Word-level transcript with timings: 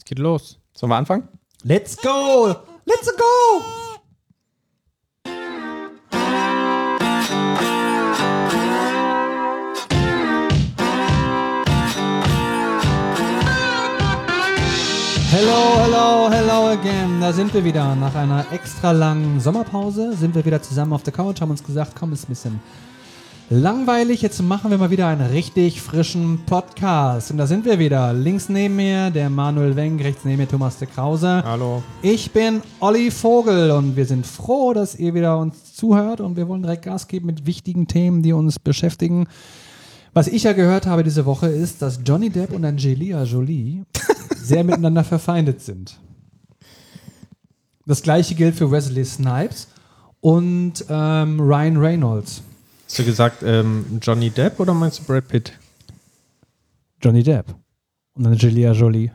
Es 0.00 0.04
geht 0.06 0.18
los. 0.18 0.58
Sollen 0.72 0.90
wir 0.90 0.96
anfangen? 0.96 1.28
Let's 1.62 1.94
go! 1.94 2.56
Let's 2.86 3.14
go! 3.18 3.62
Hello, 15.30 15.82
hello, 15.82 16.30
hello 16.30 16.68
again. 16.68 17.20
Da 17.20 17.34
sind 17.34 17.52
wir 17.52 17.62
wieder. 17.62 17.94
Nach 17.94 18.14
einer 18.14 18.46
extra 18.52 18.92
langen 18.92 19.38
Sommerpause 19.38 20.14
sind 20.16 20.34
wir 20.34 20.46
wieder 20.46 20.62
zusammen 20.62 20.94
auf 20.94 21.02
der 21.02 21.12
Couch, 21.12 21.42
haben 21.42 21.50
uns 21.50 21.62
gesagt, 21.62 21.92
komm, 21.94 22.14
ist 22.14 22.24
ein 22.24 22.28
bisschen 22.28 22.60
langweilig. 23.50 24.22
Jetzt 24.22 24.40
machen 24.40 24.70
wir 24.70 24.78
mal 24.78 24.90
wieder 24.90 25.08
einen 25.08 25.28
richtig 25.28 25.82
frischen 25.82 26.44
Podcast. 26.46 27.32
Und 27.32 27.36
da 27.36 27.46
sind 27.46 27.64
wir 27.64 27.78
wieder. 27.78 28.12
Links 28.12 28.48
neben 28.48 28.76
mir 28.76 29.10
der 29.10 29.28
Manuel 29.28 29.74
Wenk, 29.76 30.02
rechts 30.02 30.24
neben 30.24 30.38
mir 30.38 30.48
Thomas 30.48 30.78
de 30.78 30.88
Krause. 30.88 31.42
Hallo. 31.44 31.82
Ich 32.00 32.30
bin 32.30 32.62
Olli 32.78 33.10
Vogel 33.10 33.72
und 33.72 33.96
wir 33.96 34.06
sind 34.06 34.24
froh, 34.24 34.72
dass 34.72 34.94
ihr 34.94 35.14
wieder 35.14 35.36
uns 35.36 35.74
zuhört 35.74 36.20
und 36.20 36.36
wir 36.36 36.48
wollen 36.48 36.62
direkt 36.62 36.84
Gas 36.84 37.08
geben 37.08 37.26
mit 37.26 37.44
wichtigen 37.44 37.88
Themen, 37.88 38.22
die 38.22 38.32
uns 38.32 38.60
beschäftigen. 38.60 39.26
Was 40.14 40.28
ich 40.28 40.44
ja 40.44 40.52
gehört 40.52 40.86
habe 40.86 41.02
diese 41.02 41.26
Woche 41.26 41.48
ist, 41.48 41.82
dass 41.82 42.00
Johnny 42.04 42.30
Depp 42.30 42.52
und 42.52 42.64
Angelina 42.64 43.24
Jolie 43.24 43.82
sehr 44.36 44.62
miteinander 44.62 45.02
verfeindet 45.02 45.60
sind. 45.60 45.98
Das 47.84 48.02
gleiche 48.02 48.36
gilt 48.36 48.54
für 48.54 48.70
Wesley 48.70 49.04
Snipes 49.04 49.66
und 50.20 50.84
ähm, 50.88 51.40
Ryan 51.40 51.76
Reynolds. 51.76 52.42
Hast 52.90 52.98
du 52.98 53.04
gesagt 53.04 53.44
ähm, 53.44 54.00
Johnny 54.02 54.30
Depp 54.30 54.58
oder 54.58 54.74
meinst 54.74 54.98
du 54.98 55.04
Brad 55.04 55.28
Pitt? 55.28 55.52
Johnny 57.00 57.22
Depp 57.22 57.54
und 58.14 58.26
Angelina 58.26 58.72
Jolie. 58.72 59.12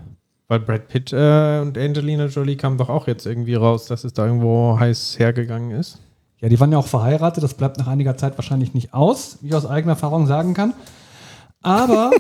Weil 0.48 0.62
Brad 0.62 0.88
Pitt 0.88 1.12
äh, 1.12 1.60
und 1.60 1.78
Angelina 1.78 2.28
Jolie 2.28 2.56
kamen 2.56 2.78
doch 2.78 2.88
auch 2.88 3.06
jetzt 3.06 3.26
irgendwie 3.26 3.56
raus, 3.56 3.86
dass 3.88 4.06
es 4.06 4.14
da 4.14 4.28
irgendwo 4.28 4.80
heiß 4.80 5.20
hergegangen 5.20 5.72
ist. 5.72 6.00
Ja, 6.40 6.48
die 6.48 6.58
waren 6.58 6.72
ja 6.72 6.78
auch 6.78 6.88
verheiratet, 6.88 7.44
das 7.44 7.54
bleibt 7.54 7.78
nach 7.78 7.88
einiger 7.88 8.16
Zeit 8.16 8.38
wahrscheinlich 8.38 8.74
nicht 8.74 8.94
aus, 8.94 9.40
wie 9.42 9.50
ich 9.50 9.56
aus 9.56 9.66
eigener 9.66 9.96
Erfahrung 9.96 10.26
sagen 10.26 10.54
kann. 10.54 10.74
Aber 11.62 12.12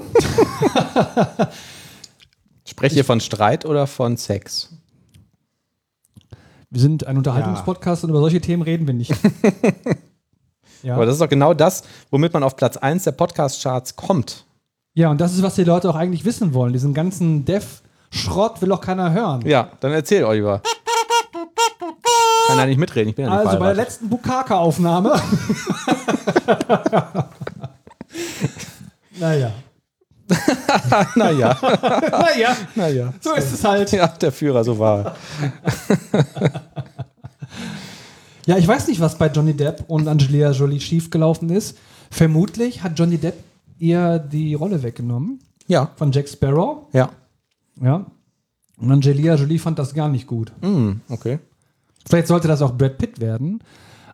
Spreche 2.67 2.98
ihr 2.98 3.06
von 3.06 3.22
Streit 3.22 3.64
oder 3.64 3.88
von 3.88 4.17
Sex? 4.17 4.73
wir 6.70 6.81
sind 6.81 7.08
ein 7.08 7.16
Unterhaltungspodcast 7.16 8.03
und 8.03 8.09
über 8.09 8.20
solche 8.20 8.42
Themen 8.42 8.61
reden 8.61 8.88
wir 8.88 8.94
nicht. 8.94 9.14
ja. 10.84 10.95
Aber 10.95 11.06
das 11.06 11.16
ist 11.16 11.22
doch 11.22 11.30
genau 11.30 11.54
das, 11.54 11.84
womit 12.12 12.34
man 12.34 12.44
auf 12.44 12.56
Platz 12.56 12.78
1 12.78 13.04
der 13.04 13.12
Podcast-Charts 13.14 13.95
kommt. 13.95 14.45
ja, 14.94 15.09
und 15.09 15.20
das 15.22 15.34
ist, 15.34 15.42
was 15.44 15.56
die 15.56 15.64
Leute 15.64 15.90
auch 15.90 15.95
eigentlich 15.95 16.26
wissen 16.26 16.54
wollen. 16.54 16.73
Diesen 16.73 16.94
ganzen 16.94 17.45
Dev-Schrott 17.45 18.62
will 18.62 18.70
doch 18.70 18.82
keiner 18.82 19.12
hören. 19.12 19.42
Ja, 19.45 19.70
dann 19.80 19.92
erzähl, 19.92 20.23
Oliver. 20.23 20.62
Kann 22.48 22.58
ja 22.59 22.66
nicht 22.67 22.78
mitreden, 22.78 23.09
ich 23.09 23.16
bin 23.16 23.26
ja 23.26 23.32
nicht 23.32 23.48
Also 23.48 23.59
bei 23.59 23.66
der 23.67 23.76
letzten 23.76 24.08
Bukaka-Aufnahme. 24.09 25.14
naja. 29.20 29.52
Naja, 31.16 31.56
Naja, 32.12 32.56
naja. 32.73 33.14
so 33.22 33.34
ist 33.34 33.54
es 33.54 33.64
halt. 33.64 33.92
Ja, 33.92 34.08
der 34.08 34.32
Führer, 34.32 34.64
so 34.64 34.80
war. 34.80 35.16
Ja, 38.46 38.58
ich 38.58 38.68
weiß 38.68 38.88
nicht, 38.88 39.00
was 39.00 39.18
bei 39.18 39.28
Johnny 39.28 39.54
Depp 39.54 39.84
und 39.88 40.08
Angelina 40.08 40.52
Jolie 40.52 40.80
schiefgelaufen 40.80 41.50
ist. 41.50 41.78
Vermutlich 42.12 42.84
hat 42.84 42.98
Johnny 42.98 43.18
Depp 43.18 43.36
ihr 43.80 44.20
die 44.20 44.54
Rolle 44.54 44.84
weggenommen 44.84 45.40
Ja, 45.68 45.92
von 45.96 46.12
Jack 46.12 46.30
Sparrow. 46.30 46.88
ja. 46.94 47.10
Ja. 47.82 48.06
Und 48.78 48.92
Angelina 48.92 49.36
Jolie 49.36 49.58
fand 49.60 49.80
das 49.80 49.94
gar 49.94 50.08
nicht 50.10 50.28
gut. 50.28 50.52
Hm, 50.62 51.02
okay. 51.10 51.40
Vielleicht 52.08 52.28
sollte 52.28 52.48
das 52.48 52.62
auch 52.62 52.73
Brad 52.78 52.98
Pitt 52.98 53.20
werden, 53.20 53.62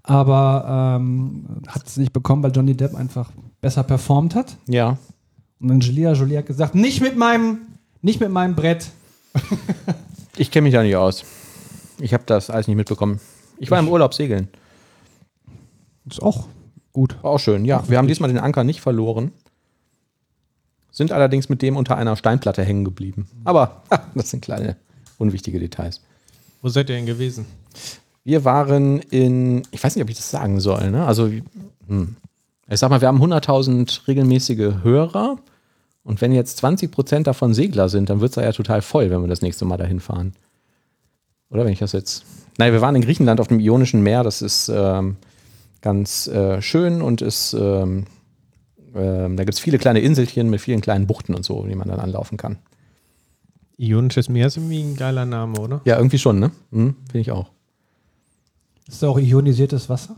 aber 0.03 0.97
ähm, 0.99 1.45
hat 1.67 1.85
es 1.87 1.97
nicht 1.97 2.13
bekommen, 2.13 2.41
weil 2.43 2.51
Johnny 2.51 2.75
Depp 2.75 2.95
einfach 2.95 3.31
besser 3.59 3.83
performt 3.83 4.33
hat. 4.35 4.55
Ja. 4.67 4.97
Und 5.59 5.71
Angelina 5.71 6.13
Jolie 6.13 6.37
hat 6.37 6.45
gesagt, 6.47 6.73
nicht 6.75 7.01
mit 7.01 7.17
meinem, 7.17 7.59
nicht 8.01 8.19
mit 8.19 8.31
meinem 8.31 8.55
Brett. 8.55 8.87
Ich 10.37 10.49
kenne 10.51 10.63
mich 10.65 10.73
da 10.73 10.81
nicht 10.83 10.95
aus. 10.95 11.23
Ich 11.99 12.13
habe 12.13 12.23
das 12.25 12.49
alles 12.49 12.67
nicht 12.67 12.77
mitbekommen. 12.77 13.19
Ich 13.61 13.69
war 13.69 13.77
im 13.77 13.87
Urlaub 13.87 14.15
segeln. 14.15 14.47
Ist 16.09 16.21
auch 16.21 16.47
gut. 16.91 17.15
War 17.21 17.31
auch 17.31 17.39
schön. 17.39 17.63
Ja, 17.63 17.87
wir 17.87 17.99
haben 17.99 18.07
diesmal 18.07 18.29
den 18.29 18.39
Anker 18.39 18.63
nicht 18.63 18.81
verloren. 18.81 19.31
Sind 20.89 21.11
allerdings 21.11 21.47
mit 21.47 21.61
dem 21.61 21.77
unter 21.77 21.95
einer 21.95 22.15
Steinplatte 22.15 22.63
hängen 22.63 22.83
geblieben. 22.83 23.29
Aber 23.43 23.83
ha, 23.91 24.03
das 24.15 24.31
sind 24.31 24.41
kleine, 24.41 24.77
unwichtige 25.19 25.59
Details. 25.59 26.01
Wo 26.63 26.69
seid 26.69 26.89
ihr 26.89 26.95
denn 26.95 27.05
gewesen? 27.05 27.45
Wir 28.23 28.43
waren 28.45 28.99
in, 28.99 29.61
ich 29.69 29.83
weiß 29.83 29.95
nicht, 29.95 30.03
ob 30.03 30.09
ich 30.09 30.17
das 30.17 30.31
sagen 30.31 30.59
soll, 30.59 30.89
ne? 30.89 31.05
Also, 31.05 31.29
hm. 31.87 32.15
ich 32.67 32.79
sag 32.79 32.89
mal, 32.89 32.99
wir 32.99 33.07
haben 33.07 33.21
100.000 33.21 34.07
regelmäßige 34.07 34.83
Hörer. 34.83 35.37
Und 36.03 36.19
wenn 36.19 36.31
jetzt 36.31 36.63
20% 36.63 37.23
davon 37.23 37.53
Segler 37.53 37.89
sind, 37.89 38.09
dann 38.09 38.21
wird 38.21 38.35
es 38.35 38.43
ja 38.43 38.51
total 38.51 38.81
voll, 38.81 39.11
wenn 39.11 39.21
wir 39.21 39.27
das 39.27 39.43
nächste 39.43 39.65
Mal 39.65 39.77
dahin 39.77 39.99
fahren. 39.99 40.33
Oder 41.51 41.65
wenn 41.65 41.73
ich 41.73 41.79
das 41.79 41.91
jetzt. 41.91 42.25
Nein, 42.57 42.73
wir 42.73 42.81
waren 42.81 42.95
in 42.95 43.01
Griechenland 43.01 43.39
auf 43.39 43.47
dem 43.47 43.59
Ionischen 43.59 44.01
Meer. 44.01 44.23
Das 44.23 44.41
ist 44.41 44.69
ähm, 44.69 45.17
ganz 45.81 46.27
äh, 46.27 46.61
schön 46.61 47.01
und 47.01 47.21
ist. 47.21 47.53
Ähm, 47.53 48.05
ähm, 48.93 49.37
da 49.37 49.43
gibt 49.43 49.53
es 49.53 49.59
viele 49.59 49.77
kleine 49.77 49.99
Inselchen 49.99 50.49
mit 50.49 50.59
vielen 50.61 50.81
kleinen 50.81 51.07
Buchten 51.07 51.33
und 51.33 51.43
so, 51.43 51.65
die 51.65 51.75
man 51.75 51.87
dann 51.87 51.99
anlaufen 51.99 52.37
kann. 52.37 52.57
Ionisches 53.77 54.29
Meer 54.29 54.47
ist 54.47 54.57
irgendwie 54.57 54.81
ein 54.81 54.95
geiler 54.95 55.25
Name, 55.25 55.59
oder? 55.59 55.81
Ja, 55.85 55.97
irgendwie 55.97 56.19
schon, 56.19 56.39
ne? 56.39 56.51
Hm, 56.71 56.95
Finde 57.05 57.19
ich 57.19 57.31
auch. 57.31 57.49
Ist 58.87 59.01
da 59.01 59.07
auch 59.07 59.19
ionisiertes 59.19 59.89
Wasser? 59.89 60.17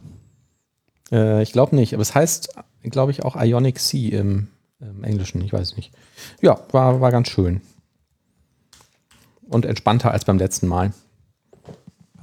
Äh, 1.12 1.44
ich 1.44 1.52
glaube 1.52 1.76
nicht, 1.76 1.94
aber 1.94 2.02
es 2.02 2.16
heißt, 2.16 2.56
glaube 2.84 3.12
ich, 3.12 3.24
auch 3.24 3.36
Ionic 3.36 3.80
Sea 3.80 4.20
im, 4.20 4.48
im 4.80 5.04
Englischen, 5.04 5.42
ich 5.42 5.54
weiß 5.54 5.78
nicht. 5.78 5.94
Ja, 6.42 6.60
war, 6.72 7.00
war 7.00 7.12
ganz 7.12 7.30
schön. 7.30 7.62
Und 9.48 9.66
entspannter 9.66 10.12
als 10.12 10.26
beim 10.26 10.40
letzten 10.40 10.68
Mal. 10.68 10.94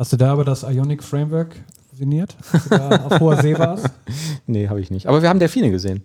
Hast 0.01 0.15
du 0.15 0.17
da 0.17 0.33
aber 0.33 0.45
das 0.47 0.63
Ionic 0.63 1.03
Framework 1.05 1.55
signiert? 1.95 2.35
Als 2.53 2.65
du 2.65 2.71
da 2.71 2.89
auf 3.05 3.21
hoher 3.21 3.43
See 3.43 3.59
warst? 3.59 3.85
Nee, 4.47 4.67
habe 4.69 4.81
ich 4.81 4.91
nicht. 4.91 5.07
Aber 5.07 5.21
wir 5.21 5.29
haben 5.29 5.39
Delfine 5.39 5.71
gesehen. 5.71 6.05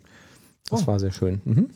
Das 0.69 0.83
Oh. 0.83 0.87
war 0.87 0.99
sehr 0.99 1.13
schön. 1.13 1.39
Mhm. 1.45 1.69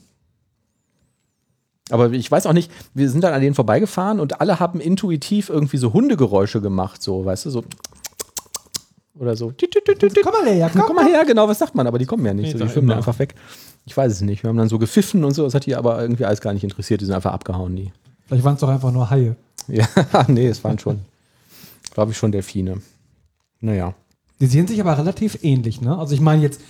Aber 1.91 2.11
ich 2.11 2.29
weiß 2.29 2.45
auch 2.45 2.51
nicht, 2.51 2.69
wir 2.93 3.09
sind 3.09 3.23
dann 3.23 3.33
an 3.33 3.39
denen 3.39 3.55
vorbeigefahren 3.55 4.19
und 4.19 4.41
alle 4.41 4.59
haben 4.59 4.81
intuitiv 4.81 5.47
irgendwie 5.47 5.77
so 5.77 5.93
Hundegeräusche 5.93 6.59
gemacht, 6.59 7.01
so, 7.01 7.23
weißt 7.23 7.45
du, 7.45 7.51
so. 7.51 7.63
Oder 9.17 9.37
so. 9.37 9.53
Komm 10.21 10.33
mal 10.33 10.45
her, 10.45 10.69
komm, 10.73 10.81
Komm 10.87 10.95
mal 10.97 11.05
her, 11.07 11.23
genau, 11.23 11.47
was 11.47 11.59
sagt 11.59 11.73
man? 11.73 11.87
Aber 11.87 11.99
die 11.99 12.05
kommen 12.05 12.25
ja 12.25 12.33
nicht. 12.33 12.51
Nee, 12.53 12.59
so, 12.59 12.65
die 12.65 12.69
schwimmen 12.69 12.91
einfach 12.91 13.17
weg. 13.19 13.33
Ich 13.85 13.95
weiß 13.95 14.11
es 14.11 14.19
nicht. 14.21 14.43
Wir 14.43 14.49
haben 14.49 14.57
dann 14.57 14.67
so 14.67 14.77
gepfiffen 14.77 15.23
und 15.23 15.33
so. 15.33 15.45
Das 15.45 15.53
hat 15.53 15.65
die 15.65 15.75
aber 15.77 16.01
irgendwie 16.01 16.25
alles 16.25 16.41
gar 16.41 16.51
nicht 16.53 16.65
interessiert. 16.65 16.99
Die 16.99 17.05
sind 17.05 17.15
einfach 17.15 17.31
abgehauen, 17.31 17.77
die. 17.77 17.93
Vielleicht 18.27 18.43
waren 18.43 18.55
es 18.55 18.59
doch 18.59 18.67
einfach 18.69 18.91
nur 18.91 19.09
Haie. 19.09 19.37
Ja, 19.69 19.87
nee, 20.27 20.47
es 20.47 20.61
waren 20.65 20.77
schon, 20.79 20.99
glaube 21.91 22.11
ich, 22.11 22.17
schon 22.17 22.31
Delfine. 22.31 22.81
Naja. 23.61 23.93
Die 24.39 24.45
sehen 24.47 24.67
sich 24.67 24.79
aber 24.79 24.97
relativ 24.97 25.39
ähnlich, 25.43 25.81
ne? 25.81 25.97
Also 25.97 26.13
ich 26.13 26.21
meine 26.21 26.41
jetzt, 26.41 26.61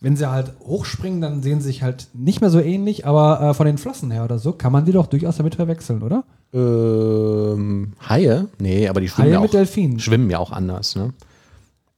wenn 0.00 0.16
sie 0.16 0.30
halt 0.30 0.52
hochspringen, 0.60 1.20
dann 1.20 1.42
sehen 1.42 1.60
sie 1.60 1.66
sich 1.66 1.82
halt 1.82 2.08
nicht 2.14 2.40
mehr 2.40 2.50
so 2.50 2.60
ähnlich, 2.60 3.06
aber 3.06 3.40
äh, 3.40 3.54
von 3.54 3.66
den 3.66 3.78
Flossen 3.78 4.10
her 4.10 4.24
oder 4.24 4.38
so 4.38 4.52
kann 4.52 4.72
man 4.72 4.84
die 4.84 4.92
doch 4.92 5.06
durchaus 5.06 5.36
damit 5.36 5.56
verwechseln, 5.56 6.02
oder? 6.02 6.24
Ähm, 6.52 7.92
Haie? 8.08 8.48
Nee, 8.58 8.88
aber 8.88 9.00
die 9.00 9.08
schwimmen, 9.08 9.26
Haie 9.28 9.34
ja 9.34 9.40
mit 9.40 9.50
auch, 9.50 9.52
Delfinen. 9.52 9.98
schwimmen 10.00 10.30
ja 10.30 10.38
auch 10.38 10.52
anders, 10.52 10.96
ne? 10.96 11.12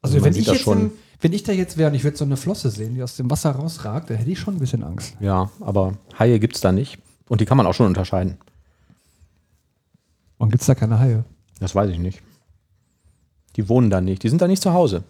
Also, 0.02 0.16
man 0.16 0.24
wenn 0.24 0.36
ich 0.36 0.47
jetzt 0.47 0.62
schon. 0.62 0.80
in, 0.80 0.91
wenn 1.20 1.32
ich 1.34 1.42
da 1.42 1.52
jetzt 1.52 1.76
wäre 1.76 1.91
und 1.91 1.94
ich 1.94 2.04
würde 2.04 2.16
so 2.16 2.24
eine 2.24 2.38
Flosse 2.38 2.70
sehen, 2.70 2.94
die 2.94 3.02
aus 3.02 3.16
dem 3.16 3.30
Wasser 3.30 3.50
rausragt, 3.50 4.08
dann 4.08 4.16
hätte 4.16 4.30
ich 4.30 4.38
schon 4.38 4.54
ein 4.54 4.60
bisschen 4.60 4.82
Angst. 4.82 5.14
Ja, 5.20 5.50
aber 5.60 5.92
Haie 6.18 6.41
gibt 6.41 6.56
es 6.56 6.62
da 6.62 6.72
nicht. 6.72 6.98
Und 7.28 7.41
die 7.42 7.44
kann 7.44 7.58
man 7.58 7.66
auch 7.66 7.74
schon 7.74 7.86
unterscheiden. 7.86 8.38
Warum 10.38 10.50
gibt 10.50 10.62
es 10.62 10.66
da 10.66 10.74
keine 10.74 10.98
Haie? 10.98 11.24
Das 11.60 11.74
weiß 11.74 11.91
ich 11.91 11.98
nicht. 11.98 12.22
Die 13.56 13.68
wohnen 13.68 13.91
da 13.91 14.00
nicht. 14.00 14.22
Die 14.22 14.28
sind 14.28 14.41
da 14.42 14.48
nicht 14.48 14.62
zu 14.62 14.72
Hause. 14.72 15.02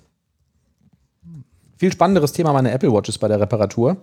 Viel 1.78 1.92
spannenderes 1.92 2.32
Thema 2.32 2.52
meine 2.52 2.70
Apple 2.72 2.92
Watch 2.92 3.08
ist 3.08 3.18
bei 3.18 3.28
der 3.28 3.40
Reparatur. 3.40 3.96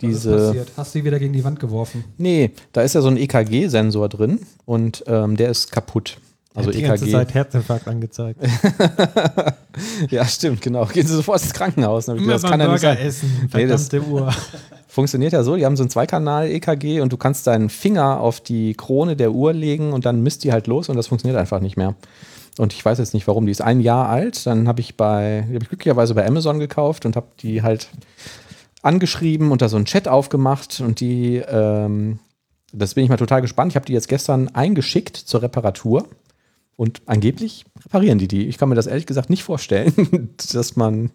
Diese. 0.00 0.66
Hast 0.76 0.94
du 0.94 0.98
sie 0.98 1.04
wieder 1.04 1.18
gegen 1.20 1.32
die 1.32 1.44
Wand 1.44 1.60
geworfen? 1.60 2.04
Nee, 2.18 2.50
da 2.72 2.82
ist 2.82 2.94
ja 2.94 3.00
so 3.00 3.08
ein 3.08 3.16
EKG-Sensor 3.16 4.08
drin 4.08 4.40
und 4.64 5.04
ähm, 5.06 5.36
der 5.36 5.50
ist 5.50 5.70
kaputt. 5.70 6.18
Also 6.54 6.70
die 6.70 6.82
ganze 6.82 7.04
EKG. 7.04 7.12
Zeit 7.12 7.34
Herzinfarkt 7.34 7.88
angezeigt. 7.88 8.40
Ja, 10.10 10.26
stimmt, 10.26 10.60
genau. 10.60 10.84
Gehen 10.84 11.06
Sie 11.06 11.14
sofort 11.14 11.40
ins 11.42 11.54
Krankenhaus. 11.54 12.06
Immer 12.06 12.18
gedacht, 12.18 12.34
das 12.44 12.50
kann 12.50 12.60
ja 12.60 12.70
nicht 12.70 12.82
Burger 12.82 12.94
sein. 12.96 13.06
essen. 13.06 13.48
Nee, 13.54 13.66
das- 13.66 13.88
Verdammte 13.88 14.10
Uhr. 14.12 14.34
Funktioniert 14.86 15.32
ja 15.32 15.42
so, 15.42 15.56
die 15.56 15.64
haben 15.64 15.78
so 15.78 15.82
ein 15.82 15.88
Zweikanal-EKG 15.88 17.00
und 17.00 17.10
du 17.10 17.16
kannst 17.16 17.46
deinen 17.46 17.70
Finger 17.70 18.20
auf 18.20 18.40
die 18.40 18.74
Krone 18.74 19.16
der 19.16 19.32
Uhr 19.32 19.54
legen 19.54 19.94
und 19.94 20.04
dann 20.04 20.22
misst 20.22 20.44
die 20.44 20.52
halt 20.52 20.66
los 20.66 20.90
und 20.90 20.96
das 20.96 21.06
funktioniert 21.06 21.40
einfach 21.40 21.60
nicht 21.60 21.78
mehr. 21.78 21.94
Und 22.58 22.72
ich 22.72 22.84
weiß 22.84 22.98
jetzt 22.98 23.14
nicht 23.14 23.26
warum. 23.26 23.46
Die 23.46 23.52
ist 23.52 23.62
ein 23.62 23.80
Jahr 23.80 24.08
alt. 24.08 24.46
Dann 24.46 24.68
habe 24.68 24.80
ich 24.80 24.96
bei, 24.96 25.44
die 25.48 25.54
habe 25.54 25.64
ich 25.64 25.68
glücklicherweise 25.68 26.14
bei 26.14 26.26
Amazon 26.26 26.58
gekauft 26.58 27.06
und 27.06 27.16
habe 27.16 27.28
die 27.40 27.62
halt 27.62 27.88
angeschrieben 28.82 29.52
und 29.52 29.62
da 29.62 29.68
so 29.68 29.76
einen 29.76 29.86
Chat 29.86 30.08
aufgemacht 30.08 30.80
und 30.80 31.00
die 31.00 31.36
ähm, 31.36 32.18
Das 32.72 32.94
bin 32.94 33.04
ich 33.04 33.10
mal 33.10 33.16
total 33.16 33.40
gespannt. 33.40 33.72
Ich 33.72 33.76
habe 33.76 33.86
die 33.86 33.92
jetzt 33.92 34.08
gestern 34.08 34.48
eingeschickt 34.48 35.16
zur 35.16 35.42
Reparatur 35.42 36.08
und 36.76 37.02
angeblich 37.06 37.64
reparieren 37.84 38.18
die 38.18 38.28
die. 38.28 38.46
Ich 38.46 38.58
kann 38.58 38.68
mir 38.68 38.74
das 38.74 38.86
ehrlich 38.86 39.06
gesagt 39.06 39.30
nicht 39.30 39.44
vorstellen, 39.44 40.30
dass 40.52 40.76
man 40.76 41.10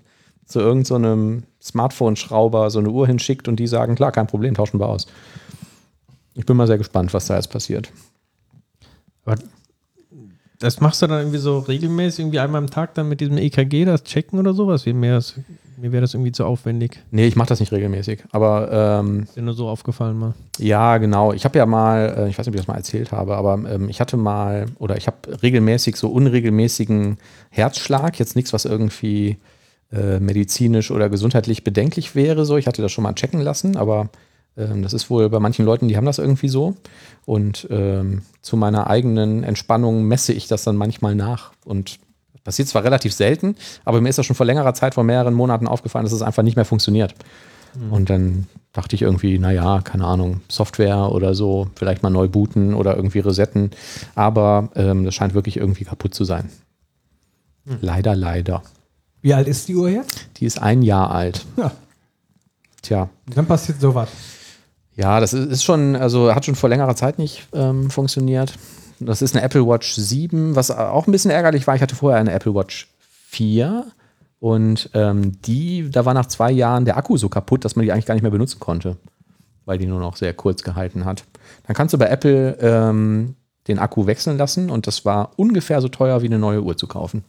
zu 0.46 0.60
irgendeinem 0.60 1.44
so 1.60 1.72
Smartphone-Schrauber 1.72 2.70
so 2.72 2.80
eine 2.80 2.90
Uhr 2.90 3.06
hinschickt 3.06 3.48
und 3.48 3.58
die 3.58 3.68
sagen, 3.68 3.96
klar, 3.96 4.14
kein 4.14 4.28
Problem, 4.28 4.54
tauschen 4.54 4.80
wir 4.80 4.88
aus. 4.88 5.08
Ich 6.36 6.46
bin 6.46 6.56
mal 6.56 6.68
sehr 6.68 6.78
gespannt, 6.78 7.14
was 7.14 7.26
da 7.26 7.36
jetzt 7.36 7.52
passiert. 7.52 7.92
Das 10.60 10.80
machst 10.80 11.02
du 11.02 11.08
dann 11.08 11.20
irgendwie 11.20 11.38
so 11.38 11.60
regelmäßig, 11.60 12.20
irgendwie 12.20 12.40
einmal 12.40 12.62
am 12.62 12.70
Tag 12.70 12.96
dann 12.96 13.10
mit 13.10 13.22
diesem 13.22 13.38
EKG 13.38 13.86
das 13.86 14.04
checken 14.04 14.40
oder 14.40 14.54
sowas? 14.54 14.86
Wie 14.88 14.94
mehr 14.94 15.20
ist, 15.20 15.36
mir 15.78 15.92
wäre 15.92 16.02
das 16.02 16.16
irgendwie 16.16 16.32
zu 16.32 16.46
aufwendig. 16.46 17.00
Nee, 17.12 17.28
ich 17.28 17.36
mache 17.36 17.50
das 17.50 17.60
nicht 17.60 17.72
regelmäßig. 17.72 18.24
Aber 18.32 19.00
ähm, 19.00 19.24
Ist 19.24 19.36
dir 19.36 19.44
nur 19.44 19.54
so 19.54 19.70
aufgefallen 19.70 20.18
mal. 20.18 20.34
Ja, 20.58 20.98
genau. 20.98 21.32
Ich 21.34 21.46
habe 21.46 21.60
ja 21.60 21.68
mal, 21.68 22.16
äh, 22.18 22.30
ich 22.30 22.40
weiß 22.40 22.48
nicht, 22.48 22.50
ob 22.50 22.56
ich 22.56 22.62
das 22.62 22.68
mal 22.68 22.76
erzählt 22.76 23.12
habe, 23.12 23.36
aber 23.36 23.54
ähm, 23.70 23.88
ich 23.88 24.02
hatte 24.02 24.18
mal, 24.18 24.66
oder 24.80 24.98
ich 24.98 25.06
habe 25.06 25.18
regelmäßig 25.44 25.96
so 25.96 26.10
unregelmäßigen 26.10 27.18
Herzschlag. 27.52 28.18
Jetzt 28.18 28.36
nichts, 28.36 28.52
was 28.52 28.66
irgendwie 28.66 29.38
äh, 29.92 30.20
medizinisch 30.20 30.90
oder 30.90 31.10
gesundheitlich 31.10 31.64
bedenklich 31.64 32.16
wäre. 32.16 32.46
So, 32.46 32.58
ich 32.58 32.66
hatte 32.66 32.82
das 32.82 32.92
schon 32.92 33.04
mal 33.04 33.14
checken 33.14 33.42
lassen, 33.42 33.78
aber 33.78 34.10
das 34.58 34.94
ist 34.94 35.10
wohl 35.10 35.30
bei 35.30 35.40
manchen 35.40 35.66
Leuten, 35.66 35.88
die 35.88 35.98
haben 35.98 36.06
das 36.06 36.18
irgendwie 36.18 36.50
so. 36.50 36.76
Und 37.26 37.68
ähm, 37.70 38.24
zu 38.42 38.58
meiner 38.58 38.88
eigenen 38.88 39.44
Entspannung 39.44 40.04
messe 40.04 40.34
ich 40.34 40.48
das 40.48 40.64
dann 40.64 40.76
manchmal 40.76 41.16
nach. 41.16 41.52
Und 41.64 42.00
das 42.34 42.42
passiert 42.42 42.68
zwar 42.68 42.84
relativ 42.84 43.14
selten, 43.14 43.56
aber 43.86 44.02
mir 44.02 44.10
ist 44.10 44.18
das 44.18 44.26
schon 44.26 44.36
vor 44.36 44.46
längerer 44.46 44.74
Zeit, 44.74 44.96
vor 44.96 45.04
mehreren 45.04 45.34
Monaten 45.34 45.68
aufgefallen, 45.68 46.06
dass 46.06 46.14
es 46.14 46.22
einfach 46.22 46.44
nicht 46.44 46.56
mehr 46.56 46.66
funktioniert. 46.66 47.14
Und 47.92 48.10
dann 48.10 48.48
dachte 48.74 48.96
ich 48.96 49.04
irgendwie, 49.04 49.38
naja, 49.38 49.82
keine 49.84 50.06
Ahnung, 50.06 50.42
Software 50.50 51.12
oder 51.12 51.36
so, 51.36 51.68
vielleicht 51.76 52.02
mal 52.02 52.10
neu 52.10 52.28
booten 52.28 52.74
oder 52.74 52.96
irgendwie 52.96 53.20
resetten. 53.20 53.72
Aber 54.16 54.70
ähm, 54.76 55.06
das 55.06 55.14
scheint 55.14 55.36
wirklich 55.36 55.58
irgendwie 55.58 55.84
kaputt 55.84 56.16
zu 56.16 56.24
sein. 56.24 56.50
Leider, 57.82 58.16
leider. 58.16 58.64
Wie 59.22 59.34
alt 59.34 59.48
ist 59.48 59.68
die 59.68 59.76
Uhr 59.76 59.90
jetzt? 59.90 60.28
Die 60.38 60.46
ist 60.46 60.60
ein 60.60 60.82
Jahr 60.82 61.12
alt. 61.12 61.46
Ja. 61.58 61.72
Tja, 62.82 63.10
Dann 63.28 63.46
passiert 63.46 63.82
sowas. 63.82 64.10
Ja, 64.98 65.20
das 65.20 65.32
ist 65.34 65.64
schon, 65.64 65.96
also 65.96 66.34
hat 66.34 66.46
schon 66.46 66.56
vor 66.56 66.70
längerer 66.70 66.96
Zeit 66.96 67.20
nicht 67.20 67.48
ähm, 67.54 67.90
funktioniert. 67.92 68.54
Das 69.00 69.22
ist 69.22 69.36
eine 69.36 69.46
Apple 69.46 69.68
Watch 69.68 69.94
7, 69.94 70.56
was 70.56 70.72
auch 70.72 71.06
ein 71.06 71.12
bisschen 71.12 71.30
ärgerlich 71.30 71.68
war. 71.68 71.76
Ich 71.76 71.84
hatte 71.84 71.96
vorher 71.96 72.20
eine 72.20 72.34
Apple 72.34 72.56
Watch 72.56 72.88
4 73.28 73.86
und 74.40 74.90
ähm, 74.96 75.40
die, 75.44 75.90
da 75.92 76.06
war 76.06 76.16
nach 76.16 76.26
zwei 76.26 76.52
Jahren 76.52 76.86
der 76.86 76.98
Akku 76.98 77.16
so 77.16 77.30
kaputt, 77.30 77.64
dass 77.64 77.76
man 77.76 77.86
die 77.86 77.92
eigentlich 77.92 78.08
gar 78.08 78.16
nicht 78.16 78.24
mehr 78.24 78.32
benutzen 78.32 78.60
konnte, 78.60 78.98
weil 79.66 79.78
die 79.78 79.86
nur 79.86 80.00
noch 80.00 80.16
sehr 80.16 80.34
kurz 80.34 80.64
gehalten 80.64 81.06
hat. 81.06 81.24
Dann 81.68 81.76
kannst 81.76 81.94
du 81.94 82.00
bei 82.00 82.08
Apple 82.08 82.58
ähm, 82.60 83.36
den 83.68 83.78
Akku 83.78 84.08
wechseln 84.08 84.40
lassen 84.40 84.72
und 84.72 84.88
das 84.88 85.06
war 85.06 85.32
ungefähr 85.36 85.80
so 85.80 85.90
teuer 85.90 86.24
wie 86.24 86.28
eine 86.28 86.40
neue 86.40 86.64
Uhr 86.64 86.76
zu 86.76 86.88
kaufen. 86.88 87.24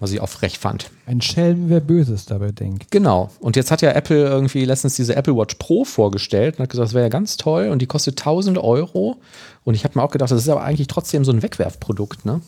Was 0.00 0.12
ich 0.12 0.20
auch 0.20 0.28
frech 0.28 0.58
fand. 0.58 0.90
Ein 1.06 1.20
Schelm, 1.20 1.68
wer 1.68 1.80
Böses 1.80 2.24
dabei 2.24 2.52
denkt. 2.52 2.90
Genau. 2.90 3.30
Und 3.38 3.54
jetzt 3.54 3.70
hat 3.70 3.82
ja 3.82 3.92
Apple 3.92 4.24
irgendwie 4.24 4.64
letztens 4.64 4.96
diese 4.96 5.14
Apple 5.14 5.36
Watch 5.36 5.56
Pro 5.56 5.84
vorgestellt 5.84 6.56
und 6.56 6.62
hat 6.62 6.70
gesagt, 6.70 6.88
das 6.88 6.94
wäre 6.94 7.04
ja 7.04 7.10
ganz 7.10 7.36
toll 7.36 7.68
und 7.68 7.82
die 7.82 7.86
kostet 7.86 8.18
1000 8.18 8.56
Euro. 8.58 9.18
Und 9.62 9.74
ich 9.74 9.84
habe 9.84 9.98
mir 9.98 10.02
auch 10.02 10.10
gedacht, 10.10 10.30
das 10.30 10.40
ist 10.40 10.48
aber 10.48 10.62
eigentlich 10.62 10.88
trotzdem 10.88 11.24
so 11.24 11.32
ein 11.32 11.42
Wegwerfprodukt, 11.42 12.24
ne? 12.24 12.40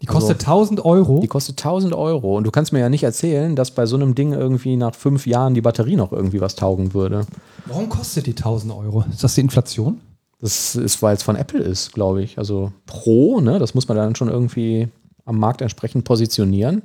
Die 0.00 0.06
kostet 0.06 0.40
1000 0.40 0.84
Euro. 0.84 1.20
Die 1.20 1.26
kostet 1.26 1.58
1000 1.58 1.92
Euro. 1.92 2.36
Und 2.36 2.44
du 2.44 2.50
kannst 2.50 2.72
mir 2.72 2.78
ja 2.78 2.88
nicht 2.88 3.02
erzählen, 3.02 3.56
dass 3.56 3.72
bei 3.72 3.84
so 3.84 3.96
einem 3.96 4.14
Ding 4.14 4.32
irgendwie 4.32 4.76
nach 4.76 4.94
fünf 4.94 5.26
Jahren 5.26 5.54
die 5.54 5.60
Batterie 5.60 5.96
noch 5.96 6.12
irgendwie 6.12 6.40
was 6.40 6.54
taugen 6.54 6.94
würde. 6.94 7.26
Warum 7.66 7.88
kostet 7.88 8.26
die 8.26 8.36
1000 8.36 8.72
Euro? 8.72 9.04
Ist 9.10 9.24
das 9.24 9.34
die 9.34 9.40
Inflation? 9.40 10.00
Das 10.40 10.76
ist, 10.76 11.02
weil 11.02 11.16
es 11.16 11.24
von 11.24 11.34
Apple 11.34 11.60
ist, 11.60 11.92
glaube 11.92 12.22
ich. 12.22 12.38
Also 12.38 12.72
Pro, 12.86 13.40
ne? 13.40 13.58
Das 13.58 13.74
muss 13.74 13.88
man 13.88 13.96
dann 13.96 14.14
schon 14.14 14.28
irgendwie 14.28 14.88
am 15.28 15.38
Markt 15.38 15.60
entsprechend 15.60 16.04
positionieren. 16.04 16.82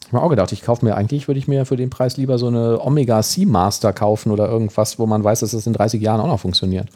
Ich 0.00 0.06
habe 0.06 0.16
mir 0.16 0.22
auch 0.22 0.30
gedacht, 0.30 0.52
ich 0.52 0.62
kaufe 0.62 0.84
mir 0.84 0.96
eigentlich, 0.96 1.28
würde 1.28 1.38
ich 1.38 1.46
mir 1.46 1.66
für 1.66 1.76
den 1.76 1.90
Preis 1.90 2.16
lieber 2.16 2.38
so 2.38 2.46
eine 2.46 2.80
Omega 2.80 3.22
Seamaster 3.22 3.92
kaufen 3.92 4.30
oder 4.32 4.48
irgendwas, 4.48 4.98
wo 4.98 5.06
man 5.06 5.22
weiß, 5.22 5.40
dass 5.40 5.50
das 5.50 5.66
in 5.66 5.74
30 5.74 6.00
Jahren 6.00 6.20
auch 6.20 6.26
noch 6.28 6.40
funktioniert. 6.40 6.88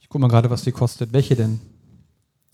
Ich 0.00 0.08
guck 0.08 0.20
mal 0.20 0.28
gerade, 0.28 0.48
was 0.48 0.62
die 0.62 0.72
kostet. 0.72 1.12
Welche 1.12 1.36
denn? 1.36 1.60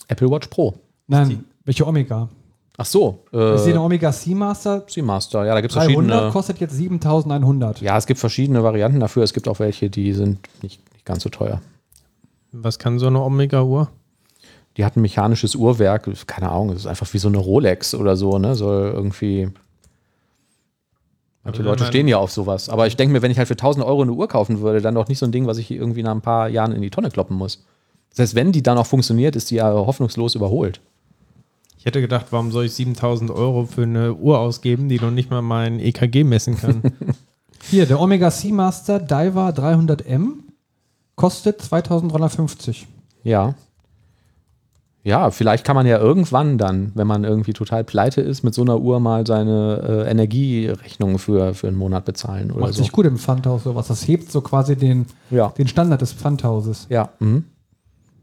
Apple 0.08 0.28
Watch 0.28 0.48
Pro. 0.48 0.74
Nein, 1.06 1.44
welche 1.64 1.86
Omega? 1.86 2.28
Ach 2.76 2.86
so, 2.86 3.20
Ich 3.26 3.38
sehe 3.38 3.68
äh, 3.68 3.70
eine 3.70 3.82
Omega 3.82 4.10
Seamaster 4.10 4.82
Seamaster. 4.88 5.44
Ja, 5.44 5.54
da 5.54 5.60
gibt 5.60 5.70
es 5.70 5.76
300, 5.76 5.94
verschiedene. 5.94 6.32
kostet 6.32 6.58
jetzt 6.58 6.72
7100. 6.74 7.80
Ja, 7.80 7.96
es 7.96 8.06
gibt 8.06 8.18
verschiedene 8.18 8.64
Varianten 8.64 8.98
dafür. 8.98 9.22
Es 9.22 9.32
gibt 9.32 9.46
auch 9.46 9.60
welche, 9.60 9.88
die 9.88 10.12
sind 10.14 10.40
nicht, 10.62 10.80
nicht 10.92 11.04
ganz 11.04 11.22
so 11.22 11.28
teuer. 11.28 11.60
Was 12.50 12.80
kann 12.80 12.98
so 12.98 13.06
eine 13.06 13.20
Omega-Uhr? 13.20 13.88
Die 14.76 14.84
hat 14.84 14.96
ein 14.96 15.02
mechanisches 15.02 15.54
Uhrwerk, 15.54 16.08
keine 16.26 16.50
Ahnung, 16.50 16.68
das 16.68 16.78
ist 16.78 16.86
einfach 16.86 17.12
wie 17.12 17.18
so 17.18 17.28
eine 17.28 17.38
Rolex 17.38 17.94
oder 17.94 18.16
so, 18.16 18.38
ne? 18.38 18.54
Soll 18.54 18.90
irgendwie. 18.92 19.48
Manche 21.44 21.60
wenn 21.60 21.66
Leute 21.66 21.84
stehen 21.84 22.08
ja 22.08 22.18
auf 22.18 22.32
sowas. 22.32 22.68
Aber 22.68 22.86
ich 22.86 22.96
denke 22.96 23.12
mir, 23.12 23.22
wenn 23.22 23.30
ich 23.30 23.38
halt 23.38 23.48
für 23.48 23.54
1000 23.54 23.84
Euro 23.84 24.02
eine 24.02 24.12
Uhr 24.12 24.28
kaufen 24.28 24.60
würde, 24.60 24.80
dann 24.80 24.94
doch 24.94 25.08
nicht 25.08 25.18
so 25.18 25.26
ein 25.26 25.32
Ding, 25.32 25.46
was 25.46 25.58
ich 25.58 25.70
irgendwie 25.70 26.02
nach 26.02 26.12
ein 26.14 26.22
paar 26.22 26.48
Jahren 26.48 26.72
in 26.72 26.82
die 26.82 26.90
Tonne 26.90 27.10
kloppen 27.10 27.36
muss. 27.36 27.64
Das 28.10 28.20
heißt, 28.20 28.34
wenn 28.34 28.52
die 28.52 28.62
dann 28.62 28.78
auch 28.78 28.86
funktioniert, 28.86 29.36
ist 29.36 29.50
die 29.50 29.56
ja 29.56 29.72
hoffnungslos 29.72 30.34
überholt. 30.34 30.80
Ich 31.78 31.86
hätte 31.86 32.00
gedacht, 32.00 32.26
warum 32.30 32.50
soll 32.50 32.64
ich 32.64 32.72
7000 32.72 33.30
Euro 33.30 33.66
für 33.66 33.82
eine 33.82 34.14
Uhr 34.14 34.38
ausgeben, 34.38 34.88
die 34.88 34.98
noch 34.98 35.10
nicht 35.10 35.30
mal 35.30 35.42
mein 35.42 35.80
EKG 35.80 36.24
messen 36.24 36.56
kann? 36.56 36.82
Hier, 37.70 37.86
der 37.86 38.00
Omega 38.00 38.30
Seamaster 38.30 38.98
Diver 38.98 39.50
300M 39.50 40.32
kostet 41.14 41.60
2350. 41.60 42.86
Ja. 43.22 43.54
Ja, 45.06 45.30
vielleicht 45.30 45.64
kann 45.66 45.76
man 45.76 45.86
ja 45.86 45.98
irgendwann 45.98 46.56
dann, 46.56 46.90
wenn 46.94 47.06
man 47.06 47.24
irgendwie 47.24 47.52
total 47.52 47.84
pleite 47.84 48.22
ist, 48.22 48.42
mit 48.42 48.54
so 48.54 48.62
einer 48.62 48.80
Uhr 48.80 49.00
mal 49.00 49.26
seine 49.26 50.04
äh, 50.06 50.10
Energierechnung 50.10 51.18
für, 51.18 51.52
für 51.52 51.68
einen 51.68 51.76
Monat 51.76 52.06
bezahlen 52.06 52.50
oder 52.50 52.62
Macht 52.62 52.74
so. 52.74 52.82
sich 52.82 52.90
gut 52.90 53.04
im 53.04 53.18
Pfandhaus 53.18 53.64
sowas. 53.64 53.88
Das 53.88 54.08
hebt 54.08 54.32
so 54.32 54.40
quasi 54.40 54.76
den, 54.76 55.04
Ja. 55.30 55.48
den 55.58 55.68
Standard 55.68 56.00
des 56.00 56.14
Pfandhauses. 56.14 56.86
Ja. 56.88 57.10
Mhm. 57.18 57.44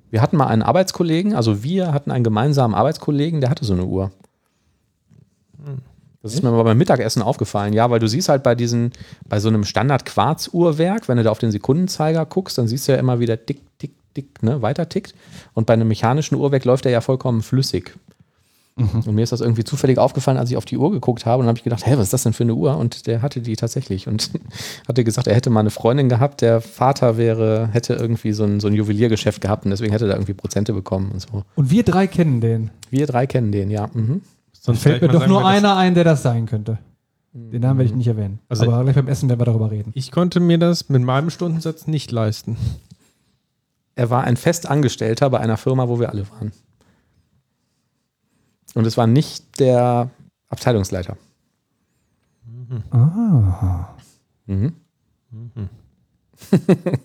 Wir 0.10 0.24
hatten 0.24 0.36
mal 0.38 0.48
einen 0.48 0.64
Arbeitskollegen, 0.64 1.36
also 1.36 1.64
wir 1.64 1.94
hatten 1.94 2.10
einen 2.10 2.24
gemeinsamen 2.24 2.74
Arbeitskollegen, 2.74 3.42
der 3.42 3.52
hatte 3.52 3.64
so 3.64 3.74
eine 3.74 3.86
Uhr. 3.86 4.12
Das 6.24 6.34
ist 6.34 6.44
mir 6.44 6.52
mal 6.52 6.64
beim 6.64 6.78
Mittagessen 6.78 7.22
aufgefallen, 7.22 7.74
ja, 7.74 7.90
weil 7.92 8.00
du 8.00 8.08
siehst 8.08 8.28
halt 8.28 8.44
bei 8.44 8.56
diesen, 8.56 8.92
bei 9.30 9.40
so 9.40 9.50
einem 9.50 9.64
Standard-Quarz-Uhrwerk, 9.64 11.08
wenn 11.08 11.18
du 11.18 11.24
da 11.24 11.30
auf 11.32 11.40
den 11.40 11.52
Sekundenzeiger 11.52 12.26
guckst, 12.26 12.58
dann 12.58 12.68
siehst 12.68 12.88
du 12.88 12.92
ja 12.92 12.98
immer 12.98 13.20
wieder 13.20 13.44
tick, 13.46 13.62
tick, 13.80 13.94
tick, 14.14 14.42
ne, 14.44 14.62
weiter 14.62 14.88
tickt. 14.90 15.14
Und 15.54 15.66
bei 15.68 15.74
einem 15.74 15.88
mechanischen 15.88 16.36
Uhrwerk 16.36 16.66
läuft 16.66 16.86
er 16.86 16.92
ja 16.92 17.02
vollkommen 17.02 17.42
flüssig. 17.42 17.94
Und 18.78 19.06
mir 19.14 19.22
ist 19.22 19.32
das 19.34 19.42
irgendwie 19.42 19.66
zufällig 19.66 20.00
aufgefallen, 20.00 20.38
als 20.38 20.50
ich 20.50 20.56
auf 20.58 20.66
die 20.66 20.78
Uhr 20.78 20.92
geguckt 20.92 21.26
habe 21.26 21.44
und 21.44 21.48
habe 21.48 21.58
ich 21.58 21.64
gedacht, 21.64 21.86
hä, 21.86 21.92
was 21.98 22.04
ist 22.06 22.14
das 22.14 22.24
denn 22.24 22.34
für 22.34 22.44
eine 22.44 22.56
Uhr? 22.56 22.78
Und 22.78 23.06
der 23.06 23.22
hatte 23.22 23.42
die 23.42 23.56
tatsächlich 23.56 24.08
und 24.08 24.32
hatte 24.88 25.04
gesagt, 25.04 25.28
er 25.28 25.36
hätte 25.36 25.50
mal 25.50 25.60
eine 25.60 25.70
Freundin 25.70 26.10
gehabt, 26.10 26.42
der 26.42 26.62
Vater 26.62 27.18
wäre, 27.18 27.68
hätte 27.74 27.94
irgendwie 27.94 28.32
so 28.32 28.44
ein, 28.46 28.60
so 28.60 28.68
ein 28.70 28.74
Juweliergeschäft 28.74 29.42
gehabt 29.42 29.66
und 29.66 29.72
deswegen 29.72 29.92
hätte 29.92 30.08
er 30.08 30.16
irgendwie 30.16 30.34
Prozente 30.34 30.74
bekommen 30.74 31.12
und 31.12 31.20
so. 31.22 31.44
Und 31.56 31.70
wir 31.70 31.84
drei 31.84 32.08
kennen 32.08 32.40
den. 32.42 32.72
Wir 32.90 33.06
drei 33.08 33.28
kennen 33.28 33.52
den, 33.52 33.70
ja. 33.70 33.90
Mhm. 33.94 34.22
Sonst 34.54 34.82
Fällt 34.84 35.02
mir 35.02 35.10
doch 35.10 35.20
sagen, 35.20 35.32
nur 35.32 35.46
einer 35.46 35.76
ein, 35.76 35.94
der 35.94 36.06
das 36.06 36.24
sein 36.24 36.46
könnte. 36.46 36.80
Den 37.34 37.62
Namen 37.62 37.78
werde 37.80 37.90
ich 37.92 37.96
nicht 37.96 38.08
erwähnen. 38.08 38.40
Also- 38.50 38.72
Aber 38.72 38.84
gleich 38.84 38.96
beim 38.96 39.08
Essen 39.10 39.30
werden 39.30 39.40
wir 39.40 39.46
darüber 39.46 39.70
reden. 39.70 39.92
Ich 39.96 40.12
konnte 40.12 40.40
mir 40.40 40.58
das 40.58 40.90
mit 40.90 41.02
meinem 41.04 41.30
Stundensatz 41.30 41.88
nicht 41.88 42.12
leisten. 42.12 42.58
Er 43.96 44.10
war 44.10 44.24
ein 44.24 44.38
Festangestellter 44.38 45.30
bei 45.30 45.40
einer 45.40 45.58
Firma, 45.58 45.88
wo 45.90 46.00
wir 46.00 46.10
alle 46.10 46.30
waren. 46.30 46.52
Und 48.74 48.86
es 48.88 48.96
war 48.98 49.06
nicht 49.08 49.60
der 49.60 50.10
Abteilungsleiter. 50.50 51.18
Ah, 52.92 53.90
Mhm. 54.48 54.74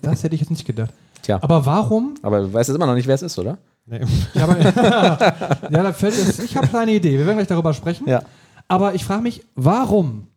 das 0.01 0.23
hätte 0.23 0.35
ich 0.35 0.41
jetzt 0.41 0.49
nicht 0.49 0.65
gedacht. 0.65 0.93
Tja, 1.21 1.39
Aber 1.41 1.65
warum? 1.65 2.15
aber 2.21 2.41
du 2.41 2.53
weißt 2.53 2.69
jetzt 2.69 2.75
immer 2.75 2.85
noch 2.87 2.95
nicht, 2.95 3.07
wer 3.07 3.15
es 3.15 3.21
ist, 3.21 3.37
oder? 3.37 3.57
Nee. 3.85 4.01
Ja, 4.33 4.43
aber, 4.43 4.59
ja 5.71 5.83
da 5.83 5.93
fällt 5.93 6.15
es, 6.17 6.39
ich 6.39 6.57
habe 6.57 6.77
eine 6.77 6.93
Idee. 6.93 7.17
Wir 7.17 7.25
werden 7.25 7.37
gleich 7.37 7.47
darüber 7.47 7.73
sprechen. 7.73 8.07
Ja. 8.07 8.23
Aber 8.67 8.95
ich 8.95 9.05
frage 9.05 9.21
mich, 9.21 9.43
warum? 9.55 10.27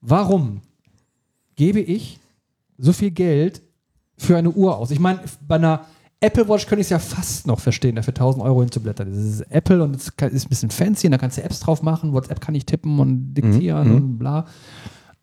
Warum 0.00 0.62
gebe 1.56 1.80
ich 1.80 2.20
so 2.78 2.92
viel 2.92 3.10
Geld 3.10 3.60
für 4.18 4.36
eine 4.36 4.50
Uhr 4.50 4.76
aus? 4.76 4.90
Ich 4.90 5.00
meine, 5.00 5.20
bei 5.46 5.54
einer 5.54 5.86
Apple 6.20 6.48
Watch 6.48 6.66
könnte 6.66 6.80
ich 6.80 6.86
es 6.86 6.90
ja 6.90 6.98
fast 6.98 7.46
noch 7.46 7.60
verstehen, 7.60 7.94
dafür 7.96 8.12
1000 8.12 8.44
Euro 8.44 8.60
hinzublättern. 8.60 9.08
Das 9.08 9.18
ist 9.18 9.40
Apple 9.50 9.82
und 9.82 9.94
es 9.96 10.08
ist 10.08 10.46
ein 10.46 10.48
bisschen 10.48 10.70
fancy 10.70 11.06
und 11.06 11.12
da 11.12 11.18
kannst 11.18 11.38
du 11.38 11.42
Apps 11.42 11.60
drauf 11.60 11.82
machen. 11.82 12.12
WhatsApp 12.12 12.40
kann 12.40 12.54
ich 12.56 12.66
tippen 12.66 12.98
und 12.98 13.34
diktieren 13.34 13.88
Mhm, 13.88 13.94
und 13.94 14.18
bla. 14.18 14.46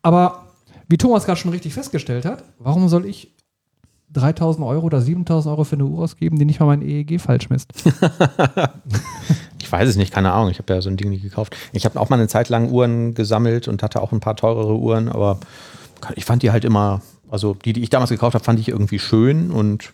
Aber 0.02 0.46
wie 0.88 0.96
Thomas 0.96 1.24
gerade 1.26 1.38
schon 1.38 1.50
richtig 1.50 1.74
festgestellt 1.74 2.24
hat, 2.24 2.44
warum 2.58 2.88
soll 2.88 3.04
ich 3.04 3.34
3000 4.12 4.64
Euro 4.66 4.86
oder 4.86 5.02
7000 5.02 5.50
Euro 5.52 5.64
für 5.64 5.76
eine 5.76 5.84
Uhr 5.84 6.02
ausgeben, 6.02 6.38
die 6.38 6.44
nicht 6.46 6.60
mal 6.60 6.66
mein 6.66 6.80
EEG 6.82 7.20
falsch 7.20 7.50
misst? 7.50 7.72
Ich 9.60 9.72
weiß 9.72 9.88
es 9.88 9.96
nicht, 9.96 10.14
keine 10.14 10.30
Ahnung. 10.32 10.50
Ich 10.50 10.58
habe 10.58 10.72
ja 10.74 10.80
so 10.80 10.88
ein 10.88 10.96
Ding 10.96 11.10
nie 11.10 11.18
gekauft. 11.18 11.56
Ich 11.72 11.84
habe 11.84 11.98
auch 11.98 12.08
mal 12.08 12.16
eine 12.16 12.28
Zeit 12.28 12.48
lang 12.50 12.70
Uhren 12.70 13.14
gesammelt 13.14 13.66
und 13.66 13.82
hatte 13.82 14.00
auch 14.00 14.12
ein 14.12 14.20
paar 14.20 14.36
teurere 14.36 14.76
Uhren, 14.78 15.08
aber 15.08 15.40
ich 16.14 16.24
fand 16.24 16.44
die 16.44 16.52
halt 16.52 16.64
immer, 16.64 17.00
also 17.30 17.54
die, 17.64 17.72
die 17.72 17.82
ich 17.82 17.90
damals 17.90 18.10
gekauft 18.10 18.34
habe, 18.34 18.44
fand 18.44 18.60
ich 18.60 18.68
irgendwie 18.68 18.98
schön 18.98 19.50
und 19.50 19.92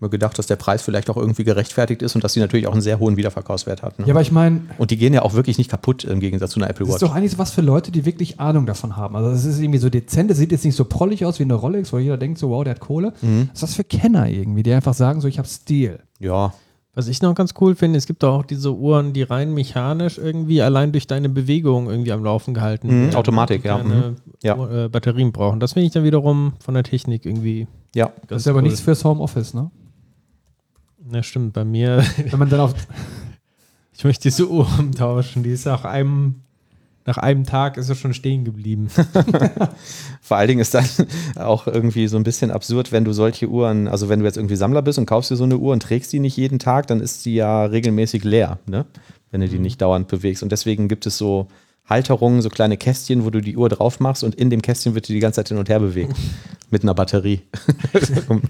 mir 0.00 0.10
gedacht, 0.10 0.38
dass 0.38 0.46
der 0.46 0.56
Preis 0.56 0.82
vielleicht 0.82 1.10
auch 1.10 1.16
irgendwie 1.16 1.44
gerechtfertigt 1.44 2.02
ist 2.02 2.14
und 2.14 2.22
dass 2.22 2.32
sie 2.32 2.40
natürlich 2.40 2.66
auch 2.66 2.72
einen 2.72 2.80
sehr 2.80 2.98
hohen 2.98 3.16
Wiederverkaufswert 3.16 3.82
hat. 3.82 3.98
Ne? 3.98 4.06
Ja, 4.06 4.14
aber 4.14 4.20
ich 4.20 4.32
meine, 4.32 4.62
und 4.78 4.90
die 4.90 4.96
gehen 4.96 5.14
ja 5.14 5.22
auch 5.22 5.34
wirklich 5.34 5.58
nicht 5.58 5.70
kaputt 5.70 6.04
im 6.04 6.20
Gegensatz 6.20 6.52
zu 6.52 6.60
einer 6.60 6.68
Apple 6.68 6.86
das 6.86 6.94
Watch. 6.94 7.02
ist 7.02 7.08
doch 7.08 7.14
eigentlich 7.14 7.32
so 7.32 7.38
was 7.38 7.50
für 7.50 7.62
Leute, 7.62 7.90
die 7.90 8.04
wirklich 8.04 8.40
Ahnung 8.40 8.66
davon 8.66 8.96
haben. 8.96 9.16
Also 9.16 9.30
es 9.30 9.44
ist 9.44 9.60
irgendwie 9.60 9.78
so 9.78 9.90
dezent, 9.90 10.30
es 10.30 10.38
sieht 10.38 10.52
jetzt 10.52 10.64
nicht 10.64 10.76
so 10.76 10.84
prollig 10.84 11.24
aus 11.24 11.38
wie 11.38 11.44
eine 11.44 11.54
Rolex, 11.54 11.92
wo 11.92 11.98
jeder 11.98 12.18
denkt 12.18 12.38
so, 12.38 12.50
wow, 12.50 12.64
der 12.64 12.72
hat 12.72 12.80
Kohle. 12.80 13.12
Mhm. 13.22 13.48
Das 13.52 13.58
ist 13.58 13.62
was 13.62 13.74
für 13.74 13.84
Kenner 13.84 14.28
irgendwie, 14.28 14.62
die 14.62 14.72
einfach 14.72 14.94
sagen 14.94 15.20
so, 15.20 15.28
ich 15.28 15.38
habe 15.38 15.48
Stil. 15.48 16.00
ja, 16.18 16.52
Was 16.96 17.08
ich 17.08 17.20
noch 17.22 17.34
ganz 17.34 17.54
cool 17.60 17.74
finde, 17.74 17.98
es 17.98 18.06
gibt 18.06 18.22
auch 18.22 18.44
diese 18.44 18.72
Uhren, 18.72 19.12
die 19.12 19.22
rein 19.24 19.52
mechanisch 19.52 20.16
irgendwie 20.16 20.62
allein 20.62 20.92
durch 20.92 21.06
deine 21.08 21.28
Bewegung 21.28 21.90
irgendwie 21.90 22.12
am 22.12 22.22
Laufen 22.22 22.54
gehalten 22.54 22.86
Mhm, 22.86 23.02
werden, 23.06 23.14
Automatik, 23.16 23.64
ja, 23.64 23.78
keine 23.78 24.10
mhm. 24.10 24.16
Ja. 24.42 24.84
Äh, 24.84 24.88
Batterien 24.88 25.32
brauchen. 25.32 25.58
Das 25.58 25.72
finde 25.72 25.86
ich 25.86 25.92
dann 25.92 26.04
wiederum 26.04 26.52
von 26.60 26.74
der 26.74 26.84
Technik 26.84 27.26
irgendwie. 27.26 27.66
ja. 27.94 28.12
Das 28.28 28.42
ist 28.42 28.48
aber 28.48 28.62
nichts 28.62 28.80
fürs 28.80 29.04
Homeoffice, 29.04 29.54
ne? 29.54 29.70
Na 31.06 31.22
stimmt, 31.22 31.52
bei 31.52 31.64
mir, 31.64 32.02
Wenn 32.30 32.38
man 32.38 32.48
dann 32.48 32.60
auf, 32.60 32.74
ich 33.92 34.04
möchte 34.04 34.22
diese 34.22 34.48
Uhr 34.48 34.66
umtauschen, 34.78 35.42
die 35.42 35.50
ist 35.50 35.66
nach 35.66 35.84
einem, 35.84 36.43
nach 37.06 37.18
einem 37.18 37.44
Tag 37.44 37.76
ist 37.76 37.86
sie 37.86 37.94
schon 37.94 38.14
stehen 38.14 38.44
geblieben. 38.44 38.88
Vor 40.20 40.36
allen 40.36 40.48
Dingen 40.48 40.60
ist 40.60 40.74
dann 40.74 40.86
auch 41.36 41.66
irgendwie 41.66 42.08
so 42.08 42.16
ein 42.16 42.22
bisschen 42.22 42.50
absurd, 42.50 42.92
wenn 42.92 43.04
du 43.04 43.12
solche 43.12 43.48
Uhren, 43.48 43.88
also 43.88 44.08
wenn 44.08 44.20
du 44.20 44.24
jetzt 44.24 44.36
irgendwie 44.36 44.56
Sammler 44.56 44.82
bist 44.82 44.98
und 44.98 45.06
kaufst 45.06 45.30
dir 45.30 45.36
so 45.36 45.44
eine 45.44 45.58
Uhr 45.58 45.72
und 45.72 45.82
trägst 45.82 46.12
die 46.12 46.20
nicht 46.20 46.36
jeden 46.36 46.58
Tag, 46.58 46.86
dann 46.86 47.00
ist 47.00 47.26
die 47.26 47.34
ja 47.34 47.64
regelmäßig 47.66 48.24
leer, 48.24 48.58
ne? 48.66 48.86
wenn 49.30 49.40
du 49.40 49.48
die 49.48 49.58
nicht 49.58 49.82
dauernd 49.82 50.08
bewegst. 50.08 50.42
Und 50.42 50.52
deswegen 50.52 50.88
gibt 50.88 51.06
es 51.06 51.18
so 51.18 51.48
Halterungen, 51.86 52.40
so 52.40 52.48
kleine 52.48 52.76
Kästchen, 52.78 53.24
wo 53.24 53.30
du 53.30 53.40
die 53.42 53.56
Uhr 53.56 53.68
drauf 53.68 54.00
machst 54.00 54.24
und 54.24 54.34
in 54.34 54.48
dem 54.48 54.62
Kästchen 54.62 54.94
wird 54.94 55.08
die 55.08 55.12
die 55.12 55.20
ganze 55.20 55.36
Zeit 55.36 55.48
hin 55.48 55.58
und 55.58 55.68
her 55.68 55.80
bewegt. 55.80 56.14
mit 56.70 56.82
einer 56.82 56.94
Batterie. 56.94 57.42
um, 58.28 58.42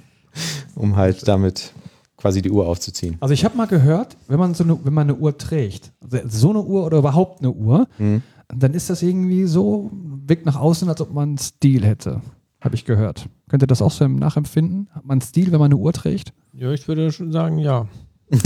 um 0.77 0.97
halt 0.97 1.27
damit 1.27 1.73
quasi 2.17 2.41
die 2.41 2.51
Uhr 2.51 2.67
aufzuziehen. 2.67 3.17
also 3.21 3.35
ich 3.35 3.45
habe 3.45 3.57
mal 3.57 3.67
gehört, 3.67 4.17
wenn 4.29 4.39
man 4.39 4.55
so 4.55 4.65
eine, 4.65 4.79
wenn 4.85 4.95
man 4.95 5.11
eine 5.11 5.19
Uhr 5.19 5.37
trägt, 5.37 5.93
also 6.03 6.19
so 6.29 6.51
eine 6.51 6.63
Uhr 6.63 6.87
oder 6.87 6.99
überhaupt 6.99 7.41
eine 7.41 7.51
Uhr, 7.51 7.87
Mhm. 7.99 8.23
Dann 8.49 8.75
ist 8.75 8.91
das 8.91 9.03
irgendwie 9.03 9.45
so, 9.47 9.91
wirkt 10.27 10.47
nach 10.47 10.57
außen, 10.57 10.89
als 10.89 11.01
ob 11.01 11.13
man 11.13 11.39
Stil 11.39 11.85
hätte. 11.85 12.21
Habe 12.61 12.75
ich 12.75 12.85
gehört. 12.85 13.29
Könnt 13.49 13.63
ihr 13.63 13.67
das 13.67 13.83
auch 13.83 13.91
so 13.91 14.07
Nachempfinden? 14.09 14.89
Hat 14.93 15.05
man 15.05 15.21
Stil, 15.21 15.53
wenn 15.53 15.59
man 15.59 15.67
eine 15.67 15.77
Uhr 15.77 15.93
trägt? 15.93 16.33
ja, 16.53 16.71
ich 16.71 16.87
würde 16.89 17.11
schon 17.13 17.33
sagen, 17.33 17.59
ja. 17.59 17.87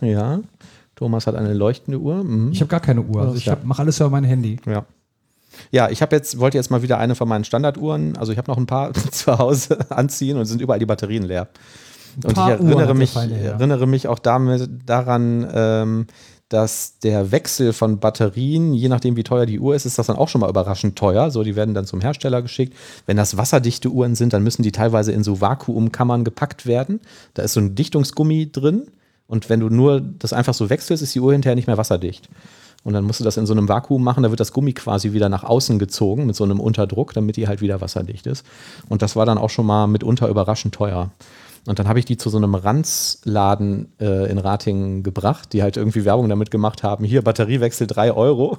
Ja. 0.00 0.40
Thomas 0.94 1.26
hat 1.26 1.34
eine 1.34 1.54
leuchtende 1.54 1.98
Uhr. 1.98 2.22
Mhm. 2.22 2.52
Ich 2.52 2.60
habe 2.60 2.68
gar 2.68 2.80
keine 2.80 3.02
Uhr. 3.02 3.22
Also 3.22 3.34
ich 3.34 3.46
Ja. 3.46 3.56
mache 3.64 3.82
alles 3.82 3.98
über 3.98 4.10
mein 4.10 4.24
Handy. 4.24 4.58
Ja. 4.66 4.84
Ja, 5.70 5.90
ich 5.90 6.00
habe 6.02 6.16
jetzt, 6.16 6.38
wollte 6.38 6.56
jetzt 6.56 6.70
mal 6.70 6.82
wieder 6.82 6.98
eine 6.98 7.14
von 7.14 7.28
meinen 7.28 7.44
Standarduhren, 7.44 8.16
also 8.16 8.32
ich 8.32 8.38
habe 8.38 8.50
noch 8.50 8.56
ein 8.56 8.66
paar 8.66 8.92
zu 9.10 9.38
Hause 9.38 9.78
anziehen 9.90 10.36
und 10.36 10.42
es 10.42 10.48
sind 10.48 10.60
überall 10.62 10.78
die 10.78 10.86
Batterien 10.86 11.24
leer. 11.24 11.48
Und 12.16 12.28
ich 12.30 12.34
paar 12.34 12.48
Uhren 12.60 12.68
hat 12.68 12.78
erinnere 12.78 12.94
mich, 12.94 13.16
erinnere 13.16 13.86
mich 13.86 14.06
auch 14.08 14.18
damit, 14.18 14.68
daran, 14.86 15.46
ähm, 15.52 16.06
dass 16.52 16.98
der 16.98 17.32
Wechsel 17.32 17.72
von 17.72 17.98
Batterien, 17.98 18.74
je 18.74 18.88
nachdem 18.88 19.16
wie 19.16 19.22
teuer 19.22 19.46
die 19.46 19.58
Uhr 19.58 19.74
ist, 19.74 19.86
ist 19.86 19.98
das 19.98 20.08
dann 20.08 20.16
auch 20.16 20.28
schon 20.28 20.42
mal 20.42 20.50
überraschend 20.50 20.96
teuer. 20.96 21.30
So, 21.30 21.42
die 21.42 21.56
werden 21.56 21.72
dann 21.72 21.86
zum 21.86 22.02
Hersteller 22.02 22.42
geschickt. 22.42 22.76
Wenn 23.06 23.16
das 23.16 23.38
wasserdichte 23.38 23.88
Uhren 23.88 24.14
sind, 24.14 24.34
dann 24.34 24.42
müssen 24.42 24.62
die 24.62 24.72
teilweise 24.72 25.12
in 25.12 25.24
so 25.24 25.40
Vakuumkammern 25.40 26.24
gepackt 26.24 26.66
werden. 26.66 27.00
Da 27.32 27.42
ist 27.42 27.54
so 27.54 27.60
ein 27.60 27.74
Dichtungsgummi 27.74 28.52
drin. 28.52 28.88
Und 29.26 29.48
wenn 29.48 29.60
du 29.60 29.70
nur 29.70 30.02
das 30.02 30.34
einfach 30.34 30.52
so 30.52 30.68
wechselst, 30.68 31.02
ist 31.02 31.14
die 31.14 31.20
Uhr 31.20 31.32
hinterher 31.32 31.56
nicht 31.56 31.68
mehr 31.68 31.78
wasserdicht. 31.78 32.28
Und 32.84 32.92
dann 32.92 33.04
musst 33.04 33.20
du 33.20 33.24
das 33.24 33.38
in 33.38 33.46
so 33.46 33.54
einem 33.54 33.68
Vakuum 33.68 34.02
machen, 34.02 34.22
da 34.22 34.30
wird 34.30 34.40
das 34.40 34.52
Gummi 34.52 34.74
quasi 34.74 35.12
wieder 35.12 35.30
nach 35.30 35.44
außen 35.44 35.78
gezogen 35.78 36.26
mit 36.26 36.36
so 36.36 36.44
einem 36.44 36.60
Unterdruck, 36.60 37.14
damit 37.14 37.36
die 37.36 37.48
halt 37.48 37.62
wieder 37.62 37.80
wasserdicht 37.80 38.26
ist. 38.26 38.44
Und 38.90 39.00
das 39.00 39.16
war 39.16 39.24
dann 39.24 39.38
auch 39.38 39.50
schon 39.50 39.64
mal 39.64 39.86
mitunter 39.86 40.28
überraschend 40.28 40.74
teuer. 40.74 41.10
Und 41.66 41.78
dann 41.78 41.88
habe 41.88 41.98
ich 41.98 42.04
die 42.04 42.16
zu 42.16 42.28
so 42.28 42.38
einem 42.38 42.54
Ranzladen 42.54 43.92
äh, 44.00 44.30
in 44.30 44.38
Ratingen 44.38 45.02
gebracht, 45.02 45.52
die 45.52 45.62
halt 45.62 45.76
irgendwie 45.76 46.04
Werbung 46.04 46.28
damit 46.28 46.50
gemacht 46.50 46.82
haben. 46.82 47.04
Hier, 47.04 47.22
Batteriewechsel 47.22 47.86
3 47.86 48.12
Euro. 48.12 48.58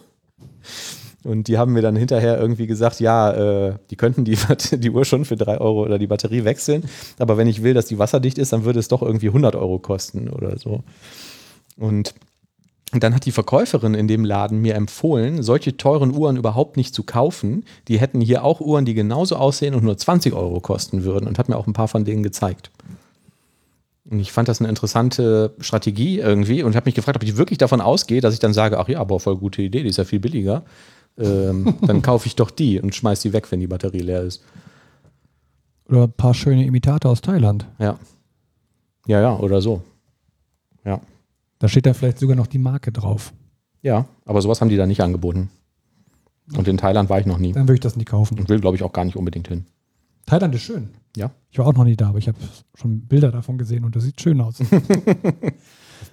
Und 1.23 1.47
die 1.47 1.57
haben 1.57 1.73
mir 1.73 1.81
dann 1.81 1.95
hinterher 1.95 2.39
irgendwie 2.39 2.67
gesagt, 2.67 2.99
ja, 2.99 3.31
äh, 3.31 3.75
die 3.89 3.95
könnten 3.95 4.25
die, 4.25 4.37
die 4.71 4.89
Uhr 4.89 5.05
schon 5.05 5.25
für 5.25 5.35
3 5.35 5.59
Euro 5.59 5.83
oder 5.83 5.99
die 5.99 6.07
Batterie 6.07 6.43
wechseln. 6.45 6.83
Aber 7.19 7.37
wenn 7.37 7.47
ich 7.47 7.63
will, 7.63 7.73
dass 7.73 7.85
die 7.85 7.99
wasserdicht 7.99 8.37
ist, 8.37 8.53
dann 8.53 8.65
würde 8.65 8.79
es 8.79 8.87
doch 8.87 9.01
irgendwie 9.01 9.27
100 9.27 9.55
Euro 9.55 9.79
kosten 9.79 10.29
oder 10.29 10.57
so. 10.57 10.83
Und 11.77 12.13
dann 12.91 13.15
hat 13.15 13.25
die 13.25 13.31
Verkäuferin 13.31 13.95
in 13.95 14.07
dem 14.07 14.23
Laden 14.23 14.59
mir 14.59 14.75
empfohlen, 14.75 15.41
solche 15.41 15.77
teuren 15.77 16.15
Uhren 16.15 16.37
überhaupt 16.37 16.77
nicht 16.77 16.93
zu 16.93 17.03
kaufen. 17.03 17.65
Die 17.87 17.99
hätten 17.99 18.21
hier 18.21 18.43
auch 18.43 18.61
Uhren, 18.61 18.85
die 18.85 18.93
genauso 18.93 19.35
aussehen 19.35 19.73
und 19.73 19.83
nur 19.83 19.97
20 19.97 20.33
Euro 20.33 20.59
kosten 20.59 21.03
würden 21.03 21.27
und 21.27 21.39
hat 21.39 21.49
mir 21.49 21.57
auch 21.57 21.67
ein 21.67 21.73
paar 21.73 21.87
von 21.87 22.05
denen 22.05 22.21
gezeigt. 22.21 22.69
Und 24.09 24.19
ich 24.19 24.31
fand 24.31 24.49
das 24.49 24.59
eine 24.59 24.67
interessante 24.67 25.55
Strategie 25.59 26.19
irgendwie 26.19 26.63
und 26.63 26.75
habe 26.75 26.87
mich 26.87 26.95
gefragt, 26.95 27.15
ob 27.15 27.23
ich 27.23 27.37
wirklich 27.37 27.57
davon 27.57 27.79
ausgehe, 27.79 28.19
dass 28.19 28.33
ich 28.33 28.39
dann 28.39 28.53
sage, 28.53 28.77
ach 28.79 28.89
ja, 28.89 28.99
aber 28.99 29.19
voll 29.19 29.37
gute 29.37 29.61
Idee, 29.61 29.83
die 29.83 29.89
ist 29.89 29.97
ja 29.97 30.03
viel 30.03 30.19
billiger. 30.19 30.63
Ähm, 31.17 31.75
dann 31.81 32.01
kaufe 32.01 32.27
ich 32.27 32.35
doch 32.35 32.51
die 32.51 32.81
und 32.81 32.93
schmeiß 32.93 33.21
die 33.21 33.31
weg, 33.31 33.51
wenn 33.51 33.61
die 33.61 33.67
Batterie 33.67 33.99
leer 33.99 34.21
ist. 34.23 34.43
Oder 35.87 36.03
ein 36.03 36.11
paar 36.11 36.33
schöne 36.33 36.65
Imitate 36.65 37.07
aus 37.07 37.21
Thailand. 37.21 37.65
Ja. 37.79 37.97
Ja, 39.07 39.21
ja, 39.21 39.37
oder 39.37 39.61
so. 39.61 39.83
Ja. 40.85 41.01
Da 41.59 41.67
steht 41.67 41.85
da 41.85 41.93
vielleicht 41.93 42.19
sogar 42.19 42.35
noch 42.35 42.47
die 42.47 42.57
Marke 42.57 42.91
drauf. 42.91 43.33
Ja, 43.81 44.05
aber 44.25 44.41
sowas 44.41 44.59
haben 44.59 44.69
die 44.69 44.77
da 44.77 44.85
nicht 44.85 45.01
angeboten. 45.01 45.49
Und 46.57 46.67
in 46.67 46.77
Thailand 46.77 47.09
war 47.09 47.19
ich 47.19 47.25
noch 47.25 47.37
nie. 47.37 47.53
Dann 47.53 47.63
würde 47.63 47.75
ich 47.75 47.79
das 47.79 47.95
nicht 47.95 48.09
kaufen. 48.09 48.37
Und 48.37 48.49
will, 48.49 48.59
glaube 48.59 48.75
ich, 48.75 48.83
auch 48.83 48.91
gar 48.91 49.05
nicht 49.05 49.15
unbedingt 49.15 49.47
hin. 49.47 49.65
Thailand 50.25 50.55
ist 50.55 50.61
schön. 50.63 50.89
Ja. 51.15 51.31
Ich 51.51 51.59
war 51.59 51.67
auch 51.67 51.73
noch 51.73 51.83
nie 51.83 51.95
da, 51.95 52.09
aber 52.09 52.17
ich 52.17 52.27
habe 52.27 52.37
schon 52.75 53.01
Bilder 53.01 53.31
davon 53.31 53.57
gesehen 53.57 53.83
und 53.85 53.95
das 53.95 54.03
sieht 54.03 54.19
schön 54.21 54.41
aus. 54.41 54.55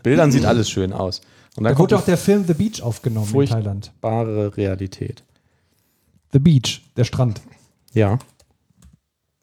Bildern 0.03 0.31
sieht 0.33 0.45
alles 0.45 0.69
schön 0.71 0.93
aus. 0.93 1.21
Und 1.57 1.65
Da 1.65 1.71
dann 1.71 1.77
kommt 1.77 1.91
wurde 1.91 1.99
auch 1.99 2.05
der 2.05 2.17
Film 2.17 2.45
The 2.47 2.55
Beach 2.55 2.83
aufgenommen 2.83 3.33
in 3.35 3.47
Thailand. 3.47 3.93
bare 4.01 4.57
Realität. 4.57 5.25
The 6.33 6.39
Beach, 6.39 6.83
der 6.97 7.05
Strand. 7.05 7.41
Ja. 7.93 8.19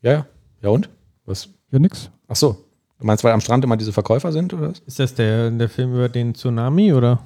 Ja, 0.02 0.12
ja. 0.12 0.26
Ja 0.62 0.70
und? 0.70 0.90
Was? 1.26 1.50
Ja, 1.72 1.80
nix. 1.80 2.10
Ach 2.28 2.36
so. 2.36 2.64
Du 3.00 3.06
meinst, 3.06 3.24
weil 3.24 3.34
am 3.34 3.42
Strand 3.42 3.64
immer 3.64 3.78
diese 3.78 3.94
Verkäufer 3.94 4.32
sind 4.32 4.54
oder 4.54 4.70
was? 4.70 4.80
Ist 4.80 5.00
das 5.00 5.14
der, 5.14 5.52
der 5.52 5.70
Film 5.70 5.94
über 5.94 6.10
den 6.10 6.34
Tsunami 6.34 6.94
oder? 6.94 7.20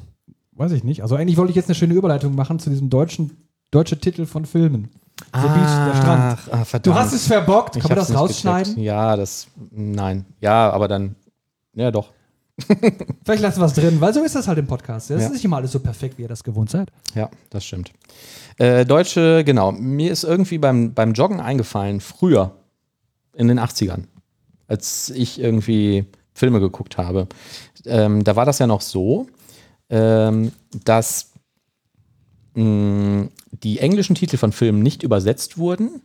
Weiß 0.53 0.71
ich 0.73 0.83
nicht. 0.83 1.01
Also 1.03 1.15
eigentlich 1.15 1.37
wollte 1.37 1.51
ich 1.51 1.55
jetzt 1.55 1.67
eine 1.69 1.75
schöne 1.75 1.93
Überleitung 1.93 2.35
machen 2.35 2.59
zu 2.59 2.69
diesem 2.69 2.89
deutschen 2.89 3.31
deutsche 3.71 3.97
Titel 3.99 4.25
von 4.25 4.45
Filmen. 4.45 4.89
The 5.33 5.39
Beach, 5.47 5.85
der 5.85 5.95
Strand. 6.01 6.39
ah, 6.51 6.65
verdammt. 6.65 6.85
Du 6.87 6.93
hast 6.95 7.13
es 7.13 7.27
verbockt. 7.27 7.75
Ich 7.75 7.81
Kann 7.83 7.89
man 7.89 7.97
das 7.99 8.13
rausschneiden? 8.13 8.73
gecheckt. 8.73 8.85
Ja, 8.85 9.15
das. 9.15 9.47
Nein. 9.71 10.25
Ja, 10.41 10.69
aber 10.71 10.87
dann. 10.87 11.15
Ja, 11.73 11.91
doch. 11.91 12.09
Vielleicht 13.23 13.41
lassen 13.41 13.59
wir 13.61 13.65
es 13.65 13.73
drin, 13.73 14.01
weil 14.01 14.13
so 14.13 14.21
ist 14.23 14.35
das 14.35 14.47
halt 14.47 14.57
im 14.59 14.67
Podcast. 14.67 15.09
Das 15.09 15.21
Ja. 15.21 15.27
ist 15.27 15.33
nicht 15.33 15.45
immer 15.45 15.57
alles 15.57 15.71
so 15.71 15.79
perfekt, 15.79 16.17
wie 16.17 16.23
ihr 16.23 16.27
das 16.27 16.43
gewohnt 16.43 16.69
seid. 16.69 16.91
Ja, 17.15 17.29
das 17.49 17.63
stimmt. 17.65 17.91
Äh, 18.57 18.85
Deutsche, 18.85 19.43
genau. 19.45 19.71
Mir 19.71 20.11
ist 20.11 20.23
irgendwie 20.23 20.57
beim, 20.57 20.93
beim 20.93 21.13
Joggen 21.13 21.39
eingefallen, 21.39 22.01
früher, 22.01 22.51
in 23.33 23.47
den 23.47 23.59
80ern, 23.59 24.03
als 24.67 25.09
ich 25.11 25.39
irgendwie 25.39 26.05
Filme 26.33 26.59
geguckt 26.59 26.97
habe. 26.97 27.27
Ähm, 27.85 28.23
da 28.23 28.35
war 28.35 28.45
das 28.45 28.59
ja 28.59 28.67
noch 28.67 28.81
so, 28.81 29.27
ähm, 29.89 30.51
dass 30.83 31.31
mh, 32.55 33.27
die 33.63 33.79
englischen 33.79 34.15
Titel 34.15 34.37
von 34.37 34.51
Filmen 34.51 34.81
nicht 34.81 35.03
übersetzt 35.03 35.57
wurden, 35.57 36.01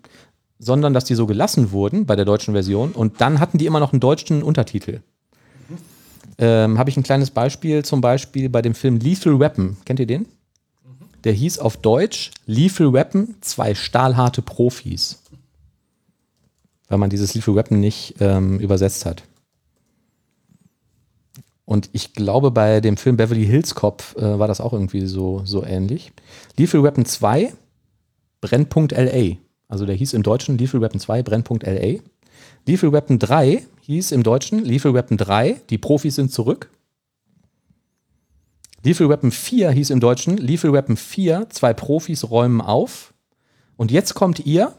sondern 0.58 0.94
dass 0.94 1.04
die 1.04 1.14
so 1.14 1.26
gelassen 1.26 1.72
wurden 1.72 2.06
bei 2.06 2.16
der 2.16 2.24
deutschen 2.24 2.54
Version 2.54 2.92
und 2.92 3.20
dann 3.20 3.40
hatten 3.40 3.58
die 3.58 3.66
immer 3.66 3.80
noch 3.80 3.92
einen 3.92 4.00
deutschen 4.00 4.42
Untertitel. 4.42 5.00
Ähm, 6.38 6.78
Habe 6.78 6.90
ich 6.90 6.96
ein 6.96 7.02
kleines 7.02 7.30
Beispiel, 7.30 7.84
zum 7.84 8.00
Beispiel 8.00 8.48
bei 8.48 8.62
dem 8.62 8.74
Film 8.74 8.98
Lethal 8.98 9.40
Weapon. 9.40 9.76
Kennt 9.84 10.00
ihr 10.00 10.06
den? 10.06 10.26
Der 11.24 11.32
hieß 11.32 11.58
auf 11.58 11.76
Deutsch 11.78 12.30
Lethal 12.46 12.92
Weapon, 12.92 13.34
zwei 13.40 13.74
stahlharte 13.74 14.42
Profis. 14.42 15.22
Weil 16.88 16.98
man 16.98 17.10
dieses 17.10 17.34
Lethal 17.34 17.54
Weapon 17.56 17.80
nicht 17.80 18.16
ähm, 18.20 18.60
übersetzt 18.60 19.06
hat. 19.06 19.24
Und 21.66 21.90
ich 21.92 22.14
glaube, 22.14 22.52
bei 22.52 22.80
dem 22.80 22.96
Film 22.96 23.16
Beverly 23.16 23.44
Hills 23.44 23.74
Cop 23.74 24.02
äh, 24.16 24.38
war 24.38 24.46
das 24.46 24.60
auch 24.60 24.72
irgendwie 24.72 25.04
so, 25.04 25.42
so 25.44 25.64
ähnlich. 25.64 26.12
Lethal 26.56 26.82
Weapon 26.82 27.04
2, 27.04 27.52
Brennpunkt 28.40 28.92
LA. 28.92 29.36
Also 29.68 29.84
der 29.84 29.96
hieß 29.96 30.14
im 30.14 30.22
Deutschen 30.22 30.56
Lethal 30.56 30.80
Weapon 30.80 31.00
2, 31.00 31.24
Brennpunkt 31.24 31.66
LA. 31.66 31.98
Lethal 32.66 32.92
Weapon 32.92 33.18
3 33.18 33.64
hieß 33.82 34.12
im 34.12 34.22
Deutschen 34.22 34.64
Lethal 34.64 34.94
Weapon 34.94 35.16
3, 35.16 35.60
die 35.68 35.78
Profis 35.78 36.14
sind 36.14 36.32
zurück. 36.32 36.70
Lethal 38.84 39.08
Weapon 39.08 39.32
4 39.32 39.70
hieß 39.72 39.90
im 39.90 39.98
Deutschen 39.98 40.36
Lethal 40.36 40.72
Weapon 40.72 40.96
4, 40.96 41.48
zwei 41.50 41.74
Profis 41.74 42.30
räumen 42.30 42.60
auf. 42.60 43.12
Und 43.76 43.90
jetzt 43.90 44.14
kommt 44.14 44.46
ihr, 44.46 44.72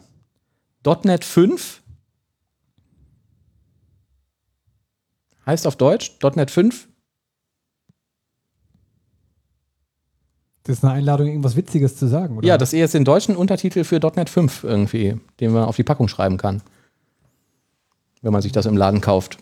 .NET 1.03 1.25
5 1.25 1.81
heißt 5.47 5.65
auf 5.65 5.75
Deutsch 5.75 6.11
.NET 6.35 6.51
5 6.51 6.87
Das 10.63 10.77
ist 10.77 10.83
eine 10.83 10.93
Einladung, 10.93 11.27
irgendwas 11.27 11.55
Witziges 11.55 11.95
zu 11.95 12.07
sagen, 12.07 12.37
oder? 12.37 12.45
Ja, 12.45 12.57
dass 12.57 12.73
ihr 12.73 12.79
jetzt 12.79 12.93
den 12.93 13.05
deutschen 13.05 13.37
Untertitel 13.37 13.85
für 13.85 13.99
.NET 13.99 14.29
5 14.29 14.65
irgendwie, 14.65 15.17
den 15.39 15.53
man 15.53 15.63
auf 15.63 15.77
die 15.77 15.83
Packung 15.83 16.09
schreiben 16.09 16.37
kann. 16.37 16.61
Wenn 18.21 18.33
man 18.33 18.41
sich 18.41 18.51
das 18.51 18.65
im 18.65 18.75
Laden 18.75 18.99
kauft. 18.99 19.37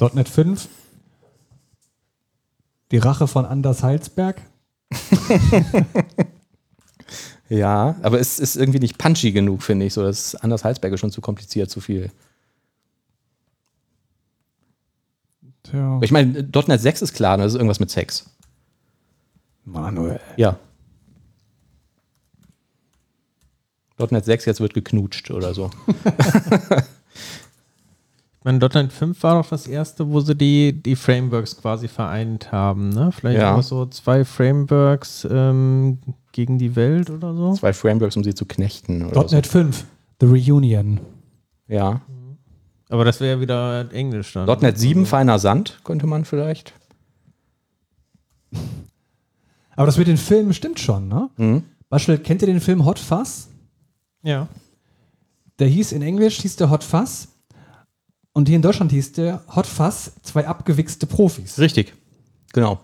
.NET 0.00 0.28
5. 0.28 0.66
Die 2.90 2.98
Rache 2.98 3.28
von 3.28 3.44
Anders 3.44 3.82
Heilsberg. 3.82 4.40
Ja, 7.48 7.96
aber 8.02 8.20
es 8.20 8.38
ist 8.38 8.56
irgendwie 8.56 8.78
nicht 8.78 8.98
punchy 8.98 9.32
genug, 9.32 9.62
finde 9.62 9.86
ich. 9.86 9.92
So, 9.92 10.02
das 10.02 10.34
ist 10.34 10.34
Anders 10.36 10.64
Halsberger 10.64 10.96
schon 10.96 11.10
zu 11.10 11.20
kompliziert, 11.20 11.70
zu 11.70 11.80
viel. 11.80 12.10
Tja. 15.64 15.98
Ich 16.02 16.10
meine, 16.12 16.42
.NET 16.66 16.80
6 16.80 17.02
ist 17.02 17.12
klar, 17.14 17.36
das 17.36 17.48
ist 17.48 17.54
irgendwas 17.54 17.80
mit 17.80 17.90
Sex. 17.90 18.30
Manuel. 19.64 20.20
Ja. 20.36 20.56
.NET 24.10 24.24
6 24.24 24.44
jetzt 24.44 24.60
wird 24.60 24.74
geknutscht 24.74 25.30
oder 25.30 25.54
so. 25.54 25.70
Ich 28.40 28.44
meine, 28.52 28.58
.NET 28.58 28.92
5 28.92 29.22
war 29.22 29.42
doch 29.42 29.48
das 29.48 29.66
erste, 29.66 30.10
wo 30.10 30.20
sie 30.20 30.34
die, 30.34 30.74
die 30.82 30.96
Frameworks 30.96 31.56
quasi 31.56 31.88
vereint 31.88 32.52
haben, 32.52 32.90
ne? 32.90 33.10
Vielleicht 33.10 33.40
Ja. 33.40 33.54
auch 33.56 33.62
so 33.62 33.86
zwei 33.86 34.22
Frameworks 34.26 35.26
ähm, 35.30 35.96
gegen 36.32 36.58
die 36.58 36.76
Welt 36.76 37.08
oder 37.08 37.32
so. 37.32 37.54
Zwei 37.54 37.72
Frameworks, 37.72 38.18
um 38.18 38.22
sie 38.22 38.34
zu 38.34 38.44
knechten. 38.44 39.06
Oder 39.06 39.26
so. 39.30 39.34
.NET 39.34 39.46
5. 39.46 39.86
The 40.20 40.26
Reunion. 40.26 41.00
Ja. 41.68 42.02
Aber 42.94 43.04
das 43.04 43.18
wäre 43.18 43.34
ja 43.34 43.40
wieder 43.40 43.92
Englisch 43.92 44.34
dann. 44.34 44.46
.NET 44.60 44.78
7, 44.78 45.04
feiner 45.04 45.40
Sand, 45.40 45.80
könnte 45.82 46.06
man 46.06 46.24
vielleicht. 46.24 46.74
Aber 49.74 49.86
das 49.86 49.98
mit 49.98 50.06
den 50.06 50.16
Filmen 50.16 50.54
stimmt 50.54 50.78
schon, 50.78 51.08
ne? 51.08 51.28
Mhm. 51.36 51.64
Beispiel, 51.88 52.18
kennt 52.18 52.42
ihr 52.42 52.46
den 52.46 52.60
Film 52.60 52.84
Hot 52.84 53.00
Fuzz? 53.00 53.48
Ja. 54.22 54.46
Der 55.58 55.66
hieß 55.66 55.90
in 55.90 56.02
Englisch, 56.02 56.40
hieß 56.42 56.54
der 56.54 56.70
Hot 56.70 56.84
Fuzz. 56.84 57.26
Und 58.32 58.46
hier 58.46 58.54
in 58.54 58.62
Deutschland 58.62 58.92
hieß 58.92 59.14
der 59.14 59.42
Hot 59.56 59.66
Fuzz, 59.66 60.12
zwei 60.22 60.46
abgewichste 60.46 61.08
Profis. 61.08 61.58
Richtig. 61.58 61.94
Genau. 62.52 62.78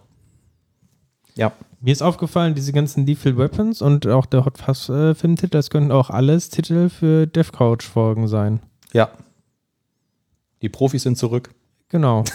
Ja. 1.36 1.52
Mir 1.80 1.92
ist 1.92 2.02
aufgefallen, 2.02 2.56
diese 2.56 2.72
ganzen 2.72 3.06
Lethal 3.06 3.38
Weapons 3.38 3.80
und 3.80 4.08
auch 4.08 4.26
der 4.26 4.44
Hot 4.44 4.58
Fuzz 4.58 4.88
äh, 4.88 5.14
Filmtitel, 5.14 5.52
das 5.52 5.70
könnten 5.70 5.92
auch 5.92 6.10
alles 6.10 6.48
Titel 6.48 6.88
für 6.88 7.28
Death 7.28 7.52
Couch 7.52 7.84
Folgen 7.84 8.26
sein. 8.26 8.58
Ja. 8.92 9.10
Die 10.62 10.68
Profis 10.68 11.02
sind 11.02 11.16
zurück. 11.18 11.50
Genau. 11.88 12.24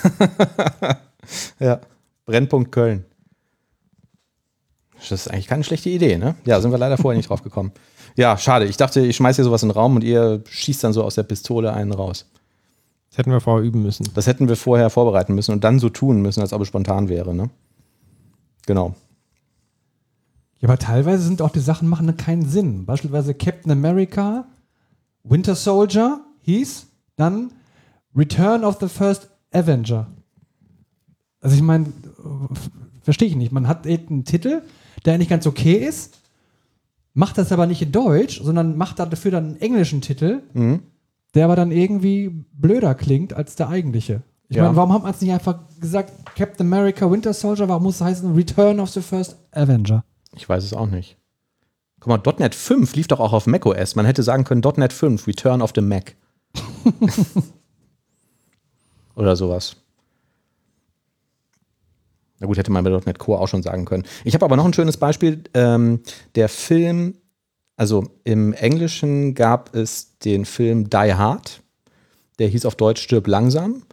Ja. 1.60 1.80
Brennpunkt 2.26 2.72
Köln. 2.72 3.06
Das 4.98 5.12
ist 5.12 5.28
eigentlich 5.28 5.48
keine 5.48 5.64
schlechte 5.64 5.90
Idee, 5.90 6.18
ne? 6.18 6.36
Ja, 6.46 6.62
sind 6.62 6.72
wir 6.72 6.78
leider 6.78 6.98
vorher 6.98 7.18
nicht 7.18 7.30
drauf 7.30 7.44
gekommen. 7.44 7.72
Ja, 8.16 8.38
schade. 8.38 8.66
Ich 8.66 8.78
dachte, 8.78 9.02
ich 9.02 9.16
schmeiße 9.16 9.38
hier 9.38 9.46
sowas 9.46 9.62
in 9.62 9.70
den 9.70 9.76
Raum 9.76 9.96
und 9.96 10.04
ihr 10.04 10.42
schießt 10.48 10.84
dann 10.84 10.94
so 10.94 11.04
aus 11.04 11.16
der 11.16 11.24
Pistole 11.24 11.74
einen 11.74 11.92
raus. 11.92 12.26
Das 13.10 13.20
hätten 13.20 13.32
wir 13.32 13.42
vorher 13.42 13.66
üben 13.66 13.84
müssen. 13.84 14.10
Das 14.14 14.26
hätten 14.28 14.48
wir 14.48 14.56
vorher 14.56 14.90
vorbereiten 14.90 15.36
müssen 15.36 15.52
und 15.52 15.64
dann 15.64 15.80
so 15.80 15.90
tun 15.90 16.22
müssen, 16.22 16.42
als 16.42 16.54
ob 16.54 16.62
es 16.62 16.68
spontan 16.68 17.10
wäre, 17.10 17.36
ne? 17.36 17.50
Genau. 18.66 18.96
Ja, 20.60 20.70
aber 20.70 20.80
teilweise 20.80 21.24
sind 21.24 21.42
auch 21.42 21.52
die 21.52 21.60
Sachen 21.60 21.88
machen 21.88 22.16
keinen 22.18 22.46
Sinn. 22.46 22.86
Beispielsweise 22.86 23.36
Captain 23.36 23.72
America, 23.72 24.48
Winter 25.24 25.56
Soldier 25.56 26.22
hieß 26.42 26.88
dann 27.18 27.52
Return 28.16 28.64
of 28.64 28.78
the 28.80 28.88
First 28.88 29.30
Avenger. 29.52 30.08
Also 31.42 31.56
ich 31.56 31.62
meine, 31.62 31.88
verstehe 33.02 33.28
ich 33.28 33.36
nicht. 33.36 33.52
Man 33.52 33.68
hat 33.68 33.86
einen 33.86 34.24
Titel, 34.26 34.62
der 35.06 35.14
eigentlich 35.14 35.30
ganz 35.30 35.46
okay 35.46 35.74
ist, 35.76 36.18
macht 37.14 37.38
das 37.38 37.52
aber 37.52 37.66
nicht 37.66 37.82
in 37.82 37.92
Deutsch, 37.92 38.42
sondern 38.42 38.78
macht 38.78 39.00
dafür 39.00 39.32
dann 39.32 39.46
einen 39.46 39.62
englischen 39.62 40.02
Titel, 40.02 40.42
Mhm. 40.54 40.82
der 41.34 41.46
aber 41.46 41.56
dann 41.56 41.72
irgendwie 41.72 42.30
blöder 42.54 42.96
klingt 42.96 43.34
als 43.34 43.56
der 43.56 43.70
eigentliche. 43.70 44.22
Ich 44.48 44.58
Ja. 44.58 44.64
meine, 44.64 44.76
warum 44.76 44.94
hat 44.94 45.04
man 45.04 45.12
es 45.12 45.22
nicht 45.22 45.32
einfach 45.32 45.60
gesagt, 45.80 46.12
Captain 46.36 46.66
America, 46.68 47.10
Winter 47.10 47.34
Soldier, 47.34 47.68
warum 47.70 47.84
muss 47.84 47.96
es 47.96 48.02
heißen 48.02 48.34
Return 48.34 48.80
of 48.80 48.90
the 48.90 49.02
First 49.02 49.38
Avenger? 49.52 50.04
Ich 50.36 50.48
weiß 50.48 50.64
es 50.64 50.74
auch 50.74 50.88
nicht. 50.90 51.18
Guck 52.00 52.10
mal, 52.26 52.34
.NET 52.40 52.54
5 52.54 52.96
lief 52.96 53.08
doch 53.08 53.20
auch 53.20 53.34
auf 53.34 53.48
macOS. 53.48 53.96
Man 53.96 54.06
hätte 54.06 54.22
sagen 54.24 54.44
können 54.44 54.62
.NET 54.78 54.94
5, 54.94 55.26
Return 55.28 55.62
of 55.62 55.72
the 55.76 55.82
Mac. 55.82 56.16
Oder 59.16 59.36
sowas. 59.36 59.76
Na 62.40 62.48
gut, 62.48 62.58
hätte 62.58 62.72
man 62.72 62.84
bei 62.84 62.90
.NET 62.90 63.18
Core 63.18 63.40
auch 63.40 63.48
schon 63.48 63.64
sagen 63.64 63.86
können. 63.86 64.04
Ich 64.24 64.34
habe 64.34 64.46
aber 64.46 64.58
noch 64.58 64.66
ein 64.66 64.74
schönes 64.74 64.98
Beispiel. 64.98 65.44
Ähm, 65.54 66.02
der 66.36 66.50
Film, 66.50 67.16
also 67.78 68.08
im 68.24 68.54
Englischen 68.54 69.36
gab 69.36 69.74
es 69.74 70.18
den 70.20 70.46
Film 70.46 70.90
Die 70.90 71.14
Hard. 71.14 71.62
Der 72.40 72.50
hieß 72.50 72.66
auf 72.66 72.76
Deutsch 72.76 73.02
Stirb 73.02 73.28
langsam. 73.28 73.84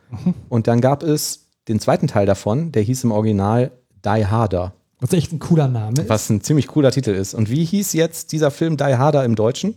Und 0.49 0.67
dann 0.67 0.81
gab 0.81 1.03
es 1.03 1.47
den 1.69 1.79
zweiten 1.79 2.09
Teil 2.09 2.27
davon, 2.27 2.73
der 2.73 2.83
hieß 2.83 3.05
im 3.05 3.13
Original 3.13 3.71
Die 4.05 4.27
Harder. 4.27 4.75
Was 4.99 5.13
echt 5.13 5.33
ein 5.33 5.39
cooler 5.39 5.69
Name 5.69 6.01
ist. 6.01 6.09
Was 6.09 6.29
ein 6.29 6.43
ziemlich 6.43 6.67
cooler 6.67 6.91
Titel 6.91 7.11
ist. 7.11 7.35
Und 7.35 7.51
wie 7.51 7.65
hieß 7.65 7.93
jetzt 7.93 8.33
dieser 8.33 8.51
Film 8.51 8.77
Die 8.77 8.85
Harder 8.85 9.25
im 9.25 9.37
Deutschen? 9.37 9.75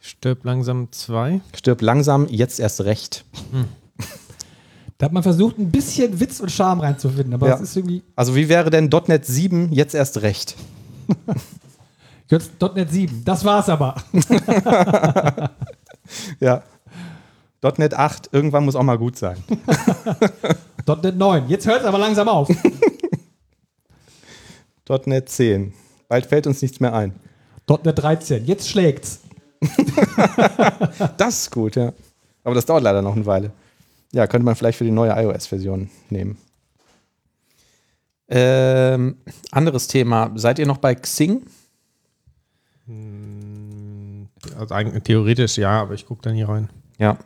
Stirb 0.00 0.44
langsam 0.44 0.90
2. 0.90 1.40
Stirb 1.54 1.80
langsam, 1.80 2.26
jetzt 2.28 2.58
erst 2.58 2.82
recht. 2.82 3.24
Da 5.02 5.06
hat 5.06 5.12
man 5.12 5.24
versucht, 5.24 5.58
ein 5.58 5.68
bisschen 5.68 6.20
Witz 6.20 6.38
und 6.38 6.52
Charme 6.52 6.80
reinzufinden, 6.82 7.34
aber 7.34 7.48
Ja. 7.48 7.56
es 7.56 7.60
ist 7.62 7.76
irgendwie. 7.76 8.04
Also 8.14 8.36
wie 8.36 8.48
wäre 8.48 8.70
denn 8.70 8.88
.NET 9.08 9.26
7 9.26 9.72
jetzt 9.72 9.96
erst 9.96 10.22
recht? 10.22 10.54
Jetzt 12.28 12.52
.NET 12.76 12.88
7. 12.88 13.24
Das 13.24 13.44
war's 13.44 13.68
aber. 13.68 13.96
Ja. 16.38 16.62
.NET 17.78 17.94
8, 17.94 18.28
irgendwann 18.30 18.64
muss 18.64 18.76
auch 18.76 18.84
mal 18.84 18.96
gut 18.96 19.18
sein. 19.18 19.38
.NET 21.02 21.16
9. 21.16 21.48
Jetzt 21.48 21.66
hört 21.66 21.80
es 21.80 21.84
aber 21.86 21.98
langsam 21.98 22.28
auf. 22.28 22.48
.NET 25.06 25.28
10. 25.28 25.72
Bald 26.06 26.26
fällt 26.26 26.46
uns 26.46 26.62
nichts 26.62 26.78
mehr 26.78 26.94
ein. 26.94 27.12
.NET 27.68 27.98
13. 27.98 28.44
Jetzt 28.46 28.68
schlägt's. 28.68 29.18
Das 31.16 31.40
ist 31.40 31.50
gut, 31.50 31.74
ja. 31.74 31.92
Aber 32.44 32.54
das 32.54 32.66
dauert 32.66 32.84
leider 32.84 33.02
noch 33.02 33.16
eine 33.16 33.26
Weile. 33.26 33.50
Ja, 34.12 34.26
könnte 34.26 34.44
man 34.44 34.54
vielleicht 34.54 34.78
für 34.78 34.84
die 34.84 34.90
neue 34.90 35.10
iOS-Version 35.10 35.90
nehmen. 36.10 36.36
Ähm, 38.28 39.16
anderes 39.50 39.88
Thema. 39.88 40.30
Seid 40.36 40.58
ihr 40.58 40.66
noch 40.66 40.78
bei 40.78 40.94
Xing? 40.94 41.42
Also 44.58 44.74
eigentlich, 44.74 45.02
theoretisch 45.02 45.58
ja, 45.58 45.82
aber 45.82 45.94
ich 45.94 46.06
gucke 46.06 46.22
da 46.22 46.32
nie 46.32 46.42
rein. 46.42 46.68
Ja. 46.98 47.18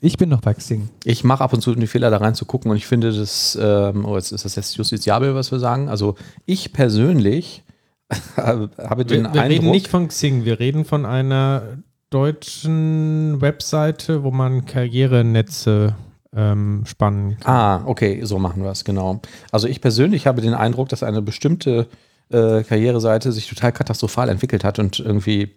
Ich 0.00 0.18
bin 0.18 0.28
noch 0.28 0.42
bei 0.42 0.52
Xing. 0.52 0.90
Ich 1.04 1.24
mache 1.24 1.42
ab 1.42 1.52
und 1.52 1.62
zu 1.62 1.74
den 1.74 1.86
Fehler, 1.86 2.10
da 2.10 2.18
rein 2.18 2.34
zu 2.34 2.44
gucken 2.44 2.70
und 2.70 2.76
ich 2.76 2.86
finde 2.86 3.12
das, 3.12 3.58
ähm, 3.60 4.04
oh, 4.04 4.16
jetzt 4.16 4.30
ist 4.30 4.44
das 4.44 4.54
jetzt 4.54 4.76
justiziabel, 4.76 5.34
was 5.34 5.50
wir 5.50 5.58
sagen. 5.58 5.88
Also 5.88 6.16
ich 6.44 6.72
persönlich 6.72 7.62
habe 8.36 8.70
Wir, 8.76 9.04
den 9.04 9.22
wir 9.22 9.28
Eindruck, 9.28 9.44
reden 9.44 9.70
nicht 9.70 9.88
von 9.88 10.08
Xing, 10.08 10.44
wir 10.44 10.60
reden 10.60 10.84
von 10.84 11.06
einer 11.06 11.78
deutschen 12.10 13.40
Webseite, 13.40 14.22
wo 14.22 14.30
man 14.30 14.66
Karrierenetze 14.66 15.94
ähm, 16.36 16.84
spannen 16.86 17.38
kann. 17.40 17.54
Ah, 17.54 17.82
okay, 17.86 18.20
so 18.24 18.38
machen 18.38 18.62
wir 18.62 18.70
es, 18.70 18.84
genau. 18.84 19.20
Also 19.50 19.66
ich 19.66 19.80
persönlich 19.80 20.26
habe 20.26 20.42
den 20.42 20.54
Eindruck, 20.54 20.88
dass 20.90 21.02
eine 21.02 21.22
bestimmte 21.22 21.88
äh, 22.28 22.62
Karriereseite 22.62 23.32
sich 23.32 23.48
total 23.48 23.72
katastrophal 23.72 24.28
entwickelt 24.28 24.62
hat 24.62 24.78
und 24.78 25.00
irgendwie, 25.00 25.56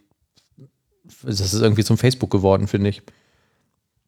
das 1.23 1.41
ist 1.41 1.61
irgendwie 1.61 1.83
zum 1.83 1.97
Facebook 1.97 2.31
geworden, 2.31 2.67
finde 2.67 2.89
ich. 2.89 3.01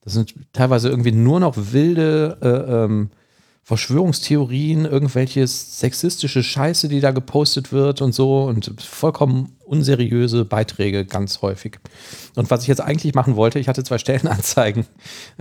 Das 0.03 0.13
sind 0.13 0.33
teilweise 0.53 0.89
irgendwie 0.89 1.11
nur 1.11 1.39
noch 1.39 1.55
wilde 1.57 2.37
äh, 2.41 2.83
ähm, 2.85 3.11
Verschwörungstheorien, 3.71 4.83
irgendwelche 4.83 5.47
sexistische 5.47 6.43
Scheiße, 6.43 6.89
die 6.89 6.99
da 6.99 7.11
gepostet 7.11 7.71
wird 7.71 8.01
und 8.01 8.13
so 8.13 8.43
und 8.43 8.73
vollkommen 8.81 9.55
unseriöse 9.63 10.43
Beiträge 10.43 11.05
ganz 11.05 11.41
häufig. 11.41 11.79
Und 12.35 12.51
was 12.51 12.63
ich 12.63 12.67
jetzt 12.67 12.81
eigentlich 12.81 13.15
machen 13.15 13.37
wollte, 13.37 13.59
ich 13.59 13.69
hatte 13.69 13.85
zwei 13.85 13.97
Stellenanzeigen 13.97 14.87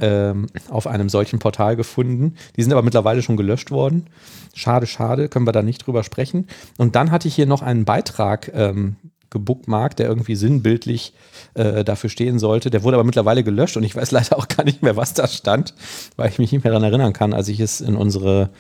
ähm, 0.01 0.47
auf 0.69 0.87
einem 0.87 1.09
solchen 1.09 1.41
Portal 1.41 1.75
gefunden. 1.75 2.37
Die 2.55 2.63
sind 2.63 2.71
aber 2.71 2.83
mittlerweile 2.83 3.21
schon 3.21 3.37
gelöscht 3.37 3.73
worden. 3.73 4.07
Schade, 4.55 4.87
schade, 4.87 5.29
können 5.29 5.49
wir 5.49 5.53
da 5.53 5.63
nicht 5.63 5.85
drüber 5.85 6.05
sprechen. 6.05 6.47
Und 6.79 6.95
dann 6.95 7.11
hatte 7.11 7.27
ich 7.27 7.35
hier 7.35 7.47
noch 7.47 7.63
einen 7.63 7.85
Beitrag 7.85 8.53
ähm, 8.55 8.95
gebookmarkt, 9.31 9.99
der 9.99 10.09
irgendwie 10.09 10.35
sinnbildlich 10.35 11.15
äh, 11.55 11.85
dafür 11.85 12.11
stehen 12.11 12.39
sollte. 12.39 12.71
Der 12.71 12.83
wurde 12.83 12.97
aber 12.97 13.05
mittlerweile 13.05 13.45
gelöscht 13.45 13.77
und 13.77 13.85
ich 13.85 13.97
weiß 13.97 14.11
leider 14.13 14.39
auch 14.39 14.49
gar 14.49 14.65
nicht 14.65 14.83
mehr, 14.83 14.97
was 14.97 15.15
da 15.15 15.27
stand, 15.27 15.75
weil 16.17 16.29
ich 16.29 16.39
mich 16.39 16.53
nicht 16.53 16.65
mehr 16.65 16.73
daran 16.73 16.85
erinnern 16.85 17.13
kann, 17.13 17.33
als 17.33 17.49
ich 17.49 17.61
es 17.61 17.81
in 17.81 17.97
unsere 17.97 18.51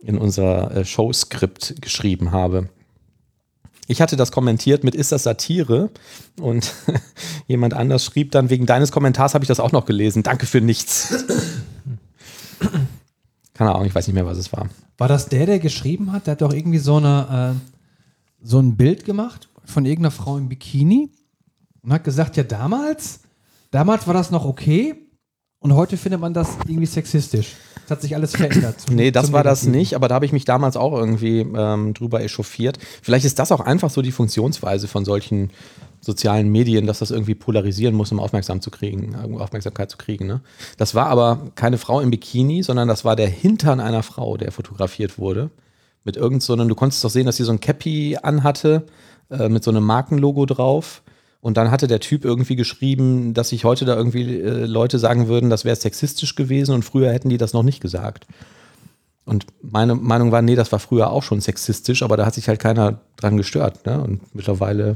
in 0.00 0.16
unser 0.16 0.76
äh, 0.76 0.84
Showskript 0.84 1.82
geschrieben 1.82 2.30
habe. 2.30 2.68
Ich 3.88 4.00
hatte 4.02 4.16
das 4.16 4.32
kommentiert 4.32 4.84
mit 4.84 4.94
Ist 4.94 5.12
das 5.12 5.22
Satire? 5.22 5.90
Und 6.38 6.72
jemand 7.46 7.74
anders 7.74 8.04
schrieb 8.04 8.30
dann, 8.32 8.50
wegen 8.50 8.66
deines 8.66 8.92
Kommentars 8.92 9.34
habe 9.34 9.44
ich 9.44 9.48
das 9.48 9.60
auch 9.60 9.72
noch 9.72 9.86
gelesen. 9.86 10.22
Danke 10.22 10.46
für 10.46 10.60
nichts. 10.60 11.24
Keine 13.54 13.74
Ahnung, 13.74 13.86
ich 13.86 13.94
weiß 13.94 14.06
nicht 14.06 14.14
mehr, 14.14 14.26
was 14.26 14.38
es 14.38 14.52
war. 14.52 14.68
War 14.98 15.08
das 15.08 15.28
der, 15.28 15.46
der 15.46 15.58
geschrieben 15.58 16.12
hat? 16.12 16.26
Der 16.26 16.32
hat 16.32 16.42
doch 16.42 16.52
irgendwie 16.52 16.78
so, 16.78 16.96
eine, 16.98 17.56
äh, 17.56 18.46
so 18.46 18.60
ein 18.60 18.76
Bild 18.76 19.04
gemacht 19.04 19.48
von 19.68 19.84
irgendeiner 19.86 20.10
Frau 20.10 20.36
im 20.38 20.48
Bikini 20.48 21.10
und 21.82 21.92
hat 21.92 22.04
gesagt, 22.04 22.36
ja 22.36 22.42
damals, 22.42 23.20
damals 23.70 24.06
war 24.06 24.14
das 24.14 24.30
noch 24.30 24.44
okay 24.44 24.94
und 25.60 25.74
heute 25.74 25.96
findet 25.96 26.20
man 26.20 26.34
das 26.34 26.48
irgendwie 26.66 26.86
sexistisch. 26.86 27.54
Es 27.84 27.90
hat 27.90 28.02
sich 28.02 28.14
alles 28.14 28.32
verändert. 28.36 28.80
zum- 28.80 28.94
Nee, 28.96 29.10
das 29.10 29.32
war 29.32 29.42
das 29.42 29.64
nicht, 29.64 29.94
aber 29.94 30.08
da 30.08 30.14
habe 30.16 30.26
ich 30.26 30.32
mich 30.32 30.44
damals 30.44 30.76
auch 30.76 30.92
irgendwie 30.92 31.40
ähm, 31.40 31.94
drüber 31.94 32.22
echauffiert. 32.22 32.78
Vielleicht 33.02 33.24
ist 33.24 33.38
das 33.38 33.50
auch 33.52 33.60
einfach 33.60 33.90
so 33.90 34.02
die 34.02 34.12
Funktionsweise 34.12 34.88
von 34.88 35.04
solchen 35.04 35.50
sozialen 36.00 36.48
Medien, 36.50 36.86
dass 36.86 37.00
das 37.00 37.10
irgendwie 37.10 37.34
polarisieren 37.34 37.94
muss, 37.94 38.12
um 38.12 38.20
aufmerksam 38.20 38.60
zu 38.60 38.70
kriegen, 38.70 39.16
um 39.16 39.36
Aufmerksamkeit 39.38 39.90
zu 39.90 39.96
kriegen. 39.96 40.26
Ne? 40.26 40.40
Das 40.76 40.94
war 40.94 41.06
aber 41.06 41.48
keine 41.56 41.76
Frau 41.78 42.00
im 42.00 42.10
Bikini, 42.10 42.62
sondern 42.62 42.86
das 42.86 43.04
war 43.04 43.16
der 43.16 43.28
Hintern 43.28 43.80
einer 43.80 44.04
Frau, 44.04 44.36
der 44.36 44.52
fotografiert 44.52 45.18
wurde. 45.18 45.50
Mit 46.04 46.16
irgend 46.16 46.42
so 46.42 46.52
einem, 46.52 46.68
du 46.68 46.76
konntest 46.76 47.02
doch 47.02 47.10
sehen, 47.10 47.26
dass 47.26 47.36
sie 47.36 47.44
so 47.44 47.50
ein 47.52 47.58
Cappy 47.60 48.16
anhatte, 48.22 48.86
äh, 49.30 49.48
mit 49.48 49.64
so 49.64 49.70
einem 49.70 49.84
Markenlogo 49.84 50.46
drauf. 50.46 51.02
Und 51.40 51.56
dann 51.56 51.70
hatte 51.70 51.86
der 51.86 52.00
Typ 52.00 52.24
irgendwie 52.24 52.56
geschrieben, 52.56 53.32
dass 53.32 53.50
sich 53.50 53.64
heute 53.64 53.84
da 53.84 53.96
irgendwie 53.96 54.40
äh, 54.40 54.66
Leute 54.66 54.98
sagen 54.98 55.28
würden, 55.28 55.50
das 55.50 55.64
wäre 55.64 55.76
sexistisch 55.76 56.34
gewesen 56.34 56.74
und 56.74 56.84
früher 56.84 57.12
hätten 57.12 57.28
die 57.28 57.38
das 57.38 57.52
noch 57.52 57.62
nicht 57.62 57.80
gesagt. 57.80 58.26
Und 59.24 59.46
meine 59.60 59.94
Meinung 59.94 60.32
war, 60.32 60.42
nee, 60.42 60.54
das 60.56 60.72
war 60.72 60.78
früher 60.78 61.10
auch 61.10 61.22
schon 61.22 61.40
sexistisch, 61.40 62.02
aber 62.02 62.16
da 62.16 62.24
hat 62.24 62.34
sich 62.34 62.48
halt 62.48 62.60
keiner 62.60 63.00
dran 63.16 63.36
gestört. 63.36 63.84
Ne? 63.86 64.00
Und 64.00 64.34
mittlerweile 64.34 64.94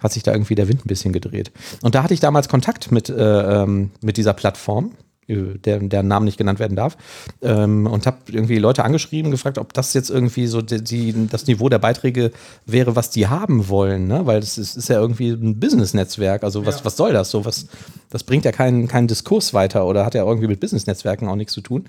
hat 0.00 0.12
sich 0.12 0.22
da 0.22 0.32
irgendwie 0.32 0.54
der 0.54 0.68
Wind 0.68 0.84
ein 0.84 0.88
bisschen 0.88 1.12
gedreht. 1.12 1.50
Und 1.82 1.94
da 1.94 2.02
hatte 2.02 2.14
ich 2.14 2.20
damals 2.20 2.48
Kontakt 2.48 2.92
mit, 2.92 3.08
äh, 3.08 3.62
ähm, 3.62 3.90
mit 4.00 4.16
dieser 4.16 4.34
Plattform, 4.34 4.92
der, 5.28 5.78
deren 5.80 6.08
Namen 6.08 6.24
nicht 6.24 6.38
genannt 6.38 6.58
werden 6.58 6.76
darf, 6.76 6.96
ähm, 7.42 7.86
und 7.86 8.06
habe 8.06 8.18
irgendwie 8.28 8.58
Leute 8.58 8.84
angeschrieben, 8.84 9.30
gefragt, 9.30 9.58
ob 9.58 9.72
das 9.74 9.94
jetzt 9.94 10.10
irgendwie 10.10 10.46
so 10.46 10.62
die, 10.62 10.82
die, 10.82 11.28
das 11.28 11.46
Niveau 11.46 11.68
der 11.68 11.78
Beiträge 11.78 12.32
wäre, 12.66 12.96
was 12.96 13.10
die 13.10 13.28
haben 13.28 13.68
wollen, 13.68 14.06
ne? 14.06 14.26
weil 14.26 14.40
das 14.40 14.58
ist, 14.58 14.76
ist 14.76 14.88
ja 14.88 15.00
irgendwie 15.00 15.30
ein 15.30 15.60
Business-Netzwerk. 15.60 16.42
Also 16.42 16.64
was, 16.66 16.84
was 16.84 16.96
soll 16.96 17.12
das 17.12 17.30
so? 17.30 17.44
Was, 17.44 17.66
das 18.10 18.24
bringt 18.24 18.44
ja 18.44 18.52
keinen, 18.52 18.88
keinen 18.88 19.08
Diskurs 19.08 19.52
weiter 19.52 19.86
oder 19.86 20.04
hat 20.04 20.14
ja 20.14 20.24
irgendwie 20.24 20.48
mit 20.48 20.60
Business-Netzwerken 20.60 21.28
auch 21.28 21.36
nichts 21.36 21.52
zu 21.52 21.60
tun. 21.60 21.84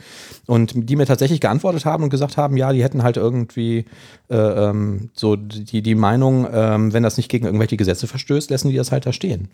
Und 0.46 0.74
die 0.76 0.96
mir 0.96 1.06
tatsächlich 1.06 1.40
geantwortet 1.40 1.86
haben 1.86 2.04
und 2.04 2.10
gesagt 2.10 2.38
haben, 2.38 2.58
ja, 2.58 2.74
die 2.74 2.84
hätten 2.84 3.04
halt 3.04 3.18
irgendwie 3.18 3.86
äh, 4.30 4.36
ähm, 4.36 5.10
so 5.14 5.36
die, 5.36 5.82
die 5.82 5.96
Meinung, 5.96 6.48
ähm, 6.52 6.94
wenn 6.94 7.04
das 7.04 7.18
nicht 7.18 7.30
gegen 7.30 7.46
irgendwelche 7.46 7.78
Gesetze 7.78 8.08
verstößt, 8.08 8.50
lassen 8.50 8.70
die 8.70 8.76
das 8.76 8.92
halt 8.92 9.06
da 9.06 9.14
stehen. 9.14 9.48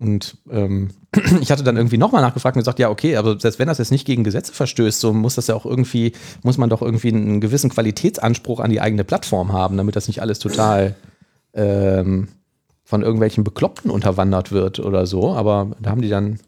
Und 0.00 0.36
ähm, 0.50 0.90
ich 1.40 1.50
hatte 1.50 1.64
dann 1.64 1.76
irgendwie 1.76 1.98
nochmal 1.98 2.22
nachgefragt 2.22 2.56
und 2.56 2.60
gesagt, 2.60 2.78
ja, 2.78 2.90
okay, 2.90 3.16
aber 3.16 3.38
selbst 3.40 3.58
wenn 3.58 3.68
das 3.68 3.78
jetzt 3.78 3.90
nicht 3.90 4.06
gegen 4.06 4.24
Gesetze 4.24 4.52
verstößt, 4.52 5.00
so 5.00 5.12
muss 5.12 5.34
das 5.34 5.48
ja 5.48 5.54
auch 5.54 5.66
irgendwie, 5.66 6.12
muss 6.42 6.58
man 6.58 6.70
doch 6.70 6.82
irgendwie 6.82 7.08
einen 7.08 7.40
gewissen 7.40 7.70
Qualitätsanspruch 7.70 8.60
an 8.60 8.70
die 8.70 8.80
eigene 8.80 9.04
Plattform 9.04 9.52
haben, 9.52 9.76
damit 9.76 9.96
das 9.96 10.06
nicht 10.06 10.22
alles 10.22 10.38
total 10.38 10.94
ähm, 11.54 12.28
von 12.84 13.02
irgendwelchen 13.02 13.44
Bekloppten 13.44 13.90
unterwandert 13.90 14.52
wird 14.52 14.80
oder 14.80 15.06
so. 15.06 15.34
Aber 15.34 15.72
da 15.80 15.90
haben 15.90 16.02
die 16.02 16.08
dann 16.08 16.38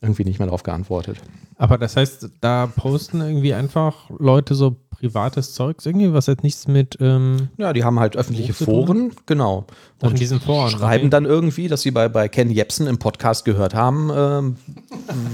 irgendwie 0.00 0.24
nicht 0.24 0.38
mehr 0.38 0.48
drauf 0.48 0.62
geantwortet. 0.62 1.18
Aber 1.58 1.78
das 1.78 1.96
heißt, 1.96 2.28
da 2.40 2.66
posten 2.66 3.20
irgendwie 3.20 3.54
einfach 3.54 4.10
Leute 4.18 4.54
so 4.54 4.76
privates 4.98 5.52
Zeugs 5.52 5.84
irgendwie, 5.84 6.12
was 6.12 6.26
jetzt 6.26 6.42
nichts 6.42 6.66
mit 6.66 6.96
ähm, 7.00 7.48
Ja, 7.56 7.72
die 7.72 7.84
haben 7.84 8.00
halt 8.00 8.16
öffentliche? 8.16 8.52
Foren, 8.54 9.12
genau. 9.26 9.66
Ach, 10.00 10.10
in 10.10 10.16
diesen 10.16 10.40
Foren, 10.40 10.70
schreiben 10.70 11.04
okay. 11.04 11.10
dann 11.10 11.24
irgendwie, 11.24 11.68
dass 11.68 11.82
sie 11.82 11.90
bei, 11.90 12.08
bei 12.08 12.28
Ken 12.28 12.50
Jebsen 12.50 12.86
im 12.86 12.98
Podcast 12.98 13.44
gehört 13.44 13.74
haben, 13.74 14.10
ähm, 14.14 14.56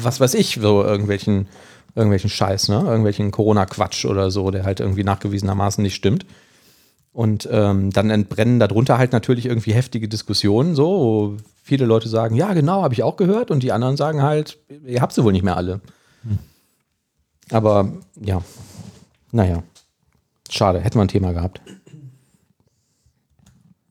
was 0.02 0.20
weiß 0.20 0.34
ich, 0.34 0.58
so 0.60 0.82
irgendwelchen, 0.82 1.46
irgendwelchen 1.94 2.30
Scheiß, 2.30 2.68
ne? 2.68 2.80
Irgendwelchen 2.80 3.30
Corona-Quatsch 3.30 4.04
oder 4.04 4.30
so, 4.30 4.50
der 4.50 4.64
halt 4.64 4.80
irgendwie 4.80 5.04
nachgewiesenermaßen 5.04 5.82
nicht 5.82 5.94
stimmt. 5.94 6.26
Und 7.12 7.48
ähm, 7.50 7.90
dann 7.90 8.10
entbrennen 8.10 8.58
darunter 8.58 8.98
halt 8.98 9.12
natürlich 9.12 9.46
irgendwie 9.46 9.74
heftige 9.74 10.08
Diskussionen, 10.08 10.74
so, 10.74 10.86
wo 10.86 11.36
viele 11.62 11.84
Leute 11.84 12.08
sagen, 12.08 12.34
ja, 12.34 12.52
genau, 12.54 12.82
habe 12.82 12.94
ich 12.94 13.02
auch 13.02 13.16
gehört, 13.16 13.50
und 13.50 13.62
die 13.62 13.70
anderen 13.70 13.96
sagen 13.96 14.22
halt, 14.22 14.58
ihr 14.86 15.02
habt 15.02 15.12
sie 15.12 15.22
wohl 15.22 15.32
nicht 15.32 15.44
mehr 15.44 15.56
alle. 15.56 15.80
Aber 17.50 17.92
ja, 18.20 18.42
naja, 19.32 19.62
schade, 20.48 20.80
hätten 20.80 20.98
wir 20.98 21.02
ein 21.02 21.08
Thema 21.08 21.32
gehabt. 21.32 21.60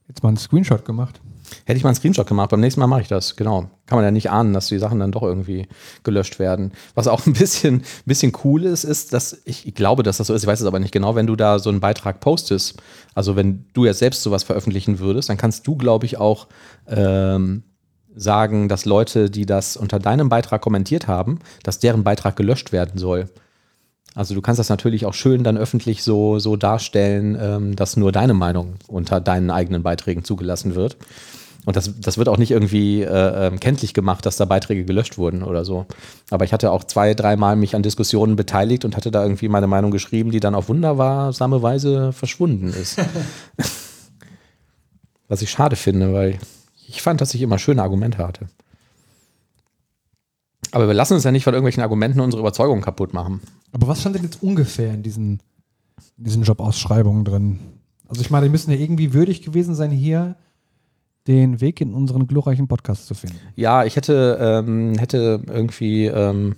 Jetzt 0.08 0.24
mal 0.24 0.30
einen 0.30 0.38
Screenshot 0.38 0.86
gemacht. 0.86 1.20
Hätte 1.66 1.78
ich 1.78 1.84
mal 1.84 1.90
einen 1.90 1.96
Screenshot 1.96 2.28
gemacht, 2.28 2.50
beim 2.50 2.60
nächsten 2.60 2.80
Mal 2.80 2.88
mache 2.88 3.02
ich 3.02 3.08
das, 3.08 3.36
genau. 3.36 3.70
Kann 3.86 3.98
man 3.98 4.06
ja 4.06 4.12
nicht 4.12 4.30
ahnen, 4.30 4.54
dass 4.54 4.68
die 4.68 4.80
Sachen 4.80 5.00
dann 5.00 5.12
doch 5.12 5.24
irgendwie 5.24 5.68
gelöscht 6.04 6.40
werden. 6.40 6.72
Was 6.96 7.08
auch 7.08 7.26
ein 7.26 7.34
bisschen, 7.34 7.84
bisschen 8.06 8.32
cool 8.44 8.64
ist, 8.64 8.84
ist, 8.84 9.14
dass 9.14 9.42
ich, 9.46 9.74
glaube, 9.76 10.04
dass 10.04 10.18
das 10.18 10.28
so 10.28 10.34
ist, 10.34 10.44
ich 10.44 10.48
weiß 10.48 10.62
es 10.62 10.66
aber 10.66 10.80
nicht 10.80 10.94
genau, 10.94 11.16
wenn 11.16 11.28
du 11.28 11.36
da 11.36 11.60
so 11.60 11.70
einen 11.70 11.80
Beitrag 11.80 12.20
postest, 12.20 12.82
also 13.16 13.36
wenn 13.36 13.66
du 13.74 13.86
jetzt 13.86 14.00
selbst 14.00 14.24
sowas 14.24 14.44
veröffentlichen 14.44 15.00
würdest, 15.00 15.30
dann 15.30 15.38
kannst 15.38 15.68
du, 15.68 15.76
glaube 15.76 16.06
ich, 16.06 16.18
auch 16.18 16.48
ähm, 16.88 17.64
sagen, 18.16 18.70
dass 18.70 18.86
Leute, 18.86 19.30
die 19.30 19.46
das 19.46 19.78
unter 19.78 20.00
deinem 20.00 20.30
Beitrag 20.30 20.62
kommentiert 20.62 21.08
haben, 21.08 21.40
dass 21.64 21.80
deren 21.80 22.04
Beitrag 22.04 22.36
gelöscht 22.36 22.72
werden 22.72 22.98
soll. 22.98 23.30
Also 24.14 24.36
du 24.36 24.42
kannst 24.42 24.60
das 24.60 24.70
natürlich 24.70 25.06
auch 25.06 25.14
schön 25.14 25.44
dann 25.44 25.58
öffentlich 25.58 26.04
so, 26.04 26.40
so 26.40 26.58
darstellen, 26.58 27.38
ähm, 27.40 27.76
dass 27.76 27.96
nur 27.96 28.12
deine 28.12 28.34
Meinung 28.34 28.76
unter 28.88 29.22
deinen 29.22 29.50
eigenen 29.50 29.84
Beiträgen 29.84 30.24
zugelassen 30.24 30.76
wird. 30.76 30.98
Und 31.64 31.76
das, 31.76 32.00
das 32.00 32.18
wird 32.18 32.28
auch 32.28 32.38
nicht 32.38 32.52
irgendwie 32.52 33.04
äh, 33.04 33.48
ähm, 33.48 33.60
kenntlich 33.60 33.94
gemacht, 33.94 34.26
dass 34.26 34.36
da 34.36 34.46
Beiträge 34.46 34.84
gelöscht 34.84 35.18
wurden 35.18 35.44
oder 35.44 35.64
so. 35.64 35.86
Aber 36.32 36.44
ich 36.44 36.54
hatte 36.54 36.72
auch 36.72 36.84
zwei, 36.84 37.14
dreimal 37.14 37.56
mich 37.56 37.76
an 37.76 37.84
Diskussionen 37.84 38.36
beteiligt 38.36 38.84
und 38.84 38.98
hatte 38.98 39.12
da 39.12 39.22
irgendwie 39.22 39.48
meine 39.48 39.68
Meinung 39.68 39.92
geschrieben, 39.92 40.32
die 40.32 40.40
dann 40.40 40.56
auf 40.56 40.70
wundersame 40.70 41.62
Weise 41.62 42.14
verschwunden 42.14 42.70
ist. 42.70 42.98
Was 45.28 45.42
ich 45.42 45.52
schade 45.52 45.76
finde, 45.76 46.14
weil 46.14 46.40
ich 46.88 47.02
fand, 47.02 47.22
dass 47.22 47.34
ich 47.34 47.42
immer 47.42 47.60
schöne 47.60 47.84
Argumente 47.84 48.18
hatte. 48.18 48.48
Aber 50.72 50.88
wir 50.88 50.94
lassen 50.94 51.14
uns 51.14 51.24
ja 51.24 51.32
nicht 51.32 51.44
von 51.44 51.54
irgendwelchen 51.54 51.84
Argumenten 51.84 52.22
unsere 52.22 52.42
Überzeugungen 52.42 52.82
kaputt 52.82 53.14
machen. 53.14 53.42
Aber 53.72 53.88
was 53.88 54.02
stand 54.02 54.16
denn 54.16 54.24
jetzt 54.24 54.42
ungefähr 54.44 54.94
in 54.94 55.04
diesen, 55.04 55.42
in 56.18 56.24
diesen 56.24 56.44
Jobausschreibungen 56.44 57.26
drin? 57.26 57.60
Also 58.08 58.22
ich 58.22 58.30
meine, 58.30 58.46
die 58.46 58.52
müssen 58.52 58.72
ja 58.72 58.78
irgendwie 58.78 59.14
würdig 59.14 59.42
gewesen 59.42 59.76
sein, 59.76 59.92
hier 59.92 60.36
den 61.28 61.62
Weg 61.62 61.82
in 61.82 61.94
unseren 61.94 62.28
glorreichen 62.28 62.68
Podcast 62.68 63.08
zu 63.08 63.14
finden. 63.14 63.38
Ja, 63.56 63.86
ich 63.86 63.96
hätte, 63.96 64.38
ähm, 64.42 64.98
hätte 64.98 65.42
irgendwie 65.48 66.08
ähm, 66.08 66.56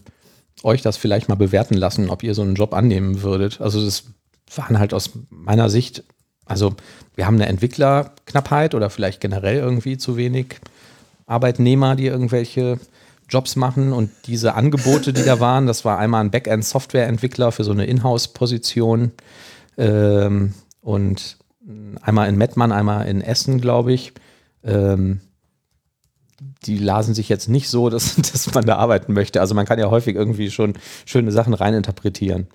euch 0.64 0.82
das 0.82 0.98
vielleicht 0.98 1.30
mal 1.30 1.36
bewerten 1.36 1.76
lassen, 1.76 2.10
ob 2.10 2.24
ihr 2.24 2.34
so 2.34 2.42
einen 2.42 2.56
Job 2.56 2.74
annehmen 2.74 3.22
würdet. 3.22 3.62
Also 3.62 3.84
das 3.84 4.06
waren 4.56 4.80
halt 4.80 4.94
aus 4.94 5.12
meiner 5.30 5.70
Sicht, 5.70 6.04
also 6.46 6.76
wir 7.16 7.26
haben 7.26 7.36
eine 7.36 7.48
Entwicklerknappheit 7.48 8.74
oder 8.74 8.90
vielleicht 8.90 9.22
generell 9.22 9.58
irgendwie 9.58 9.98
zu 9.98 10.18
wenig 10.18 10.60
Arbeitnehmer, 11.26 11.96
die 11.96 12.08
irgendwelche 12.08 12.80
Jobs 13.30 13.56
machen 13.56 13.94
und 13.94 14.12
diese 14.28 14.54
Angebote, 14.54 15.14
die 15.14 15.24
da 15.24 15.40
waren, 15.40 15.66
das 15.66 15.86
war 15.86 15.98
einmal 15.98 16.24
ein 16.24 16.32
Backend-Software-Entwickler 16.32 17.52
für 17.52 17.64
so 17.64 17.72
eine 17.72 17.86
Inhouse-Position 17.86 19.12
ähm, 19.78 20.54
und 20.82 21.38
einmal 22.02 22.30
in 22.30 22.38
Mettmann, 22.38 22.72
einmal 22.72 23.08
in 23.08 23.22
Essen, 23.22 23.62
glaube 23.62 23.94
ich. 23.94 24.14
Ähm, 24.64 25.22
die 26.66 26.78
lasen 26.78 27.14
sich 27.14 27.30
jetzt 27.30 27.50
nicht 27.50 27.70
so, 27.70 27.90
dass, 27.90 28.16
dass 28.16 28.54
man 28.54 28.66
da 28.66 28.78
arbeiten 28.78 29.14
möchte. 29.14 29.42
Also 29.42 29.56
man 29.56 29.66
kann 29.66 29.80
ja 29.80 29.90
häufig 29.90 30.16
irgendwie 30.16 30.52
schon 30.52 30.74
schöne 31.06 31.32
Sachen 31.32 31.54
reininterpretieren. 31.54 32.48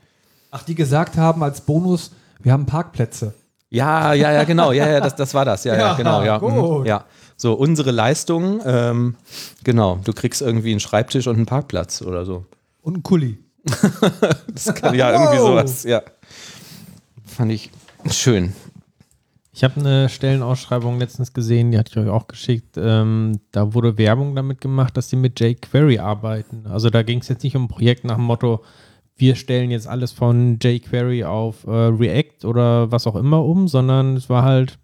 Ach, 0.51 0.63
die 0.63 0.75
gesagt 0.75 1.17
haben 1.17 1.43
als 1.43 1.61
Bonus, 1.61 2.13
wir 2.41 2.53
haben 2.53 2.67
Parkplätze. 2.67 3.35
Ja, 3.71 4.15
ja, 4.15 4.33
ja, 4.33 4.45
genau. 4.45 4.73
Ja, 4.73 4.89
ja, 4.89 5.01
das, 5.01 5.15
das 5.15 5.35
war 5.35 5.45
das. 5.45 5.65
Ja, 5.65 5.75
ja, 5.75 5.81
Ja, 5.81 5.95
genau. 5.95 6.23
Ja, 6.23 6.39
gut. 6.39 6.81
mhm, 6.81 6.87
ja. 6.87 7.05
So, 7.41 7.55
unsere 7.55 7.93
Leistung, 7.93 8.61
ähm, 8.67 9.15
genau, 9.63 10.01
du 10.03 10.13
kriegst 10.13 10.43
irgendwie 10.43 10.73
einen 10.73 10.81
Schreibtisch 10.81 11.29
und 11.29 11.37
einen 11.37 11.47
Parkplatz 11.47 12.03
oder 12.03 12.25
so. 12.25 12.45
Und 12.83 12.99
ein 12.99 13.03
Kuli. 13.05 13.39
Das 14.53 14.75
kann 14.75 14.95
ja 14.97 15.13
irgendwie 15.13 15.39
Wow. 15.39 15.47
sowas, 15.47 15.85
ja. 15.85 16.03
Fand 17.25 17.53
ich 17.53 17.71
schön. 18.11 18.53
Ich 19.53 19.63
habe 19.63 19.79
eine 19.81 20.09
Stellenausschreibung 20.09 20.99
letztens 20.99 21.33
gesehen, 21.33 21.71
die 21.71 21.79
hatte 21.79 21.91
ich 21.93 21.97
euch 21.99 22.09
auch 22.11 22.27
geschickt. 22.27 22.77
Ähm, 22.77 23.41
da 23.53 23.73
wurde 23.73 23.99
Werbung 23.99 24.35
damit 24.35 24.61
gemacht, 24.61 24.97
dass 24.97 25.09
sie 25.09 25.17
mit 25.17 25.39
jQuery 25.39 25.99
arbeiten. 26.01 26.65
Also 26.69 26.91
da 26.91 27.03
ging 27.05 27.21
es 27.21 27.29
jetzt 27.29 27.45
nicht 27.45 27.55
um 27.55 27.65
ein 27.65 27.69
Projekt 27.69 28.05
nach 28.05 28.17
dem 28.17 28.25
Motto, 28.25 28.65
wir 29.17 29.35
stellen 29.37 29.71
jetzt 29.71 29.87
alles 29.87 30.11
von 30.13 30.59
jQuery 30.61 31.23
auf 31.25 31.65
äh, 31.67 31.71
React 31.71 32.45
oder 32.47 32.91
was 32.91 33.07
auch 33.07 33.17
immer 33.17 33.45
um, 33.45 33.69
sondern 33.69 34.17
es 34.17 34.29
war 34.29 34.43
halt 34.45 34.79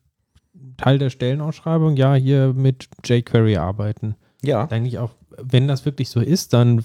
Teil 0.77 0.99
der 0.99 1.11
Stellenausschreibung, 1.11 1.97
ja, 1.97 2.15
hier 2.15 2.53
mit 2.55 2.89
jQuery 3.05 3.57
arbeiten. 3.57 4.15
Ja. 4.43 4.67
Eigentlich 4.71 4.99
auch, 4.99 5.11
wenn 5.43 5.69
das 5.69 5.85
wirklich 5.85 6.09
so 6.11 6.21
ist, 6.21 6.53
dann 6.53 6.85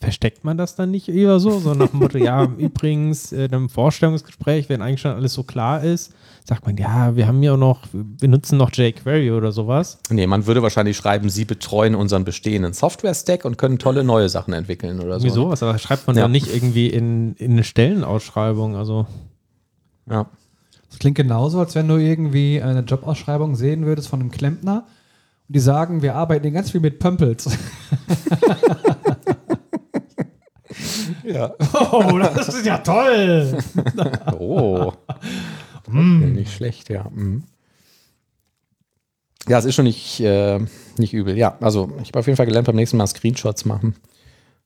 versteckt 0.00 0.44
man 0.44 0.58
das 0.58 0.74
dann 0.74 0.90
nicht 0.90 1.08
eher 1.08 1.38
so? 1.38 1.58
So 1.60 1.74
nach 1.74 1.88
dem 1.90 2.00
Motto, 2.00 2.18
ja, 2.18 2.44
übrigens, 2.58 3.32
äh, 3.32 3.48
im 3.52 3.68
Vorstellungsgespräch, 3.68 4.68
wenn 4.68 4.82
eigentlich 4.82 5.00
schon 5.00 5.12
alles 5.12 5.32
so 5.32 5.44
klar 5.44 5.82
ist, 5.84 6.12
sagt 6.44 6.66
man, 6.66 6.76
ja, 6.76 7.14
wir 7.14 7.28
haben 7.28 7.42
ja 7.42 7.56
noch, 7.56 7.86
wir 7.92 8.28
nutzen 8.28 8.58
noch 8.58 8.72
jQuery 8.72 9.30
oder 9.30 9.52
sowas. 9.52 9.98
Nee, 10.10 10.26
man 10.26 10.46
würde 10.46 10.60
wahrscheinlich 10.62 10.96
schreiben, 10.96 11.30
sie 11.30 11.44
betreuen 11.44 11.94
unseren 11.94 12.24
bestehenden 12.24 12.72
Software-Stack 12.72 13.44
und 13.44 13.58
können 13.58 13.78
tolle 13.78 14.02
neue 14.02 14.28
Sachen 14.28 14.52
entwickeln 14.52 14.98
oder 14.98 15.20
so. 15.20 15.26
Irgendwie 15.26 15.34
sowas, 15.34 15.62
aber 15.62 15.78
schreibt 15.78 16.06
man 16.08 16.16
Ja. 16.16 16.22
ja 16.22 16.28
nicht 16.28 16.52
irgendwie 16.52 16.88
in, 16.88 17.34
in 17.34 17.52
eine 17.52 17.64
Stellenausschreibung. 17.64 18.74
Also, 18.74 19.06
Ja. 20.10 20.26
Das 20.92 20.98
klingt 20.98 21.16
genauso, 21.16 21.58
als 21.58 21.74
wenn 21.74 21.88
du 21.88 21.96
irgendwie 21.96 22.60
eine 22.60 22.80
Jobausschreibung 22.80 23.56
sehen 23.56 23.86
würdest 23.86 24.08
von 24.08 24.20
einem 24.20 24.30
Klempner 24.30 24.84
und 25.48 25.56
die 25.56 25.60
sagen, 25.60 26.02
wir 26.02 26.16
arbeiten 26.16 26.42
hier 26.42 26.52
ganz 26.52 26.70
viel 26.70 26.82
mit 26.82 26.98
Pömpels. 26.98 27.48
ja. 31.24 31.54
Oh, 31.92 32.18
das 32.18 32.48
ist 32.48 32.66
ja 32.66 32.76
toll! 32.78 33.56
Oh. 34.38 34.92
Nicht 35.90 36.52
schlecht, 36.52 36.90
ja. 36.90 37.08
Mhm. 37.10 37.44
Ja, 39.48 39.58
es 39.58 39.64
ist 39.64 39.74
schon 39.74 39.86
nicht, 39.86 40.20
äh, 40.20 40.60
nicht 40.98 41.14
übel. 41.14 41.36
Ja, 41.36 41.56
also 41.60 41.90
ich 42.02 42.08
habe 42.08 42.20
auf 42.20 42.26
jeden 42.26 42.36
Fall 42.36 42.46
gelernt, 42.46 42.66
beim 42.66 42.76
nächsten 42.76 42.98
Mal 42.98 43.06
Screenshots 43.06 43.64
machen. 43.64 43.96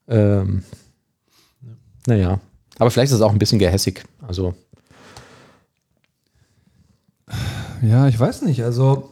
Ähm, 0.08 0.64
naja. 2.06 2.40
Aber 2.78 2.90
vielleicht 2.90 3.10
ist 3.10 3.16
es 3.16 3.22
auch 3.22 3.32
ein 3.32 3.38
bisschen 3.38 3.58
gehässig. 3.58 4.04
Also, 4.26 4.54
Ja, 7.82 8.06
ich 8.08 8.18
weiß 8.18 8.42
nicht. 8.42 8.62
Also, 8.62 9.10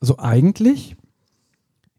also 0.00 0.18
eigentlich 0.18 0.96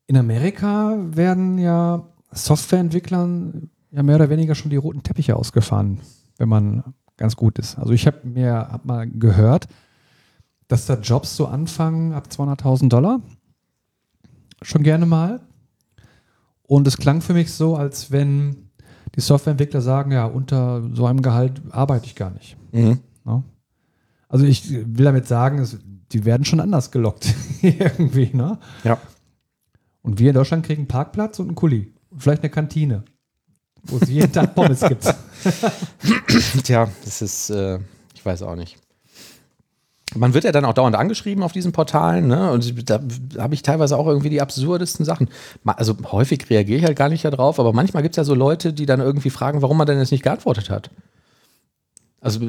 in 0.07 0.17
Amerika 0.17 0.97
werden 1.11 1.57
ja 1.57 2.03
Softwareentwicklern 2.31 3.69
ja 3.91 4.03
mehr 4.03 4.15
oder 4.15 4.29
weniger 4.29 4.55
schon 4.55 4.71
die 4.71 4.77
roten 4.77 5.03
Teppiche 5.03 5.35
ausgefahren, 5.35 5.99
wenn 6.37 6.49
man 6.49 6.83
ganz 7.17 7.35
gut 7.35 7.59
ist. 7.59 7.77
Also 7.77 7.93
ich 7.93 8.07
habe 8.07 8.19
mir 8.23 8.53
hab 8.53 8.85
mal 8.85 9.07
gehört, 9.07 9.67
dass 10.67 10.85
da 10.85 10.95
Jobs 10.95 11.35
so 11.35 11.47
anfangen 11.47 12.13
ab 12.13 12.27
200.000 12.31 12.89
Dollar. 12.89 13.21
Schon 14.61 14.83
gerne 14.83 15.05
mal. 15.05 15.41
Und 16.63 16.87
es 16.87 16.97
klang 16.97 17.21
für 17.21 17.33
mich 17.33 17.51
so, 17.51 17.75
als 17.75 18.11
wenn 18.11 18.69
die 19.15 19.21
Softwareentwickler 19.21 19.81
sagen, 19.81 20.11
ja, 20.11 20.25
unter 20.25 20.83
so 20.93 21.05
einem 21.07 21.21
Gehalt 21.21 21.61
arbeite 21.71 22.05
ich 22.05 22.15
gar 22.15 22.29
nicht. 22.31 22.57
mhm. 22.71 22.99
Ne? 23.25 23.43
Also 24.29 24.45
ich 24.45 24.71
will 24.71 25.05
damit 25.05 25.27
sagen, 25.27 25.59
es, 25.59 25.77
die 26.11 26.23
werden 26.23 26.45
schon 26.45 26.59
anders 26.59 26.91
gelockt 26.91 27.33
irgendwie. 27.61 28.29
Ne? 28.31 28.57
ja. 28.83 28.97
Und 30.01 30.19
wir 30.19 30.29
in 30.29 30.35
Deutschland 30.35 30.65
kriegen 30.65 30.81
einen 30.81 30.87
Parkplatz 30.87 31.39
und 31.39 31.47
einen 31.47 31.55
Kuli. 31.55 31.93
Und 32.09 32.23
vielleicht 32.23 32.43
eine 32.43 32.49
Kantine, 32.49 33.03
wo 33.83 33.97
es 33.97 34.07
jeden 34.07 34.31
Tag 34.31 34.55
Pommes 34.55 34.79
gibt. 34.81 35.03
Tja, 36.63 36.87
das 37.03 37.21
ist, 37.21 37.49
äh, 37.49 37.79
ich 38.15 38.25
weiß 38.25 38.43
auch 38.43 38.55
nicht. 38.55 38.77
Man 40.15 40.33
wird 40.33 40.43
ja 40.43 40.51
dann 40.51 40.65
auch 40.65 40.73
dauernd 40.73 40.95
angeschrieben 40.95 41.43
auf 41.43 41.51
diesen 41.51 41.71
Portalen, 41.71 42.27
ne? 42.27 42.51
Und 42.51 42.89
da 42.89 42.99
habe 43.37 43.53
ich 43.53 43.61
teilweise 43.61 43.95
auch 43.95 44.07
irgendwie 44.07 44.29
die 44.29 44.41
absurdesten 44.41 45.05
Sachen. 45.05 45.29
Also 45.65 45.95
häufig 46.11 46.49
reagiere 46.49 46.79
ich 46.79 46.85
halt 46.85 46.97
gar 46.97 47.09
nicht 47.09 47.25
darauf, 47.25 47.59
aber 47.59 47.73
manchmal 47.73 48.01
gibt 48.01 48.13
es 48.13 48.17
ja 48.17 48.23
so 48.23 48.33
Leute, 48.33 48.73
die 48.73 48.87
dann 48.87 49.01
irgendwie 49.01 49.29
fragen, 49.29 49.61
warum 49.61 49.77
man 49.77 49.85
denn 49.85 49.99
jetzt 49.99 50.11
nicht 50.11 50.23
geantwortet 50.23 50.71
hat. 50.71 50.89
Also, 52.21 52.41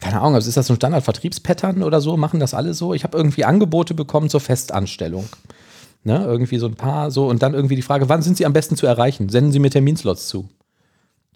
keine 0.00 0.20
Ahnung, 0.20 0.36
also 0.36 0.48
ist 0.48 0.56
das 0.56 0.66
so 0.66 0.72
ein 0.72 0.76
Standard-Vertriebspattern 0.76 1.82
oder 1.82 2.00
so? 2.00 2.16
Machen 2.16 2.40
das 2.40 2.54
alle 2.54 2.72
so? 2.74 2.94
Ich 2.94 3.04
habe 3.04 3.18
irgendwie 3.18 3.44
Angebote 3.44 3.94
bekommen 3.94 4.30
zur 4.30 4.40
Festanstellung. 4.40 5.28
Ne? 6.04 6.24
Irgendwie 6.24 6.58
so 6.58 6.66
ein 6.66 6.74
paar 6.74 7.10
so 7.10 7.28
und 7.28 7.42
dann 7.42 7.54
irgendwie 7.54 7.76
die 7.76 7.82
Frage, 7.82 8.08
wann 8.08 8.22
sind 8.22 8.36
Sie 8.36 8.46
am 8.46 8.52
besten 8.52 8.76
zu 8.76 8.86
erreichen? 8.86 9.28
Senden 9.28 9.52
Sie 9.52 9.58
mir 9.58 9.70
Terminslots 9.70 10.26
zu. 10.26 10.48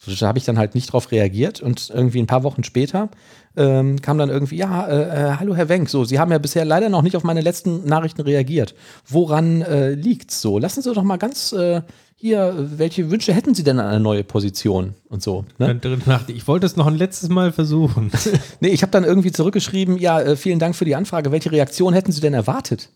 Da 0.07 0.29
habe 0.29 0.39
ich 0.39 0.45
dann 0.45 0.59
halt 0.59 0.75
nicht 0.75 0.93
drauf 0.93 1.11
reagiert 1.11 1.61
und 1.61 1.91
irgendwie 1.91 2.21
ein 2.21 2.27
paar 2.27 2.43
Wochen 2.43 2.65
später 2.65 3.11
ähm, 3.57 4.01
kam 4.03 4.19
dann 4.19 4.29
irgendwie, 4.29 4.57
ja, 4.57 4.87
äh, 4.87 5.03
äh, 5.03 5.37
hallo 5.39 5.57
Herr 5.57 5.69
Wenk, 5.69 5.89
so, 5.89 6.05
Sie 6.05 6.19
haben 6.19 6.31
ja 6.31 6.39
bisher 6.39 6.65
leider 6.65 6.89
noch 6.89 7.03
nicht 7.03 7.17
auf 7.17 7.25
meine 7.25 7.41
letzten 7.41 7.87
Nachrichten 7.87 8.21
reagiert. 8.21 8.75
Woran 9.07 9.63
äh, 9.63 9.93
liegt's 9.93 10.41
so? 10.41 10.59
Lassen 10.59 10.83
Sie 10.83 10.93
doch 10.93 11.03
mal 11.03 11.17
ganz 11.17 11.53
äh, 11.53 11.83
hier, 12.15 12.55
welche 12.57 13.11
Wünsche 13.11 13.33
hätten 13.33 13.55
Sie 13.55 13.63
denn 13.63 13.79
an 13.79 13.87
eine 13.87 14.01
neue 14.01 14.25
Position 14.25 14.95
und 15.09 15.23
so? 15.23 15.45
Ne? 15.59 15.81
ich 16.29 16.47
wollte 16.49 16.67
es 16.67 16.77
noch 16.77 16.87
ein 16.87 16.97
letztes 16.97 17.29
Mal 17.29 17.53
versuchen. 17.53 18.11
Nee, 18.61 18.69
ich 18.69 18.83
habe 18.83 18.93
dann 18.93 19.05
irgendwie 19.05 19.33
zurückgeschrieben, 19.33 19.99
ja, 19.99 20.21
äh, 20.21 20.37
vielen 20.37 20.59
Dank 20.59 20.77
für 20.77 20.85
die 20.85 20.95
Anfrage. 20.95 21.31
Welche 21.31 21.53
Reaktion 21.53 21.93
hätten 21.93 22.13
Sie 22.13 22.21
denn 22.21 22.33
erwartet? 22.33 22.91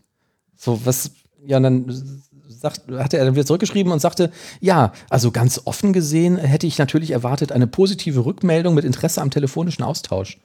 So, 0.57 0.81
was, 0.85 1.11
ja, 1.45 1.59
und 1.59 1.63
dann 1.63 2.23
sagt, 2.61 2.83
hat 2.91 3.15
er 3.15 3.25
dann 3.25 3.35
wieder 3.35 3.47
zurückgeschrieben 3.47 3.93
und 3.93 4.01
sagte, 4.01 4.31
ja, 4.61 4.93
also 5.09 5.31
ganz 5.31 5.63
offen 5.65 5.93
gesehen 5.93 6.37
hätte 6.37 6.67
ich 6.67 6.79
natürlich 6.79 7.11
erwartet 7.11 7.53
eine 7.53 7.67
positive 7.67 8.25
Rückmeldung 8.25 8.75
mit 8.75 8.85
Interesse 8.85 9.23
am 9.23 9.31
telefonischen 9.31 9.85
Austausch. 9.85 10.39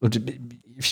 Und 0.00 0.20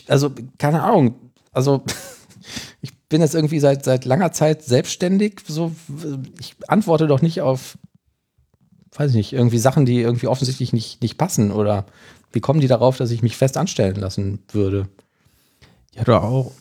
also, 0.09 0.31
keine 0.59 0.83
Ahnung, 0.83 1.17
also 1.53 1.85
ich 2.81 2.97
bin 3.09 3.21
jetzt 3.21 3.35
irgendwie 3.35 3.61
seit, 3.61 3.85
seit 3.85 4.05
langer 4.05 4.33
Zeit 4.33 4.63
selbstständig, 4.63 5.41
so, 5.47 5.73
ich 6.39 6.57
antworte 6.69 7.07
doch 7.07 7.23
nicht 7.23 7.41
auf, 7.41 7.79
weiß 8.93 9.11
ich 9.11 9.17
nicht, 9.17 9.33
irgendwie 9.33 9.59
Sachen, 9.59 9.87
die 9.87 10.01
irgendwie 10.01 10.27
offensichtlich 10.27 10.73
nicht, 10.73 11.03
nicht 11.03 11.19
passen 11.19 11.51
oder 11.51 11.87
wie 12.33 12.41
kommen 12.41 12.61
die 12.61 12.69
darauf, 12.69 12.97
dass 12.97 13.11
ich 13.11 13.23
mich 13.23 13.37
fest 13.37 13.57
anstellen 13.57 13.97
lassen 13.97 14.41
würde? 14.51 14.89
Ja, 15.95 16.05
doch 16.05 16.23
auch. 16.23 16.53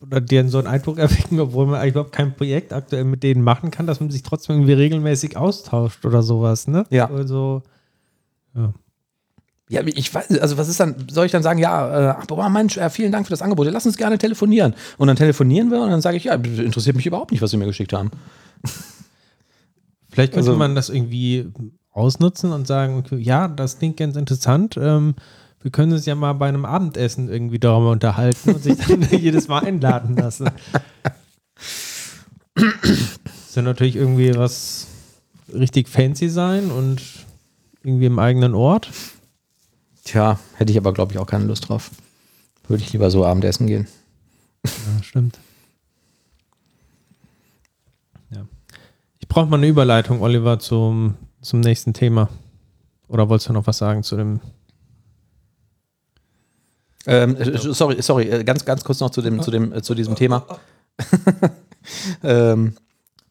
Oder 0.00 0.20
deren 0.20 0.48
so 0.48 0.58
einen 0.58 0.66
Eindruck 0.66 0.98
erwecken, 0.98 1.40
obwohl 1.40 1.66
man 1.66 1.76
eigentlich 1.80 1.92
überhaupt 1.94 2.12
kein 2.12 2.34
Projekt 2.36 2.72
aktuell 2.72 3.04
mit 3.04 3.22
denen 3.22 3.42
machen 3.42 3.70
kann, 3.70 3.86
dass 3.86 4.00
man 4.00 4.10
sich 4.10 4.22
trotzdem 4.22 4.56
irgendwie 4.56 4.74
regelmäßig 4.74 5.36
austauscht 5.36 6.04
oder 6.04 6.22
sowas, 6.22 6.68
ne? 6.68 6.84
Ja. 6.90 7.10
Also, 7.10 7.62
Ja, 9.68 9.82
ich 9.84 10.14
weiß, 10.14 10.38
also 10.40 10.58
was 10.58 10.68
ist 10.68 10.78
dann, 10.78 11.08
soll 11.10 11.26
ich 11.26 11.32
dann 11.32 11.42
sagen, 11.42 11.58
ja, 11.58 12.12
äh, 12.22 12.26
boah, 12.28 12.48
Mensch, 12.48 12.76
äh, 12.76 12.88
vielen 12.88 13.10
Dank 13.10 13.26
für 13.26 13.30
das 13.32 13.42
Angebot, 13.42 13.66
lass 13.70 13.84
uns 13.86 13.96
gerne 13.96 14.16
telefonieren. 14.16 14.74
Und 14.96 15.08
dann 15.08 15.16
telefonieren 15.16 15.70
wir 15.72 15.80
und 15.80 15.90
dann 15.90 16.00
sage 16.00 16.16
ich, 16.18 16.24
ja, 16.24 16.34
interessiert 16.34 16.94
mich 16.94 17.06
überhaupt 17.06 17.32
nicht, 17.32 17.42
was 17.42 17.50
Sie 17.50 17.56
mir 17.56 17.66
geschickt 17.66 17.92
haben. 17.92 18.10
vielleicht 20.10 20.32
könnte 20.34 20.50
Also- 20.50 20.58
man 20.58 20.74
das 20.74 20.88
irgendwie 20.88 21.50
ausnutzen 21.90 22.52
und 22.52 22.66
sagen, 22.66 22.98
okay, 22.98 23.16
ja, 23.16 23.48
das 23.48 23.78
klingt 23.78 23.96
ganz 23.96 24.16
interessant. 24.16 24.76
Ähm, 24.80 25.14
wir 25.62 25.70
können 25.70 25.92
uns 25.92 26.06
ja 26.06 26.14
mal 26.14 26.32
bei 26.34 26.48
einem 26.48 26.64
Abendessen 26.64 27.28
irgendwie 27.28 27.58
darüber 27.58 27.90
unterhalten 27.90 28.54
und 28.54 28.62
sich 28.62 28.76
dann 28.78 29.02
jedes 29.10 29.48
Mal 29.48 29.64
einladen 29.64 30.16
lassen. 30.16 30.50
Das 32.54 33.52
soll 33.52 33.64
natürlich 33.64 33.96
irgendwie 33.96 34.34
was 34.36 34.86
richtig 35.52 35.88
fancy 35.88 36.28
sein 36.28 36.70
und 36.70 37.02
irgendwie 37.82 38.06
im 38.06 38.18
eigenen 38.18 38.54
Ort. 38.54 38.90
Tja, 40.04 40.38
hätte 40.54 40.72
ich 40.72 40.78
aber, 40.78 40.92
glaube 40.92 41.12
ich, 41.12 41.18
auch 41.18 41.26
keine 41.26 41.44
Lust 41.44 41.68
drauf. 41.68 41.90
Würde 42.68 42.82
ich 42.82 42.92
lieber 42.92 43.10
so 43.10 43.24
Abendessen 43.24 43.66
gehen. 43.66 43.86
Ja, 44.64 45.02
stimmt. 45.02 45.38
Ja. 48.30 48.46
Ich 49.18 49.28
brauche 49.28 49.46
mal 49.46 49.56
eine 49.56 49.68
Überleitung, 49.68 50.20
Oliver, 50.20 50.58
zum, 50.58 51.14
zum 51.40 51.60
nächsten 51.60 51.92
Thema. 51.94 52.28
Oder 53.08 53.28
wolltest 53.28 53.48
du 53.48 53.52
noch 53.52 53.66
was 53.66 53.78
sagen 53.78 54.02
zu 54.02 54.16
dem? 54.16 54.40
Ähm, 57.06 57.36
äh, 57.36 57.56
sorry, 57.56 58.02
sorry, 58.02 58.28
äh, 58.28 58.44
ganz, 58.44 58.64
ganz 58.64 58.84
kurz 58.84 59.00
noch 59.00 59.10
zu, 59.10 59.22
dem, 59.22 59.40
zu, 59.40 59.50
dem, 59.50 59.72
äh, 59.72 59.82
zu 59.82 59.94
diesem 59.94 60.16
Thema. 60.16 60.44
ähm, 62.24 62.76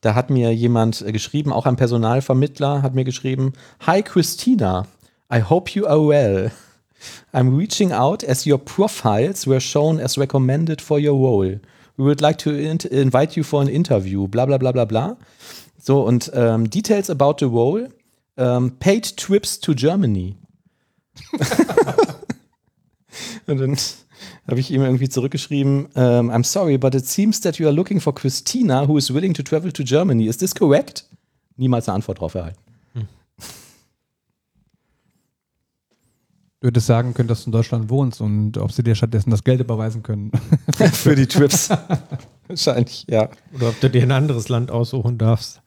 da 0.01 0.15
hat 0.15 0.29
mir 0.29 0.53
jemand 0.53 1.03
geschrieben, 1.07 1.51
auch 1.51 1.65
ein 1.65 1.75
Personalvermittler 1.75 2.81
hat 2.83 2.93
mir 2.93 3.03
geschrieben, 3.03 3.53
Hi 3.85 4.01
Christina, 4.01 4.87
I 5.33 5.41
hope 5.41 5.71
you 5.71 5.85
are 5.85 6.07
well. 6.07 6.51
I'm 7.33 7.57
reaching 7.57 7.91
out 7.91 8.23
as 8.23 8.45
your 8.45 8.57
profiles 8.57 9.45
were 9.47 9.59
shown 9.59 9.99
as 9.99 10.17
recommended 10.17 10.81
for 10.81 10.99
your 10.99 11.17
role. 11.17 11.59
We 11.97 12.03
would 12.03 12.21
like 12.21 12.37
to 12.39 12.51
in 12.51 12.77
invite 12.91 13.35
you 13.35 13.43
for 13.43 13.61
an 13.61 13.67
interview, 13.67 14.27
bla 14.27 14.45
bla 14.45 14.57
bla 14.57 14.71
bla 14.71 14.85
bla. 14.85 15.17
So, 15.77 16.01
und 16.01 16.31
ähm, 16.33 16.69
details 16.69 17.09
about 17.09 17.35
the 17.39 17.45
role, 17.45 17.89
ähm, 18.37 18.77
paid 18.79 19.17
trips 19.17 19.59
to 19.59 19.73
Germany. 19.73 20.35
Und 23.47 23.59
dann 23.59 23.77
habe 24.47 24.59
ich 24.59 24.71
ihm 24.71 24.81
irgendwie 24.81 25.09
zurückgeschrieben, 25.09 25.87
ähm, 25.95 26.31
I'm 26.31 26.43
sorry, 26.43 26.77
but 26.77 26.95
it 26.95 27.05
seems 27.05 27.41
that 27.41 27.57
you 27.57 27.67
are 27.67 27.75
looking 27.75 27.99
for 27.99 28.13
Christina, 28.13 28.87
who 28.87 28.97
is 28.97 29.13
willing 29.13 29.33
to 29.33 29.43
travel 29.43 29.71
to 29.71 29.83
Germany. 29.83 30.27
Is 30.27 30.37
this 30.37 30.53
correct? 30.53 31.05
Niemals 31.57 31.87
eine 31.87 31.95
Antwort 31.95 32.17
darauf 32.17 32.35
erhalten. 32.35 32.59
Du 36.65 36.69
hättest 36.69 36.87
sagen 36.87 37.13
können, 37.13 37.27
dass 37.27 37.43
du 37.43 37.49
in 37.49 37.51
Deutschland 37.51 37.89
wohnst 37.91 38.21
und 38.21 38.57
ob 38.57 38.71
sie 38.71 38.81
dir 38.81 38.95
stattdessen 38.95 39.29
das 39.29 39.43
Geld 39.43 39.59
überweisen 39.59 40.01
können. 40.01 40.31
Für 40.93 41.15
die 41.15 41.27
Trips. 41.27 41.69
Wahrscheinlich, 42.47 43.05
ja. 43.07 43.29
Oder 43.53 43.69
ob 43.69 43.79
du 43.81 43.87
dir 43.87 44.01
ein 44.01 44.11
anderes 44.11 44.49
Land 44.49 44.71
aussuchen 44.71 45.19
darfst. 45.19 45.61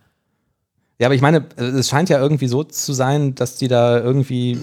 Ja, 0.99 1.07
aber 1.07 1.15
ich 1.15 1.21
meine, 1.21 1.47
es 1.57 1.89
scheint 1.89 2.09
ja 2.09 2.19
irgendwie 2.19 2.49
so 2.49 2.65
zu 2.65 2.93
sein, 2.93 3.37
dass 3.37 3.55
die 3.55 3.69
da 3.69 4.01
irgendwie, 4.01 4.59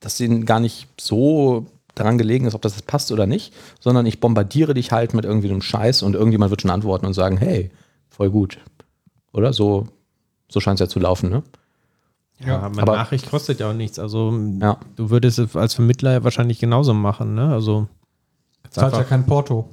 dass 0.00 0.16
denen 0.16 0.46
gar 0.46 0.58
nicht 0.58 0.88
so 1.00 1.66
daran 1.94 2.18
gelegen 2.18 2.46
ist, 2.46 2.54
ob 2.54 2.62
das 2.62 2.74
jetzt 2.76 2.86
passt 2.86 3.12
oder 3.12 3.26
nicht, 3.26 3.52
sondern 3.80 4.06
ich 4.06 4.20
bombardiere 4.20 4.74
dich 4.74 4.92
halt 4.92 5.14
mit 5.14 5.24
irgendwie 5.24 5.50
einem 5.50 5.62
Scheiß 5.62 6.02
und 6.02 6.14
irgendjemand 6.14 6.50
wird 6.50 6.62
schon 6.62 6.70
antworten 6.70 7.06
und 7.06 7.12
sagen, 7.14 7.36
hey, 7.36 7.70
voll 8.08 8.30
gut. 8.30 8.58
Oder 9.32 9.52
so, 9.52 9.88
So 10.48 10.60
scheint 10.60 10.78
es 10.80 10.86
ja 10.86 10.90
zu 10.90 10.98
laufen, 11.00 11.30
ne? 11.30 11.42
Ja, 12.44 12.58
aber, 12.60 12.82
aber- 12.82 12.96
Nachricht 12.96 13.30
kostet 13.30 13.60
ja 13.60 13.70
auch 13.70 13.74
nichts. 13.74 13.98
Also 13.98 14.38
Ja. 14.60 14.78
du 14.96 15.08
würdest 15.10 15.38
es 15.38 15.56
als 15.56 15.72
Vermittler 15.74 16.12
ja 16.12 16.24
wahrscheinlich 16.24 16.58
genauso 16.58 16.92
machen, 16.92 17.34
ne? 17.34 17.52
Also 17.52 17.88
Zahlt 18.68 18.94
ja 18.94 19.04
kein 19.04 19.24
Porto. 19.26 19.68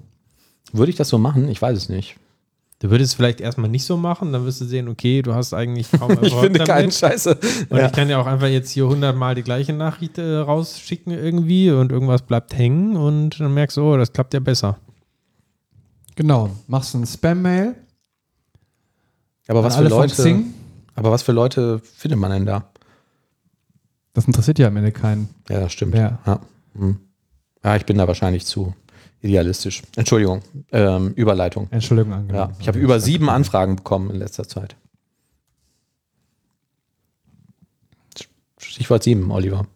Würde 0.72 0.90
ich 0.90 0.96
das 0.98 1.10
so 1.10 1.18
machen? 1.18 1.50
Ich 1.50 1.62
weiß 1.62 1.76
es 1.78 1.90
nicht. 1.90 2.16
Du 2.80 2.90
würdest 2.90 3.12
es 3.12 3.16
vielleicht 3.16 3.42
erstmal 3.42 3.70
nicht 3.70 3.86
so 3.86 3.98
machen, 3.98 4.32
dann 4.34 4.46
wirst 4.46 4.62
du 4.62 4.66
sehen, 4.66 4.88
okay, 4.88 5.22
du 5.22 5.34
hast 5.34 5.54
eigentlich 5.54 5.92
kaum 6.00 6.12
Ich 6.12 6.32
Erfolg 6.32 6.44
finde 6.44 6.64
keinen 6.64 6.92
Scheiße. 6.92 7.38
Und 7.70 7.78
Ja. 7.78 7.88
ich 7.88 7.92
kann 7.92 8.10
ja 8.10 8.20
auch 8.22 8.26
einfach 8.26 8.48
jetzt 8.48 8.72
hier 8.72 8.86
100 8.86 9.16
Mal 9.16 9.36
die 9.36 9.44
gleiche 9.44 9.74
Nachricht 9.74 10.18
äh, 10.18 10.38
rausschicken 10.38 11.14
irgendwie 11.14 11.72
und 11.72 11.92
irgendwas 11.92 12.22
bleibt 12.22 12.58
hängen 12.58 12.96
und 12.96 13.40
dann 13.40 13.54
merkst 13.54 13.78
du, 13.78 13.82
oh, 13.84 13.98
das 13.98 14.12
klappt 14.14 14.34
ja 14.34 14.40
besser. 14.40 14.78
Genau. 16.16 16.50
Machst 16.68 16.94
du 16.94 17.00
ein 17.00 17.06
Spam-Mail 17.06 17.76
Aber 19.48 19.64
was 19.64 19.78
für 19.78 19.88
Leute? 19.88 20.44
Aber 20.96 21.12
was 21.12 21.22
für 21.24 21.32
Leute 21.32 21.80
findet 21.80 22.20
man 22.20 22.32
denn 22.32 22.46
da? 22.46 22.70
Das 24.14 24.26
interessiert 24.26 24.60
ja 24.60 24.68
am 24.68 24.76
Ende 24.76 24.92
keinen. 24.92 25.30
Ja, 25.48 25.62
das 25.62 25.72
stimmt. 25.72 25.94
Wer? 25.94 26.20
Ja. 26.26 26.40
Hm. 26.78 26.98
ja, 27.64 27.76
ich 27.78 27.86
bin 27.86 27.98
da 27.98 28.08
wahrscheinlich 28.08 28.46
zu 28.46 28.74
idealistisch. 29.22 29.82
Entschuldigung, 29.96 30.42
ähm, 30.72 31.14
Überleitung. 31.14 31.68
Entschuldigung, 31.72 32.14
angenommen. 32.14 32.52
Ja, 32.52 32.58
ich 32.60 32.68
habe 32.68 32.80
über 32.80 33.00
sieben 33.00 33.30
Anfragen 33.30 33.76
bekommen 33.78 34.10
in 34.12 34.18
letzter 34.18 34.48
Zeit. 34.48 34.76
Stichwort 38.58 39.04
sieben, 39.04 39.32
Oliver. 39.32 39.68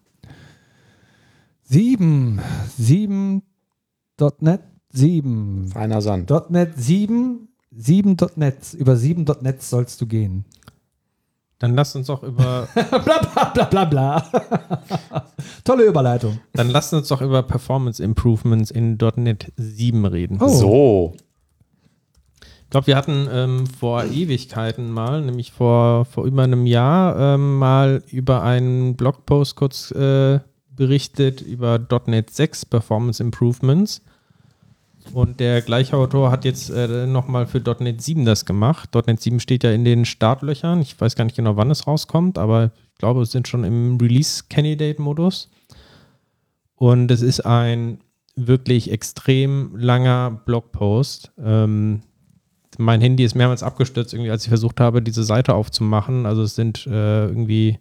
Sieben. 1.64 2.40
Sieben. 2.78 3.42
.NET 4.40 4.60
7. 4.90 5.68
Feiner 5.68 6.00
Sand. 6.00 6.30
.NET 6.50 6.72
7. 6.76 7.48
7.net. 7.76 8.74
Über 8.74 8.94
7.net 8.94 9.62
sollst 9.62 10.00
du 10.00 10.06
gehen. 10.06 10.44
Dann 11.58 11.74
lasst 11.74 11.96
uns 11.96 12.08
doch 12.08 12.22
über, 12.22 12.68
bla 12.74 12.98
bla 12.98 13.44
bla 13.54 13.64
bla 13.64 13.84
bla. 13.84 14.30
Tolle 15.64 15.84
Überleitung. 15.84 16.40
dann 16.52 16.68
lasst 16.70 16.92
uns 16.92 17.08
doch 17.08 17.20
über 17.22 17.42
Performance 17.42 18.02
Improvements 18.02 18.70
in 18.70 18.98
.NET 19.16 19.52
7 19.56 20.04
reden. 20.06 20.38
Oh. 20.40 20.48
So. 20.48 21.16
Ich 22.40 22.70
glaube, 22.70 22.88
wir 22.88 22.96
hatten 22.96 23.28
ähm, 23.30 23.66
vor 23.66 24.04
Ewigkeiten 24.04 24.90
mal, 24.90 25.22
nämlich 25.22 25.52
vor, 25.52 26.06
vor 26.06 26.24
über 26.24 26.42
einem 26.42 26.66
Jahr, 26.66 27.34
ähm, 27.34 27.58
mal 27.58 28.02
über 28.10 28.42
einen 28.42 28.96
Blogpost 28.96 29.54
kurz 29.54 29.92
äh, 29.92 30.40
berichtet 30.70 31.40
über 31.40 31.78
.NET 32.06 32.30
6 32.30 32.66
Performance 32.66 33.22
Improvements. 33.22 34.02
Und 35.12 35.38
der 35.38 35.60
gleiche 35.62 35.96
Autor 35.96 36.30
hat 36.30 36.44
jetzt 36.44 36.70
äh, 36.70 37.06
nochmal 37.06 37.46
für 37.46 37.60
.NET 37.60 38.00
7 38.00 38.24
das 38.24 38.46
gemacht. 38.46 38.90
.NET 38.94 39.20
7 39.20 39.38
steht 39.38 39.62
ja 39.62 39.70
in 39.70 39.84
den 39.84 40.04
Startlöchern. 40.04 40.80
Ich 40.80 40.98
weiß 41.00 41.14
gar 41.14 41.24
nicht 41.24 41.36
genau, 41.36 41.56
wann 41.56 41.70
es 41.70 41.86
rauskommt, 41.86 42.38
aber 42.38 42.72
ich 42.92 42.98
glaube, 42.98 43.22
es 43.22 43.30
sind 43.30 43.46
schon 43.46 43.64
im 43.64 43.98
Release-Candidate-Modus. 44.00 45.50
Und 46.76 47.10
es 47.10 47.22
ist 47.22 47.40
ein 47.40 47.98
wirklich 48.36 48.90
extrem 48.90 49.76
langer 49.76 50.42
Blogpost. 50.44 51.32
Ähm, 51.38 52.02
mein 52.78 53.00
Handy 53.00 53.24
ist 53.24 53.34
mehrmals 53.34 53.62
abgestürzt, 53.62 54.12
irgendwie, 54.12 54.30
als 54.30 54.42
ich 54.42 54.48
versucht 54.48 54.80
habe, 54.80 55.02
diese 55.02 55.22
Seite 55.22 55.54
aufzumachen. 55.54 56.26
Also 56.26 56.42
es 56.42 56.54
sind 56.56 56.86
äh, 56.86 57.26
irgendwie, 57.26 57.78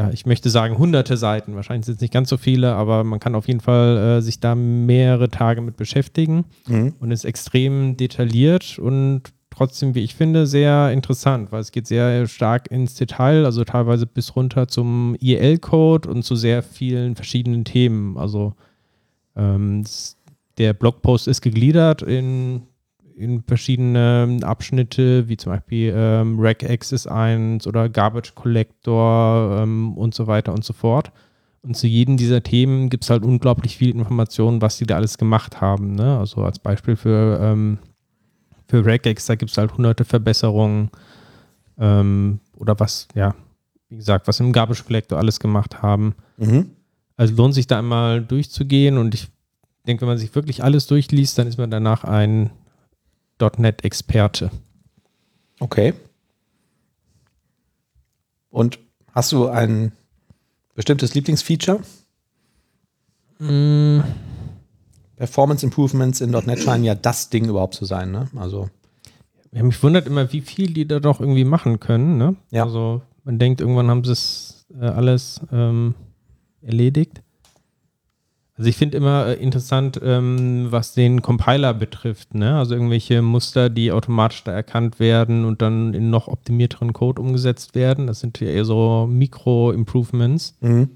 ja, 0.00 0.10
ich 0.12 0.24
möchte 0.24 0.48
sagen, 0.48 0.78
hunderte 0.78 1.18
Seiten. 1.18 1.54
Wahrscheinlich 1.56 1.84
sind 1.84 1.96
es 1.96 2.00
nicht 2.00 2.12
ganz 2.14 2.30
so 2.30 2.38
viele, 2.38 2.72
aber 2.74 3.04
man 3.04 3.20
kann 3.20 3.34
auf 3.34 3.46
jeden 3.48 3.60
Fall 3.60 3.98
äh, 3.98 4.22
sich 4.22 4.40
da 4.40 4.54
mehrere 4.54 5.28
Tage 5.28 5.60
mit 5.60 5.76
beschäftigen 5.76 6.44
Mhm. 6.66 6.94
und 7.00 7.10
ist 7.10 7.24
extrem 7.26 7.98
detailliert 7.98 8.78
und 8.78 9.24
trotzdem, 9.50 9.94
wie 9.94 10.00
ich 10.00 10.14
finde, 10.14 10.46
sehr 10.46 10.90
interessant, 10.90 11.52
weil 11.52 11.60
es 11.60 11.70
geht 11.70 11.86
sehr 11.86 12.26
stark 12.28 12.70
ins 12.70 12.94
Detail, 12.94 13.44
also 13.44 13.62
teilweise 13.64 14.06
bis 14.06 14.34
runter 14.36 14.68
zum 14.68 15.16
IL-Code 15.20 16.08
und 16.08 16.22
zu 16.22 16.34
sehr 16.34 16.62
vielen 16.62 17.14
verschiedenen 17.14 17.64
Themen. 17.64 18.16
Also 18.16 18.54
ähm, 19.36 19.84
der 20.56 20.72
Blogpost 20.72 21.28
ist 21.28 21.42
gegliedert 21.42 22.00
in, 22.00 22.62
in 23.20 23.42
verschiedene 23.42 24.38
Abschnitte, 24.42 25.28
wie 25.28 25.36
zum 25.36 25.52
Beispiel 25.52 25.92
ähm, 25.94 26.40
Regex 26.40 26.92
ist 26.92 27.06
eins 27.06 27.66
oder 27.66 27.88
Garbage 27.88 28.34
Collector 28.34 29.60
ähm, 29.62 29.96
und 29.96 30.14
so 30.14 30.26
weiter 30.26 30.52
und 30.52 30.64
so 30.64 30.72
fort. 30.72 31.12
Und 31.62 31.76
zu 31.76 31.86
jedem 31.86 32.16
dieser 32.16 32.42
Themen 32.42 32.88
gibt 32.88 33.04
es 33.04 33.10
halt 33.10 33.22
unglaublich 33.22 33.76
viel 33.76 33.90
Informationen, 33.90 34.62
was 34.62 34.78
die 34.78 34.86
da 34.86 34.96
alles 34.96 35.18
gemacht 35.18 35.60
haben. 35.60 35.94
Ne? 35.94 36.18
Also 36.18 36.42
als 36.42 36.58
Beispiel 36.58 36.96
für, 36.96 37.38
ähm, 37.42 37.78
für 38.66 38.84
Regex, 38.86 39.26
da 39.26 39.34
gibt 39.34 39.50
es 39.50 39.58
halt 39.58 39.76
hunderte 39.76 40.06
Verbesserungen 40.06 40.90
ähm, 41.78 42.40
oder 42.56 42.80
was, 42.80 43.08
ja, 43.14 43.34
wie 43.90 43.96
gesagt, 43.96 44.28
was 44.28 44.40
im 44.40 44.52
Garbage 44.52 44.84
Collector 44.84 45.18
alles 45.18 45.38
gemacht 45.38 45.82
haben. 45.82 46.14
Mhm. 46.38 46.70
Also 47.18 47.34
lohnt 47.34 47.52
sich 47.52 47.66
da 47.66 47.78
einmal 47.78 48.22
durchzugehen 48.22 48.96
und 48.96 49.14
ich 49.14 49.28
denke, 49.86 50.02
wenn 50.02 50.08
man 50.08 50.18
sich 50.18 50.34
wirklich 50.34 50.64
alles 50.64 50.86
durchliest, 50.86 51.36
dann 51.38 51.46
ist 51.46 51.58
man 51.58 51.70
danach 51.70 52.04
ein 52.04 52.50
.NET-Experte. 53.40 54.50
Okay. 55.58 55.94
Und 58.50 58.78
hast 59.12 59.32
du 59.32 59.48
ein 59.48 59.92
bestimmtes 60.74 61.14
Lieblingsfeature? 61.14 61.80
Mm, 63.38 64.00
Performance 65.16 65.64
Improvements 65.64 66.20
in 66.20 66.30
.NET 66.30 66.60
scheinen 66.60 66.84
ja 66.84 66.94
das 66.94 67.30
Ding 67.30 67.48
überhaupt 67.48 67.74
zu 67.74 67.84
sein, 67.84 68.10
ne? 68.10 68.28
Also, 68.36 68.68
Ja, 69.52 69.62
mich 69.62 69.82
wundert 69.82 70.06
immer, 70.06 70.32
wie 70.32 70.40
viel 70.40 70.72
die 70.72 70.86
da 70.86 71.00
doch 71.00 71.20
irgendwie 71.20 71.44
machen 71.44 71.80
können. 71.80 72.16
Ne? 72.18 72.36
Ja. 72.50 72.64
Also 72.64 73.02
man 73.24 73.38
denkt, 73.38 73.60
irgendwann 73.60 73.90
haben 73.90 74.04
sie 74.04 74.12
es 74.12 74.66
äh, 74.80 74.86
alles 74.86 75.40
ähm, 75.52 75.94
erledigt. 76.62 77.22
Also 78.60 78.68
ich 78.68 78.76
finde 78.76 78.98
immer 78.98 79.26
äh, 79.26 79.42
interessant, 79.42 79.98
ähm, 80.04 80.66
was 80.68 80.92
den 80.92 81.22
Compiler 81.22 81.72
betrifft. 81.72 82.34
Ne? 82.34 82.58
Also 82.58 82.74
irgendwelche 82.74 83.22
Muster, 83.22 83.70
die 83.70 83.90
automatisch 83.90 84.44
da 84.44 84.52
erkannt 84.52 85.00
werden 85.00 85.46
und 85.46 85.62
dann 85.62 85.94
in 85.94 86.10
noch 86.10 86.28
optimierteren 86.28 86.92
Code 86.92 87.22
umgesetzt 87.22 87.74
werden. 87.74 88.06
Das 88.06 88.20
sind 88.20 88.38
ja 88.38 88.48
eher 88.48 88.66
so 88.66 89.08
Mikro-Improvements. 89.10 90.58
mhm. 90.60 90.90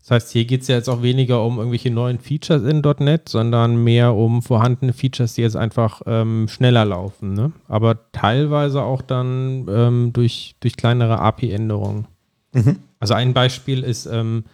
Das 0.00 0.10
heißt, 0.10 0.32
hier 0.32 0.44
geht 0.44 0.60
es 0.60 0.68
ja 0.68 0.74
jetzt 0.74 0.90
auch 0.90 1.00
weniger 1.00 1.42
um 1.42 1.56
irgendwelche 1.56 1.90
neuen 1.90 2.18
Features 2.18 2.64
in 2.64 2.82
.NET, 2.98 3.30
sondern 3.30 3.82
mehr 3.82 4.14
um 4.14 4.42
vorhandene 4.42 4.92
Features, 4.92 5.32
die 5.34 5.40
jetzt 5.42 5.56
einfach 5.56 6.02
ähm, 6.04 6.48
schneller 6.48 6.84
laufen. 6.84 7.32
Ne? 7.32 7.52
Aber 7.66 8.10
teilweise 8.12 8.82
auch 8.82 9.00
dann 9.00 9.66
ähm, 9.70 10.12
durch, 10.12 10.56
durch 10.60 10.76
kleinere 10.76 11.18
API-Änderungen. 11.18 12.08
Mhm. 12.52 12.80
Also 13.00 13.14
ein 13.14 13.32
Beispiel 13.32 13.84
ist 13.84 14.04
ähm, 14.04 14.44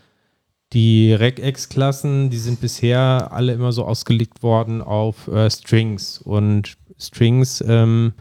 die 0.73 1.13
Regex-Klassen, 1.15 2.31
die 2.31 2.37
sind 2.37 2.61
bisher 2.61 3.29
alle 3.33 3.53
immer 3.53 3.73
so 3.73 3.85
ausgelegt 3.85 4.43
worden 4.43 4.83
auf 4.83 5.29
äh, 5.29 5.51
Strings. 5.51 6.19
Und 6.19 6.77
Strings 6.99 7.65
ähm, 7.67 8.13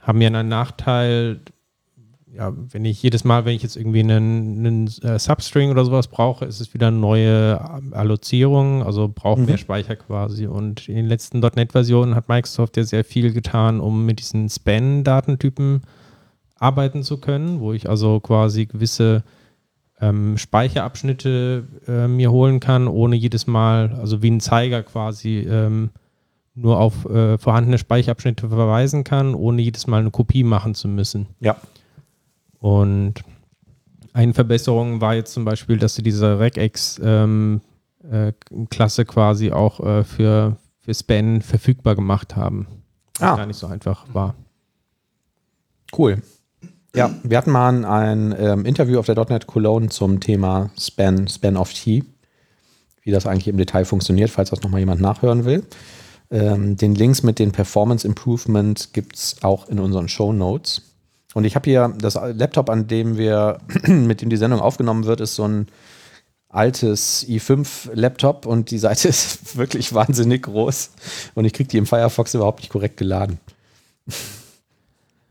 haben 0.00 0.20
ja 0.20 0.28
einen 0.28 0.48
Nachteil, 0.48 1.40
ja, 2.32 2.52
wenn 2.70 2.84
ich 2.84 3.02
jedes 3.02 3.24
Mal, 3.24 3.44
wenn 3.44 3.54
ich 3.54 3.62
jetzt 3.62 3.76
irgendwie 3.76 4.00
einen, 4.00 4.58
einen 4.66 4.86
äh, 5.02 5.18
Substring 5.18 5.70
oder 5.70 5.84
sowas 5.84 6.08
brauche, 6.08 6.44
ist 6.44 6.60
es 6.60 6.74
wieder 6.74 6.88
eine 6.88 6.96
neue 6.96 7.60
ähm, 7.76 7.92
Allozierung, 7.92 8.82
also 8.82 9.08
braucht 9.08 9.40
Mhm. 9.40 9.46
mehr 9.46 9.58
Speicher 9.58 9.96
quasi. 9.96 10.46
Und 10.46 10.88
in 10.88 10.96
den 10.96 11.06
letzten 11.06 11.40
.NET-Versionen 11.40 12.14
hat 12.14 12.28
Microsoft 12.28 12.76
ja 12.76 12.84
sehr 12.84 13.04
viel 13.04 13.32
getan, 13.32 13.80
um 13.80 14.04
mit 14.06 14.20
diesen 14.20 14.48
Span-Datentypen 14.48 15.82
arbeiten 16.56 17.02
zu 17.02 17.18
können, 17.18 17.60
wo 17.60 17.72
ich 17.72 17.88
also 17.88 18.20
quasi 18.20 18.66
gewisse 18.66 19.24
ähm, 20.00 20.36
Speicherabschnitte 20.38 21.64
äh, 21.86 22.08
mir 22.08 22.30
holen 22.30 22.60
kann, 22.60 22.88
ohne 22.88 23.16
jedes 23.16 23.46
Mal, 23.46 23.92
also 23.94 24.22
wie 24.22 24.30
ein 24.30 24.40
Zeiger 24.40 24.82
quasi, 24.82 25.38
ähm, 25.40 25.90
nur 26.54 26.78
auf 26.78 27.04
äh, 27.06 27.38
vorhandene 27.38 27.78
Speicherabschnitte 27.78 28.48
verweisen 28.48 29.04
kann, 29.04 29.34
ohne 29.34 29.62
jedes 29.62 29.86
Mal 29.86 30.00
eine 30.00 30.10
Kopie 30.10 30.44
machen 30.44 30.74
zu 30.74 30.88
müssen. 30.88 31.26
Ja. 31.40 31.56
Und 32.60 33.14
eine 34.12 34.34
Verbesserung 34.34 35.00
war 35.00 35.14
jetzt 35.14 35.32
zum 35.32 35.44
Beispiel, 35.44 35.76
dass 35.78 35.94
sie 35.96 36.02
diese 36.02 36.38
Regex-Klasse 36.38 37.60
quasi 39.04 39.50
auch 39.52 39.80
äh, 39.80 40.04
für, 40.04 40.56
für 40.80 40.94
Span 40.94 41.42
verfügbar 41.42 41.94
gemacht 41.96 42.36
haben. 42.36 42.66
Was 43.18 43.22
Ah. 43.30 43.36
gar 43.36 43.46
nicht 43.46 43.58
so 43.58 43.66
einfach 43.66 44.06
war. 44.12 44.34
Cool. 45.96 46.22
Ja, 46.94 47.12
wir 47.24 47.36
hatten 47.36 47.50
mal 47.50 47.84
ein 47.84 48.34
ähm, 48.38 48.64
Interview 48.64 49.00
auf 49.00 49.06
der 49.06 49.16
.NET 49.16 49.48
Cologne 49.48 49.88
zum 49.88 50.20
Thema 50.20 50.70
Span, 50.78 51.26
Span 51.26 51.56
of 51.56 51.72
T, 51.72 52.04
wie 53.02 53.10
das 53.10 53.26
eigentlich 53.26 53.48
im 53.48 53.56
Detail 53.56 53.84
funktioniert, 53.84 54.30
falls 54.30 54.50
das 54.50 54.62
nochmal 54.62 54.78
jemand 54.78 55.00
nachhören 55.00 55.44
will. 55.44 55.64
Ähm, 56.30 56.76
den 56.76 56.94
Links 56.94 57.24
mit 57.24 57.40
den 57.40 57.50
Performance 57.50 58.06
Improvement 58.06 58.92
gibt 58.92 59.16
es 59.16 59.36
auch 59.42 59.68
in 59.68 59.80
unseren 59.80 60.08
Show 60.08 60.32
Notes. 60.32 60.82
Und 61.34 61.44
ich 61.44 61.56
habe 61.56 61.68
hier 61.68 61.92
das 61.98 62.14
Laptop, 62.14 62.70
an 62.70 62.86
dem 62.86 63.18
wir, 63.18 63.58
mit 63.86 64.22
dem 64.22 64.30
die 64.30 64.36
Sendung 64.36 64.60
aufgenommen 64.60 65.04
wird, 65.04 65.20
ist 65.20 65.34
so 65.34 65.48
ein 65.48 65.66
altes 66.48 67.26
i5-Laptop 67.28 68.46
und 68.46 68.70
die 68.70 68.78
Seite 68.78 69.08
ist 69.08 69.56
wirklich 69.56 69.94
wahnsinnig 69.94 70.44
groß 70.44 70.92
und 71.34 71.44
ich 71.44 71.52
kriege 71.52 71.68
die 71.68 71.78
im 71.78 71.86
Firefox 71.86 72.34
überhaupt 72.34 72.60
nicht 72.60 72.70
korrekt 72.70 72.98
geladen. 72.98 73.40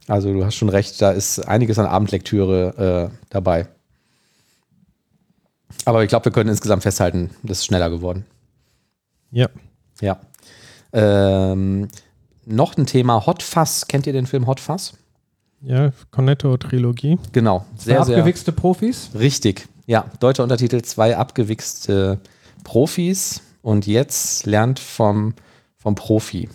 Also 0.07 0.33
du 0.33 0.45
hast 0.45 0.55
schon 0.55 0.69
recht, 0.69 1.01
da 1.01 1.11
ist 1.11 1.39
einiges 1.39 1.79
an 1.79 1.85
Abendlektüre 1.85 3.11
äh, 3.11 3.17
dabei. 3.29 3.67
Aber 5.85 6.03
ich 6.03 6.09
glaube, 6.09 6.25
wir 6.25 6.31
können 6.31 6.49
insgesamt 6.49 6.83
festhalten, 6.83 7.31
das 7.43 7.59
ist 7.59 7.65
schneller 7.65 7.89
geworden. 7.89 8.25
Ja. 9.31 9.49
Ja. 10.01 10.19
Ähm, 10.91 11.87
noch 12.45 12.77
ein 12.77 12.85
Thema 12.85 13.25
Hot 13.25 13.41
Fuzz. 13.41 13.87
Kennt 13.87 14.05
ihr 14.05 14.13
den 14.13 14.27
Film 14.27 14.47
Hot 14.47 14.59
Fuzz? 14.59 14.93
Ja, 15.61 15.91
Cornetto-Trilogie. 16.11 17.17
Genau. 17.31 17.65
Sehr, 17.77 18.01
abgewichste 18.01 18.51
Profis. 18.51 19.09
Richtig. 19.15 19.67
Ja, 19.85 20.05
deutscher 20.19 20.43
Untertitel, 20.43 20.81
zwei 20.81 21.17
abgewichste 21.17 22.19
Profis 22.63 23.41
und 23.61 23.87
jetzt 23.87 24.45
lernt 24.45 24.79
vom, 24.79 25.33
vom 25.77 25.95
Profi. 25.95 26.49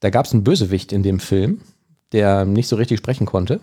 Da 0.00 0.10
gab 0.10 0.26
es 0.26 0.32
einen 0.32 0.44
Bösewicht 0.44 0.92
in 0.92 1.02
dem 1.02 1.20
Film, 1.20 1.60
der 2.12 2.44
nicht 2.44 2.68
so 2.68 2.76
richtig 2.76 2.98
sprechen 2.98 3.26
konnte. 3.26 3.60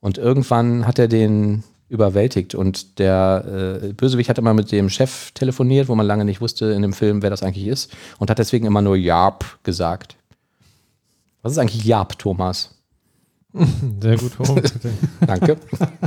Und 0.00 0.18
irgendwann 0.18 0.86
hat 0.86 0.98
er 0.98 1.08
den 1.08 1.64
überwältigt. 1.88 2.54
Und 2.54 2.98
der 2.98 3.80
äh, 3.82 3.92
Bösewicht 3.92 4.28
hat 4.28 4.38
immer 4.38 4.54
mit 4.54 4.72
dem 4.72 4.88
Chef 4.90 5.30
telefoniert, 5.32 5.88
wo 5.88 5.94
man 5.94 6.06
lange 6.06 6.24
nicht 6.24 6.40
wusste 6.40 6.66
in 6.66 6.82
dem 6.82 6.92
Film, 6.92 7.22
wer 7.22 7.30
das 7.30 7.42
eigentlich 7.42 7.66
ist. 7.66 7.92
Und 8.18 8.30
hat 8.30 8.38
deswegen 8.38 8.66
immer 8.66 8.82
nur 8.82 8.96
Jab 8.96 9.44
gesagt. 9.62 10.16
Was 11.42 11.52
ist 11.52 11.58
eigentlich 11.58 11.84
Jab, 11.84 12.18
Thomas? 12.18 12.74
Sehr 14.00 14.16
gut. 14.16 14.32
Danke. 15.26 15.56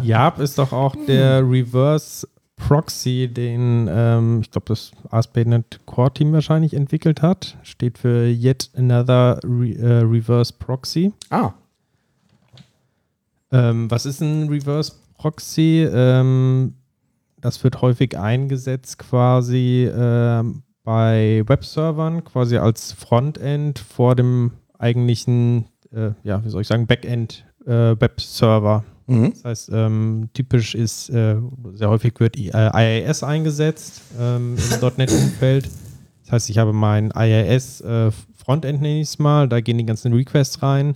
Jab 0.03 0.39
ist 0.39 0.57
doch 0.57 0.71
auch 0.71 0.95
der 1.07 1.41
Reverse 1.49 2.27
Proxy, 2.57 3.29
den 3.29 3.87
ähm, 3.89 4.41
ich 4.41 4.51
glaube 4.51 4.65
das 4.67 4.91
ASP.NET 5.09 5.79
Core 5.85 6.13
Team 6.13 6.33
wahrscheinlich 6.33 6.73
entwickelt 6.73 7.21
hat. 7.21 7.57
Steht 7.63 7.97
für 7.97 8.27
Yet 8.27 8.69
Another 8.75 9.39
Re 9.43 9.69
äh, 9.75 10.01
Reverse 10.01 10.53
Proxy. 10.59 11.13
Ah. 11.29 11.53
Ähm, 13.51 13.89
was 13.89 14.05
ist 14.05 14.21
ein 14.21 14.49
Reverse 14.49 14.93
Proxy? 15.17 15.87
Ähm, 15.91 16.75
das 17.41 17.63
wird 17.63 17.81
häufig 17.81 18.17
eingesetzt 18.17 18.99
quasi 18.99 19.89
ähm, 19.91 20.63
bei 20.83 21.43
Webservern, 21.45 22.23
quasi 22.23 22.57
als 22.57 22.91
Frontend 22.91 23.79
vor 23.79 24.15
dem 24.15 24.51
eigentlichen, 24.77 25.65
äh, 25.91 26.11
ja, 26.23 26.43
wie 26.43 26.49
soll 26.49 26.61
ich 26.61 26.67
sagen, 26.67 26.87
Backend 26.87 27.45
äh, 27.65 27.95
Webserver. 27.99 28.83
Mhm. 29.07 29.31
Das 29.31 29.45
heißt, 29.45 29.69
ähm, 29.73 30.29
typisch 30.33 30.75
ist, 30.75 31.09
äh, 31.09 31.37
sehr 31.73 31.89
häufig 31.89 32.19
wird 32.19 32.37
äh, 32.37 32.51
IIS 32.73 33.23
eingesetzt 33.23 34.01
ähm, 34.19 34.55
im 34.55 34.91
.NET-Umfeld. 34.97 35.69
Das 36.23 36.31
heißt, 36.31 36.49
ich 36.49 36.57
habe 36.59 36.73
mein 36.73 37.11
IIS 37.15 37.81
äh, 37.81 38.11
Frontend, 38.35 38.81
nenne 38.81 39.01
ich 39.01 39.09
es 39.09 39.19
mal, 39.19 39.49
da 39.49 39.61
gehen 39.61 39.77
die 39.77 39.85
ganzen 39.85 40.13
Requests 40.13 40.61
rein. 40.61 40.95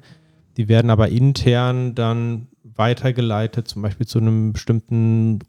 Die 0.57 0.67
werden 0.67 0.89
aber 0.89 1.09
intern 1.09 1.95
dann 1.95 2.47
weitergeleitet, 2.63 3.67
zum 3.67 3.81
Beispiel 3.81 4.07
zu 4.07 4.19
einem 4.19 4.53
bestimmten 4.53 5.39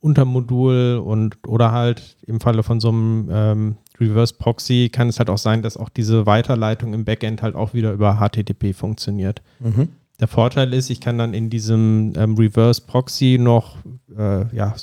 Untermodul 0.00 1.02
und 1.04 1.36
oder 1.46 1.72
halt 1.72 2.16
im 2.26 2.40
Falle 2.40 2.62
von 2.62 2.80
so 2.80 2.88
einem 2.88 3.28
ähm, 3.30 3.76
Reverse 3.98 4.34
Proxy 4.38 4.90
kann 4.92 5.08
es 5.08 5.18
halt 5.18 5.30
auch 5.30 5.38
sein, 5.38 5.62
dass 5.62 5.76
auch 5.76 5.88
diese 5.88 6.26
Weiterleitung 6.26 6.94
im 6.94 7.04
Backend 7.04 7.42
halt 7.42 7.54
auch 7.54 7.74
wieder 7.74 7.92
über 7.92 8.20
HTTP 8.20 8.74
funktioniert. 8.74 9.42
Mhm. 9.60 9.88
Der 10.20 10.28
Vorteil 10.28 10.72
ist, 10.72 10.90
ich 10.90 11.00
kann 11.00 11.18
dann 11.18 11.34
in 11.34 11.50
diesem 11.50 12.12
ähm, 12.16 12.36
Reverse 12.36 12.82
Proxy 12.86 13.38
noch 13.40 13.76
äh, 14.16 14.54
ja, 14.54 14.74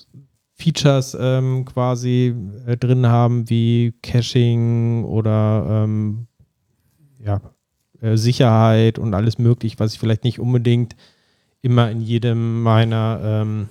Features 0.56 1.18
ähm, 1.20 1.66
quasi 1.66 2.36
äh, 2.66 2.78
drin 2.78 3.08
haben, 3.08 3.50
wie 3.50 3.94
Caching 4.04 5.04
oder 5.06 5.84
ähm, 5.84 6.28
ja, 7.20 7.42
äh, 8.04 8.18
Sicherheit 8.18 9.00
und 9.00 9.14
alles 9.14 9.40
möglich, 9.40 9.80
was 9.80 9.94
ich 9.94 10.00
vielleicht 10.00 10.26
nicht 10.26 10.40
unbedingt 10.40 10.96
immer 11.62 11.90
in 11.90 12.02
jedem 12.02 12.62
meiner 12.62 13.20
ähm, 13.24 13.70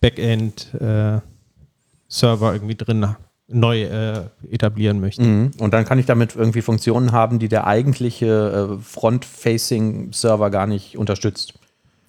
Backend-Server 0.00 1.22
äh, 2.52 2.54
irgendwie 2.54 2.74
drin 2.74 3.16
neu 3.48 3.82
äh, 3.84 4.24
etablieren 4.50 5.00
möchte. 5.00 5.22
Mhm. 5.22 5.52
Und 5.58 5.72
dann 5.72 5.86
kann 5.86 5.98
ich 5.98 6.04
damit 6.06 6.36
irgendwie 6.36 6.60
Funktionen 6.60 7.12
haben, 7.12 7.38
die 7.38 7.48
der 7.48 7.66
eigentliche 7.66 8.76
äh, 8.78 8.82
Front-Facing-Server 8.82 10.50
gar 10.50 10.66
nicht 10.66 10.98
unterstützt. 10.98 11.54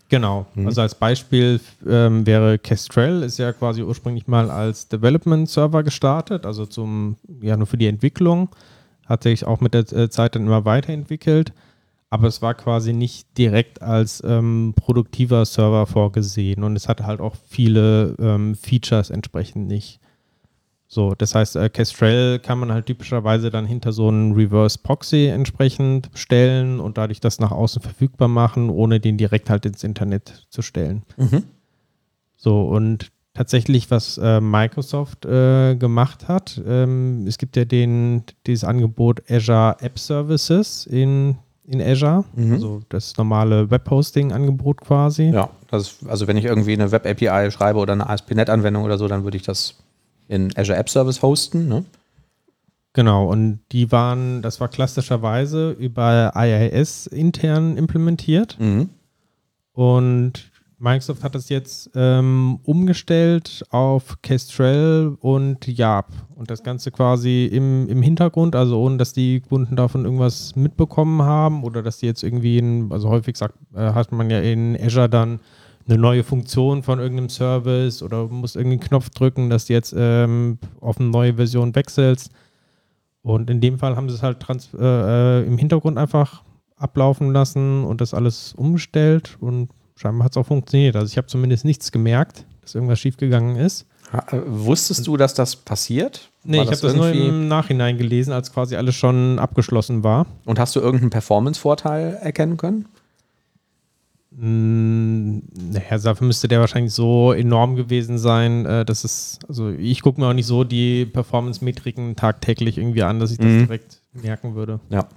Genau. 0.10 0.48
Mhm. 0.56 0.68
Also 0.68 0.82
als 0.82 0.96
Beispiel 0.96 1.62
ähm, 1.88 2.26
wäre 2.26 2.60
Kestrel, 2.60 3.24
ist 3.24 3.40
ja 3.40 3.54
quasi 3.54 3.82
ursprünglich 3.82 4.28
mal 4.28 4.52
als 4.52 4.90
Development-Server 4.90 5.84
gestartet, 5.84 6.46
also 6.46 6.66
zum, 6.66 7.16
ja, 7.42 7.56
nur 7.56 7.68
für 7.68 7.78
die 7.78 7.88
Entwicklung. 7.88 8.50
Hat 9.10 9.24
sich 9.24 9.46
auch 9.46 9.60
mit 9.60 9.74
der 9.74 9.92
äh, 9.92 10.10
Zeit 10.10 10.36
dann 10.36 10.46
immer 10.46 10.64
weiterentwickelt 10.64 11.52
aber 12.10 12.28
es 12.28 12.42
war 12.42 12.56
quasi 12.56 12.94
nicht 12.94 13.38
direkt 13.38 13.82
als 13.82 14.24
ähm, 14.26 14.74
produktiver 14.76 15.46
Server 15.46 15.86
vorgesehen 15.86 16.64
und 16.64 16.76
es 16.76 16.88
hatte 16.88 17.06
halt 17.06 17.22
auch 17.22 17.36
viele 17.48 18.16
ähm, 18.20 18.56
Features 18.56 19.12
entsprechend 19.12 19.68
nicht. 19.68 20.00
So, 20.88 21.14
das 21.14 21.36
heißt, 21.36 21.56
äh, 21.56 21.70
Kestrel 21.70 22.40
kann 22.40 22.58
man 22.58 22.72
halt 22.72 22.88
typischerweise 22.88 23.52
dann 23.52 23.68
hinter 23.68 23.92
so 23.92 24.08
einen 24.08 24.34
Reverse 24.34 24.80
Proxy 24.82 25.28
entsprechend 25.28 26.10
stellen 26.16 26.80
und 26.80 26.98
dadurch 26.98 27.20
das 27.20 27.40
nach 27.40 27.52
außen 27.52 27.80
verfügbar 27.80 28.28
machen, 28.28 28.72
ohne 28.72 29.00
den 29.00 29.18
direkt 29.18 29.52
halt 29.52 29.68
ins 29.68 29.84
Internet 29.84 30.48
zu 30.50 30.64
stellen. 30.64 31.04
Mhm. 31.18 31.44
So, 32.38 32.64
und 32.64 33.12
tatsächlich, 33.40 33.90
was 33.90 34.18
äh, 34.18 34.42
Microsoft 34.42 35.26
äh, 35.26 35.76
gemacht 35.76 36.28
hat, 36.28 36.62
ähm, 36.68 37.26
es 37.26 37.38
gibt 37.38 37.56
ja 37.56 37.64
den, 37.64 38.24
dieses 38.46 38.66
Angebot 38.66 39.22
Azure 39.32 39.78
App 39.80 39.98
Services 39.98 40.86
in 40.86 41.38
in 41.66 41.82
Azure, 41.82 42.26
Mhm. 42.36 42.54
also 42.54 42.82
das 42.90 43.16
normale 43.16 43.70
Webhosting-Angebot 43.70 44.82
quasi. 44.82 45.30
Ja, 45.30 45.52
das 45.70 45.84
ist, 45.84 46.10
also 46.10 46.28
wenn 46.28 46.36
ich 46.36 46.46
irgendwie 46.46 46.74
eine 46.74 46.92
Web-API 46.92 47.52
schreibe 47.52 47.78
oder 47.80 47.94
eine 47.94 48.10
ASP.NET-Anwendung 48.10 48.84
oder 48.84 48.98
so, 48.98 49.08
dann 49.08 49.24
würde 49.24 49.38
ich 49.38 49.44
das 49.44 49.76
in 50.28 50.50
Azure 50.58 50.78
App 50.78 50.90
Service 50.90 51.22
hosten. 51.22 51.68
Ne? 51.68 51.86
Genau, 52.94 53.28
und 53.30 53.60
die 53.72 53.92
waren, 53.92 54.42
das 54.42 54.60
war 54.60 54.68
klassischerweise 54.68 55.70
über 55.72 56.34
IIS 56.36 57.06
intern 57.06 57.78
implementiert. 57.78 58.58
Mhm. 58.60 58.90
Und 59.74 60.49
Microsoft 60.80 61.24
hat 61.24 61.36
das 61.36 61.50
jetzt 61.50 61.92
ähm, 61.94 62.60
umgestellt 62.64 63.66
auf 63.70 64.22
Kestrel 64.22 65.18
und 65.20 65.68
Yap. 65.68 66.08
Und 66.36 66.50
das 66.50 66.64
Ganze 66.64 66.90
quasi 66.90 67.46
im, 67.52 67.90
im 67.90 68.02
Hintergrund, 68.02 68.56
also 68.56 68.82
ohne 68.82 68.96
dass 68.96 69.12
die 69.12 69.42
Kunden 69.42 69.76
davon 69.76 70.06
irgendwas 70.06 70.56
mitbekommen 70.56 71.22
haben 71.22 71.64
oder 71.66 71.84
dass 71.84 71.98
die 71.98 72.06
jetzt 72.06 72.24
irgendwie, 72.24 72.58
in, 72.58 72.92
also 72.94 73.10
häufig 73.10 73.36
sagt, 73.36 73.56
äh, 73.76 73.92
hat 73.92 74.14
man 74.14 74.30
ja 74.30 74.40
in 74.40 74.78
Azure 74.82 75.10
dann 75.10 75.42
eine 75.86 75.98
neue 75.98 76.24
Funktion 76.24 76.82
von 76.82 77.00
irgendeinem 77.00 77.30
Service 77.30 78.02
oder 78.02 78.28
muss 78.28 78.56
irgendeinen 78.56 78.80
Knopf 78.80 79.10
drücken, 79.10 79.50
dass 79.50 79.66
du 79.66 79.74
jetzt 79.74 79.94
ähm, 79.98 80.60
auf 80.80 80.98
eine 80.98 81.10
neue 81.10 81.34
Version 81.34 81.76
wechselst. 81.76 82.32
Und 83.22 83.50
in 83.50 83.60
dem 83.60 83.80
Fall 83.80 83.98
haben 83.98 84.08
sie 84.08 84.16
es 84.16 84.24
halt 84.24 84.40
trans 84.40 84.70
äh, 84.74 85.42
äh 85.42 85.46
im 85.46 85.58
Hintergrund 85.58 85.98
einfach 85.98 86.44
ablaufen 86.78 87.34
lassen 87.34 87.84
und 87.84 88.00
das 88.00 88.14
alles 88.14 88.54
umgestellt 88.54 89.38
und 89.42 89.70
scheinbar 90.00 90.26
hat 90.26 90.34
es 90.34 90.38
auch 90.38 90.46
funktioniert. 90.46 90.96
Also 90.96 91.12
ich 91.12 91.18
habe 91.18 91.28
zumindest 91.28 91.66
nichts 91.66 91.92
gemerkt, 91.92 92.46
dass 92.62 92.74
irgendwas 92.76 93.00
schiefgegangen 93.00 93.56
ist. 93.58 93.86
Äh, 94.32 94.38
wusstest 94.48 95.06
du, 95.06 95.18
dass 95.18 95.34
das 95.36 95.56
passiert? 95.56 96.32
Nee, 96.44 96.58
War 96.58 96.64
ich 96.64 96.72
habe 96.72 96.82
das 96.82 96.96
nur 96.96 97.10
im 97.12 97.48
Nachhinein 97.48 97.98
gelesen, 97.98 98.32
als 98.34 98.52
quasi 98.52 98.76
alles 98.76 98.96
schon 98.96 99.38
abgeschlossen 99.38 100.04
war. 100.04 100.26
Und 100.46 100.58
hast 100.58 100.76
du 100.76 100.80
irgendeinen 100.80 101.12
Performance-Vorteil 101.12 102.16
erkennen 102.22 102.58
können? 102.58 102.86
Mm, 104.32 105.40
Naja, 105.74 105.98
dafür 105.98 106.26
müsste 106.28 106.48
der 106.48 106.60
wahrscheinlich 106.60 106.94
so 106.94 107.34
enorm 107.34 107.76
gewesen 107.76 108.18
sein, 108.18 108.66
äh, 108.66 108.86
dass 108.86 109.04
es, 109.04 109.40
also 109.48 109.70
ich 109.70 110.02
gucke 110.02 110.22
mir 110.22 110.28
auch 110.28 110.34
nicht 110.34 110.46
so 110.46 110.64
die 110.64 111.06
Performance-Metriken 111.06 112.16
tagtäglich 112.16 112.78
irgendwie 112.78 113.04
an, 113.04 113.20
dass 113.20 113.32
ich 113.32 113.38
das 113.38 113.48
Mhm. 113.48 113.60
direkt 113.68 114.02
merken 114.14 114.56
würde. 114.56 114.80
Ja. 114.90 115.08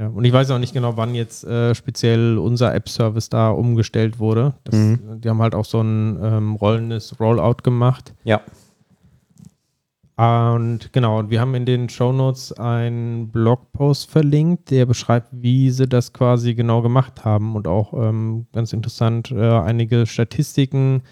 Ja, 0.00 0.08
und 0.08 0.24
ich 0.24 0.32
weiß 0.32 0.50
auch 0.50 0.58
nicht 0.58 0.72
genau, 0.72 0.96
wann 0.96 1.14
jetzt 1.14 1.44
äh, 1.44 1.74
speziell 1.74 2.38
unser 2.38 2.74
App-Service 2.74 3.28
da 3.28 3.50
umgestellt 3.50 4.18
wurde. 4.18 4.54
Das, 4.64 4.74
Mhm. 4.74 5.20
Die 5.20 5.28
haben 5.28 5.42
halt 5.42 5.54
auch 5.54 5.66
so 5.66 5.82
ein 5.82 6.18
ähm, 6.22 6.54
rollendes 6.54 7.20
Rollout 7.20 7.62
gemacht. 7.62 8.14
Ja. 8.24 8.40
Und 10.16 10.92
genau, 10.92 11.18
und 11.18 11.28
wir 11.28 11.40
haben 11.40 11.54
in 11.54 11.66
den 11.66 11.90
Shownotes 11.90 12.52
einen 12.52 13.28
Blogpost 13.28 14.10
verlinkt, 14.10 14.70
der 14.70 14.86
beschreibt, 14.86 15.28
wie 15.32 15.70
sie 15.70 15.86
das 15.86 16.14
quasi 16.14 16.54
genau 16.54 16.80
gemacht 16.80 17.26
haben 17.26 17.54
und 17.54 17.68
auch 17.68 17.92
ähm, 17.92 18.46
ganz 18.54 18.72
interessant 18.72 19.30
äh, 19.30 19.50
einige 19.50 20.06
Statistiken. 20.06 21.02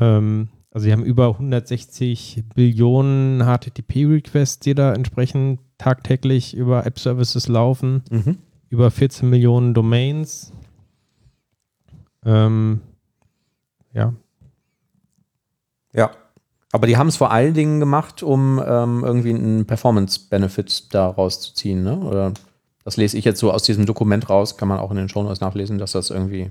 Ähm, 0.00 0.48
also 0.70 0.84
sie 0.84 0.92
haben 0.92 1.04
über 1.04 1.28
160 1.28 2.44
Billionen 2.54 3.42
HTTP-Requests, 3.42 4.60
die 4.60 4.74
da 4.74 4.92
entsprechend 4.92 5.58
tagtäglich 5.78 6.54
über 6.56 6.86
App-Services 6.86 7.48
laufen, 7.48 8.02
Mhm. 8.10 8.38
über 8.70 8.90
14 8.90 9.28
Millionen 9.30 9.74
Domains. 9.74 10.52
Ähm, 12.24 12.80
ja, 13.92 14.12
Ja. 15.92 16.10
Aber 16.72 16.86
die 16.86 16.96
haben 16.98 17.06
es 17.06 17.16
vor 17.16 17.30
allen 17.30 17.54
Dingen 17.54 17.80
gemacht, 17.80 18.22
um 18.22 18.60
ähm, 18.66 19.02
irgendwie 19.04 19.30
einen 19.32 19.64
Performance-Benefit 19.66 20.92
daraus 20.92 21.40
zu 21.40 21.54
ziehen, 21.54 21.82
ne? 21.82 21.96
Oder 22.00 22.32
Das 22.84 22.96
lese 22.96 23.16
ich 23.16 23.24
jetzt 23.24 23.40
so 23.40 23.50
aus 23.50 23.62
diesem 23.64 23.84
Dokument 23.86 24.28
raus, 24.28 24.56
kann 24.56 24.68
man 24.68 24.78
auch 24.78 24.90
in 24.90 24.96
den 24.96 25.08
Shownotes 25.08 25.40
nachlesen, 25.40 25.78
dass 25.78 25.92
das 25.92 26.10
irgendwie 26.10 26.50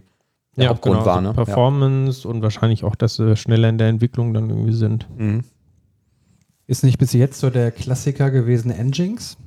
der 0.57 0.69
Hauptgrund 0.69 0.95
genau, 0.99 1.05
war. 1.05 1.21
Ne? 1.21 1.33
Performance 1.33 2.27
und 2.27 2.41
wahrscheinlich 2.41 2.83
auch, 2.83 2.95
dass 2.95 3.15
sie 3.15 3.37
schneller 3.37 3.69
in 3.69 3.77
der 3.77 3.87
Entwicklung 3.87 4.33
dann 4.33 4.49
irgendwie 4.49 4.73
sind. 4.73 5.07
Ja. 5.17 5.23
Mhm. 5.25 5.43
Ist 6.67 6.83
nicht 6.83 6.97
bis 6.97 7.13
jetzt 7.13 7.39
so 7.39 7.49
der 7.49 7.71
Klassiker 7.71 8.31
gewesen 8.31 8.71
Nginx 8.71 9.37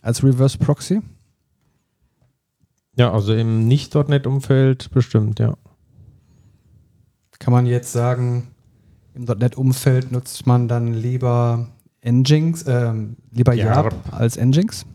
als 0.00 0.22
Reverse 0.22 0.58
Proxy? 0.58 1.00
Ja, 2.96 3.12
also 3.12 3.34
im 3.34 3.66
Nicht-.NET-Umfeld 3.66 4.90
bestimmt, 4.90 5.40
ja. 5.40 5.56
Kann 7.38 7.52
man 7.52 7.66
jetzt 7.66 7.92
sagen, 7.92 8.48
im 9.14 9.24
.NET-Umfeld 9.24 10.12
nutzt 10.12 10.46
man 10.46 10.68
dann 10.68 10.92
lieber 10.92 11.68
Nginx, 12.04 12.64
ähm, 12.68 13.16
lieber 13.32 13.54
Yarp. 13.54 13.92
Yarp 13.92 14.12
als 14.12 14.36
Nginx? 14.36 14.86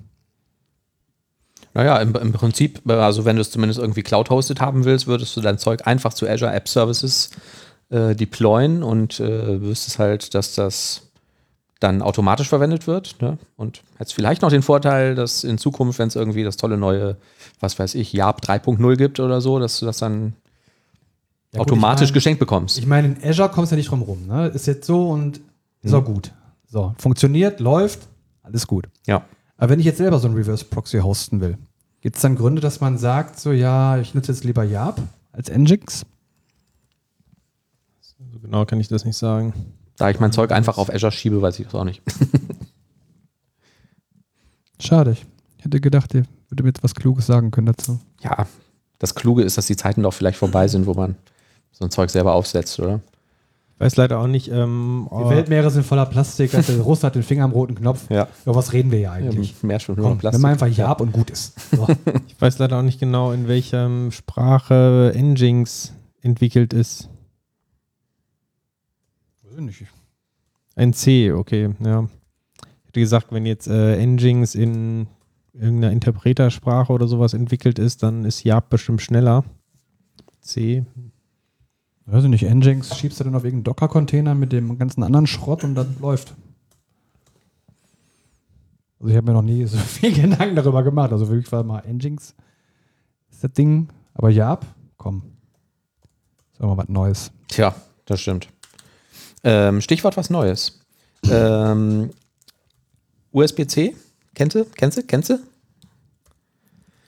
Naja, 1.74 1.98
im, 2.00 2.16
im 2.16 2.32
Prinzip, 2.32 2.82
äh, 2.88 2.94
also 2.94 3.26
wenn 3.26 3.36
du 3.36 3.42
es 3.42 3.52
zumindest 3.52 3.80
irgendwie 3.80 4.04
cloud-hosted 4.04 4.62
haben 4.62 4.86
willst, 4.86 5.08
würdest 5.08 5.36
du 5.36 5.42
dein 5.42 5.58
Zeug 5.58 5.86
einfach 5.86 6.14
zu 6.14 6.28
Azure 6.28 6.54
App 6.54 6.68
Services 6.68 7.32
äh, 7.90 8.16
deployen 8.16 8.84
und 8.84 9.20
äh, 9.20 9.62
wüsstest 9.62 10.00
halt, 10.00 10.34
dass 10.34 10.56
das 10.56 11.07
dann 11.80 12.02
automatisch 12.02 12.50
verwendet 12.50 12.88
wird. 12.88 13.22
Ne? 13.22 13.38
Und 13.56 13.84
hättest 13.98 14.14
vielleicht 14.16 14.42
noch 14.42 14.50
den 14.50 14.62
Vorteil, 14.64 15.14
dass 15.16 15.44
in 15.44 15.58
Zukunft, 15.58 16.00
wenn 16.00 16.08
es 16.08 16.16
irgendwie 16.16 16.44
das 16.44 16.58
tolle 16.58 16.78
neue, 16.78 17.18
was 17.60 17.78
weiß 17.78 17.96
ich, 17.96 18.14
YARP 18.14 18.42
3.0 18.44 18.96
gibt 18.96 19.20
oder 19.20 19.42
so, 19.42 19.60
dass 19.60 19.80
du 19.80 19.86
das 19.86 19.98
dann 19.98 20.34
Ja, 21.54 21.60
gut, 21.60 21.68
automatisch 21.68 22.06
ich 22.06 22.10
mein- 22.10 22.14
geschenkt 22.16 22.40
bekommst. 22.40 22.78
Ich 22.80 22.86
meine, 22.88 23.08
in 23.10 23.24
Azure 23.30 23.50
kommst 23.50 23.72
du 23.72 23.76
ja 23.76 23.78
nicht 23.78 23.90
drum 23.92 24.02
rum. 24.02 24.26
Ne? 24.28 24.48
Ist 24.48 24.66
jetzt 24.68 24.86
so 24.88 25.10
und 25.10 25.40
ist 25.82 25.92
Mhm. 25.92 25.98
auch 26.00 26.06
gut. 26.06 26.32
So, 26.70 26.94
funktioniert, 26.98 27.60
läuft, 27.60 28.08
alles 28.44 28.68
gut. 28.68 28.88
ja. 29.06 29.24
Aber 29.60 29.70
wenn 29.72 29.80
ich 29.80 29.86
jetzt 29.86 29.98
selber 29.98 30.20
so 30.20 30.28
ein 30.28 30.36
Reverse 30.36 30.66
Proxy 30.66 31.00
hosten 31.00 31.42
will, 31.42 31.58
gibt 32.02 32.16
es 32.18 32.22
dann 32.22 32.36
Gründe, 32.36 32.62
dass 32.62 32.80
man 32.80 32.98
sagt, 33.00 33.40
so 33.40 33.52
ja, 33.52 33.98
ich 33.98 34.14
nutze 34.14 34.32
jetzt 34.32 34.44
lieber 34.44 34.64
Yarp 34.64 35.02
als 35.32 35.50
Nginx? 35.50 36.06
So 38.02 38.40
genau 38.40 38.66
kann 38.66 38.80
ich 38.80 38.88
das 38.88 39.06
nicht 39.06 39.18
sagen. 39.18 39.54
Da 39.98 40.10
ich 40.10 40.20
mein 40.20 40.32
Zeug 40.32 40.52
einfach 40.52 40.78
auf 40.78 40.94
Azure 40.94 41.12
schiebe, 41.12 41.42
weiß 41.42 41.60
ich 41.60 41.66
das 41.66 41.76
auch 41.76 41.84
nicht. 41.84 42.02
Schade. 44.80 45.18
Ich 45.58 45.66
hätte 45.66 45.82
gedacht, 45.82 46.14
ihr 46.14 46.24
würdet 46.50 46.64
mir 46.64 46.70
jetzt 46.70 46.84
was 46.84 46.94
Kluges 46.94 47.26
sagen 47.26 47.52
können 47.52 47.68
dazu. 47.68 48.00
Ja, 48.22 48.48
das 49.00 49.16
Kluge 49.16 49.44
ist, 49.44 49.58
dass 49.58 49.66
die 49.66 49.76
Zeiten 49.76 50.04
doch 50.04 50.14
vielleicht 50.14 50.38
vorbei 50.38 50.68
sind, 50.68 50.86
wo 50.86 50.94
man 50.94 51.16
so 51.72 51.86
ein 51.86 51.92
Zeug 51.92 52.10
selber 52.10 52.34
aufsetzt, 52.34 52.80
oder? 52.80 53.02
Ich 53.76 53.82
weiß 53.82 53.96
leider 53.98 54.20
auch 54.20 54.28
nicht, 54.28 54.52
ähm, 54.52 55.08
Die 55.12 55.16
oh, 55.16 55.30
Weltmeere 55.30 55.70
sind 55.70 55.86
voller 55.86 56.08
Plastik, 56.08 56.54
also 56.56 56.74
der 56.74 56.82
Russ 56.84 57.04
hat 57.04 57.14
den 57.14 57.22
Finger 57.22 57.44
am 57.44 57.52
roten 57.52 57.76
Knopf. 57.76 58.10
Ja. 58.10 58.28
Über 58.44 58.56
was 58.56 58.74
reden 58.74 58.92
wir 58.92 59.00
ja 59.00 59.12
eigentlich? 59.12 59.62
Mehr 59.62 59.80
schon 59.80 59.96
nur 59.96 60.08
Komm, 60.08 60.18
Plastik. 60.18 60.38
wenn 60.38 60.42
man 60.42 60.52
einfach 60.52 60.68
Yarp 60.68 61.02
und 61.02 61.12
gut 61.12 61.30
ist. 61.30 61.54
So. 61.76 61.88
ich 62.28 62.42
weiß 62.42 62.58
leider 62.58 62.80
auch 62.80 62.84
nicht 62.84 63.00
genau, 63.00 63.32
in 63.32 63.48
welcher 63.48 64.12
Sprache 64.12 65.14
Nginx 65.16 65.94
entwickelt 66.22 66.74
ist. 66.74 67.10
Nicht. 69.58 69.88
Ein 70.76 70.94
C, 70.94 71.32
okay, 71.32 71.74
ja. 71.80 72.08
Ich 72.64 72.88
hätte 72.88 73.00
gesagt, 73.00 73.32
wenn 73.32 73.46
jetzt 73.46 73.68
äh, 73.68 74.06
Nginx 74.06 74.54
in 74.54 75.08
irgendeiner 75.54 75.92
Interpretersprache 75.92 76.94
oder 76.94 77.08
sowas 77.08 77.34
entwickelt 77.34 77.80
ist, 77.80 78.04
dann 78.04 78.26
ist 78.26 78.44
Yarp 78.44 78.70
bestimmt 78.70 79.02
schneller. 79.02 79.44
C. 80.42 80.86
Weiß 82.06 82.24
ich 82.24 82.30
nicht, 82.30 82.44
Nginx 82.44 82.96
schiebst 82.96 83.20
du 83.20 83.24
dann 83.24 83.36
auf 83.36 83.44
irgendeinen 83.44 83.64
Docker-Container 83.64 84.36
mit 84.36 84.54
dem 84.54 84.78
ganzen 84.78 85.02
anderen 85.02 85.28
Schrott 85.28 85.64
und 85.64 85.74
dann 85.74 85.96
läuft. 86.00 86.36
Also 89.00 89.10
ich 89.10 89.18
habe 89.18 89.28
mir 89.28 89.34
noch 89.34 89.42
nie 89.42 89.66
so 89.66 89.78
viel 89.78 90.14
Gedanken 90.14 90.56
darüber 90.56 90.84
gemacht. 90.84 91.12
Also 91.12 91.28
wirklich 91.28 91.52
war 91.52 91.64
mal 91.64 91.84
Nginx 91.88 92.36
ist 93.32 93.44
das 93.44 93.52
Ding. 93.54 93.90
Aber 94.14 94.30
Yarp, 94.30 94.66
komm. 94.98 95.24
Sag 96.54 96.68
mal 96.68 96.78
was 96.78 96.90
Neues. 96.90 97.32
Tja, 97.48 97.76
das 98.06 98.22
stimmt. 98.22 98.50
Ähm, 99.48 99.80
Stichwort 99.80 100.18
was 100.18 100.30
Neues. 100.30 100.82
ähm, 101.32 102.10
USB-C, 103.32 103.96
kennst 104.36 104.56
du? 104.58 104.66
Kennst 104.76 104.98
du? 104.98 105.04
Kennst 105.04 105.30
du? 105.30 105.40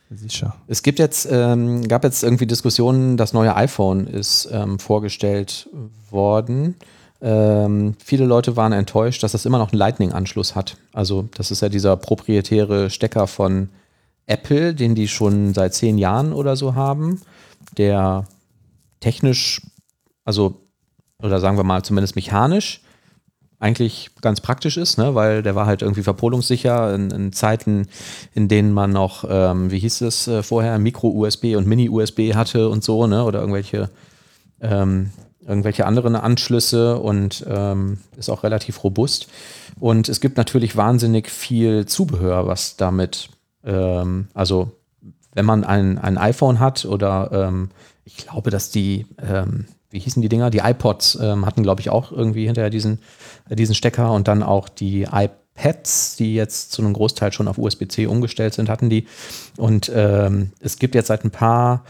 Sicher. 0.09 0.55
Es 0.67 0.81
gibt 0.81 0.99
jetzt, 0.99 1.27
ähm, 1.29 1.85
gab 1.89 2.05
jetzt 2.05 2.23
irgendwie 2.23 2.47
Diskussionen, 2.47 3.17
das 3.17 3.33
neue 3.33 3.55
iPhone 3.57 4.07
ist 4.07 4.47
ähm, 4.53 4.79
vorgestellt 4.79 5.69
worden. 6.09 6.75
Ähm, 7.21 7.95
viele 8.01 8.25
Leute 8.25 8.55
waren 8.55 8.71
enttäuscht, 8.71 9.21
dass 9.21 9.33
das 9.33 9.45
immer 9.45 9.57
noch 9.57 9.73
einen 9.73 9.79
Lightning-Anschluss 9.79 10.55
hat. 10.55 10.77
Also 10.93 11.27
das 11.35 11.51
ist 11.51 11.61
ja 11.61 11.67
dieser 11.67 11.97
proprietäre 11.97 12.89
Stecker 12.89 13.27
von 13.27 13.67
Apple, 14.27 14.73
den 14.73 14.95
die 14.95 15.09
schon 15.09 15.53
seit 15.53 15.73
zehn 15.73 15.97
Jahren 15.97 16.31
oder 16.31 16.55
so 16.55 16.73
haben, 16.73 17.21
der 17.77 18.25
technisch, 19.01 19.61
also 20.23 20.68
oder 21.21 21.39
sagen 21.39 21.57
wir 21.57 21.63
mal 21.63 21.83
zumindest 21.83 22.15
mechanisch, 22.15 22.81
eigentlich 23.59 24.11
ganz 24.21 24.39
praktisch 24.39 24.77
ist, 24.77 24.97
ne? 24.97 25.15
weil 25.15 25.43
der 25.43 25.53
war 25.53 25.65
halt 25.65 25.81
irgendwie 25.81 26.03
verpolungssicher 26.03 26.95
in, 26.95 27.11
in 27.11 27.33
Zeiten, 27.33 27.87
in 28.33 28.47
denen 28.47 28.71
man 28.71 28.91
noch, 28.91 29.25
ähm, 29.29 29.69
wie 29.69 29.79
hieß 29.79 30.01
es 30.01 30.27
äh, 30.27 30.43
vorher, 30.43 30.79
Micro-USB 30.79 31.55
und 31.57 31.67
Mini-USB 31.67 32.35
hatte 32.35 32.69
und 32.69 32.83
so, 32.83 33.05
ne? 33.05 33.23
oder 33.25 33.41
irgendwelche, 33.41 33.89
ähm, 34.61 35.11
irgendwelche 35.45 35.85
anderen 35.85 36.15
Anschlüsse 36.15 36.99
und 36.99 37.45
ähm, 37.49 37.97
ist 38.17 38.29
auch 38.29 38.43
relativ 38.43 38.83
robust. 38.83 39.27
Und 39.77 40.07
es 40.07 40.21
gibt 40.21 40.37
natürlich 40.37 40.77
wahnsinnig 40.77 41.29
viel 41.29 41.85
Zubehör, 41.85 42.47
was 42.47 42.77
damit, 42.77 43.29
ähm, 43.65 44.29
also 44.33 44.71
wenn 45.33 45.45
man 45.45 45.65
ein, 45.65 45.97
ein 45.97 46.17
iPhone 46.17 46.59
hat 46.59 46.85
oder 46.85 47.29
ähm, 47.33 47.69
ich 48.09 48.17
glaube, 48.17 48.49
dass 48.49 48.71
die, 48.71 49.05
ähm, 49.21 49.65
wie 49.91 49.99
hießen 49.99 50.21
die 50.21 50.29
Dinger? 50.29 50.49
Die 50.49 50.59
iPods 50.59 51.19
ähm, 51.21 51.45
hatten, 51.45 51.61
glaube 51.61 51.81
ich, 51.81 51.91
auch 51.91 52.11
irgendwie 52.11 52.47
hinterher 52.47 52.71
diesen, 52.71 52.99
äh, 53.49 53.55
diesen 53.55 53.75
Stecker 53.75 54.13
und 54.13 54.27
dann 54.27 54.41
auch 54.41 54.67
die 54.67 55.03
iPads, 55.03 56.15
die 56.15 56.33
jetzt 56.33 56.71
zu 56.71 56.81
einem 56.81 56.93
Großteil 56.93 57.31
schon 57.31 57.47
auf 57.47 57.59
USB-C 57.59 58.07
umgestellt 58.07 58.55
sind, 58.55 58.67
hatten 58.67 58.89
die. 58.89 59.05
Und 59.57 59.91
ähm, 59.93 60.53
es 60.59 60.79
gibt 60.79 60.95
jetzt 60.95 61.07
seit 61.07 61.23
ein 61.23 61.29
paar 61.29 61.83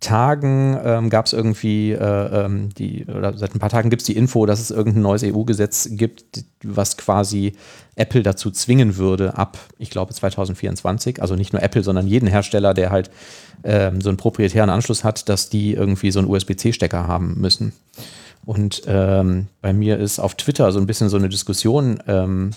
Tagen 0.00 0.78
ähm, 0.84 1.08
gab 1.08 1.26
es 1.26 1.32
irgendwie 1.32 1.92
äh, 1.92 2.44
ähm, 2.44 2.68
die, 2.74 3.06
oder 3.06 3.36
seit 3.38 3.54
ein 3.54 3.58
paar 3.58 3.70
Tagen 3.70 3.88
gibt 3.88 4.02
es 4.02 4.06
die 4.06 4.16
Info, 4.16 4.44
dass 4.44 4.60
es 4.60 4.70
irgendein 4.70 5.02
neues 5.02 5.22
EU-Gesetz 5.24 5.88
gibt, 5.92 6.44
was 6.62 6.96
quasi 6.96 7.54
Apple 7.96 8.22
dazu 8.22 8.50
zwingen 8.50 8.96
würde, 8.96 9.38
ab, 9.38 9.58
ich 9.78 9.90
glaube, 9.90 10.12
2024, 10.12 11.22
also 11.22 11.36
nicht 11.36 11.52
nur 11.52 11.62
Apple, 11.62 11.82
sondern 11.82 12.06
jeden 12.06 12.28
Hersteller, 12.28 12.74
der 12.74 12.90
halt 12.90 13.10
ähm, 13.62 14.00
so 14.00 14.10
einen 14.10 14.18
proprietären 14.18 14.68
Anschluss 14.68 15.04
hat, 15.04 15.28
dass 15.28 15.48
die 15.48 15.72
irgendwie 15.72 16.10
so 16.10 16.18
einen 16.18 16.28
USB-C-Stecker 16.28 17.06
haben 17.06 17.40
müssen. 17.40 17.72
Und 18.44 18.82
ähm, 18.86 19.46
bei 19.62 19.72
mir 19.72 19.98
ist 19.98 20.18
auf 20.18 20.34
Twitter 20.34 20.70
so 20.70 20.78
ein 20.78 20.86
bisschen 20.86 21.08
so 21.08 21.16
eine 21.16 21.30
Diskussion 21.30 22.02
ähm, 22.06 22.50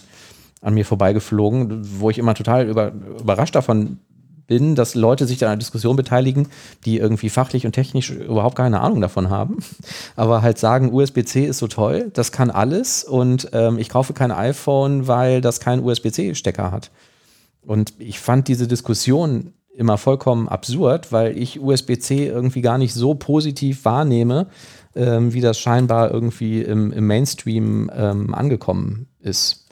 an 0.61 0.73
mir 0.73 0.85
vorbeigeflogen, 0.85 1.99
wo 1.99 2.09
ich 2.09 2.17
immer 2.17 2.33
total 2.33 2.67
über, 2.67 2.91
überrascht 2.91 3.55
davon 3.55 3.99
bin, 4.47 4.75
dass 4.75 4.95
Leute 4.95 5.27
sich 5.27 5.43
an 5.43 5.49
einer 5.49 5.57
Diskussion 5.57 5.95
beteiligen, 5.95 6.47
die 6.85 6.97
irgendwie 6.97 7.29
fachlich 7.29 7.65
und 7.65 7.73
technisch 7.73 8.09
überhaupt 8.09 8.55
keine 8.55 8.81
Ahnung 8.81 9.01
davon 9.01 9.29
haben, 9.29 9.57
aber 10.15 10.41
halt 10.41 10.57
sagen, 10.57 10.93
USB-C 10.93 11.45
ist 11.45 11.59
so 11.59 11.67
toll, 11.67 12.09
das 12.13 12.31
kann 12.31 12.49
alles 12.49 13.03
und 13.03 13.49
ähm, 13.53 13.77
ich 13.77 13.89
kaufe 13.89 14.13
kein 14.13 14.31
iPhone, 14.31 15.07
weil 15.07 15.41
das 15.41 15.59
keinen 15.59 15.83
USB-C-Stecker 15.83 16.71
hat. 16.71 16.91
Und 17.61 17.93
ich 17.99 18.19
fand 18.19 18.47
diese 18.47 18.67
Diskussion 18.67 19.53
immer 19.75 19.97
vollkommen 19.97 20.47
absurd, 20.47 21.11
weil 21.11 21.37
ich 21.37 21.59
USB-C 21.59 22.27
irgendwie 22.27 22.61
gar 22.61 22.77
nicht 22.77 22.93
so 22.93 23.13
positiv 23.13 23.85
wahrnehme, 23.85 24.47
ähm, 24.95 25.33
wie 25.33 25.41
das 25.41 25.59
scheinbar 25.59 26.09
irgendwie 26.11 26.61
im, 26.61 26.91
im 26.91 27.05
Mainstream 27.05 27.91
ähm, 27.93 28.33
angekommen 28.33 29.07
ist. 29.19 29.67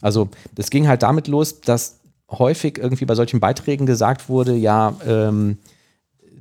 Also 0.00 0.28
das 0.54 0.70
ging 0.70 0.88
halt 0.88 1.02
damit 1.02 1.28
los, 1.28 1.60
dass 1.60 2.00
häufig 2.38 2.78
irgendwie 2.78 3.04
bei 3.04 3.14
solchen 3.14 3.40
Beiträgen 3.40 3.86
gesagt 3.86 4.28
wurde, 4.28 4.54
ja, 4.54 4.94
ähm, 5.06 5.58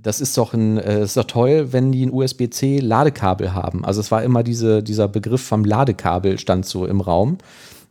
das 0.01 0.19
ist 0.19 0.37
doch 0.37 0.53
ein, 0.53 0.77
äh, 0.77 1.03
ist 1.03 1.17
doch 1.17 1.23
toll, 1.23 1.71
wenn 1.71 1.91
die 1.91 2.05
ein 2.05 2.13
USB-C 2.13 2.79
Ladekabel 2.79 3.53
haben. 3.53 3.85
Also 3.85 4.01
es 4.01 4.11
war 4.11 4.23
immer 4.23 4.43
diese, 4.43 4.83
dieser 4.83 5.07
Begriff 5.07 5.41
vom 5.41 5.63
Ladekabel 5.63 6.37
stand 6.37 6.65
so 6.65 6.85
im 6.85 7.01
Raum. 7.01 7.37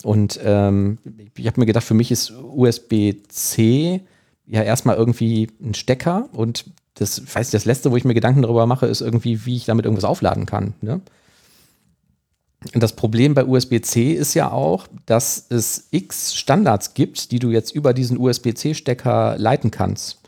Und 0.05 0.39
ähm, 0.45 0.99
ich 1.37 1.47
habe 1.47 1.61
mir 1.61 1.67
gedacht, 1.67 1.85
für 1.85 1.95
mich 1.95 2.11
ist 2.11 2.33
USB-C 2.33 4.01
ja 4.47 4.63
erstmal 4.63 4.97
irgendwie 4.97 5.49
ein 5.63 5.75
Stecker 5.75 6.29
und 6.33 6.67
das, 6.95 7.19
ich 7.19 7.35
weiß 7.35 7.47
nicht, 7.47 7.55
das 7.55 7.65
letzte, 7.65 7.91
wo 7.91 7.97
ich 7.97 8.05
mir 8.05 8.15
Gedanken 8.15 8.43
darüber 8.43 8.67
mache, 8.67 8.87
ist 8.87 9.01
irgendwie, 9.01 9.47
wie 9.47 9.57
ich 9.57 9.65
damit 9.65 9.87
irgendwas 9.87 10.05
aufladen 10.05 10.45
kann. 10.45 10.75
Ne? 10.83 11.01
Das 12.75 12.95
Problem 12.95 13.35
bei 13.35 13.45
USB-C 13.45 14.13
ist 14.13 14.35
ja 14.35 14.51
auch, 14.51 14.87
dass 15.07 15.47
es 15.49 15.89
x 15.91 16.35
Standards 16.35 16.95
gibt, 16.95 17.33
die 17.33 17.39
du 17.39 17.51
jetzt 17.51 17.75
über 17.75 17.93
diesen 17.93 18.19
USB-C-Stecker 18.19 19.37
leiten 19.39 19.71
kannst. 19.71 20.21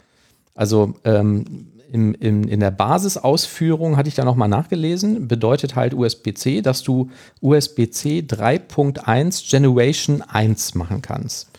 Also 0.55 0.95
ähm, 1.05 1.69
im, 1.93 2.15
im, 2.15 2.49
in 2.49 2.61
der 2.61 2.73
Basisausführung 2.73 3.97
hatte 3.97 4.09
ich 4.09 4.17
da 4.17 4.25
nochmal 4.25 4.49
nachgelesen, 4.49 5.29
bedeutet 5.29 5.77
halt 5.77 5.95
USB-C, 5.95 6.61
dass 6.61 6.83
du 6.83 7.11
USB-C 7.41 8.25
3.1 8.29 9.49
Generation 9.49 10.23
1 10.23 10.75
machen 10.75 11.03
kannst. 11.03 11.51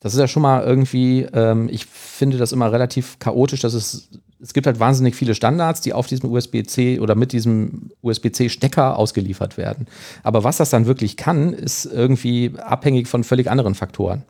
Das 0.00 0.14
ist 0.14 0.18
ja 0.18 0.26
schon 0.26 0.42
mal 0.42 0.64
irgendwie, 0.64 1.28
ähm, 1.32 1.68
ich 1.70 1.86
finde 1.86 2.38
das 2.38 2.50
immer 2.50 2.72
relativ 2.72 3.20
chaotisch, 3.20 3.60
dass 3.60 3.74
es, 3.74 4.08
es 4.42 4.52
gibt 4.52 4.66
halt 4.66 4.80
wahnsinnig 4.80 5.14
viele 5.14 5.34
Standards, 5.34 5.80
die 5.80 5.92
auf 5.92 6.08
diesem 6.08 6.30
USB-C 6.30 6.98
oder 6.98 7.14
mit 7.14 7.32
diesem 7.32 7.90
USB-C-Stecker 8.02 8.98
ausgeliefert 8.98 9.56
werden. 9.56 9.86
Aber 10.24 10.42
was 10.42 10.56
das 10.56 10.70
dann 10.70 10.86
wirklich 10.86 11.16
kann, 11.16 11.52
ist 11.52 11.84
irgendwie 11.86 12.52
abhängig 12.58 13.06
von 13.06 13.22
völlig 13.22 13.48
anderen 13.50 13.74
Faktoren. 13.74 14.22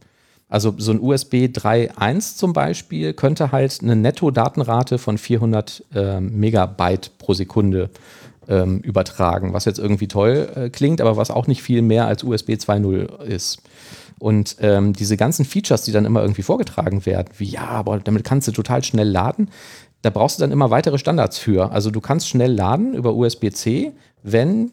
Also 0.48 0.74
so 0.76 0.92
ein 0.92 1.00
USB 1.00 1.46
3.1 1.46 2.36
zum 2.36 2.52
Beispiel 2.52 3.14
könnte 3.14 3.52
halt 3.52 3.78
eine 3.82 3.96
Netto-Datenrate 3.96 4.98
von 4.98 5.16
400 5.16 5.82
äh, 5.94 6.20
Megabyte 6.20 7.12
pro 7.16 7.32
Sekunde 7.32 7.88
ähm, 8.48 8.80
übertragen, 8.80 9.54
was 9.54 9.64
jetzt 9.64 9.78
irgendwie 9.78 10.08
toll 10.08 10.50
äh, 10.54 10.68
klingt, 10.68 11.00
aber 11.00 11.16
was 11.16 11.30
auch 11.30 11.46
nicht 11.46 11.62
viel 11.62 11.80
mehr 11.80 12.06
als 12.06 12.22
USB 12.22 12.50
2.0 12.50 13.22
ist. 13.22 13.62
Und 14.18 14.56
ähm, 14.60 14.92
diese 14.92 15.16
ganzen 15.16 15.46
Features, 15.46 15.82
die 15.82 15.92
dann 15.92 16.04
immer 16.04 16.20
irgendwie 16.20 16.42
vorgetragen 16.42 17.06
werden, 17.06 17.28
wie 17.38 17.46
ja, 17.46 17.66
aber 17.66 17.98
damit 17.98 18.22
kannst 18.22 18.46
du 18.46 18.52
total 18.52 18.84
schnell 18.84 19.08
laden, 19.08 19.48
da 20.02 20.10
brauchst 20.10 20.38
du 20.38 20.42
dann 20.42 20.52
immer 20.52 20.70
weitere 20.70 20.98
Standards 20.98 21.38
für. 21.38 21.72
Also 21.72 21.90
du 21.90 22.00
kannst 22.00 22.28
schnell 22.28 22.52
laden 22.52 22.94
über 22.94 23.14
USB-C, 23.14 23.92
wenn 24.22 24.72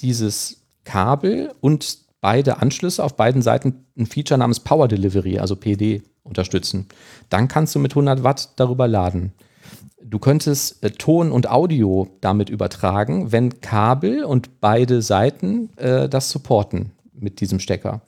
dieses 0.00 0.62
Kabel 0.84 1.52
und 1.60 1.98
beide 2.20 2.60
Anschlüsse 2.60 3.02
auf 3.02 3.16
beiden 3.16 3.42
Seiten 3.42 3.84
ein 3.98 4.06
Feature 4.06 4.38
namens 4.38 4.60
Power 4.60 4.88
Delivery, 4.88 5.38
also 5.38 5.56
PD, 5.56 6.02
unterstützen. 6.22 6.86
Dann 7.28 7.48
kannst 7.48 7.74
du 7.74 7.78
mit 7.78 7.92
100 7.92 8.22
Watt 8.22 8.50
darüber 8.56 8.86
laden. 8.86 9.32
Du 10.02 10.18
könntest 10.18 10.82
äh, 10.82 10.90
Ton 10.90 11.30
und 11.32 11.50
Audio 11.50 12.08
damit 12.20 12.50
übertragen, 12.50 13.32
wenn 13.32 13.60
Kabel 13.60 14.24
und 14.24 14.60
beide 14.60 15.02
Seiten 15.02 15.70
äh, 15.76 16.08
das 16.08 16.30
supporten 16.30 16.92
mit 17.12 17.40
diesem 17.40 17.58
Stecker. 17.58 18.00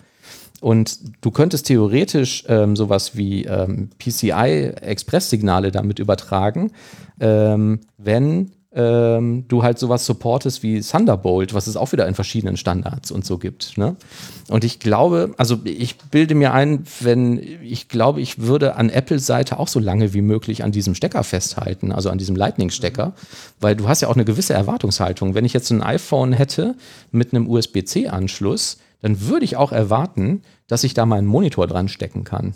Und 0.62 1.00
du 1.22 1.32
könntest 1.32 1.66
theoretisch 1.66 2.44
ähm, 2.46 2.76
sowas 2.76 3.16
wie 3.16 3.46
ähm, 3.46 3.90
PCI-Express-Signale 3.98 5.72
damit 5.72 5.98
übertragen, 5.98 6.70
ähm, 7.18 7.80
wenn 7.98 8.52
ähm, 8.72 9.44
du 9.48 9.64
halt 9.64 9.80
sowas 9.80 10.06
supportest 10.06 10.62
wie 10.62 10.80
Thunderbolt, 10.80 11.52
was 11.52 11.66
es 11.66 11.76
auch 11.76 11.90
wieder 11.90 12.06
in 12.06 12.14
verschiedenen 12.14 12.56
Standards 12.56 13.10
und 13.10 13.24
so 13.24 13.38
gibt. 13.38 13.76
Ne? 13.76 13.96
Und 14.48 14.62
ich 14.62 14.78
glaube, 14.78 15.34
also 15.36 15.58
ich 15.64 15.98
bilde 15.98 16.36
mir 16.36 16.54
ein, 16.54 16.84
wenn 17.00 17.42
ich 17.60 17.88
glaube, 17.88 18.20
ich 18.20 18.38
würde 18.42 18.76
an 18.76 18.88
Apples 18.88 19.26
Seite 19.26 19.58
auch 19.58 19.68
so 19.68 19.80
lange 19.80 20.14
wie 20.14 20.22
möglich 20.22 20.62
an 20.62 20.70
diesem 20.70 20.94
Stecker 20.94 21.24
festhalten, 21.24 21.90
also 21.90 22.08
an 22.08 22.18
diesem 22.18 22.36
Lightning-Stecker, 22.36 23.14
weil 23.58 23.74
du 23.74 23.88
hast 23.88 24.00
ja 24.00 24.06
auch 24.06 24.14
eine 24.14 24.24
gewisse 24.24 24.54
Erwartungshaltung. 24.54 25.34
Wenn 25.34 25.44
ich 25.44 25.54
jetzt 25.54 25.70
ein 25.70 25.82
iPhone 25.82 26.32
hätte 26.32 26.76
mit 27.10 27.34
einem 27.34 27.50
USB-C-Anschluss, 27.50 28.78
dann 29.02 29.20
würde 29.28 29.44
ich 29.44 29.56
auch 29.56 29.72
erwarten, 29.72 30.42
dass 30.68 30.84
ich 30.84 30.94
da 30.94 31.06
meinen 31.06 31.26
Monitor 31.26 31.66
dran 31.66 31.88
stecken 31.88 32.24
kann. 32.24 32.54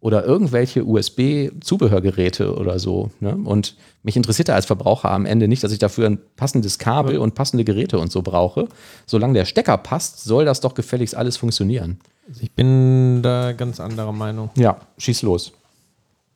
Oder 0.00 0.24
irgendwelche 0.24 0.84
USB-Zubehörgeräte 0.84 2.54
oder 2.56 2.78
so. 2.78 3.10
Ne? 3.20 3.36
Und 3.36 3.76
mich 4.02 4.16
interessiert 4.16 4.48
da 4.48 4.54
als 4.54 4.66
Verbraucher 4.66 5.10
am 5.10 5.24
Ende 5.26 5.48
nicht, 5.48 5.64
dass 5.64 5.72
ich 5.72 5.78
dafür 5.78 6.06
ein 6.06 6.18
passendes 6.36 6.78
Kabel 6.78 7.18
und 7.18 7.34
passende 7.34 7.64
Geräte 7.64 7.98
und 7.98 8.12
so 8.12 8.22
brauche. 8.22 8.68
Solange 9.06 9.34
der 9.34 9.44
Stecker 9.46 9.78
passt, 9.78 10.22
soll 10.24 10.44
das 10.44 10.60
doch 10.60 10.74
gefälligst 10.74 11.14
alles 11.14 11.36
funktionieren. 11.36 11.98
Also 12.28 12.42
ich 12.42 12.52
bin 12.52 13.22
da 13.22 13.52
ganz 13.52 13.80
anderer 13.80 14.12
Meinung. 14.12 14.50
Ja, 14.56 14.76
schieß 14.98 15.22
los. 15.22 15.52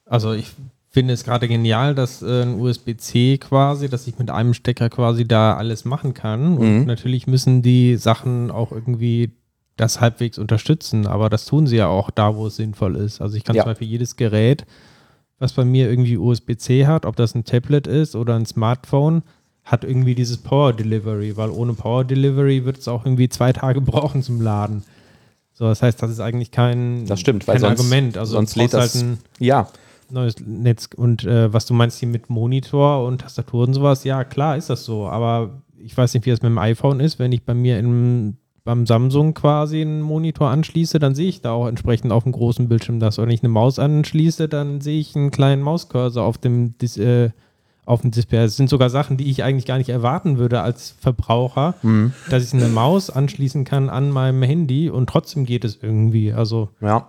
Also 0.07 0.33
ich 0.33 0.47
finde 0.91 1.13
es 1.15 1.25
gerade 1.25 1.49
genial, 1.49 1.95
dass 1.95 2.23
äh, 2.23 2.43
ein 2.43 2.59
USB-C 2.59 3.39
quasi, 3.39 3.89
dass 3.91 4.07
ich 4.07 4.19
mit 4.19 4.31
einem 4.31 4.55
Stecker 4.55 4.89
quasi 4.89 5.27
da 5.29 5.55
alles 5.57 5.85
machen 5.85 6.15
kann. 6.15 6.57
Und 6.57 6.81
Mhm. 6.81 6.85
natürlich 6.87 7.27
müssen 7.27 7.61
die 7.63 7.97
Sachen 7.97 8.51
auch 8.51 8.73
irgendwie 8.73 9.31
das 9.81 10.01
halbwegs 10.01 10.39
unterstützen, 10.39 11.07
aber 11.07 11.31
das 11.31 11.47
tun 11.47 11.67
sie 11.67 11.77
ja 11.77 11.87
auch 11.89 12.11
da, 12.11 12.37
wo 12.37 12.47
es 12.49 12.57
sinnvoll 12.57 12.97
ist. 12.97 13.21
Also 13.21 13.37
ich 13.37 13.45
kann 13.45 13.57
Ja. 13.57 13.63
zum 13.63 13.71
Beispiel 13.71 13.89
jedes 13.89 14.17
Gerät, 14.17 14.67
was 15.39 15.53
bei 15.53 15.65
mir 15.65 15.89
irgendwie 15.89 16.17
USB-C 16.19 16.87
hat, 16.87 17.07
ob 17.07 17.17
das 17.17 17.35
ein 17.35 17.45
Tablet 17.45 17.87
ist 17.87 18.15
oder 18.17 18.35
ein 18.37 18.45
Smartphone, 18.47 19.23
hat 19.65 19.85
irgendwie 19.85 20.15
dieses 20.15 20.39
Power 20.39 20.73
Delivery, 20.73 21.37
weil 21.37 21.51
ohne 21.51 21.75
Power 21.75 22.05
Delivery 22.05 22.65
wird 22.65 22.79
es 22.79 22.89
auch 22.89 23.05
irgendwie 23.05 23.29
zwei 23.29 23.53
Tage 23.53 23.81
brauchen 23.83 24.23
zum 24.23 24.41
Laden. 24.41 24.83
So, 25.53 25.65
das 25.67 25.83
heißt, 25.83 26.01
das 26.03 26.11
ist 26.11 26.21
eigentlich 26.21 26.51
kein, 26.51 27.07
Das 27.07 27.21
stimmt, 27.21 27.45
kein 27.47 27.59
sonst, 27.59 27.81
Argument. 27.81 28.17
Also 28.17 28.33
sonst 28.35 28.55
lädt 28.57 28.73
das. 28.73 28.95
halt 28.95 29.05
ein 29.05 29.19
ja, 29.39 29.69
neues 30.11 30.37
Netz 30.41 30.89
und 30.97 31.25
äh, 31.25 31.53
was 31.53 31.67
du 31.67 31.75
meinst 31.75 31.99
hier 31.99 32.09
mit 32.09 32.31
Monitor 32.31 33.05
und 33.05 33.21
Tastatur 33.21 33.65
und 33.67 33.75
sowas, 33.75 34.05
ja 34.05 34.25
klar 34.25 34.57
ist 34.57 34.71
das 34.71 34.85
so, 34.85 35.07
aber 35.09 35.63
ich 35.77 35.97
weiß 35.97 36.15
nicht, 36.15 36.25
wie 36.27 36.31
das 36.31 36.41
mit 36.43 36.51
dem 36.51 36.59
iPhone 36.59 36.99
ist, 37.01 37.19
wenn 37.19 37.31
ich 37.33 37.45
bei 37.45 37.55
mir 37.55 37.79
im, 37.79 38.37
beim 38.69 38.85
Samsung 38.85 39.33
quasi 39.33 39.81
einen 39.81 40.03
Monitor 40.03 40.51
anschließe, 40.51 40.99
dann 40.99 41.15
sehe 41.15 41.31
ich 41.31 41.41
da 41.41 41.53
auch 41.53 41.67
entsprechend 41.67 42.13
auf 42.13 42.25
dem 42.25 42.33
großen 42.33 42.69
Bildschirm 42.69 43.01
das. 43.01 43.17
Wenn 43.17 43.31
ich 43.31 43.41
eine 43.43 43.49
Maus 43.49 43.79
anschließe, 43.79 44.47
dann 44.47 44.83
sehe 44.83 45.01
ich 45.01 45.17
einen 45.17 45.31
kleinen 45.31 45.63
Mauscursor 45.63 46.23
auf 46.23 46.37
dem, 46.37 46.77
Dis 46.77 46.99
äh, 46.99 47.31
auf 47.87 48.03
dem 48.03 48.11
Display. 48.11 48.41
Das 48.41 48.57
sind 48.57 48.69
sogar 48.69 48.91
Sachen, 48.91 49.17
die 49.17 49.31
ich 49.31 49.43
eigentlich 49.43 49.65
gar 49.65 49.79
nicht 49.79 49.89
erwarten 49.89 50.37
würde 50.37 50.61
als 50.61 50.95
Verbraucher, 51.01 51.77
Mhm. 51.81 52.13
dass 52.29 52.45
ich 52.45 52.53
eine 52.53 52.69
Maus 52.69 53.09
anschließen 53.09 53.65
kann 53.65 53.89
an 53.89 54.11
meinem 54.11 54.43
Handy 54.43 54.91
und 54.91 55.09
trotzdem 55.09 55.47
geht 55.47 55.65
es 55.65 55.79
irgendwie. 55.81 56.35
Also, 56.35 56.69
ja. 56.83 56.97
also 56.99 57.09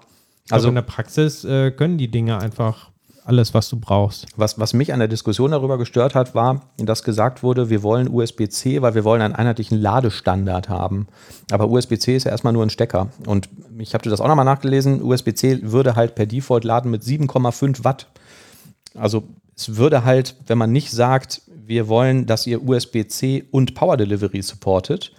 Also 0.50 0.70
in 0.70 0.76
der 0.76 0.84
Praxis 0.84 1.44
äh, 1.44 1.72
können 1.72 1.98
die 1.98 2.08
Dinge 2.10 2.40
einfach 2.40 2.90
alles, 3.30 3.54
was 3.54 3.70
du 3.70 3.80
brauchst. 3.80 4.26
Was, 4.38 4.60
was 4.60 4.74
mich 4.74 4.92
an 4.92 4.98
der 4.98 5.08
Diskussion 5.08 5.52
darüber 5.52 5.78
gestört 5.78 6.16
hat, 6.16 6.34
war, 6.34 6.64
dass 6.78 7.04
gesagt 7.04 7.44
wurde, 7.44 7.70
wir 7.70 7.84
wollen 7.84 8.10
USB-C, 8.10 8.82
weil 8.82 8.96
wir 8.96 9.04
wollen 9.04 9.22
einen 9.22 9.36
einheitlichen 9.36 9.80
Ladestandard 9.80 10.68
haben. 10.68 11.08
Aber 11.52 11.70
USB-C 11.70 12.16
ist 12.16 12.24
ja 12.24 12.32
erstmal 12.32 12.54
nur 12.54 12.64
ein 12.64 12.72
Stecker. 12.72 13.10
Und 13.28 13.48
ich 13.78 13.94
habe 13.94 14.10
das 14.10 14.20
auch 14.20 14.28
nochmal 14.28 14.46
nachgelesen, 14.46 15.04
USB-C 15.04 15.72
würde 15.72 15.96
halt 15.96 16.16
per 16.16 16.26
Default 16.26 16.64
laden 16.64 16.90
mit 16.90 17.04
7,5 17.04 17.84
Watt. 17.84 18.08
Also 18.96 19.24
es 19.56 19.78
würde 19.78 20.04
halt, 20.06 20.36
wenn 20.48 20.58
man 20.58 20.72
nicht 20.72 20.90
sagt, 20.90 21.44
wir 21.48 21.88
wollen, 21.88 22.26
dass 22.26 22.48
ihr 22.48 22.68
USB-C 22.68 23.46
und 23.52 23.76
Power 23.76 23.96
Delivery 23.96 24.42
supportet, 24.42 25.12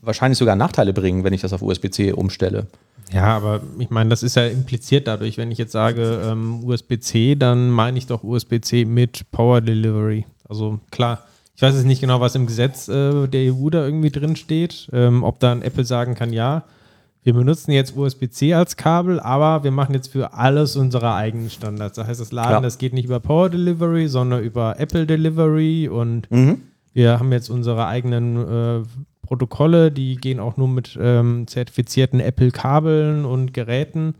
wahrscheinlich 0.00 0.38
sogar 0.38 0.54
Nachteile 0.54 0.92
bringen, 0.92 1.24
wenn 1.24 1.32
ich 1.32 1.40
das 1.40 1.52
auf 1.52 1.60
USB-C 1.60 2.12
umstelle. 2.12 2.68
Ja, 3.12 3.36
aber 3.36 3.60
ich 3.78 3.90
meine, 3.90 4.10
das 4.10 4.22
ist 4.22 4.36
ja 4.36 4.46
impliziert 4.46 5.06
dadurch, 5.08 5.36
wenn 5.36 5.50
ich 5.50 5.58
jetzt 5.58 5.72
sage 5.72 6.20
ähm, 6.24 6.62
USB-C, 6.64 7.34
dann 7.34 7.70
meine 7.70 7.98
ich 7.98 8.06
doch 8.06 8.22
USB-C 8.22 8.84
mit 8.84 9.30
Power 9.32 9.60
Delivery. 9.60 10.26
Also 10.48 10.78
klar, 10.90 11.24
ich 11.56 11.62
weiß 11.62 11.74
jetzt 11.74 11.86
nicht 11.86 12.00
genau, 12.00 12.20
was 12.20 12.34
im 12.34 12.46
Gesetz 12.46 12.88
äh, 12.88 13.26
der 13.26 13.52
EU 13.52 13.68
da 13.70 13.84
irgendwie 13.84 14.10
drin 14.10 14.36
steht, 14.36 14.88
ähm, 14.92 15.24
ob 15.24 15.40
dann 15.40 15.62
Apple 15.62 15.84
sagen 15.84 16.14
kann, 16.14 16.32
ja, 16.32 16.64
wir 17.22 17.34
benutzen 17.34 17.72
jetzt 17.72 17.96
USB-C 17.96 18.54
als 18.54 18.76
Kabel, 18.76 19.20
aber 19.20 19.62
wir 19.62 19.70
machen 19.72 19.94
jetzt 19.94 20.08
für 20.08 20.32
alles 20.32 20.76
unsere 20.76 21.12
eigenen 21.14 21.50
Standards. 21.50 21.96
Das 21.96 22.06
heißt, 22.06 22.20
das 22.20 22.32
Laden, 22.32 22.52
Ja. 22.52 22.60
das 22.60 22.78
geht 22.78 22.94
nicht 22.94 23.04
über 23.04 23.20
Power 23.20 23.50
Delivery, 23.50 24.08
sondern 24.08 24.42
über 24.42 24.78
Apple 24.80 25.06
Delivery 25.06 25.88
und 25.88 26.28
wir 26.94 27.18
haben 27.18 27.30
jetzt 27.32 27.50
unsere 27.50 27.86
eigenen 27.86 28.36
äh, 28.36 28.82
Protokolle, 29.30 29.92
die 29.92 30.16
gehen 30.16 30.40
auch 30.40 30.56
nur 30.56 30.66
mit 30.66 30.98
ähm, 31.00 31.46
zertifizierten 31.46 32.18
Apple-Kabeln 32.18 33.24
und 33.24 33.54
Geräten. 33.54 34.16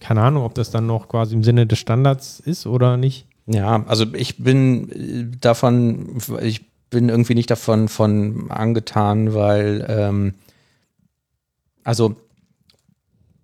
Keine 0.00 0.22
Ahnung, 0.22 0.44
ob 0.44 0.54
das 0.54 0.70
dann 0.70 0.86
noch 0.86 1.08
quasi 1.08 1.34
im 1.34 1.44
Sinne 1.44 1.66
des 1.66 1.78
Standards 1.78 2.40
ist 2.40 2.66
oder 2.66 2.96
nicht. 2.96 3.26
Ja, 3.44 3.84
also 3.86 4.06
ich 4.14 4.38
bin 4.42 4.90
äh, 4.90 5.36
davon, 5.38 6.16
ich 6.40 6.64
bin 6.88 7.10
irgendwie 7.10 7.34
nicht 7.34 7.50
davon 7.50 7.88
von 7.88 8.50
angetan, 8.50 9.34
weil 9.34 9.84
ähm, 9.90 10.32
also 11.84 12.16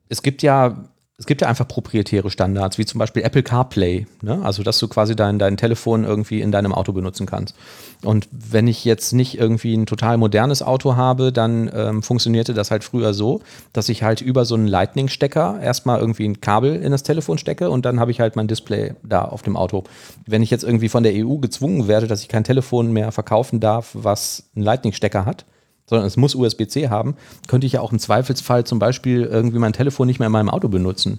es 0.09 0.23
gibt 0.23 0.43
ja 0.43 0.89
es 1.23 1.27
gibt 1.27 1.41
ja 1.41 1.47
einfach 1.47 1.69
proprietäre 1.69 2.31
Standards, 2.31 2.79
wie 2.79 2.85
zum 2.85 2.99
Beispiel 2.99 3.23
Apple 3.23 3.45
CarPlay, 3.45 4.09
ne? 4.23 4.41
also 4.43 4.65
dass 4.65 4.81
du 4.81 4.89
quasi 4.89 5.15
dein, 5.15 5.39
dein 5.39 5.57
Telefon 5.57 6.03
irgendwie 6.03 6.41
in 6.41 6.51
deinem 6.51 6.75
Auto 6.75 6.93
benutzen 6.93 7.27
kannst. 7.27 7.55
Und 8.03 8.27
wenn 8.33 8.67
ich 8.67 8.85
jetzt 8.85 9.13
nicht 9.13 9.39
irgendwie 9.39 9.77
ein 9.77 9.87
total 9.87 10.19
modernes 10.19 10.65
Auto 10.65 10.97
habe, 10.97 11.31
dann 11.31 11.71
ähm, 11.73 12.03
funktionierte 12.03 12.55
das 12.55 12.73
halt 12.73 12.83
früher 12.83 13.15
so, 13.15 13.41
dass 13.73 13.89
ich 13.89 14.03
halt 14.03 14.21
über 14.21 14.45
so 14.45 14.57
einen 14.57 14.67
Lightning-Stecker 14.67 15.61
erstmal 15.63 16.01
irgendwie 16.01 16.25
ein 16.25 16.41
Kabel 16.41 16.75
in 16.75 16.91
das 16.91 17.05
Telefon 17.05 17.39
stecke 17.39 17.71
und 17.71 17.85
dann 17.85 18.01
habe 18.01 18.11
ich 18.11 18.19
halt 18.19 18.35
mein 18.35 18.49
Display 18.49 18.95
da 19.05 19.23
auf 19.23 19.43
dem 19.43 19.57
Auto. 19.57 19.85
Wenn 20.27 20.43
ich 20.43 20.51
jetzt 20.51 20.65
irgendwie 20.65 20.89
von 20.89 21.05
der 21.05 21.13
EU 21.15 21.37
gezwungen 21.37 21.87
werde, 21.87 22.09
dass 22.09 22.23
ich 22.23 22.29
kein 22.29 22.43
Telefon 22.43 22.93
mehr 22.93 23.13
verkaufen 23.13 23.61
darf, 23.61 23.91
was 23.93 24.51
einen 24.57 24.65
Lightning-Stecker 24.65 25.25
hat, 25.25 25.45
sondern 25.87 26.07
es 26.07 26.17
muss 26.17 26.35
USB-C 26.35 26.89
haben, 26.89 27.17
könnte 27.49 27.67
ich 27.67 27.75
ja 27.75 27.81
auch 27.81 27.93
im 27.93 27.99
Zweifelsfall 27.99 28.65
zum 28.65 28.79
Beispiel 28.79 29.23
irgendwie 29.25 29.59
mein 29.59 29.73
Telefon 29.73 30.07
nicht 30.07 30.19
mehr 30.19 30.27
in 30.27 30.33
meinem 30.33 30.51
Auto 30.51 30.69
benutzen. 30.69 31.19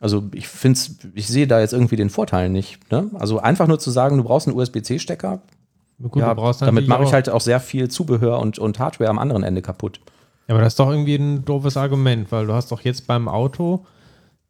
Also 0.00 0.24
ich 0.32 0.48
finde 0.48 0.78
ich 1.14 1.28
sehe 1.28 1.46
da 1.46 1.60
jetzt 1.60 1.72
irgendwie 1.72 1.96
den 1.96 2.10
Vorteil 2.10 2.50
nicht. 2.50 2.90
Ne? 2.90 3.10
Also 3.14 3.38
einfach 3.38 3.66
nur 3.66 3.78
zu 3.78 3.90
sagen, 3.90 4.18
du 4.18 4.24
brauchst 4.24 4.48
einen 4.48 4.56
USB-C-Stecker, 4.56 5.40
ja, 6.16 6.34
damit 6.60 6.88
mache 6.88 7.04
ich 7.04 7.12
halt 7.12 7.30
auch 7.30 7.40
sehr 7.40 7.60
viel 7.60 7.88
Zubehör 7.88 8.40
und, 8.40 8.58
und 8.58 8.78
Hardware 8.78 9.08
am 9.08 9.18
anderen 9.18 9.44
Ende 9.44 9.62
kaputt. 9.62 10.00
Ja, 10.48 10.54
aber 10.54 10.62
das 10.62 10.74
ist 10.74 10.80
doch 10.80 10.90
irgendwie 10.90 11.14
ein 11.14 11.44
doofes 11.44 11.76
Argument, 11.76 12.30
weil 12.32 12.46
du 12.46 12.52
hast 12.52 12.72
doch 12.72 12.80
jetzt 12.80 13.06
beim 13.06 13.28
Auto, 13.28 13.86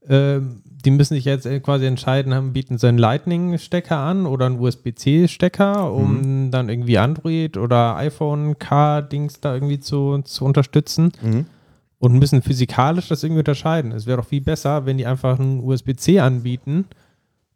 ähm, 0.09 0.62
die 0.85 0.91
müssen 0.91 1.14
sich 1.14 1.24
jetzt 1.24 1.47
äh, 1.47 1.61
quasi 1.61 1.87
entscheiden, 1.87 2.35
haben, 2.35 2.53
bieten 2.53 2.78
sie 2.78 2.89
einen 2.89 2.99
Lightning-Stecker 2.99 3.97
an 3.97 4.26
oder 4.26 4.47
einen 4.47 4.59
USB-C-Stecker, 4.59 5.93
um 5.93 6.51
dann 6.51 6.68
irgendwie 6.68 6.99
Android 6.99 7.57
oder 7.57 7.97
iPhone 7.97 8.59
K-Dings 8.59 9.41
da 9.41 9.55
irgendwie 9.55 9.80
zu, 9.80 10.20
zu 10.22 10.45
unterstützen. 10.45 11.12
und 11.99 12.18
müssen 12.18 12.43
physikalisch 12.43 13.09
das 13.09 13.22
irgendwie 13.22 13.39
unterscheiden. 13.39 13.93
Es 13.93 14.07
wäre 14.07 14.18
doch 14.18 14.26
viel 14.26 14.43
besser, 14.43 14.85
wenn 14.85 14.99
die 14.99 15.07
einfach 15.07 15.39
einen 15.39 15.61
USB-C 15.61 16.20
anbieten 16.20 16.85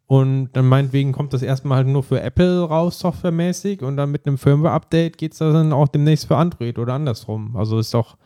und 0.09 0.49
dann 0.53 0.65
meinetwegen 0.65 1.11
kommt 1.11 1.33
das 1.33 1.43
erstmal 1.43 1.77
halt 1.77 1.87
nur 1.87 2.01
für 2.01 2.19
Apple 2.19 2.63
raus, 2.63 2.97
softwaremäßig, 2.97 3.83
und 3.83 3.95
dann 3.95 4.09
mit 4.09 4.25
einem 4.25 4.39
Firmware-Update 4.39 5.19
geht 5.19 5.33
es 5.33 5.37
dann 5.37 5.71
auch 5.71 5.87
demnächst 5.87 6.25
für 6.25 6.35
Android 6.35 6.79
oder 6.79 6.95
andersrum. 6.95 7.55
Also 7.55 7.77
ist 7.77 7.93
doch, 7.93 8.17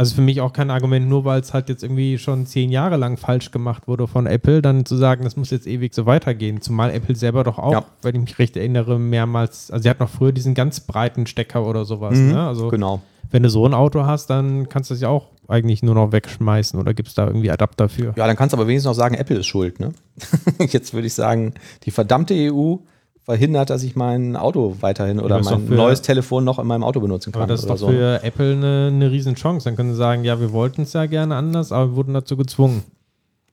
also 0.00 0.14
für 0.14 0.22
mich 0.22 0.40
auch 0.40 0.52
kein 0.54 0.70
Argument, 0.70 1.06
nur 1.08 1.26
weil 1.26 1.40
es 1.40 1.52
halt 1.52 1.68
jetzt 1.68 1.82
irgendwie 1.82 2.16
schon 2.16 2.46
zehn 2.46 2.70
Jahre 2.70 2.96
lang 2.96 3.18
falsch 3.18 3.50
gemacht 3.50 3.86
wurde 3.86 4.06
von 4.06 4.26
Apple, 4.26 4.62
dann 4.62 4.86
zu 4.86 4.96
sagen, 4.96 5.24
das 5.24 5.36
muss 5.36 5.50
jetzt 5.50 5.66
ewig 5.66 5.94
so 5.94 6.06
weitergehen. 6.06 6.62
Zumal 6.62 6.90
Apple 6.90 7.14
selber 7.14 7.44
doch 7.44 7.58
auch, 7.58 7.72
Ja. 7.72 7.84
wenn 8.00 8.14
ich 8.14 8.20
mich 8.22 8.38
recht 8.38 8.56
erinnere, 8.56 8.98
mehrmals, 8.98 9.70
also 9.70 9.82
sie 9.82 9.90
hat 9.90 10.00
noch 10.00 10.08
früher 10.08 10.32
diesen 10.32 10.54
ganz 10.54 10.80
breiten 10.80 11.26
Stecker 11.26 11.66
oder 11.66 11.84
sowas. 11.84 12.18
Ne? 12.18 12.40
Also 12.46 12.68
Genau. 12.68 13.02
wenn 13.30 13.42
du 13.42 13.50
so 13.50 13.66
ein 13.66 13.74
Auto 13.74 14.06
hast, 14.06 14.30
dann 14.30 14.70
kannst 14.70 14.88
du 14.88 14.94
das 14.94 15.02
ja 15.02 15.08
auch 15.10 15.26
eigentlich 15.48 15.82
nur 15.82 15.94
noch 15.94 16.12
wegschmeißen 16.12 16.80
oder 16.80 16.94
gibt 16.94 17.08
es 17.08 17.14
da 17.14 17.26
irgendwie 17.26 17.50
Adapter 17.50 17.88
für? 17.90 18.14
Ja, 18.16 18.26
dann 18.26 18.36
kannst 18.36 18.54
du 18.54 18.56
aber 18.56 18.66
wenigstens 18.68 18.88
noch 18.88 18.94
sagen, 18.94 19.16
Apple 19.16 19.36
ist 19.40 19.46
schuld. 19.48 19.80
Ne? 19.80 19.92
Jetzt 20.60 20.94
würde 20.94 21.08
ich 21.08 21.14
sagen, 21.14 21.52
die 21.84 21.90
verdammte 21.90 22.34
EU 22.34 22.76
verhindert, 23.24 23.70
dass 23.70 23.82
ich 23.82 23.96
mein 23.96 24.36
Auto 24.36 24.76
weiterhin 24.80 25.20
oder 25.20 25.40
mein 25.42 25.66
für- 25.66 25.74
neues 25.74 26.02
Telefon 26.02 26.44
noch 26.44 26.58
in 26.58 26.66
meinem 26.66 26.82
Auto 26.84 27.00
benutzen 27.00 27.32
kann. 27.32 27.42
Aber 27.42 27.52
das 27.52 27.60
ist 27.60 27.70
doch 27.70 27.76
so. 27.76 27.88
für 27.88 28.22
Apple 28.22 28.52
eine, 28.52 28.90
eine 28.92 29.10
Riesenchance. 29.10 29.64
Dann 29.64 29.76
können 29.76 29.90
sie 29.90 29.96
sagen, 29.96 30.24
ja, 30.24 30.40
wir 30.40 30.52
wollten 30.52 30.82
es 30.82 30.92
ja 30.92 31.06
gerne 31.06 31.36
anders, 31.36 31.72
aber 31.72 31.90
wir 31.92 31.96
wurden 31.96 32.14
dazu 32.14 32.36
gezwungen. 32.36 32.82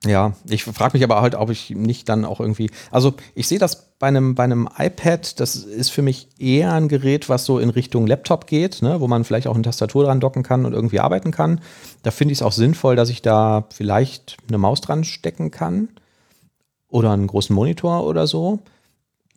Ja, 0.05 0.33
ich 0.47 0.63
frage 0.63 0.95
mich 0.95 1.03
aber 1.03 1.21
halt, 1.21 1.33
ob 1.33 1.49
ich 1.49 1.71
nicht 1.71 2.07
dann 2.07 2.23
auch 2.23 2.39
irgendwie. 2.39 2.69
Also 2.91 3.15
ich 3.33 3.47
sehe 3.47 3.57
das 3.57 3.95
bei 3.97 4.05
einem, 4.07 4.35
bei 4.35 4.43
einem 4.43 4.69
iPad, 4.77 5.39
das 5.39 5.55
ist 5.55 5.89
für 5.89 6.03
mich 6.03 6.27
eher 6.37 6.71
ein 6.73 6.87
Gerät, 6.87 7.29
was 7.29 7.45
so 7.45 7.57
in 7.57 7.71
Richtung 7.71 8.05
Laptop 8.05 8.45
geht, 8.45 8.83
ne, 8.83 9.01
wo 9.01 9.07
man 9.07 9.23
vielleicht 9.23 9.47
auch 9.47 9.55
eine 9.55 9.63
Tastatur 9.63 10.03
dran 10.03 10.19
docken 10.19 10.43
kann 10.43 10.65
und 10.67 10.73
irgendwie 10.73 10.99
arbeiten 10.99 11.31
kann. 11.31 11.61
Da 12.03 12.11
finde 12.11 12.31
ich 12.31 12.37
es 12.37 12.41
auch 12.43 12.51
sinnvoll, 12.51 12.95
dass 12.95 13.09
ich 13.09 13.23
da 13.23 13.65
vielleicht 13.73 14.37
eine 14.47 14.59
Maus 14.59 14.81
dran 14.81 15.03
stecken 15.03 15.49
kann 15.49 15.89
oder 16.89 17.11
einen 17.11 17.25
großen 17.25 17.55
Monitor 17.55 18.05
oder 18.05 18.27
so. 18.27 18.59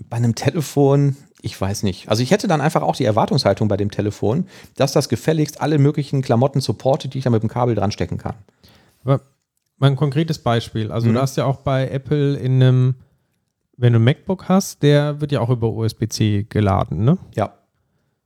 Bei 0.08 0.16
einem 0.16 0.34
Telefon, 0.34 1.16
ich 1.42 1.58
weiß 1.60 1.82
nicht. 1.82 2.08
Also 2.08 2.22
ich 2.22 2.30
hätte 2.30 2.48
dann 2.48 2.60
einfach 2.60 2.82
auch 2.82 2.96
die 2.96 3.04
Erwartungshaltung 3.04 3.68
bei 3.68 3.76
dem 3.76 3.90
Telefon, 3.90 4.46
dass 4.76 4.92
das 4.92 5.08
gefälligst 5.08 5.60
alle 5.60 5.78
möglichen 5.78 6.22
Klamotten 6.22 6.60
supportet, 6.60 7.14
die 7.14 7.18
ich 7.18 7.24
da 7.24 7.30
mit 7.30 7.42
dem 7.42 7.48
Kabel 7.48 7.74
dran 7.74 7.92
stecken 7.92 8.18
kann. 8.18 8.34
Aber 9.04 9.20
mal 9.78 9.88
ein 9.88 9.96
konkretes 9.96 10.38
Beispiel. 10.38 10.90
Also 10.92 11.08
Mhm. 11.08 11.14
du 11.14 11.20
hast 11.20 11.36
ja 11.36 11.44
auch 11.44 11.58
bei 11.58 11.88
Apple 11.88 12.36
in 12.36 12.62
einem, 12.62 12.94
wenn 13.76 13.92
du 13.92 13.98
ein 13.98 14.04
MacBook 14.04 14.48
hast, 14.48 14.82
der 14.82 15.20
wird 15.20 15.32
ja 15.32 15.40
auch 15.40 15.50
über 15.50 15.68
USB-C 15.70 16.46
geladen, 16.48 17.04
ne? 17.04 17.18
Ja, 17.34 17.54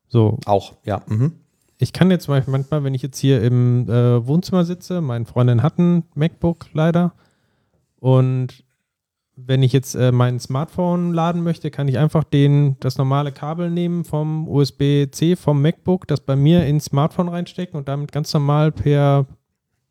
So, 0.09 0.39
auch, 0.47 0.75
ja. 0.85 1.03
Mhm. 1.07 1.33
ich 1.79 1.93
kann 1.93 2.11
jetzt 2.11 2.25
zum 2.25 2.35
Beispiel 2.35 2.53
manchmal, 2.53 2.83
wenn 2.85 2.95
ich 2.95 3.03
jetzt 3.03 3.19
hier 3.19 3.43
im 3.43 3.89
äh, 3.89 4.27
Wohnzimmer 4.27 4.65
sitze, 4.65 5.01
meine 5.01 5.25
Freundin 5.27 5.63
hat 5.63 5.79
ein 5.79 6.05
MacBook 6.15 6.67
leider 6.73 7.13
und 8.01 8.64
wenn 9.37 9.63
ich 9.63 9.73
jetzt 9.73 9.95
äh, 9.95 10.13
mein 10.13 10.39
Smartphone 10.39 11.13
laden 11.13 11.43
möchte, 11.43 11.71
kann 11.71 11.89
ich 11.89 11.99
einfach 11.99 12.25
den, 12.25 12.77
das 12.81 12.99
normale 12.99 13.33
Kabel 13.33 13.71
nehmen 13.71 14.05
vom 14.05 14.49
USB-C 14.49 15.37
vom 15.37 15.61
MacBook, 15.61 16.07
das 16.07 16.21
bei 16.21 16.37
mir 16.37 16.67
ins 16.67 16.87
Smartphone 16.87 17.29
reinstecken 17.29 17.77
und 17.77 17.89
damit 17.89 18.13
ganz 18.13 18.33
normal 18.33 18.71
per 18.71 19.27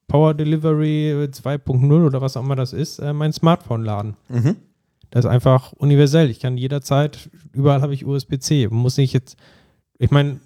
Power 0.08 0.34
Delivery 0.34 1.28
2.0 1.30 2.06
oder 2.06 2.22
was 2.22 2.38
auch 2.38 2.44
immer 2.44 2.56
das 2.56 2.74
ist, 2.74 3.00
äh, 3.00 3.14
mein 3.14 3.34
Smartphone 3.34 3.84
laden. 3.84 4.16
Mhm. 4.30 4.56
Das 5.10 5.26
ist 5.26 5.32
einfach 5.32 5.74
universell. 5.74 6.30
Ich 6.30 6.40
kann 6.40 6.58
jederzeit, 6.58 7.30
überall 7.52 7.82
habe 7.82 7.94
ich 7.94 8.06
USB-C. 8.06 8.70
Muss 8.70 8.98
nicht 8.98 9.14
jetzt, 9.14 9.38
ich 10.00 10.10
meine, 10.10 10.40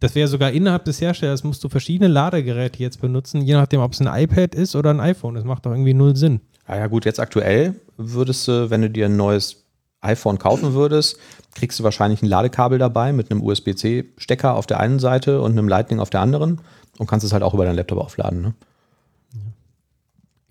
das 0.00 0.14
wäre 0.14 0.28
sogar 0.28 0.50
innerhalb 0.52 0.84
des 0.84 1.00
Herstellers, 1.00 1.44
musst 1.44 1.62
du 1.64 1.68
verschiedene 1.68 2.08
Ladegeräte 2.08 2.78
jetzt 2.78 3.00
benutzen, 3.00 3.42
je 3.42 3.54
nachdem, 3.54 3.80
ob 3.80 3.92
es 3.92 4.00
ein 4.00 4.22
iPad 4.22 4.54
ist 4.54 4.76
oder 4.76 4.90
ein 4.90 5.00
iPhone. 5.00 5.34
Das 5.34 5.44
macht 5.44 5.66
doch 5.66 5.72
irgendwie 5.72 5.94
null 5.94 6.16
Sinn. 6.16 6.40
Ah 6.66 6.76
ja, 6.76 6.86
gut, 6.86 7.04
jetzt 7.04 7.20
aktuell 7.20 7.74
würdest 7.96 8.48
du, 8.48 8.70
wenn 8.70 8.82
du 8.82 8.90
dir 8.90 9.06
ein 9.06 9.16
neues 9.16 9.64
iPhone 10.00 10.38
kaufen 10.38 10.74
würdest, 10.74 11.18
kriegst 11.54 11.78
du 11.78 11.84
wahrscheinlich 11.84 12.22
ein 12.22 12.26
Ladekabel 12.26 12.78
dabei 12.78 13.12
mit 13.12 13.30
einem 13.30 13.42
USB-C-Stecker 13.42 14.54
auf 14.54 14.66
der 14.66 14.80
einen 14.80 14.98
Seite 14.98 15.40
und 15.40 15.52
einem 15.52 15.68
Lightning 15.68 16.00
auf 16.00 16.10
der 16.10 16.20
anderen 16.20 16.60
und 16.98 17.06
kannst 17.06 17.24
es 17.24 17.32
halt 17.32 17.42
auch 17.42 17.54
über 17.54 17.64
deinen 17.64 17.76
Laptop 17.76 17.98
aufladen. 17.98 18.42
Ne? 18.42 18.54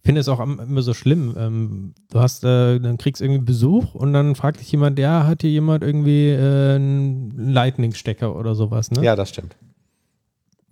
Ich 0.03 0.07
finde 0.07 0.19
es 0.19 0.27
auch 0.27 0.41
immer 0.41 0.81
so 0.81 0.93
schlimm. 0.93 1.33
Ähm, 1.37 1.93
du 2.11 2.19
hast, 2.19 2.43
äh, 2.43 2.79
dann 2.79 2.97
kriegst 2.97 3.21
irgendwie 3.21 3.41
Besuch 3.41 3.95
und 3.95 4.11
dann 4.11 4.35
fragt 4.35 4.59
dich 4.59 4.69
jemand, 4.69 4.99
ja, 4.99 5.25
hat 5.25 5.41
hier 5.41 5.51
jemand 5.51 5.81
irgendwie 5.81 6.29
äh, 6.29 6.75
einen 6.75 7.51
Lightning-Stecker 7.53 8.35
oder 8.35 8.53
sowas, 8.53 8.91
ne? 8.91 9.01
Ja, 9.01 9.15
das 9.15 9.29
stimmt. 9.29 9.55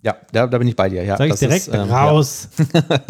Ja, 0.02 0.16
da, 0.32 0.48
da 0.48 0.58
bin 0.58 0.66
ich 0.66 0.76
bei 0.76 0.88
dir. 0.88 1.04
Ja, 1.04 1.16
Sag 1.16 1.28
ich 1.28 1.38
direkt 1.38 1.68
ist, 1.68 1.74
ähm, 1.74 1.90
raus. 1.90 2.48
Ja. 2.74 3.00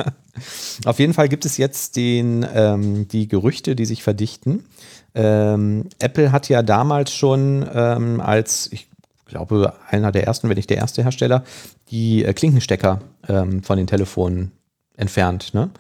Auf 0.85 0.99
jeden 0.99 1.15
Fall 1.15 1.29
gibt 1.29 1.47
es 1.47 1.57
jetzt 1.57 1.97
den, 1.97 2.47
ähm, 2.55 3.09
die 3.09 3.29
Gerüchte, 3.29 3.75
die 3.75 3.87
sich 3.87 4.03
verdichten. 4.03 4.67
Ähm, 5.15 5.89
Apple 5.99 6.33
hat 6.33 6.49
ja 6.49 6.63
damals 6.63 7.13
schon 7.13 7.67
ähm, 7.75 8.21
als, 8.21 8.69
ich 8.73 8.89
glaube, 9.27 9.73
einer 9.89 10.13
der 10.13 10.27
ersten, 10.27 10.49
wenn 10.49 10.57
nicht 10.57 10.71
der 10.71 10.79
erste 10.79 11.03
Hersteller, 11.03 11.45
die 11.91 12.25
äh, 12.25 12.35
Klinkenstecker 12.35 13.01
ähm, 13.29 13.63
von 13.63 13.79
den 13.79 13.87
Telefonen 13.87 14.53
entfernt. 14.97 15.55
Ne? 15.55 15.71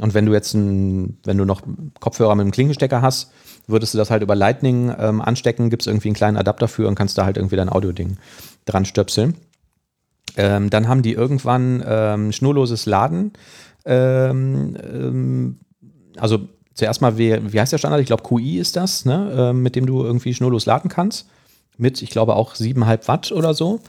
Und 0.00 0.14
wenn 0.14 0.26
du 0.26 0.32
jetzt 0.32 0.54
ein, 0.54 1.18
wenn 1.24 1.38
du 1.38 1.44
noch 1.44 1.62
Kopfhörer 2.00 2.34
mit 2.34 2.42
einem 2.42 2.50
Klinkenstecker 2.52 3.02
hast, 3.02 3.30
würdest 3.68 3.94
du 3.94 3.98
das 3.98 4.10
halt 4.10 4.22
über 4.22 4.34
Lightning 4.34 4.94
ähm, 4.98 5.20
anstecken, 5.20 5.70
gibt 5.70 5.82
es 5.82 5.86
irgendwie 5.86 6.08
einen 6.08 6.16
kleinen 6.16 6.36
Adapter 6.36 6.68
für 6.68 6.86
und 6.86 6.96
kannst 6.96 7.18
da 7.18 7.24
halt 7.24 7.36
irgendwie 7.36 7.56
dein 7.56 7.68
Audio-Ding 7.68 8.18
dran 8.64 8.84
stöpseln. 8.84 9.36
Ähm, 10.36 10.70
dann 10.70 10.88
haben 10.88 11.02
die 11.02 11.12
irgendwann 11.12 11.82
ähm, 11.86 12.32
schnurloses 12.32 12.86
Laden. 12.86 13.32
Ähm, 13.84 14.76
ähm, 14.82 15.56
also 16.18 16.40
zuerst 16.74 17.00
mal, 17.00 17.16
wie, 17.18 17.52
wie 17.52 17.60
heißt 17.60 17.72
der 17.72 17.78
Standard? 17.78 18.00
Ich 18.00 18.06
glaube, 18.06 18.22
QI 18.22 18.58
ist 18.58 18.76
das, 18.76 19.04
ne? 19.04 19.32
ähm, 19.36 19.62
mit 19.62 19.76
dem 19.76 19.86
du 19.86 20.04
irgendwie 20.04 20.34
schnurlos 20.34 20.66
laden 20.66 20.90
kannst. 20.90 21.26
Mit, 21.78 22.00
ich 22.00 22.10
glaube, 22.10 22.36
auch 22.36 22.54
7,5 22.54 23.06
Watt 23.08 23.32
oder 23.32 23.52
so. 23.54 23.80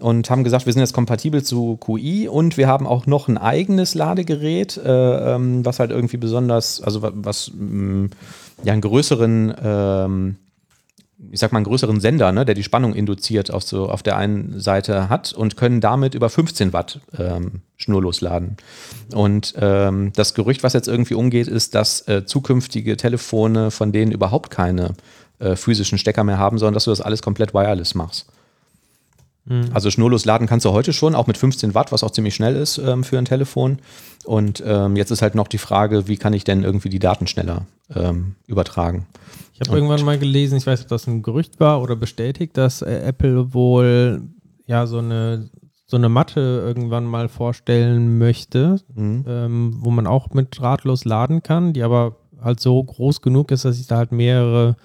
Und 0.00 0.28
haben 0.28 0.44
gesagt, 0.44 0.66
wir 0.66 0.72
sind 0.72 0.80
jetzt 0.80 0.92
kompatibel 0.94 1.42
zu 1.42 1.76
QI 1.76 2.26
und 2.28 2.56
wir 2.56 2.66
haben 2.68 2.86
auch 2.86 3.06
noch 3.06 3.28
ein 3.28 3.38
eigenes 3.38 3.94
Ladegerät, 3.94 4.76
äh, 4.78 5.34
ähm, 5.34 5.64
was 5.64 5.78
halt 5.78 5.90
irgendwie 5.90 6.16
besonders, 6.16 6.80
also 6.82 7.00
wa- 7.02 7.12
was 7.14 7.52
mh, 7.54 8.08
ja 8.64 8.72
einen 8.72 8.82
größeren 8.82 9.54
ich 11.30 11.40
sag 11.40 11.52
mal, 11.52 11.58
einen 11.58 11.66
größeren 11.66 12.00
Sender, 12.00 12.32
ne, 12.32 12.44
der 12.44 12.54
die 12.54 12.62
Spannung 12.62 12.94
induziert 12.94 13.52
auf, 13.52 13.62
so, 13.62 13.88
auf 13.88 14.02
der 14.02 14.16
einen 14.16 14.60
Seite 14.60 15.08
hat 15.08 15.32
und 15.32 15.56
können 15.56 15.80
damit 15.80 16.14
über 16.14 16.28
15 16.28 16.72
Watt 16.72 17.00
ähm, 17.18 17.62
schnurlos 17.76 18.20
laden. 18.20 18.56
Und 19.12 19.54
ähm, 19.58 20.12
das 20.14 20.34
Gerücht, 20.34 20.62
was 20.62 20.72
jetzt 20.72 20.88
irgendwie 20.88 21.14
umgeht, 21.14 21.48
ist, 21.48 21.74
dass 21.74 22.06
äh, 22.08 22.24
zukünftige 22.24 22.96
Telefone 22.96 23.70
von 23.70 23.92
denen 23.92 24.12
überhaupt 24.12 24.50
keine 24.50 24.94
äh, 25.38 25.56
physischen 25.56 25.98
Stecker 25.98 26.24
mehr 26.24 26.38
haben, 26.38 26.58
sondern 26.58 26.74
dass 26.74 26.84
du 26.84 26.90
das 26.90 27.00
alles 27.00 27.22
komplett 27.22 27.54
wireless 27.54 27.94
machst. 27.94 28.26
Also 29.74 29.90
schnurlos 29.90 30.24
laden 30.24 30.46
kannst 30.46 30.64
du 30.64 30.70
heute 30.72 30.94
schon, 30.94 31.14
auch 31.14 31.26
mit 31.26 31.36
15 31.36 31.74
Watt, 31.74 31.92
was 31.92 32.02
auch 32.02 32.10
ziemlich 32.10 32.34
schnell 32.34 32.56
ist 32.56 32.78
ähm, 32.78 33.04
für 33.04 33.18
ein 33.18 33.26
Telefon. 33.26 33.78
Und 34.24 34.62
ähm, 34.66 34.96
jetzt 34.96 35.10
ist 35.10 35.20
halt 35.20 35.34
noch 35.34 35.48
die 35.48 35.58
Frage, 35.58 36.08
wie 36.08 36.16
kann 36.16 36.32
ich 36.32 36.44
denn 36.44 36.62
irgendwie 36.64 36.88
die 36.88 36.98
Daten 36.98 37.26
schneller 37.26 37.66
ähm, 37.94 38.36
übertragen? 38.46 39.06
Ich 39.52 39.60
habe 39.60 39.76
irgendwann 39.76 40.02
mal 40.04 40.18
gelesen, 40.18 40.56
ich 40.56 40.66
weiß 40.66 40.78
nicht, 40.80 40.86
ob 40.86 40.90
das 40.90 41.06
ein 41.06 41.22
Gerücht 41.22 41.60
war 41.60 41.82
oder 41.82 41.94
bestätigt, 41.94 42.56
dass 42.56 42.80
äh, 42.80 43.00
Apple 43.00 43.52
wohl 43.52 44.22
ja 44.66 44.86
so 44.86 44.98
eine 44.98 45.50
so 45.86 45.98
eine 45.98 46.08
Matte 46.08 46.40
irgendwann 46.40 47.04
mal 47.04 47.28
vorstellen 47.28 48.16
möchte, 48.16 48.80
Mhm. 48.94 49.24
ähm, 49.28 49.76
wo 49.80 49.90
man 49.90 50.06
auch 50.06 50.30
mit 50.32 50.58
drahtlos 50.58 51.04
laden 51.04 51.42
kann, 51.42 51.74
die 51.74 51.82
aber 51.82 52.16
halt 52.42 52.60
so 52.60 52.82
groß 52.82 53.20
genug 53.20 53.50
ist, 53.50 53.66
dass 53.66 53.78
ich 53.78 53.86
da 53.86 53.98
halt 53.98 54.10
mehrere 54.10 54.76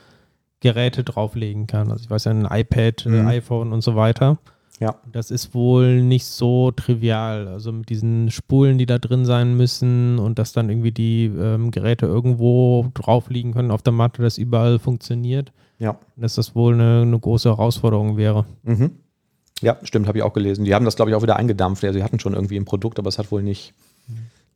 Geräte 0.62 1.04
drauflegen 1.04 1.68
kann. 1.68 1.92
Also 1.92 2.04
ich 2.04 2.10
weiß 2.10 2.26
ja, 2.26 2.32
ein 2.32 2.46
iPad, 2.50 3.06
ein 3.06 3.22
Mhm. 3.22 3.28
iPhone 3.28 3.74
und 3.74 3.82
so 3.82 3.96
weiter. 3.96 4.38
Ja. 4.80 4.96
Das 5.12 5.30
ist 5.30 5.54
wohl 5.54 6.02
nicht 6.02 6.26
so 6.26 6.72
trivial. 6.72 7.48
Also 7.50 7.72
mit 7.74 7.90
diesen 7.90 8.32
Spulen, 8.32 8.78
die 8.78 8.86
da 8.86 8.98
drin 8.98 9.26
sein 9.26 9.58
müssen 9.58 10.20
und 10.20 10.40
dass 10.40 10.54
dann 10.54 10.70
irgendwie 10.70 10.92
die 10.94 11.26
ähm, 11.26 11.72
Geräte 11.72 12.06
irgendwo 12.06 12.88
drauf 12.94 13.30
liegen 13.30 13.54
können 13.54 13.72
auf 13.72 13.82
der 13.82 13.92
Matte, 13.94 14.22
dass 14.22 14.38
überall 14.38 14.80
funktioniert, 14.80 15.52
Ja. 15.80 15.98
dass 16.16 16.36
das 16.36 16.56
wohl 16.56 16.74
eine, 16.76 17.02
eine 17.02 17.20
große 17.20 17.50
Herausforderung 17.50 18.16
wäre. 18.16 18.46
Mhm. 18.64 18.92
Ja, 19.62 19.76
stimmt, 19.84 20.08
habe 20.08 20.18
ich 20.20 20.24
auch 20.24 20.32
gelesen. 20.32 20.64
Die 20.64 20.74
haben 20.74 20.86
das, 20.86 20.96
glaube 20.96 21.12
ich, 21.12 21.16
auch 21.18 21.22
wieder 21.24 21.36
eingedampft. 21.36 21.84
Ja, 21.84 21.92
sie 21.92 22.02
hatten 22.04 22.20
schon 22.20 22.34
irgendwie 22.34 22.56
ein 22.56 22.64
Produkt, 22.64 22.98
aber 23.00 23.10
es 23.10 23.20
hat 23.20 23.30
wohl 23.34 23.44
nicht 23.44 23.74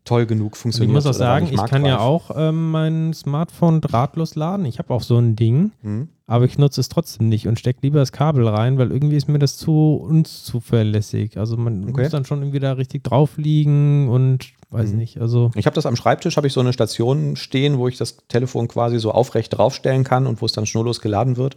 toll 0.05 0.25
genug 0.25 0.53
ich 0.55 0.59
funktioniert. 0.61 0.93
muss 0.93 1.05
auch 1.05 1.13
sagen, 1.13 1.47
ich 1.51 1.65
kann 1.65 1.85
ja 1.85 1.99
auch 1.99 2.31
ähm, 2.35 2.71
mein 2.71 3.13
Smartphone 3.13 3.79
drahtlos 3.81 4.35
laden. 4.35 4.65
Ich 4.65 4.79
habe 4.79 4.93
auch 4.93 5.01
so 5.01 5.17
ein 5.17 5.35
Ding, 5.35 5.71
Mhm. 5.81 6.09
aber 6.27 6.45
ich 6.45 6.57
nutze 6.57 6.81
es 6.81 6.89
trotzdem 6.89 7.29
nicht 7.29 7.47
und 7.47 7.57
stecke 7.59 7.79
lieber 7.83 7.99
das 7.99 8.11
Kabel 8.11 8.47
rein, 8.47 8.77
weil 8.77 8.91
irgendwie 8.91 9.15
ist 9.15 9.27
mir 9.29 9.39
das 9.39 9.57
zu 9.57 9.95
unzuverlässig. 10.07 11.37
Also 11.37 11.57
man 11.57 11.89
Okay. 11.89 12.01
muss 12.03 12.11
dann 12.11 12.25
schon 12.25 12.39
irgendwie 12.41 12.59
da 12.59 12.73
richtig 12.73 13.03
drauf 13.03 13.37
liegen 13.37 14.09
und 14.09 14.51
weiß 14.71 14.91
Mhm. 14.91 14.97
nicht. 14.97 15.21
Also 15.21 15.51
Ich 15.55 15.65
habe 15.65 15.75
das 15.75 15.85
am 15.85 15.95
Schreibtisch, 15.95 16.35
habe 16.37 16.47
ich 16.47 16.53
so 16.53 16.59
eine 16.59 16.73
Station 16.73 17.35
stehen, 17.35 17.77
wo 17.77 17.87
ich 17.87 17.97
das 17.97 18.17
Telefon 18.27 18.67
quasi 18.67 18.99
so 18.99 19.11
aufrecht 19.11 19.55
draufstellen 19.57 20.03
kann 20.03 20.27
und 20.27 20.41
wo 20.41 20.45
es 20.45 20.51
dann 20.51 20.65
schnurlos 20.65 20.99
geladen 20.99 21.37
wird. 21.37 21.55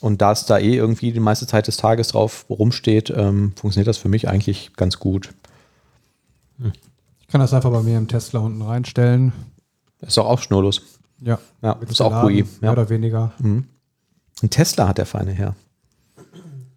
Und 0.00 0.22
da 0.22 0.30
es 0.32 0.46
da 0.46 0.58
eh 0.58 0.76
irgendwie 0.76 1.12
die 1.12 1.20
meiste 1.20 1.46
Zeit 1.46 1.66
des 1.66 1.76
Tages 1.76 2.08
drauf 2.08 2.46
rumsteht, 2.48 3.12
ähm, 3.16 3.52
funktioniert 3.56 3.88
das 3.88 3.98
für 3.98 4.08
mich 4.08 4.28
eigentlich 4.28 4.72
ganz 4.76 4.98
gut. 4.98 5.30
Ich 7.28 7.32
kann 7.32 7.42
das 7.42 7.52
einfach 7.52 7.70
bei 7.70 7.82
mir 7.82 7.98
im 7.98 8.08
Tesla 8.08 8.40
unten 8.40 8.62
reinstellen. 8.62 9.32
Ist 10.00 10.16
doch 10.16 10.24
auch 10.24 10.40
schnurlos. 10.40 10.80
Ja. 11.20 11.38
Ja, 11.60 11.76
Mit 11.78 11.90
ist 11.90 12.00
auch 12.00 12.22
GUI. 12.22 12.42
Mehr 12.42 12.46
Ja. 12.62 12.72
oder 12.72 12.88
weniger. 12.88 13.32
Ein 13.42 13.68
Tesla 14.48 14.88
hat 14.88 14.96
der 14.96 15.04
feine 15.04 15.32
Herr. 15.32 15.54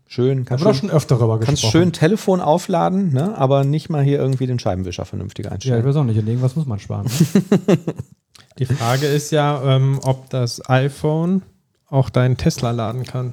Schön, 0.08 0.44
kannst 0.44 0.66
schön, 0.66 0.74
schon 0.74 0.90
öfter 0.92 1.18
darüber 1.18 1.40
kannst 1.40 1.52
gesprochen. 1.62 1.72
schön 1.72 1.94
Telefon 1.94 2.42
aufladen, 2.42 3.14
ne? 3.14 3.38
aber 3.38 3.64
nicht 3.64 3.90
mal 3.90 4.04
hier 4.04 4.20
irgendwie 4.20 4.46
den 4.46 4.60
Scheibenwischer 4.60 5.06
vernünftig 5.06 5.46
Ja, 5.46 5.52
ich 5.52 5.54
einstellen. 5.54 5.86
weiß 5.86 5.96
auch 5.96 6.04
nicht. 6.04 6.18
In 6.18 6.28
irgendwas 6.28 6.58
muss 6.58 6.66
man 6.66 6.80
sparen. 6.80 7.08
Ne? 7.08 7.78
Die 8.60 8.66
Frage 8.66 9.06
ist 9.08 9.32
ja, 9.32 9.62
ähm, 9.64 10.00
ob 10.04 10.30
das 10.30 10.70
iPhone 10.70 11.44
auch 11.88 12.10
deinen 12.10 12.36
Tesla 12.36 12.72
laden 12.72 13.06
kann. 13.06 13.32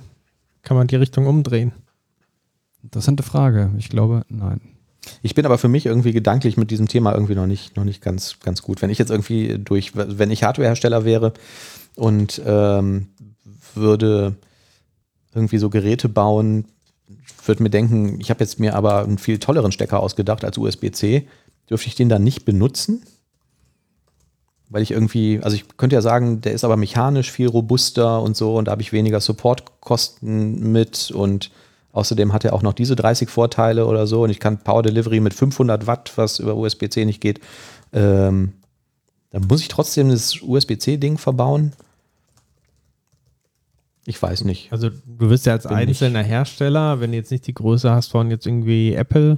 Kann 0.63 0.77
man 0.77 0.87
die 0.87 0.95
Richtung 0.95 1.27
umdrehen? 1.27 1.73
Interessante 2.85 3.25
Frage. 3.25 3.73
Ich 3.77 3.89
glaube, 3.89 4.23
nein. 4.29 4.61
Ich 5.23 5.35
bin 5.35 5.47
aber 5.47 5.59
für 5.59 5.69
mich 5.69 5.87
irgendwie 5.87 6.13
gedanklich 6.13 6.57
mit 6.57 6.71
diesem 6.71 6.89
Thema 6.89 7.13
irgendwie 7.13 7.35
noch 7.35 7.47
nicht, 7.47 7.77
noch 7.77 7.85
nicht 7.85 8.03
ganz, 8.03 8.39
ganz 8.41 8.63
gut. 8.63 8.83
Wenn 8.83 8.91
ich 8.91 8.99
jetzt 8.99 9.11
irgendwie 9.11 9.59
durch, 9.59 9.93
wenn 9.95 10.31
ich 10.31 10.45
Hardwarehersteller 10.45 11.05
wäre 11.05 11.33
und 11.97 12.41
ähm, 12.45 13.09
würde 13.75 14.37
irgendwie 15.35 15.59
so 15.59 15.71
Geräte 15.71 16.09
bauen, 16.09 16.67
würde 17.45 17.63
mir 17.63 17.71
denken, 17.71 18.21
ich 18.21 18.31
habe 18.31 18.41
jetzt 18.41 18.61
mir 18.61 18.75
aber 18.75 19.03
einen 19.03 19.19
viel 19.19 19.39
tolleren 19.39 19.73
Stecker 19.73 20.01
ausgedacht 20.01 20.45
als 20.45 20.59
USB-C. 20.59 21.27
Dürfte 21.71 21.89
ich 21.89 21.95
den 21.95 22.09
dann 22.09 22.25
nicht 22.25 22.45
benutzen? 22.45 23.03
Weil 24.71 24.83
ich 24.83 24.91
irgendwie, 24.91 25.41
also 25.43 25.57
ich 25.57 25.65
könnte 25.79 25.97
ja 25.97 26.03
sagen, 26.03 26.43
der 26.43 26.53
ist 26.53 26.65
aber 26.65 26.77
mechanisch 26.77 27.33
viel 27.33 27.49
robuster 27.49 28.21
und 28.21 28.37
so 28.37 28.57
und 28.57 28.67
da 28.67 28.73
habe 28.73 28.83
ich 28.83 28.93
weniger 28.93 29.21
Supportkosten 29.21 30.71
mit 30.73 31.11
und 31.11 31.51
außerdem 31.93 32.33
hat 32.33 32.45
er 32.45 32.53
auch 32.53 32.63
noch 32.63 32.75
diese 32.75 32.97
30 32.97 33.29
Vorteile 33.29 33.87
oder 33.87 34.07
so 34.07 34.23
und 34.23 34.31
ich 34.31 34.41
kann 34.41 34.59
Power 34.59 34.83
Delivery 34.83 35.21
mit 35.21 35.35
500 35.35 35.87
Watt, 35.87 36.13
was 36.17 36.39
über 36.39 36.57
USB-C 36.57 37.05
nicht 37.05 37.21
geht. 37.21 37.41
Ähm, 37.93 38.53
dann 39.31 39.47
muss 39.47 39.61
ich 39.61 39.69
trotzdem 39.69 40.09
das 40.09 40.41
USB-C-Ding 40.41 41.19
verbauen. 41.19 41.73
Ich 44.07 44.21
weiß 44.21 44.45
nicht. 44.45 44.73
Also 44.73 44.89
du 44.89 45.29
wirst 45.29 45.45
ja 45.45 45.53
als 45.53 45.65
Bin 45.65 45.77
einzelner 45.77 46.23
Hersteller, 46.23 47.01
wenn 47.01 47.11
du 47.11 47.19
jetzt 47.19 47.31
nicht 47.31 47.47
die 47.47 47.53
Größe 47.53 47.91
hast 47.91 48.09
von 48.09 48.31
jetzt 48.31 48.47
irgendwie 48.47 48.95
Apple, 48.95 49.37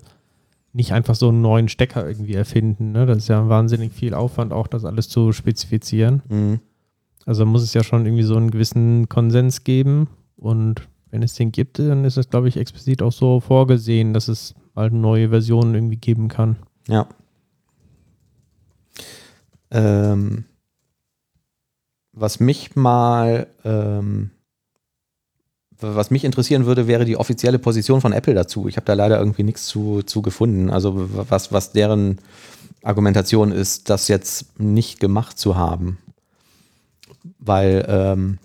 nicht 0.73 0.93
einfach 0.93 1.17
so 1.17 1.29
einen 1.31 1.43
neuen 1.43 1.69
Stecker 1.69 2.07
irgendwie 2.07 2.35
erfinden. 2.35 2.93
Ne? 2.93 3.05
Das 3.05 3.19
ist 3.19 3.29
ja 3.29 3.49
wahnsinnig 3.49 3.93
viel 3.93 4.15
Aufwand, 4.15 4.53
auch 4.53 4.69
das 4.69 4.85
alles 4.85 5.09
zu 5.09 5.33
spezifizieren. 5.33 6.23
Mhm. 6.29 6.61
Also 7.27 7.45
muss 7.47 7.63
es 7.63 7.75
ja 7.75 7.83
schon 7.83 8.07
irgendwie 8.07 8.23
so 8.23 8.37
einen 8.37 8.51
gewissen 8.51 9.09
Konsens 9.09 9.65
geben. 9.65 10.09
Und 10.37 10.83
wenn 11.11 11.23
es 11.23 11.35
den 11.35 11.53
gibt, 11.53 11.79
dann 11.79 12.05
ist 12.05 12.17
es, 12.17 12.31
glaube 12.31 12.49
ich, 12.49 12.57
explizit 12.57 13.03
auch 13.03 13.13
so 13.13 13.41
vorgesehen, 13.41 14.13
dass 14.13 14.29
es 14.29 14.55
halt 14.77 14.93
neue 14.93 15.29
Versionen 15.31 15.75
irgendwie 15.75 15.97
geben 15.97 16.29
kann. 16.29 16.57
Ja. 16.89 17.07
Ähm, 19.71 20.45
was 22.13 22.41
mich 22.41 22.77
mal, 22.77 23.47
ähm, 23.65 24.31
was 25.81 26.11
mich 26.11 26.25
interessieren 26.25 26.67
würde, 26.67 26.87
wäre 26.87 27.05
die 27.05 27.17
offizielle 27.17 27.59
Position 27.59 28.01
von 28.01 28.13
Apple 28.13 28.35
dazu. 28.35 28.69
Ich 28.69 28.77
habe 28.77 28.85
da 28.85 28.95
leider 28.95 29.19
irgendwie 29.19 29.45
nichts 29.45 29.67
zu, 29.67 30.03
zu 30.03 30.21
gefunden. 30.23 30.71
Also 30.71 30.95
was, 31.31 31.53
was 31.53 31.73
deren 31.73 32.19
Argumentation 32.83 33.53
ist, 33.53 33.89
das 33.91 34.09
jetzt 34.09 34.59
nicht 34.61 35.01
gemacht 35.01 35.39
zu 35.39 35.57
haben. 35.57 35.99
Weil, 37.39 37.87
ähm, 37.89 38.39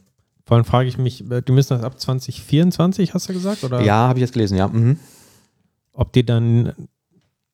Vor 0.45 0.57
allem 0.57 0.65
frage 0.65 0.87
ich 0.87 0.97
mich, 0.97 1.29
äh, 1.31 1.41
die 1.41 1.51
müssen 1.51 1.73
das 1.73 1.83
ab 1.83 1.99
2024, 1.99 3.13
hast 3.13 3.29
du 3.29 3.33
gesagt? 3.33 3.63
Oder 3.63 3.81
ja, 3.81 4.07
habe 4.07 4.19
ich 4.19 4.21
jetzt 4.21 4.33
gelesen, 4.33 4.57
ja. 4.57 4.67
Mhm. 4.67 4.97
ob 5.93 6.13
die 6.13 6.25
dann 6.25 6.73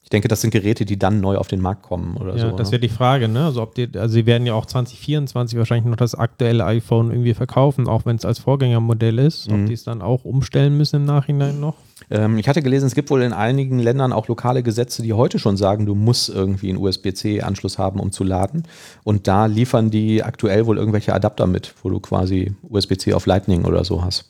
Ich 0.03 0.09
denke, 0.09 0.27
das 0.27 0.41
sind 0.41 0.51
Geräte, 0.51 0.83
die 0.83 0.97
dann 0.99 1.21
neu 1.21 1.37
auf 1.37 1.47
den 1.47 1.61
Markt 1.61 1.83
kommen 1.83 2.17
oder 2.17 2.35
Ja, 2.35 2.49
so. 2.49 2.57
das 2.57 2.67
ne? 2.67 2.71
wäre 2.73 2.81
die 2.81 2.89
Frage, 2.89 3.27
ne? 3.29 3.45
Also 3.45 3.61
ob 3.61 3.75
die, 3.75 3.87
also 3.95 4.13
sie 4.13 4.25
werden 4.25 4.45
ja 4.45 4.53
auch 4.55 4.65
2024 4.65 5.57
wahrscheinlich 5.57 5.85
noch 5.85 5.95
das 5.95 6.15
aktuelle 6.15 6.65
iPhone 6.65 7.11
irgendwie 7.11 7.33
verkaufen, 7.33 7.87
auch 7.87 8.05
wenn 8.05 8.17
es 8.17 8.25
als 8.25 8.39
Vorgängermodell 8.39 9.19
ist. 9.19 9.49
Mhm. 9.49 9.61
Ob 9.61 9.65
die 9.67 9.73
es 9.73 9.83
dann 9.83 10.01
auch 10.01 10.25
umstellen 10.25 10.75
müssen 10.75 10.97
im 10.97 11.05
Nachhinein 11.05 11.59
noch. 11.61 11.75
Ähm, 12.11 12.37
ich 12.37 12.47
hatte 12.47 12.61
gelesen, 12.61 12.85
es 12.87 12.93
gibt 12.95 13.09
wohl 13.09 13.21
in 13.23 13.33
einigen 13.33 13.79
Ländern 13.79 14.11
auch 14.13 14.27
lokale 14.27 14.61
Gesetze, 14.63 15.01
die 15.01 15.13
heute 15.13 15.39
schon 15.39 15.55
sagen, 15.57 15.85
du 15.85 15.95
musst 15.95 16.29
irgendwie 16.29 16.69
einen 16.69 16.77
USB-C-Anschluss 16.77 17.77
haben, 17.79 17.99
um 17.99 18.11
zu 18.11 18.23
laden. 18.23 18.63
Und 19.03 19.27
da 19.27 19.45
liefern 19.47 19.89
die 19.89 20.21
aktuell 20.23 20.65
wohl 20.65 20.77
irgendwelche 20.77 21.13
Adapter 21.13 21.47
mit, 21.47 21.73
wo 21.81 21.89
du 21.89 21.99
quasi 21.99 22.53
USB-C 22.63 23.13
auf 23.13 23.25
Lightning 23.25 23.63
oder 23.65 23.83
so 23.85 24.03
hast, 24.03 24.25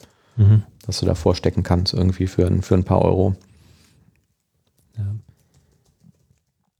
dass 0.85 0.99
du 0.99 1.05
da 1.05 1.15
vorstecken 1.15 1.63
kannst 1.63 1.93
irgendwie 1.93 2.27
für, 2.27 2.45
ein- 2.47 2.61
für 2.61 2.75
ein 2.75 2.83
paar 2.85 3.01
Euro. 3.03 3.35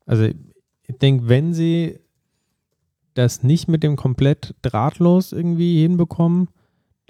Also 0.06 0.24
ich 0.24 0.98
denke, 1.02 1.28
wenn 1.30 1.54
sie 1.54 2.00
das 3.14 3.44
nicht 3.44 3.68
mit 3.68 3.84
dem 3.84 3.96
komplett 3.96 4.56
drahtlos 4.62 5.32
irgendwie 5.32 5.82
hinbekommen, 5.82 6.48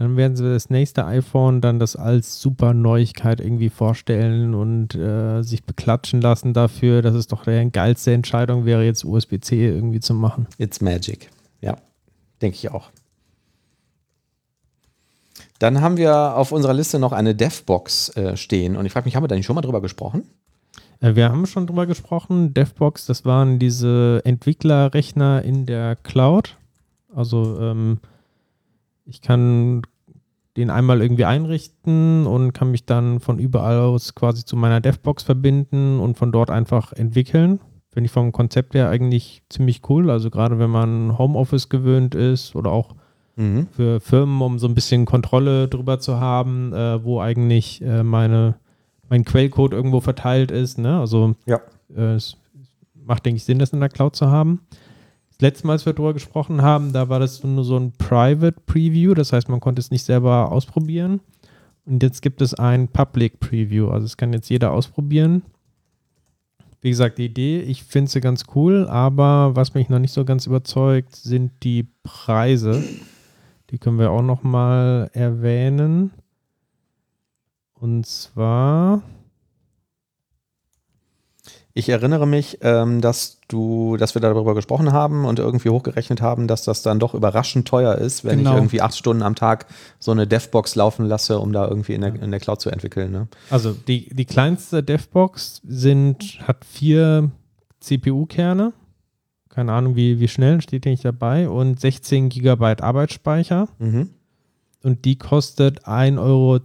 dann 0.02 0.18
werden 0.18 0.36
sie 0.36 0.52
das 0.52 0.72
nächste 0.72 1.06
iPhone 1.06 1.62
dann 1.62 1.78
das 1.78 1.96
als 1.96 2.42
super 2.42 2.74
Neuigkeit 2.74 3.40
irgendwie 3.40 3.70
vorstellen 3.70 4.56
und 4.56 4.96
äh, 4.96 5.44
sich 5.44 5.64
beklatschen 5.64 6.22
lassen 6.22 6.54
dafür, 6.54 7.04
dass 7.04 7.14
es 7.14 7.28
doch 7.28 7.44
die 7.44 7.70
geilste 7.72 8.12
Entscheidung 8.12 8.66
wäre, 8.66 8.84
jetzt 8.84 9.06
USB-C 9.06 9.64
irgendwie 9.64 10.00
zu 10.00 10.16
machen. 10.16 10.48
It's 10.58 10.82
magic. 10.82 11.30
Ja, 11.62 11.78
denke 12.42 12.56
ich 12.56 12.72
auch. 12.72 12.90
Dann 15.60 15.82
haben 15.82 15.98
wir 15.98 16.36
auf 16.36 16.52
unserer 16.52 16.74
Liste 16.74 16.98
noch 16.98 17.12
eine 17.12 17.36
DevBox 17.36 18.18
äh, 18.18 18.36
stehen. 18.38 18.78
Und 18.78 18.88
ich 18.88 18.92
frage 18.94 19.06
mich, 19.06 19.16
haben 19.16 19.24
wir 19.24 19.28
da 19.28 19.36
nicht 19.36 19.46
schon 19.46 19.54
mal 19.54 19.62
drüber 19.62 19.82
gesprochen? 19.82 20.24
Äh, 21.00 21.14
Wir 21.14 21.30
haben 21.30 21.46
schon 21.46 21.68
drüber 21.68 21.86
gesprochen. 21.86 22.56
DevBox, 22.56 23.06
das 23.06 23.24
waren 23.24 23.60
diese 23.60 24.22
Entwicklerrechner 24.24 25.44
in 25.44 25.68
der 25.68 25.96
Cloud. 25.96 26.58
Also 27.14 27.60
ähm, 27.62 28.00
ich 29.06 29.22
kann 29.22 29.84
den 30.58 30.70
einmal 30.70 31.02
irgendwie 31.02 31.26
einrichten 31.26 32.26
und 32.28 32.54
kann 32.54 32.72
mich 32.72 32.86
dann 32.86 33.20
von 33.20 33.40
überall 33.40 33.80
aus 33.80 34.16
quasi 34.16 34.44
zu 34.44 34.56
meiner 34.58 34.82
DevBox 34.82 35.24
verbinden 35.24 36.00
und 36.00 36.18
von 36.18 36.32
dort 36.32 36.50
einfach 36.50 36.92
entwickeln. 36.94 37.60
Finde 37.94 38.06
ich 38.06 38.12
vom 38.12 38.32
Konzept 38.32 38.74
her 38.74 38.90
eigentlich 38.90 39.44
ziemlich 39.50 39.82
cool. 39.90 40.10
Also 40.10 40.30
gerade 40.30 40.60
wenn 40.60 40.70
man 40.70 41.18
Homeoffice 41.18 41.70
gewöhnt 41.70 42.16
ist 42.16 42.56
oder 42.56 42.72
auch 42.72 42.96
Mhm. 43.38 43.68
für 43.72 44.02
Firmen, 44.02 44.42
um 44.42 44.60
so 44.60 44.68
ein 44.68 44.76
bisschen 44.76 45.06
Kontrolle 45.06 45.70
drüber 45.70 46.00
zu 46.00 46.20
haben, 46.20 46.74
äh, 46.74 47.02
wo 47.04 47.22
eigentlich 47.22 47.82
äh, 47.82 48.04
meine, 48.04 48.56
mein 49.10 49.24
Quellcode 49.24 49.72
irgendwo 49.74 50.02
verteilt 50.02 50.52
ist. 50.52 50.78
Ne? 50.78 51.00
Also 51.00 51.36
Ja. 51.46 51.60
äh, 51.96 52.16
es 52.16 52.36
macht, 53.06 53.26
denke 53.26 53.38
ich, 53.38 53.46
Sinn, 53.46 53.58
das 53.58 53.72
in 53.72 53.80
der 53.80 53.88
Cloud 53.90 54.18
zu 54.18 54.28
haben. 54.30 54.62
Das 55.42 55.48
letzte 55.48 55.66
Mal, 55.66 55.74
als 55.74 55.88
wir 55.88 55.94
darüber 55.94 56.14
gesprochen 56.14 56.62
haben, 56.62 56.94
da 56.94 57.10
war 57.10 57.20
das 57.20 57.44
nur 57.44 57.64
so 57.64 57.76
ein 57.76 57.94
Private 57.94 58.62
Preview, 58.68 59.16
das 59.16 59.34
heißt, 59.34 59.50
man 59.50 59.60
konnte 59.60 59.80
es 59.80 59.90
nicht 59.90 60.04
selber 60.04 60.52
ausprobieren. 60.52 61.20
Und 61.84 62.04
jetzt 62.04 62.22
gibt 62.22 62.44
es 62.44 62.54
ein 62.54 62.88
Public 62.88 63.40
Preview, 63.40 63.90
also 63.90 64.06
es 64.06 64.18
kann 64.18 64.34
jetzt 64.34 64.52
jeder 64.52 64.72
ausprobieren. 64.72 65.42
Wie 66.82 66.92
gesagt, 66.92 67.18
die 67.18 67.26
Idee, 67.26 67.60
ich 67.60 67.84
finde 67.84 68.12
sie 68.12 68.22
ganz 68.22 68.44
cool, 68.54 68.88
aber 68.88 69.56
was 69.56 69.74
mich 69.74 69.90
noch 69.90 69.98
nicht 69.98 70.14
so 70.14 70.26
ganz 70.26 70.46
überzeugt, 70.46 71.16
sind 71.16 71.52
die 71.64 71.88
Preise. 72.04 72.84
Die 73.72 73.80
können 73.80 73.98
wir 73.98 74.12
auch 74.12 74.22
noch 74.22 74.44
mal 74.44 75.10
erwähnen. 75.14 76.12
Und 77.74 78.06
zwar 78.06 79.02
Ich 81.74 81.88
erinnere 81.90 82.28
mich, 82.28 82.58
ähm, 82.62 83.00
dass 83.02 83.40
du, 83.48 83.96
dass 83.98 84.14
wir 84.14 84.22
darüber 84.22 84.54
gesprochen 84.56 84.92
haben 84.92 85.26
und 85.26 85.40
irgendwie 85.40 85.70
hochgerechnet 85.70 86.22
haben, 86.22 86.48
dass 86.48 86.64
das 86.64 86.82
dann 86.82 87.00
doch 87.00 87.14
überraschend 87.14 87.68
teuer 87.68 87.96
ist, 87.96 88.26
wenn 88.26 88.40
Genau. 88.40 88.52
ich 88.52 88.56
irgendwie 88.58 88.82
acht 88.82 88.96
Stunden 88.98 89.24
am 89.24 89.36
Tag 89.36 89.68
so 90.00 90.12
eine 90.12 90.28
DevBox 90.28 90.76
laufen 90.76 91.06
lasse, 91.06 91.40
um 91.40 91.54
da 91.54 91.68
irgendwie 91.68 91.94
in 91.94 92.02
der, 92.02 92.16
in 92.22 92.32
der 92.32 92.40
Cloud 92.40 92.60
zu 92.62 92.70
entwickeln. 92.70 93.12
Ne? 93.12 93.28
Also 93.50 93.72
die, 93.74 94.10
die 94.14 94.26
kleinste 94.26 94.84
DevBox 94.84 95.62
sind, 95.66 96.40
hat 96.48 96.66
vier 96.66 97.32
CPU-Kerne. 97.80 98.74
Keine 99.50 99.74
Ahnung, 99.74 99.96
wie, 99.96 100.20
wie 100.20 100.28
schnell, 100.28 100.62
steht 100.62 100.84
hier 100.86 100.92
nicht 100.92 101.04
dabei. 101.06 101.50
Und 101.50 101.80
16 101.80 102.30
Gigabyte 102.30 102.82
Arbeitsspeicher. 102.82 103.68
Mhm. 103.80 104.10
Und 104.84 105.06
die 105.06 105.18
kostet 105.18 105.86
1,12 105.86 106.20
Euro 106.20 106.60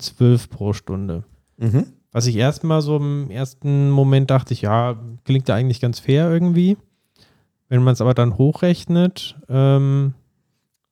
pro 0.50 0.72
Stunde. 0.72 1.24
Mhm. 1.58 1.86
Was 2.16 2.26
ich 2.26 2.36
erstmal 2.36 2.80
so 2.80 2.96
im 2.96 3.30
ersten 3.30 3.90
Moment 3.90 4.30
dachte 4.30 4.54
ich, 4.54 4.62
ja, 4.62 4.96
klingt 5.26 5.50
ja 5.50 5.54
eigentlich 5.54 5.82
ganz 5.82 5.98
fair 5.98 6.30
irgendwie. 6.30 6.78
Wenn 7.68 7.82
man 7.82 7.92
es 7.92 8.00
aber 8.00 8.14
dann 8.14 8.38
hochrechnet, 8.38 9.36
ähm, 9.50 10.14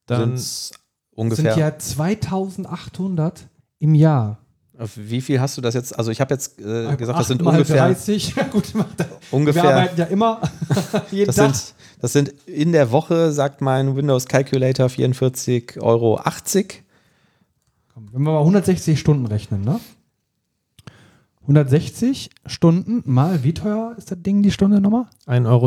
dann 0.05 0.37
Sind's 0.37 0.73
ungefähr. 1.15 1.55
sind 1.55 1.61
ja 1.63 1.79
2800 1.79 3.49
im 3.79 3.95
Jahr. 3.95 4.37
Auf 4.79 4.99
wie 4.99 5.23
viel 5.23 5.41
hast 5.41 5.57
du 5.57 5.63
das 5.63 5.73
jetzt? 5.73 5.99
Also 5.99 6.11
ich 6.11 6.21
habe 6.21 6.35
jetzt 6.35 6.61
äh, 6.61 6.95
gesagt, 6.95 7.19
das 7.19 7.29
sind 7.29 7.41
ungefähr, 7.41 7.87
30. 7.87 8.37
Ja, 8.37 8.43
gut, 8.43 8.75
das. 8.99 9.07
Wir 9.09 9.17
ungefähr 9.31 9.65
arbeiten 9.65 9.99
ja 9.99 10.05
immer 10.05 10.43
jeden 11.11 11.29
das 11.29 11.37
Tag. 11.37 11.55
sind, 11.55 11.75
das 12.03 12.13
sind 12.13 12.35
in 12.45 12.73
der 12.73 12.91
Woche, 12.91 13.33
sagt 13.33 13.63
mein 13.63 13.97
Windows 13.97 14.27
Calculator, 14.27 14.89
44,80 14.89 15.81
Euro. 15.81 16.21
Komm, 17.95 18.13
Wenn 18.13 18.23
wir 18.25 18.33
mal 18.33 18.41
160 18.41 19.01
Stunden 19.01 19.25
rechnen, 19.25 19.63
ne? 19.63 19.81
160 21.45 22.31
Stunden 22.47 23.03
mal, 23.05 23.45
wie 23.45 23.53
teuer 23.53 23.95
ist 23.99 24.11
das 24.11 24.23
Ding 24.23 24.43
die 24.43 24.51
Stunde 24.51 24.81
nochmal? 24.81 25.07
1,12 25.27 25.47
Euro. 25.47 25.67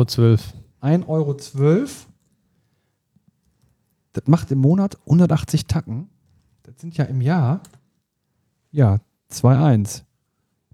1,12 0.82 1.08
Euro. 1.08 1.36
Das 4.12 4.26
macht 4.26 4.50
im 4.50 4.58
Monat 4.58 4.98
180 5.06 5.66
Tacken. 5.66 6.08
Das 6.64 6.74
sind 6.80 6.96
ja 6.96 7.04
im 7.04 7.20
Jahr, 7.20 7.60
ja, 8.72 8.98
2,1. 9.32 10.02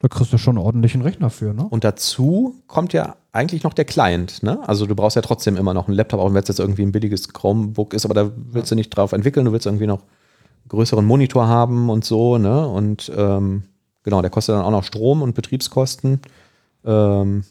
Da 0.00 0.08
kriegst 0.08 0.32
du 0.32 0.38
schon 0.38 0.56
einen 0.56 0.66
ordentlichen 0.66 1.02
Rechner 1.02 1.30
für, 1.30 1.54
ne? 1.54 1.66
Und 1.68 1.84
dazu 1.84 2.56
kommt 2.66 2.92
ja 2.92 3.16
eigentlich 3.32 3.62
noch 3.62 3.74
der 3.74 3.84
Client. 3.84 4.42
Ne? 4.42 4.66
Also 4.66 4.86
du 4.86 4.94
brauchst 4.94 5.16
ja 5.16 5.22
trotzdem 5.22 5.56
immer 5.56 5.74
noch 5.74 5.88
einen 5.88 5.96
Laptop, 5.96 6.20
auch 6.20 6.32
wenn 6.32 6.42
es 6.42 6.48
jetzt 6.48 6.60
irgendwie 6.60 6.82
ein 6.82 6.92
billiges 6.92 7.32
Chromebook 7.32 7.92
ist, 7.92 8.04
aber 8.04 8.14
da 8.14 8.30
willst 8.36 8.70
du 8.70 8.74
nicht 8.74 8.90
drauf 8.90 9.12
entwickeln, 9.12 9.44
du 9.44 9.52
willst 9.52 9.66
irgendwie 9.66 9.86
noch 9.86 10.00
einen 10.00 10.68
größeren 10.68 11.04
Monitor 11.04 11.48
haben 11.48 11.90
und 11.90 12.04
so. 12.04 12.38
Ne? 12.38 12.66
Und 12.66 13.10
ähm, 13.16 13.64
genau, 14.04 14.22
der 14.22 14.30
kostet 14.30 14.54
dann 14.54 14.64
auch 14.64 14.70
noch 14.70 14.84
Strom 14.84 15.22
und 15.22 15.34
Betriebskosten. 15.34 16.20
Ähm, 16.84 17.42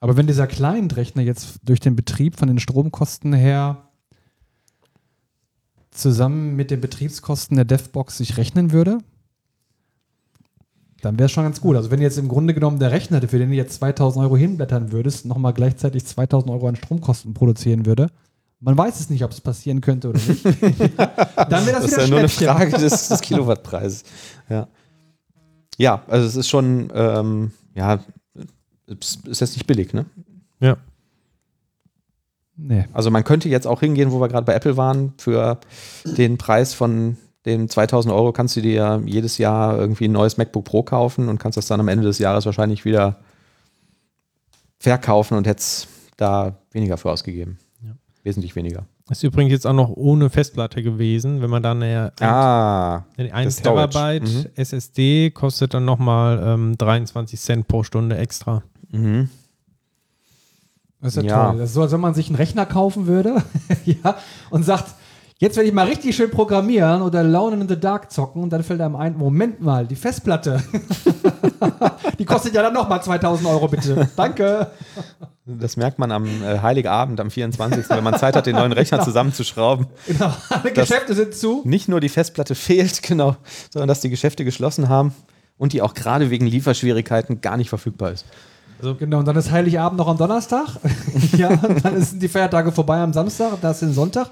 Aber 0.00 0.16
wenn 0.18 0.26
dieser 0.26 0.46
Client-Rechner 0.46 1.22
jetzt 1.22 1.60
durch 1.64 1.80
den 1.80 1.96
Betrieb 1.96 2.38
von 2.38 2.48
den 2.48 2.58
Stromkosten 2.58 3.32
her 3.32 3.88
zusammen 5.90 6.54
mit 6.56 6.70
den 6.70 6.80
Betriebskosten 6.80 7.56
der 7.56 7.64
DevBox 7.64 8.18
sich 8.18 8.36
rechnen 8.36 8.72
würde, 8.72 8.98
dann 11.02 11.18
wäre 11.18 11.26
es 11.26 11.32
schon 11.32 11.44
ganz 11.44 11.60
gut. 11.60 11.76
Also 11.76 11.90
wenn 11.90 12.02
jetzt 12.02 12.18
im 12.18 12.28
Grunde 12.28 12.52
genommen 12.52 12.78
der 12.78 12.90
Rechner, 12.90 13.20
für 13.22 13.38
den 13.38 13.48
du 13.48 13.56
jetzt 13.56 13.74
2000 13.74 14.22
Euro 14.22 14.36
hinblättern 14.36 14.92
würdest, 14.92 15.24
nochmal 15.24 15.54
gleichzeitig 15.54 16.04
2000 16.04 16.52
Euro 16.52 16.68
an 16.68 16.76
Stromkosten 16.76 17.32
produzieren 17.32 17.86
würde, 17.86 18.08
man 18.60 18.76
weiß 18.76 19.00
es 19.00 19.08
nicht, 19.08 19.24
ob 19.24 19.30
es 19.30 19.40
passieren 19.40 19.80
könnte 19.80 20.10
oder 20.10 20.20
nicht, 20.20 20.44
dann 20.68 21.66
wäre 21.66 21.80
das, 21.80 21.82
das 21.82 21.92
ist 21.92 21.96
wieder 21.96 22.02
ja 22.02 22.08
nur 22.08 22.18
eine. 22.18 22.28
Frage 22.28 22.70
des, 22.72 23.08
des 23.08 23.20
Kilowattpreises. 23.22 24.04
Ja. 24.50 24.68
Ja, 25.80 26.02
also 26.08 26.26
es 26.26 26.36
ist 26.36 26.48
schon, 26.50 26.92
ähm, 26.94 27.52
ja, 27.74 28.00
es 28.86 29.18
ist 29.24 29.40
jetzt 29.40 29.54
nicht 29.54 29.66
billig, 29.66 29.94
ne? 29.94 30.04
Ja. 30.60 30.76
Nee. 32.54 32.84
Also 32.92 33.10
man 33.10 33.24
könnte 33.24 33.48
jetzt 33.48 33.66
auch 33.66 33.80
hingehen, 33.80 34.12
wo 34.12 34.20
wir 34.20 34.28
gerade 34.28 34.44
bei 34.44 34.52
Apple 34.52 34.76
waren, 34.76 35.14
für 35.16 35.58
den 36.04 36.36
Preis 36.36 36.74
von 36.74 37.16
den 37.46 37.70
2000 37.70 38.12
Euro 38.12 38.32
kannst 38.32 38.56
du 38.56 38.60
dir 38.60 39.02
jedes 39.06 39.38
Jahr 39.38 39.78
irgendwie 39.78 40.04
ein 40.04 40.12
neues 40.12 40.36
MacBook 40.36 40.66
Pro 40.66 40.82
kaufen 40.82 41.30
und 41.30 41.38
kannst 41.38 41.56
das 41.56 41.66
dann 41.66 41.80
am 41.80 41.88
Ende 41.88 42.04
des 42.04 42.18
Jahres 42.18 42.44
wahrscheinlich 42.44 42.84
wieder 42.84 43.16
verkaufen 44.78 45.38
und 45.38 45.46
hättest 45.46 45.88
da 46.18 46.58
weniger 46.72 46.98
für 46.98 47.10
ausgegeben. 47.10 47.58
Ja. 47.82 47.92
Wesentlich 48.22 48.54
weniger. 48.54 48.84
Ist 49.10 49.22
übrigens 49.24 49.52
jetzt 49.52 49.66
auch 49.66 49.72
noch 49.72 49.90
ohne 49.90 50.30
Festplatte 50.30 50.82
gewesen. 50.82 51.42
Wenn 51.42 51.50
man 51.50 51.62
dann 51.62 51.82
eine, 51.82 52.12
Ah, 52.20 53.02
ein. 53.18 53.48
Terabyte 53.48 54.22
Mhm. 54.22 54.46
SSD 54.54 55.30
kostet 55.30 55.74
dann 55.74 55.84
nochmal 55.84 56.40
ähm, 56.44 56.78
23 56.78 57.38
Cent 57.40 57.68
pro 57.68 57.82
Stunde 57.82 58.16
extra. 58.16 58.62
mhm. 58.90 59.28
Das 61.02 61.16
ist 61.16 61.24
ja, 61.24 61.28
Ja. 61.30 61.48
toll. 61.50 61.58
Das 61.58 61.70
ist 61.70 61.74
so, 61.74 61.82
als 61.82 61.92
wenn 61.92 62.00
man 62.00 62.12
sich 62.14 62.26
einen 62.28 62.36
Rechner 62.36 62.66
kaufen 62.66 63.06
würde 63.06 63.42
ja, 63.86 64.16
und 64.50 64.64
sagt, 64.64 64.94
jetzt 65.38 65.56
werde 65.56 65.68
ich 65.68 65.74
mal 65.74 65.86
richtig 65.86 66.14
schön 66.14 66.30
programmieren 66.30 67.00
oder 67.00 67.20
Alone 67.20 67.56
in 67.62 67.68
the 67.68 67.80
Dark 67.80 68.12
zocken 68.12 68.42
und 68.42 68.50
dann 68.50 68.62
fällt 68.62 68.82
einem 68.82 68.96
ein, 68.96 69.16
Moment 69.16 69.62
mal, 69.62 69.86
die 69.86 69.96
Festplatte, 69.96 70.62
die 72.18 72.24
kostet 72.26 72.52
ja 72.54 72.60
dann 72.62 72.74
nochmal 72.74 73.02
2000 73.02 73.48
Euro 73.48 73.66
bitte. 73.68 74.08
Danke. 74.14 74.70
Das 75.58 75.76
merkt 75.76 75.98
man 75.98 76.12
am 76.12 76.26
äh, 76.42 76.60
Heiligabend, 76.60 77.20
am 77.20 77.30
24., 77.30 77.88
wenn 77.90 78.04
man 78.04 78.18
Zeit 78.18 78.36
hat, 78.36 78.46
den 78.46 78.56
neuen 78.56 78.72
Rechner 78.80 79.00
zusammenzuschrauben. 79.02 79.86
Genau, 80.06 80.32
alle 80.50 80.72
Das- 80.72 80.88
Geschäfte 80.88 81.14
sind 81.14 81.34
zu. 81.34 81.62
Nicht 81.64 81.88
nur 81.88 82.00
die 82.00 82.08
Festplatte 82.08 82.54
fehlt, 82.54 83.02
genau, 83.04 83.36
sondern 83.70 83.88
dass 83.88 84.00
die 84.00 84.10
Geschäfte 84.10 84.44
geschlossen 84.44 84.88
haben 84.88 85.14
und 85.58 85.72
die 85.72 85.82
auch 85.82 85.94
gerade 85.94 86.30
wegen 86.30 86.46
Lieferschwierigkeiten 86.46 87.40
gar 87.40 87.56
nicht 87.56 87.68
verfügbar 87.68 88.12
ist. 88.12 88.24
Genau, 88.98 89.18
und 89.18 89.28
dann 89.28 89.36
ist 89.36 89.50
Heiligabend 89.50 89.98
noch 89.98 90.08
am 90.08 90.16
Donnerstag. 90.16 90.68
ja, 91.36 91.48
und 91.50 91.84
dann 91.84 92.00
sind 92.02 92.22
die 92.22 92.28
Feiertage 92.28 92.72
vorbei 92.72 92.98
am 93.00 93.12
Samstag, 93.12 93.58
da 93.60 93.72
ist 93.72 93.82
den 93.82 93.92
Sonntag. 93.92 94.30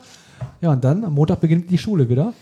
Ja, 0.62 0.70
und 0.70 0.82
dann 0.82 1.04
am 1.04 1.12
Montag 1.12 1.40
beginnt 1.40 1.70
die 1.70 1.76
Schule 1.76 2.08
wieder. 2.08 2.32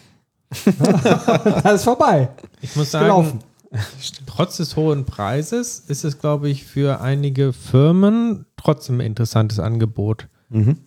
da 1.63 1.71
ist 1.71 1.85
vorbei. 1.85 2.29
Ich 2.61 2.75
muss 2.77 2.91
sagen, 2.93 3.07
Gelaufen. 3.07 3.39
trotz 4.27 4.57
des 4.59 4.77
hohen 4.77 5.05
Preises 5.05 5.79
ist 5.81 6.05
es, 6.05 6.19
glaube 6.19 6.49
ich, 6.49 6.65
für 6.65 7.01
einige 7.01 7.53
Firmen 7.53 8.47
trotzdem 8.57 8.99
ein 8.99 9.07
interessantes 9.07 9.59
Angebot. 9.61 10.29
Mhm. 10.49 10.79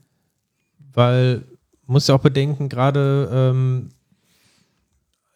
Weil, 0.94 1.44
muss 1.86 2.08
ja 2.08 2.16
auch 2.16 2.20
bedenken, 2.22 2.70
gerade, 2.70 3.30
ähm, 3.32 3.90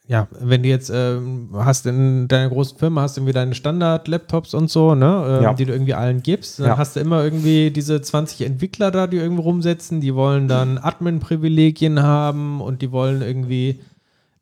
ja, 0.05 0.27
wenn 0.39 0.63
du 0.63 0.69
jetzt 0.69 0.91
ähm, 0.93 1.49
hast 1.53 1.85
in 1.85 2.27
deiner 2.27 2.49
großen 2.49 2.77
Firma, 2.77 3.01
hast 3.03 3.15
du 3.15 3.21
irgendwie 3.21 3.33
deine 3.33 3.55
Standard-Laptops 3.55 4.53
und 4.53 4.69
so, 4.69 4.95
ne, 4.95 5.25
ähm, 5.37 5.43
Ja. 5.43 5.53
die 5.53 5.63
du 5.65 5.71
irgendwie 5.71 5.93
allen 5.93 6.21
gibst, 6.21 6.59
dann 6.59 6.67
Ja. 6.67 6.77
hast 6.77 6.95
du 6.95 6.99
immer 6.99 7.23
irgendwie 7.23 7.71
diese 7.71 8.01
20 8.01 8.41
Entwickler 8.45 8.91
da, 8.91 9.07
die 9.07 9.17
irgendwo 9.17 9.43
rumsetzen, 9.43 10.01
die 10.01 10.13
wollen 10.13 10.47
dann 10.49 10.77
Admin-Privilegien 10.77 12.01
haben 12.03 12.59
und 12.59 12.81
die 12.81 12.91
wollen 12.91 13.21
irgendwie 13.21 13.79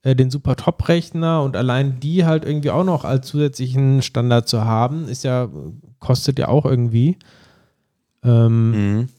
äh, 0.03 0.15
den 0.15 0.31
super 0.31 0.55
Top-Rechner 0.55 1.43
und 1.43 1.55
allein 1.55 1.99
die 1.99 2.25
halt 2.25 2.45
irgendwie 2.45 2.71
auch 2.71 2.83
noch 2.83 3.05
als 3.05 3.27
zusätzlichen 3.27 4.01
Standard 4.01 4.47
zu 4.47 4.65
haben, 4.65 5.07
ist 5.07 5.23
ja, 5.23 5.49
kostet 5.99 6.39
ja 6.39 6.47
auch 6.47 6.65
irgendwie. 6.65 7.17
Ähm, 8.23 8.71
Mhm. 8.71 9.09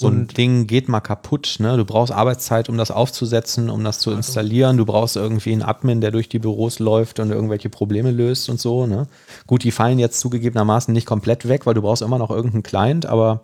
So 0.00 0.08
ein 0.08 0.28
Ding 0.28 0.66
geht 0.66 0.88
mal 0.88 1.02
kaputt. 1.02 1.56
Ne? 1.58 1.76
Du 1.76 1.84
brauchst 1.84 2.10
Arbeitszeit, 2.10 2.70
um 2.70 2.78
das 2.78 2.90
aufzusetzen, 2.90 3.68
um 3.68 3.84
das 3.84 3.98
zu 3.98 4.10
installieren. 4.12 4.78
Du 4.78 4.86
brauchst 4.86 5.14
irgendwie 5.14 5.52
einen 5.52 5.60
Admin, 5.60 6.00
der 6.00 6.10
durch 6.10 6.30
die 6.30 6.38
Büros 6.38 6.78
läuft 6.78 7.20
und 7.20 7.30
irgendwelche 7.30 7.68
Probleme 7.68 8.10
löst 8.10 8.48
und 8.48 8.58
so. 8.58 8.86
Ne? 8.86 9.08
Gut, 9.46 9.62
die 9.62 9.70
fallen 9.70 9.98
jetzt 9.98 10.20
zugegebenermaßen 10.20 10.94
nicht 10.94 11.06
komplett 11.06 11.48
weg, 11.48 11.66
weil 11.66 11.74
du 11.74 11.82
brauchst 11.82 12.00
immer 12.00 12.16
noch 12.16 12.30
irgendeinen 12.30 12.62
Client, 12.62 13.04
aber 13.04 13.42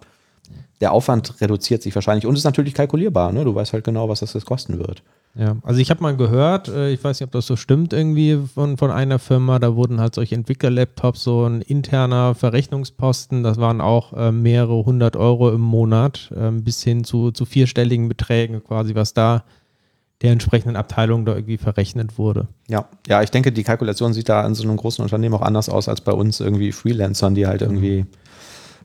der 0.81 0.93
Aufwand 0.93 1.43
reduziert 1.43 1.83
sich 1.83 1.95
wahrscheinlich 1.95 2.25
und 2.25 2.37
ist 2.37 2.45
natürlich 2.45 2.73
kalkulierbar. 2.73 3.33
Ne? 3.33 3.45
Du 3.45 3.55
weißt 3.55 3.75
halt 3.75 3.85
genau, 3.85 4.09
was 4.09 4.21
das 4.21 4.33
jetzt 4.33 4.47
kosten 4.47 4.79
wird. 4.79 5.03
Ja, 5.39 5.57
also 5.63 5.81
ich 5.81 5.91
habe 5.91 6.03
mal 6.03 6.17
gehört, 6.17 6.69
äh, 6.69 6.91
ich 6.91 7.05
weiß 7.05 7.21
nicht, 7.21 7.27
ob 7.27 7.33
das 7.33 7.47
so 7.47 7.57
stimmt 7.57 7.93
irgendwie 7.93 8.39
von, 8.55 8.79
von 8.79 8.91
einer 8.91 9.19
Firma, 9.19 9.59
da 9.59 9.77
wurden 9.77 10.01
halt 10.01 10.15
solche 10.15 10.35
Entwickler-Laptops, 10.35 11.23
so 11.23 11.45
ein 11.45 11.61
interner 11.61 12.35
Verrechnungsposten, 12.35 13.43
das 13.43 13.59
waren 13.59 13.83
auch 13.83 14.15
äh, 14.15 14.33
mehrere 14.33 14.85
hundert 14.87 15.15
Euro 15.17 15.51
im 15.51 15.61
Monat, 15.61 16.33
ähm, 16.35 16.65
bis 16.65 16.83
hin 16.83 17.05
zu, 17.05 17.33
zu 17.33 17.45
vierstelligen 17.45 18.09
Beträgen 18.09 18.65
quasi, 18.65 18.95
was 18.95 19.13
da 19.13 19.45
der 20.23 20.33
entsprechenden 20.33 20.77
Abteilung 20.77 21.27
da 21.27 21.35
irgendwie 21.35 21.59
verrechnet 21.59 22.17
wurde. 22.17 22.49
Ja, 22.69 22.89
ja, 23.07 23.23
ich 23.23 23.31
denke, 23.31 23.53
die 23.53 23.63
Kalkulation 23.63 24.15
sieht 24.15 24.31
da 24.31 24.47
in 24.47 24.55
so 24.55 24.63
einem 24.63 24.79
großen 24.79 25.03
Unternehmen 25.03 25.35
auch 25.35 25.43
anders 25.43 25.69
aus 25.69 25.89
als 25.91 26.01
bei 26.01 26.13
uns 26.13 26.41
irgendwie 26.41 26.73
Freelancern, 26.73 27.35
die 27.35 27.47
halt 27.47 27.61
irgendwie 27.61 28.07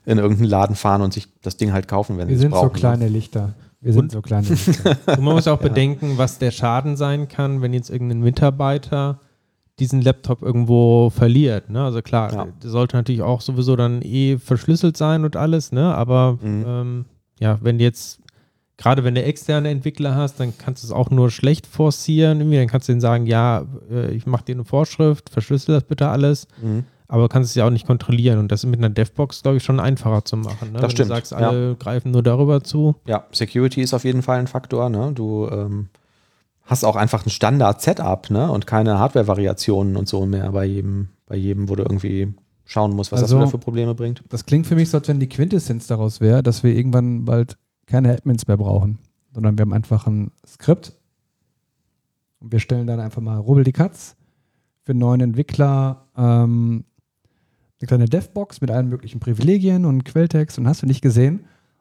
in 0.04 0.18
irgendeinen 0.18 0.50
Laden 0.50 0.76
fahren 0.76 1.00
und 1.00 1.14
sich 1.14 1.28
das 1.40 1.56
Ding 1.56 1.72
halt 1.72 1.88
kaufen, 1.88 2.18
wenn 2.18 2.28
Wir 2.28 2.34
sie 2.34 2.34
es 2.34 2.40
sind 2.42 2.50
brauchen. 2.50 2.74
so 2.74 2.80
kleine 2.80 3.08
Lichter. 3.08 3.54
Wir 3.82 3.92
sind 3.92 4.02
Und- 4.04 4.12
so 4.12 4.22
kleine. 4.22 4.46
Und 5.06 5.22
man 5.24 5.34
muss 5.34 5.48
auch 5.48 5.58
bedenken, 5.58 6.16
was 6.16 6.38
der 6.38 6.50
Schaden 6.52 6.96
sein 6.96 7.28
kann, 7.28 7.60
wenn 7.62 7.72
jetzt 7.74 7.90
irgendein 7.90 8.20
Mitarbeiter 8.20 9.18
diesen 9.78 10.00
Laptop 10.02 10.42
irgendwo 10.42 11.10
verliert. 11.10 11.68
Ne? 11.70 11.82
Also 11.82 12.00
klar, 12.02 12.32
Ja. 12.32 12.46
der 12.62 12.70
sollte 12.70 12.96
natürlich 12.96 13.22
auch 13.22 13.40
sowieso 13.40 13.74
dann 13.74 14.00
eh 14.02 14.38
verschlüsselt 14.38 14.96
sein 14.96 15.24
und 15.24 15.34
alles, 15.36 15.72
ne? 15.72 15.94
Aber 15.94 16.38
Mhm. 16.40 16.64
ähm, 16.66 17.04
ja, 17.40 17.58
wenn 17.62 17.80
jetzt, 17.80 18.20
gerade 18.76 19.02
wenn 19.02 19.14
du 19.16 19.22
externe 19.24 19.70
Entwickler 19.70 20.14
hast, 20.14 20.38
dann 20.38 20.52
kannst 20.56 20.82
du 20.84 20.86
es 20.86 20.92
auch 20.92 21.10
nur 21.10 21.30
schlecht 21.30 21.66
forcieren. 21.66 22.38
Irgendwie, 22.40 22.58
dann 22.58 22.68
kannst 22.68 22.88
du 22.88 22.92
denen 22.92 23.00
sagen, 23.00 23.26
ja, 23.26 23.64
äh, 23.90 24.12
ich 24.14 24.26
mache 24.26 24.44
dir 24.44 24.54
eine 24.54 24.64
Vorschrift, 24.64 25.30
verschlüssel 25.30 25.74
das 25.74 25.84
bitte 25.84 26.08
alles. 26.08 26.46
Mhm. 26.62 26.84
Aber 27.12 27.28
kannst 27.28 27.50
es 27.50 27.54
ja 27.56 27.66
auch 27.66 27.70
nicht 27.70 27.86
kontrollieren. 27.86 28.38
Und 28.38 28.50
das 28.50 28.64
ist 28.64 28.70
mit 28.70 28.78
einer 28.78 28.88
DevBox, 28.88 29.42
glaube 29.42 29.58
ich, 29.58 29.62
schon 29.62 29.80
einfacher 29.80 30.24
zu 30.24 30.38
machen. 30.38 30.72
Ne? 30.72 30.78
Das 30.78 30.84
wenn 30.84 30.90
stimmt, 30.92 31.10
du 31.10 31.14
sagst, 31.14 31.34
alle 31.34 31.76
greifen 31.76 32.10
nur 32.10 32.22
darüber 32.22 32.64
zu. 32.64 32.94
Ja, 33.04 33.26
Security 33.32 33.82
ist 33.82 33.92
auf 33.92 34.04
jeden 34.04 34.22
Fall 34.22 34.38
ein 34.38 34.46
Faktor. 34.46 34.88
Ne? 34.88 35.12
Du 35.14 35.46
ähm, 35.46 35.90
hast 36.62 36.84
auch 36.84 36.96
einfach 36.96 37.26
ein 37.26 37.28
Standard-Setup 37.28 38.30
ne? 38.30 38.50
und 38.50 38.66
keine 38.66 38.98
Hardware-Variationen 38.98 39.96
und 39.96 40.08
so 40.08 40.24
mehr 40.24 40.52
bei 40.52 40.64
jedem, 40.64 41.10
bei 41.26 41.36
jedem, 41.36 41.68
wo 41.68 41.76
du 41.76 41.82
irgendwie 41.82 42.32
schauen 42.64 42.96
musst, 42.96 43.12
was 43.12 43.20
Also- 43.20 43.36
das 43.36 43.42
wieder 43.42 43.50
für 43.50 43.58
Probleme 43.58 43.94
bringt. 43.94 44.24
Das 44.30 44.46
klingt 44.46 44.66
für 44.66 44.74
mich 44.74 44.88
so, 44.88 44.96
als 44.96 45.06
wenn 45.06 45.20
die 45.20 45.28
Quintessenz 45.28 45.86
daraus 45.86 46.22
wäre, 46.22 46.42
dass 46.42 46.62
wir 46.62 46.74
irgendwann 46.74 47.26
bald 47.26 47.58
keine 47.84 48.10
Admins 48.10 48.48
mehr 48.48 48.56
brauchen, 48.56 48.98
sondern 49.34 49.58
wir 49.58 49.62
haben 49.64 49.74
einfach 49.74 50.06
ein 50.06 50.30
Skript 50.46 50.94
und 52.40 52.52
wir 52.52 52.58
stellen 52.58 52.86
dann 52.86 53.00
einfach 53.00 53.20
mal 53.20 53.36
Rubbel 53.36 53.64
die 53.64 53.72
Katz 53.72 54.16
für 54.82 54.92
einen 54.92 55.00
neuen 55.00 55.20
Entwickler 55.20 56.06
ähm, 56.16 56.84
eine 57.82 57.88
kleine 57.88 58.04
Devbox 58.06 58.60
mit 58.60 58.70
allen 58.70 58.88
möglichen 58.88 59.20
Privilegien 59.20 59.84
und 59.84 60.04
Quelltext 60.04 60.58
und 60.58 60.68
hast 60.68 60.82
du 60.82 60.86
nicht 60.86 61.02
gesehen. 61.02 61.40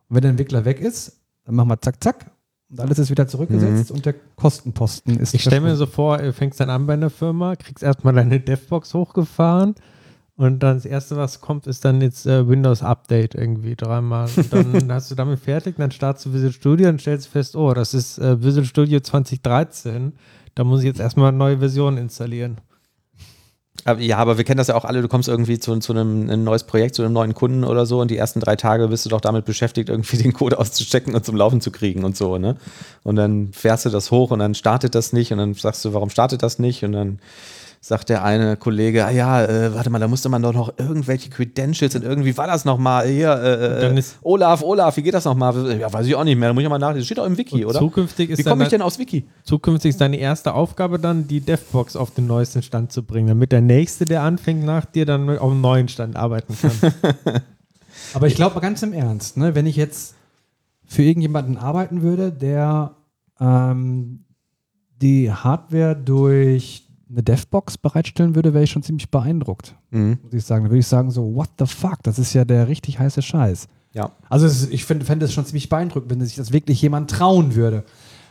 Und 0.09 0.15
wenn 0.15 0.21
der 0.21 0.31
Entwickler 0.31 0.65
weg 0.65 0.79
ist, 0.79 1.19
dann 1.45 1.55
machen 1.55 1.69
wir 1.69 1.79
zack, 1.81 2.03
zack 2.03 2.31
und 2.71 2.79
alles 2.79 2.99
ist 2.99 3.09
wieder 3.09 3.27
zurückgesetzt 3.27 3.91
und 3.91 4.05
der 4.05 4.15
Kostenposten 4.37 5.19
ist 5.19 5.33
Ich 5.33 5.41
stelle 5.41 5.61
mir 5.61 5.75
so 5.75 5.85
vor, 5.85 6.17
du 6.19 6.31
fängst 6.31 6.59
dann 6.59 6.69
an 6.69 6.87
bei 6.87 6.93
einer 6.93 7.09
Firma, 7.09 7.55
kriegst 7.57 7.83
erstmal 7.83 8.13
deine 8.13 8.39
DevBox 8.39 8.93
hochgefahren 8.93 9.75
und 10.37 10.63
dann 10.63 10.77
das 10.77 10.85
erste, 10.85 11.17
was 11.17 11.41
kommt, 11.41 11.67
ist 11.67 11.83
dann 11.83 12.01
jetzt 12.01 12.25
äh, 12.25 12.47
Windows 12.47 12.81
Update 12.81 13.35
irgendwie 13.35 13.75
dreimal. 13.75 14.29
Und 14.35 14.53
dann 14.53 14.91
hast 14.91 15.11
du 15.11 15.15
damit 15.15 15.39
fertig, 15.39 15.75
dann 15.77 15.91
startest 15.91 16.25
du 16.25 16.33
Visual 16.33 16.53
Studio 16.53 16.89
und 16.89 17.01
stellst 17.01 17.27
fest, 17.27 17.55
oh, 17.57 17.73
das 17.73 17.93
ist 17.93 18.17
äh, 18.19 18.41
Visual 18.41 18.65
Studio 18.65 19.01
2013. 19.01 20.13
Da 20.55 20.63
muss 20.63 20.79
ich 20.79 20.85
jetzt 20.85 20.99
erstmal 20.99 21.27
eine 21.29 21.37
neue 21.37 21.59
Version 21.59 21.97
installieren. 21.97 22.57
Aber, 23.85 23.99
ja, 24.01 24.17
aber 24.17 24.37
wir 24.37 24.43
kennen 24.43 24.57
das 24.57 24.67
ja 24.67 24.75
auch 24.75 24.85
alle. 24.85 25.01
Du 25.01 25.07
kommst 25.07 25.27
irgendwie 25.27 25.59
zu, 25.59 25.77
zu 25.79 25.93
einem 25.93 26.29
ein 26.29 26.43
neues 26.43 26.63
Projekt, 26.63 26.95
zu 26.95 27.01
einem 27.01 27.13
neuen 27.13 27.33
Kunden 27.33 27.63
oder 27.63 27.85
so 27.85 27.99
und 27.99 28.11
die 28.11 28.17
ersten 28.17 28.39
drei 28.39 28.55
Tage 28.55 28.87
bist 28.89 29.05
du 29.05 29.09
doch 29.09 29.21
damit 29.21 29.45
beschäftigt, 29.45 29.89
irgendwie 29.89 30.17
den 30.21 30.33
Code 30.33 30.59
auszuchecken 30.59 31.15
und 31.15 31.25
zum 31.25 31.35
Laufen 31.35 31.61
zu 31.61 31.71
kriegen 31.71 32.03
und 32.03 32.15
so, 32.15 32.37
ne? 32.37 32.57
Und 33.03 33.15
dann 33.15 33.51
fährst 33.53 33.85
du 33.85 33.89
das 33.89 34.11
hoch 34.11 34.31
und 34.31 34.39
dann 34.39 34.55
startet 34.55 34.95
das 34.95 35.13
nicht 35.13 35.31
und 35.31 35.39
dann 35.39 35.53
sagst 35.53 35.83
du, 35.85 35.93
warum 35.93 36.09
startet 36.09 36.43
das 36.43 36.59
nicht? 36.59 36.83
Und 36.83 36.91
dann 36.91 37.19
sagt 37.83 38.09
der 38.09 38.23
eine 38.23 38.57
Kollege, 38.57 39.05
ah 39.05 39.09
ja, 39.09 39.43
äh, 39.43 39.73
warte 39.73 39.89
mal, 39.89 39.97
da 39.97 40.07
musste 40.07 40.29
man 40.29 40.43
doch 40.43 40.53
noch 40.53 40.71
irgendwelche 40.77 41.31
Credentials 41.31 41.95
und 41.95 42.03
irgendwie 42.03 42.37
war 42.37 42.45
das 42.45 42.63
nochmal 42.63 43.07
hier, 43.07 43.33
äh, 43.41 43.97
ist- 43.97 44.17
Olaf, 44.21 44.61
Olaf, 44.61 44.95
wie 44.97 45.01
geht 45.01 45.15
das 45.15 45.25
nochmal? 45.25 45.79
Ja, 45.79 45.91
weiß 45.91 46.05
ich 46.05 46.13
auch 46.13 46.23
nicht 46.23 46.37
mehr, 46.37 46.49
da 46.49 46.53
muss 46.53 46.61
ich 46.61 46.69
mal 46.69 46.77
nach, 46.77 46.93
das 46.93 47.05
steht 47.05 47.17
doch 47.17 47.25
im 47.25 47.35
Wiki, 47.39 47.65
oder? 47.65 47.79
Zukünftig 47.79 48.29
ist 48.29 48.37
Wie 48.37 48.43
komme 48.43 48.63
ich 48.63 48.69
denn 48.69 48.83
aufs 48.83 48.99
Wiki? 48.99 49.25
Zukünftig 49.43 49.89
ist 49.89 49.99
deine 49.99 50.17
erste 50.17 50.53
Aufgabe 50.53 50.99
dann, 50.99 51.27
die 51.27 51.41
DevBox 51.41 51.95
auf 51.95 52.11
den 52.11 52.27
neuesten 52.27 52.61
Stand 52.61 52.91
zu 52.91 53.01
bringen, 53.01 53.27
damit 53.29 53.51
der 53.51 53.61
Nächste, 53.61 54.05
der 54.05 54.21
anfängt, 54.21 54.63
nach 54.63 54.85
dir 54.85 55.07
dann 55.07 55.27
auf 55.39 55.49
dem 55.51 55.61
neuen 55.61 55.87
Stand 55.87 56.15
arbeiten 56.15 56.55
kann. 56.61 56.93
Aber 58.13 58.27
ich 58.27 58.35
glaube 58.35 58.53
mal 58.55 58.61
ganz 58.61 58.83
im 58.83 58.93
Ernst, 58.93 59.37
ne, 59.37 59.55
wenn 59.55 59.65
ich 59.65 59.75
jetzt 59.75 60.13
für 60.85 61.01
irgendjemanden 61.01 61.57
arbeiten 61.57 62.03
würde, 62.03 62.31
der 62.31 62.91
ähm, 63.39 64.25
die 65.01 65.31
Hardware 65.31 65.95
durch 65.95 66.87
eine 67.11 67.23
Devbox 67.23 67.77
bereitstellen 67.77 68.35
würde, 68.35 68.53
wäre 68.53 68.63
ich 68.63 68.71
schon 68.71 68.83
ziemlich 68.83 69.09
beeindruckt, 69.11 69.75
Mhm. 69.91 70.19
muss 70.23 70.33
ich 70.33 70.43
sagen. 70.45 70.63
Da 70.65 70.69
würde 70.71 70.79
ich 70.79 70.87
sagen, 70.87 71.11
so, 71.11 71.35
what 71.35 71.49
the 71.59 71.65
fuck, 71.65 72.01
das 72.03 72.17
ist 72.19 72.33
ja 72.33 72.45
der 72.45 72.67
richtig 72.67 72.99
heiße 72.99 73.21
Scheiß. 73.21 73.67
Ja. 73.93 74.11
Also 74.29 74.45
es 74.45 74.69
ich 74.69 74.85
find- 74.85 75.03
fände 75.03 75.25
es 75.25 75.33
schon 75.33 75.45
ziemlich 75.45 75.67
beeindruckend, 75.69 76.09
wenn 76.11 76.21
sich 76.21 76.35
das 76.35 76.53
wirklich 76.53 76.81
jemand 76.81 77.09
trauen 77.11 77.55
würde. 77.55 77.83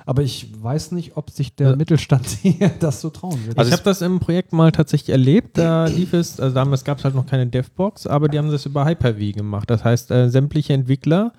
Aber 0.07 0.23
ich 0.23 0.51
weiß 0.61 0.93
nicht, 0.93 1.17
ob 1.19 1.31
sich 1.31 1.55
der 1.55 1.71
Ja. 1.71 1.77
Mittelstand 1.77 2.27
hier 2.43 2.71
das 2.81 3.03
so 3.03 3.11
trauen 3.11 3.39
würde. 3.45 3.59
Also 3.59 3.69
ich 3.69 3.73
habe 3.75 3.85
das 3.85 4.01
im 4.01 4.19
Projekt 4.19 4.53
mal 4.55 4.73
tatsächlich 4.73 5.11
erlebt. 5.11 5.59
Da 5.59 5.85
lief 5.87 6.15
es, 6.15 6.41
also 6.41 6.55
damals 6.55 6.83
gab 6.85 6.99
es 6.99 7.05
halt 7.05 7.15
noch 7.15 7.27
keine 7.27 7.47
DevBox, 7.47 8.07
aber 8.07 8.29
die 8.29 8.39
haben 8.39 8.51
das 8.51 8.65
über 8.65 8.87
Hyper-V 8.87 9.37
gemacht. 9.37 9.69
Das 9.69 9.85
heißt, 9.85 10.11
äh, 10.11 10.31
sämtliche 10.31 10.73
Entwickler, 10.73 11.33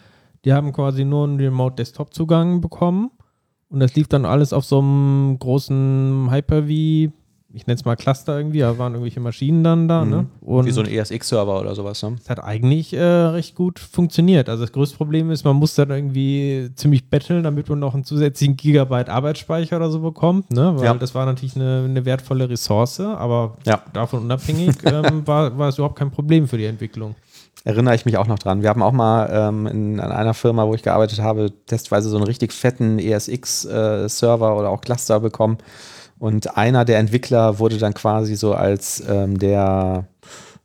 die 0.45 0.53
haben 0.53 0.71
quasi 0.71 1.03
nur 1.03 1.23
einen 1.27 1.39
Remote-Desktop-Zugang 1.39 2.61
bekommen 2.61 3.09
und 3.69 3.79
das 3.79 3.95
lief 3.95 4.07
dann 4.07 4.25
alles 4.25 4.53
auf 4.53 4.65
so 4.65 4.79
einem 4.79 5.37
großen 5.39 6.29
Hyper-V, 6.31 7.11
ich 7.53 7.67
nenne 7.67 7.75
es 7.79 7.85
mal 7.85 7.95
Cluster 7.95 8.37
irgendwie, 8.37 8.59
da 8.59 8.77
waren 8.77 8.93
irgendwelche 8.93 9.19
Maschinen 9.19 9.63
dann 9.63 9.87
da. 9.87 10.05
Ne? 10.05 10.27
Und 10.41 10.63
Mhm. 10.63 10.67
Wie 10.67 10.71
so 10.71 10.81
ein 10.81 10.87
ESX-Server 10.87 11.59
oder 11.59 11.75
sowas, 11.75 12.01
ne? 12.03 12.15
es 12.21 12.29
hat 12.29 12.43
eigentlich 12.43 12.93
äh, 12.93 13.01
recht 13.01 13.55
gut 13.55 13.79
funktioniert. 13.79 14.47
Also 14.49 14.63
das 14.63 14.71
größte 14.71 14.97
Problem 14.97 15.31
ist, 15.31 15.43
man 15.43 15.55
muss 15.57 15.75
dann 15.75 15.89
irgendwie 15.89 16.69
ziemlich 16.75 17.09
betteln, 17.09 17.43
damit 17.43 17.67
man 17.69 17.79
noch 17.79 17.93
einen 17.93 18.03
zusätzlichen 18.05 18.55
Gigabyte 18.57 19.09
Arbeitsspeicher 19.09 19.75
oder 19.77 19.91
so 19.91 19.99
bekommt, 19.99 20.51
ne? 20.51 20.73
Weil 20.77 20.85
Ja. 20.85 20.93
das 20.93 21.13
war 21.15 21.25
natürlich 21.25 21.55
eine, 21.55 21.83
eine 21.89 22.05
wertvolle 22.05 22.49
Ressource, 22.49 22.99
aber 23.01 23.57
Ja. 23.65 23.81
davon 23.93 24.21
unabhängig 24.23 24.75
ähm, 24.83 25.21
war, 25.27 25.57
war 25.57 25.69
es 25.69 25.77
überhaupt 25.77 25.97
kein 25.97 26.11
Problem 26.11 26.47
für 26.47 26.57
die 26.57 26.65
Entwicklung. 26.65 27.15
Erinnere 27.63 27.93
ich 27.93 28.05
mich 28.05 28.17
auch 28.17 28.25
noch 28.25 28.39
dran. 28.39 28.63
Wir 28.63 28.69
haben 28.69 28.81
auch 28.81 28.91
mal 28.91 29.29
ähm, 29.31 29.67
in, 29.67 29.99
an 29.99 30.11
einer 30.11 30.33
Firma, 30.33 30.65
wo 30.65 30.73
ich 30.73 30.81
gearbeitet 30.81 31.19
habe, 31.19 31.51
testweise 31.67 32.09
so 32.09 32.15
einen 32.15 32.25
richtig 32.25 32.53
fetten 32.53 32.97
ESX-Server 32.97 34.57
oder 34.57 34.69
auch 34.69 34.81
Cluster 34.81 35.19
bekommen. 35.19 35.57
Und 36.21 36.55
einer 36.55 36.85
der 36.85 36.99
Entwickler 36.99 37.57
wurde 37.57 37.79
dann 37.79 37.95
quasi 37.95 38.35
so 38.35 38.53
als 38.53 39.01
ähm, 39.09 39.39
der, 39.39 40.05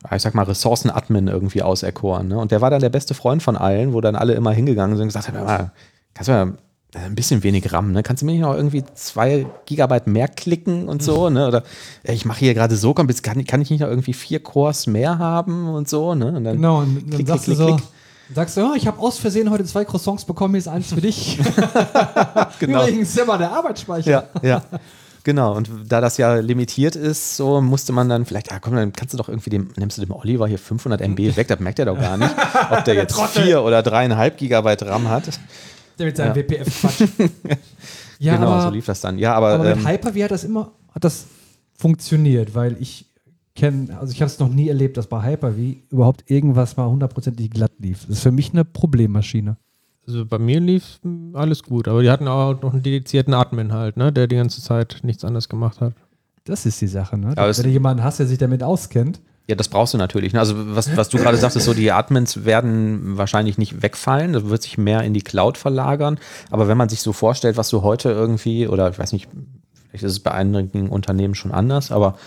ja, 0.03 0.15
ich 0.15 0.21
sag 0.21 0.35
mal, 0.35 0.43
Ressourcen-Admin 0.43 1.27
irgendwie 1.27 1.63
auserkoren. 1.63 2.27
Ne? 2.27 2.37
Und 2.37 2.51
der 2.51 2.61
war 2.61 2.69
dann 2.69 2.79
der 2.79 2.89
beste 2.91 3.15
Freund 3.15 3.41
von 3.41 3.57
allen, 3.57 3.91
wo 3.91 3.99
dann 3.99 4.15
alle 4.15 4.35
immer 4.35 4.51
hingegangen 4.51 4.95
sind 4.97 5.05
und 5.05 5.07
gesagt 5.07 5.27
haben, 5.29 5.37
"Hör 5.39 5.45
mal, 5.45 5.71
kannst 6.13 6.27
du 6.27 6.31
mal 6.31 6.53
äh, 6.93 6.99
ein 6.99 7.15
bisschen 7.15 7.41
wenig 7.41 7.73
RAM, 7.73 7.91
ne? 7.91 8.03
Kannst 8.03 8.21
du 8.21 8.27
mir 8.27 8.33
nicht 8.33 8.41
noch 8.41 8.53
irgendwie 8.53 8.83
zwei 8.93 9.47
Gigabyte 9.65 10.05
mehr 10.05 10.27
klicken 10.27 10.87
und 10.87 11.01
so, 11.01 11.31
ne? 11.31 11.47
Oder 11.47 11.63
ich 12.03 12.23
mache 12.25 12.37
hier 12.41 12.53
gerade 12.53 12.75
so, 12.75 12.93
komm, 12.93 13.09
jetzt 13.09 13.23
kann, 13.23 13.43
kann 13.45 13.59
ich 13.59 13.71
nicht 13.71 13.79
noch 13.79 13.89
irgendwie 13.89 14.13
vier 14.13 14.43
Cores 14.43 14.85
mehr 14.85 15.17
haben 15.17 15.69
und 15.69 15.89
so, 15.89 16.13
ne? 16.13 16.33
Und 16.33 16.43
dann, 16.43 16.57
Genau, 16.57 16.81
und 16.81 17.01
dann 17.01 17.09
Klick, 17.09 17.27
sagst 17.27 17.45
klick, 17.45 17.57
du 17.57 17.63
so, 17.63 17.75
klick, 17.77 17.87
sagst 18.35 18.57
du, 18.57 18.61
oh, 18.61 18.73
ich 18.75 18.85
habe 18.85 18.99
aus 18.99 19.17
Versehen 19.17 19.49
heute 19.49 19.65
zwei 19.65 19.85
Croissants 19.85 20.23
bekommen, 20.23 20.53
hier 20.53 20.59
ist 20.59 20.67
eins 20.67 20.93
für 20.93 21.01
dich. 21.01 21.39
Genau. 22.59 22.83
Übrigens, 22.83 23.15
der 23.15 23.27
war 23.27 23.39
der 23.39 23.51
Arbeitsspeicher. 23.51 24.09
Ja, 24.11 24.23
ja. 24.43 24.61
Genau, 25.27 25.57
und 25.57 25.69
da 25.89 25.99
das 25.99 26.15
ja 26.15 26.35
limitiert 26.35 26.95
ist, 26.95 27.35
so 27.35 27.59
musste 27.59 27.91
man 27.91 28.07
dann 28.07 28.25
vielleicht, 28.25 28.49
ja 28.49 28.61
komm, 28.61 28.75
dann 28.75 28.93
kannst 28.93 29.13
du 29.13 29.17
doch 29.17 29.27
irgendwie 29.27 29.49
dem, 29.49 29.71
nimmst 29.75 29.97
du 29.97 30.01
dem 30.01 30.13
Oliver 30.13 30.47
hier 30.47 30.57
500 30.57 31.01
MB 31.01 31.17
weg, 31.35 31.49
das 31.49 31.59
merkt 31.59 31.79
er 31.79 31.85
doch 31.87 31.99
gar 31.99 32.15
nicht, 32.15 32.33
ob 32.71 32.85
der 32.85 32.93
jetzt 32.93 33.21
vier 33.31 33.61
oder 33.61 33.83
dreieinhalb 33.83 34.37
Gigabyte 34.37 34.83
RAM 34.83 35.09
hat. 35.09 35.37
Der 35.99 36.05
mit 36.05 36.15
seinem 36.15 36.29
Ja. 36.29 36.35
WPF-Quatsch. 36.37 37.09
ja, 38.19 38.35
genau, 38.37 38.51
aber, 38.51 38.61
so 38.61 38.69
lief 38.69 38.85
das 38.85 39.01
dann. 39.01 39.19
Ja, 39.19 39.33
aber, 39.33 39.55
aber 39.55 39.63
mit 39.65 39.79
ähm, 39.79 39.85
Hyper-V 39.85 40.23
hat 40.23 40.31
das 40.31 40.45
immer, 40.45 40.71
hat 40.95 41.03
das 41.03 41.25
funktioniert, 41.77 42.55
weil 42.55 42.77
ich 42.79 43.07
kenne, 43.53 43.99
also 43.99 44.13
ich 44.13 44.21
habe 44.21 44.31
es 44.31 44.39
noch 44.39 44.47
nie 44.47 44.69
erlebt, 44.69 44.95
dass 44.95 45.07
bei 45.07 45.29
Hyper-V 45.29 45.59
überhaupt 45.89 46.31
irgendwas 46.31 46.77
mal 46.77 46.87
hundertprozentig 46.87 47.51
glatt 47.51 47.73
lief. 47.79 48.05
Das 48.07 48.19
ist 48.19 48.23
für 48.23 48.31
mich 48.31 48.53
eine 48.53 48.63
Problemmaschine. 48.63 49.57
Also 50.07 50.25
bei 50.25 50.39
mir 50.39 50.61
lief 50.61 50.99
alles 51.33 51.63
gut, 51.63 51.87
aber 51.87 52.01
die 52.01 52.09
hatten 52.09 52.27
auch 52.29 52.61
noch 52.61 52.73
einen 52.73 52.81
dedizierten 52.81 53.33
Admin 53.33 53.73
halt, 53.73 53.97
ne? 53.97 54.13
Der 54.13 54.27
die 54.27 54.37
ganze 54.37 54.61
Zeit 54.61 54.99
nichts 55.03 55.25
anderes 55.25 55.49
gemacht 55.49 55.81
hat. 55.81 55.93
Das 56.45 56.65
ist 56.65 56.79
die 56.79 56.87
Sache, 56.87 57.17
ne? 57.17 57.33
Wenn 57.35 57.63
du 57.63 57.69
jemanden 57.69 58.03
hast, 58.03 58.19
der 58.19 58.25
sich 58.25 58.37
damit 58.37 58.63
auskennt. 58.63 59.19
ja, 59.47 59.55
das 59.55 59.69
brauchst 59.69 59.93
du 59.93 59.97
natürlich. 59.97 60.33
Ne? 60.33 60.39
Also 60.39 60.55
was, 60.75 60.95
was 60.95 61.09
du 61.09 61.17
gerade 61.17 61.37
sagtest, 61.37 61.65
so 61.65 61.73
die 61.73 61.91
Admins 61.91 62.45
werden 62.45 63.17
wahrscheinlich 63.17 63.57
nicht 63.57 63.81
wegfallen, 63.81 64.33
das 64.33 64.45
wird 64.49 64.61
sich 64.61 64.77
mehr 64.77 65.03
in 65.03 65.13
die 65.13 65.21
Cloud 65.21 65.57
verlagern. 65.57 66.19
Aber 66.51 66.67
wenn 66.67 66.77
man 66.77 66.89
sich 66.89 67.01
so 67.01 67.13
vorstellt, 67.13 67.57
was 67.57 67.69
du 67.69 67.81
heute 67.81 68.09
irgendwie, 68.09 68.67
oder 68.67 68.89
ich 68.89 68.99
weiß 68.99 69.13
nicht, 69.13 69.29
vielleicht 69.89 70.03
ist 70.03 70.11
es 70.11 70.19
bei 70.19 70.31
einigen 70.31 70.89
Unternehmen 70.89 71.33
schon 71.33 71.51
anders, 71.53 71.91
aber 71.91 72.17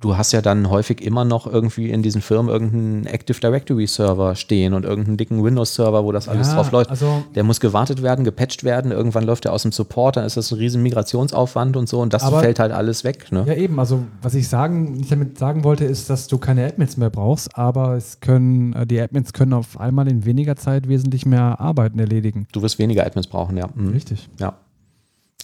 du 0.00 0.16
hast 0.16 0.32
ja 0.32 0.40
dann 0.40 0.70
häufig 0.70 1.02
immer 1.04 1.24
noch 1.26 1.46
irgendwie 1.46 1.90
in 1.90 2.02
diesen 2.02 2.22
Firmen 2.22 2.50
irgendeinen 2.50 3.04
Active 3.06 3.38
Directory 3.38 3.86
Server 3.86 4.34
stehen 4.34 4.72
und 4.72 4.84
irgendeinen 4.86 5.18
dicken 5.18 5.44
Windows 5.44 5.74
Server, 5.74 6.04
wo 6.04 6.10
das 6.12 6.26
alles 6.26 6.48
Ja, 6.48 6.54
drauf 6.54 6.70
läuft. 6.72 6.88
also- 6.90 7.22
der 7.34 7.44
muss 7.44 7.60
gewartet 7.60 8.02
werden, 8.02 8.24
gepatcht 8.24 8.64
werden, 8.64 8.92
irgendwann 8.92 9.24
läuft 9.24 9.44
der 9.44 9.52
aus 9.52 9.62
dem 9.62 9.72
Support, 9.72 10.16
dann 10.16 10.24
ist 10.24 10.36
das 10.38 10.50
ein 10.50 10.58
riesen 10.58 10.82
Migrationsaufwand 10.82 11.76
und 11.76 11.88
so 11.88 12.00
und 12.00 12.14
das 12.14 12.22
Aber- 12.22 12.40
fällt 12.40 12.58
halt 12.58 12.72
alles 12.72 13.04
weg. 13.04 13.30
Ne? 13.30 13.44
Ja, 13.46 13.54
eben. 13.54 13.78
Also, 13.78 14.04
was 14.22 14.34
ich 14.34 14.48
sagen, 14.48 14.92
nicht 14.94 15.12
damit 15.12 15.36
sagen 15.38 15.64
wollte, 15.64 15.84
ist, 15.84 16.08
dass 16.08 16.26
du 16.28 16.38
keine 16.38 16.64
Admins 16.66 16.96
mehr 16.96 17.10
brauchst, 17.10 17.56
aber 17.58 17.94
es 17.96 18.20
können, 18.20 18.72
äh, 18.72 18.86
die 18.86 19.00
Admins 19.00 19.32
können 19.34 19.52
auf 19.52 19.78
einmal 19.78 20.08
in 20.08 20.24
weniger 20.24 20.56
Zeit 20.56 20.88
wesentlich 20.88 21.26
mehr 21.26 21.60
Arbeiten 21.60 21.98
erledigen. 21.98 22.46
Du 22.52 22.62
wirst 22.62 22.78
weniger 22.78 23.04
Admins 23.04 23.26
brauchen, 23.26 23.56
ja. 23.56 23.68
Mhm. 23.74 23.90
Richtig. 23.90 24.28
Ja. 24.38 24.54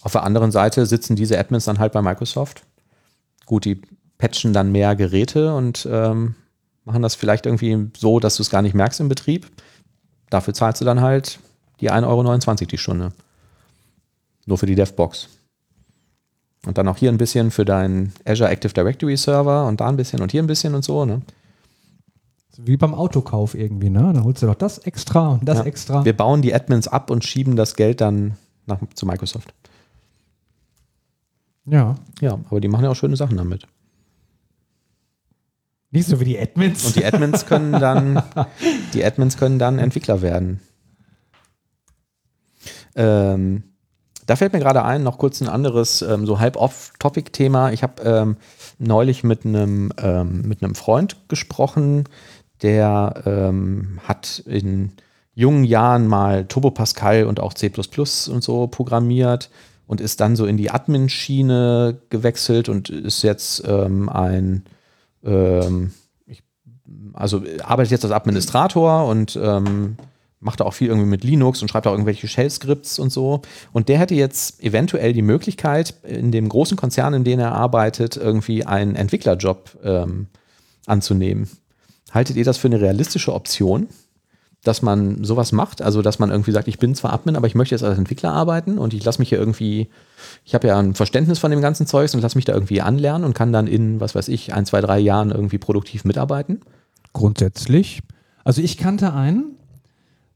Auf 0.02 0.12
der 0.12 0.22
anderen 0.22 0.50
Seite 0.52 0.86
sitzen 0.86 1.16
diese 1.16 1.38
Admins 1.38 1.64
dann 1.66 1.78
halt 1.78 1.92
bei 1.92 2.00
Microsoft. 2.00 2.62
Gut, 3.44 3.64
die 3.64 3.82
patchen 4.18 4.52
dann 4.52 4.72
mehr 4.72 4.96
Geräte 4.96 5.54
und 5.54 5.86
ähm, 5.90 6.34
machen 6.84 7.02
das 7.02 7.14
vielleicht 7.14 7.46
irgendwie 7.46 7.90
so, 7.96 8.20
dass 8.20 8.36
du 8.36 8.42
es 8.42 8.50
gar 8.50 8.62
nicht 8.62 8.74
merkst 8.74 9.00
im 9.00 9.08
Betrieb. 9.08 9.50
Dafür 10.30 10.54
zahlst 10.54 10.80
du 10.80 10.84
dann 10.84 11.00
halt 11.00 11.38
die 11.80 11.90
1,29 11.90 12.06
Euro 12.06 12.54
die 12.70 12.78
Stunde. 12.78 13.12
Nur 14.46 14.58
für 14.58 14.66
die 14.66 14.74
DevBox. 14.74 15.28
Und 16.64 16.78
dann 16.78 16.88
auch 16.88 16.96
hier 16.96 17.10
ein 17.10 17.18
bisschen 17.18 17.50
für 17.50 17.64
deinen 17.64 18.12
Azure 18.24 18.48
Active 18.50 18.72
Directory 18.72 19.16
Server 19.16 19.66
und 19.66 19.80
da 19.80 19.88
ein 19.88 19.96
bisschen 19.96 20.20
und 20.20 20.32
hier 20.32 20.42
ein 20.42 20.46
bisschen 20.48 20.74
und 20.74 20.84
so. 20.84 21.04
Ne? 21.04 21.22
Wie 22.58 22.76
beim 22.76 22.94
Autokauf 22.94 23.54
irgendwie, 23.54 23.90
ne? 23.90 24.12
Da 24.14 24.22
holst 24.24 24.42
du 24.42 24.46
doch 24.46 24.54
das 24.54 24.78
extra 24.78 25.28
und 25.32 25.44
das 25.46 25.58
Ja. 25.58 25.64
extra. 25.64 26.04
Wir 26.04 26.16
bauen 26.16 26.42
die 26.42 26.54
Admins 26.54 26.88
ab 26.88 27.10
und 27.10 27.24
schieben 27.24 27.54
das 27.54 27.76
Geld 27.76 28.00
dann 28.00 28.36
nach, 28.66 28.78
zu 28.94 29.04
Microsoft. 29.06 29.52
Ja. 31.66 31.96
Ja, 32.20 32.38
aber 32.48 32.60
die 32.60 32.68
machen 32.68 32.84
ja 32.84 32.90
auch 32.90 32.96
schöne 32.96 33.16
Sachen 33.16 33.36
damit. 33.36 33.66
Nicht 35.90 36.08
so 36.08 36.20
wie 36.20 36.24
die 36.24 36.38
Admins. 36.38 36.84
Und 36.84 36.96
die 36.96 37.04
Admins 37.04 37.46
können 37.46 37.72
dann, 37.72 38.22
die 38.92 39.04
Admins 39.04 39.36
können 39.36 39.58
dann 39.58 39.78
Entwickler 39.78 40.20
werden. 40.22 40.60
Ähm, 42.94 43.62
da 44.26 44.34
fällt 44.34 44.52
mir 44.52 44.58
gerade 44.58 44.84
ein, 44.84 45.02
noch 45.02 45.18
kurz 45.18 45.40
ein 45.40 45.48
anderes, 45.48 46.02
ähm, 46.02 46.26
so 46.26 46.40
halb 46.40 46.56
off-Topic-Thema. 46.56 47.70
Ich 47.70 47.82
habe 47.82 48.02
ähm, 48.02 48.36
neulich 48.78 49.22
mit 49.22 49.46
einem 49.46 49.92
ähm, 49.98 50.42
mit 50.42 50.62
einem 50.62 50.74
Freund 50.74 51.16
gesprochen, 51.28 52.04
der 52.62 53.22
ähm, 53.24 54.00
hat 54.02 54.42
in 54.46 54.92
jungen 55.34 55.64
Jahren 55.64 56.08
mal 56.08 56.46
Turbo 56.46 56.70
Pascal 56.70 57.24
und 57.24 57.40
auch 57.40 57.54
C++ 57.54 57.70
und 57.76 58.42
so 58.42 58.66
programmiert 58.66 59.50
und 59.86 60.00
ist 60.00 60.20
dann 60.20 60.34
so 60.34 60.46
in 60.46 60.56
die 60.56 60.70
Admin-Schiene 60.70 61.98
gewechselt 62.10 62.68
und 62.68 62.88
ist 62.88 63.22
jetzt 63.22 63.62
ähm, 63.66 64.08
ein 64.08 64.64
ähm, 65.26 65.92
ich, 66.26 66.42
also 67.12 67.42
arbeitet 67.62 67.90
jetzt 67.90 68.04
als 68.04 68.12
Administrator 68.12 69.06
und 69.06 69.38
ähm, 69.42 69.96
macht 70.40 70.60
da 70.60 70.64
auch 70.64 70.74
viel 70.74 70.88
irgendwie 70.88 71.08
mit 71.08 71.24
Linux 71.24 71.62
und 71.62 71.68
schreibt 71.68 71.86
auch 71.86 71.92
irgendwelche 71.92 72.28
Shell-Skripts 72.28 72.98
und 72.98 73.10
so. 73.10 73.42
Und 73.72 73.88
der 73.88 73.98
hätte 73.98 74.14
jetzt 74.14 74.62
eventuell 74.62 75.12
die 75.12 75.22
Möglichkeit, 75.22 75.94
in 76.02 76.30
dem 76.30 76.48
großen 76.48 76.76
Konzern, 76.76 77.14
in 77.14 77.24
dem 77.24 77.38
er 77.38 77.52
arbeitet, 77.52 78.16
irgendwie 78.16 78.64
einen 78.64 78.96
Entwicklerjob 78.96 79.78
ähm, 79.82 80.26
anzunehmen. 80.86 81.48
Haltet 82.12 82.36
ihr 82.36 82.44
das 82.44 82.58
für 82.58 82.68
eine 82.68 82.80
realistische 82.80 83.34
Option? 83.34 83.88
Dass 84.66 84.82
man 84.82 85.22
sowas 85.24 85.52
macht, 85.52 85.82
also 85.82 86.02
dass 86.02 86.18
man 86.18 86.30
irgendwie 86.30 86.52
sagt, 86.52 86.68
ich 86.68 86.78
bin 86.78 86.94
zwar 86.94 87.12
Admin, 87.12 87.36
aber 87.36 87.46
ich 87.46 87.54
möchte 87.54 87.74
jetzt 87.74 87.84
als 87.84 87.98
Entwickler 87.98 88.32
arbeiten 88.32 88.78
und 88.78 88.94
ich 88.94 89.04
lasse 89.04 89.20
mich 89.20 89.28
hier 89.28 89.38
irgendwie, 89.38 89.88
ich 90.44 90.54
habe 90.54 90.68
ja 90.68 90.78
ein 90.78 90.94
Verständnis 90.94 91.38
von 91.38 91.50
dem 91.50 91.60
ganzen 91.60 91.86
Zeugs 91.86 92.14
und 92.14 92.20
lasse 92.20 92.36
mich 92.36 92.44
da 92.44 92.54
irgendwie 92.54 92.80
anlernen 92.80 93.24
und 93.24 93.34
kann 93.34 93.52
dann 93.52 93.66
in, 93.66 94.00
was 94.00 94.14
weiß 94.14 94.28
ich, 94.28 94.54
ein, 94.54 94.66
zwei, 94.66 94.80
drei 94.80 94.98
Jahren 94.98 95.30
irgendwie 95.30 95.58
produktiv 95.58 96.04
mitarbeiten? 96.04 96.60
Grundsätzlich. 97.12 98.00
Also 98.44 98.62
ich 98.62 98.76
kannte 98.76 99.12
einen 99.12 99.56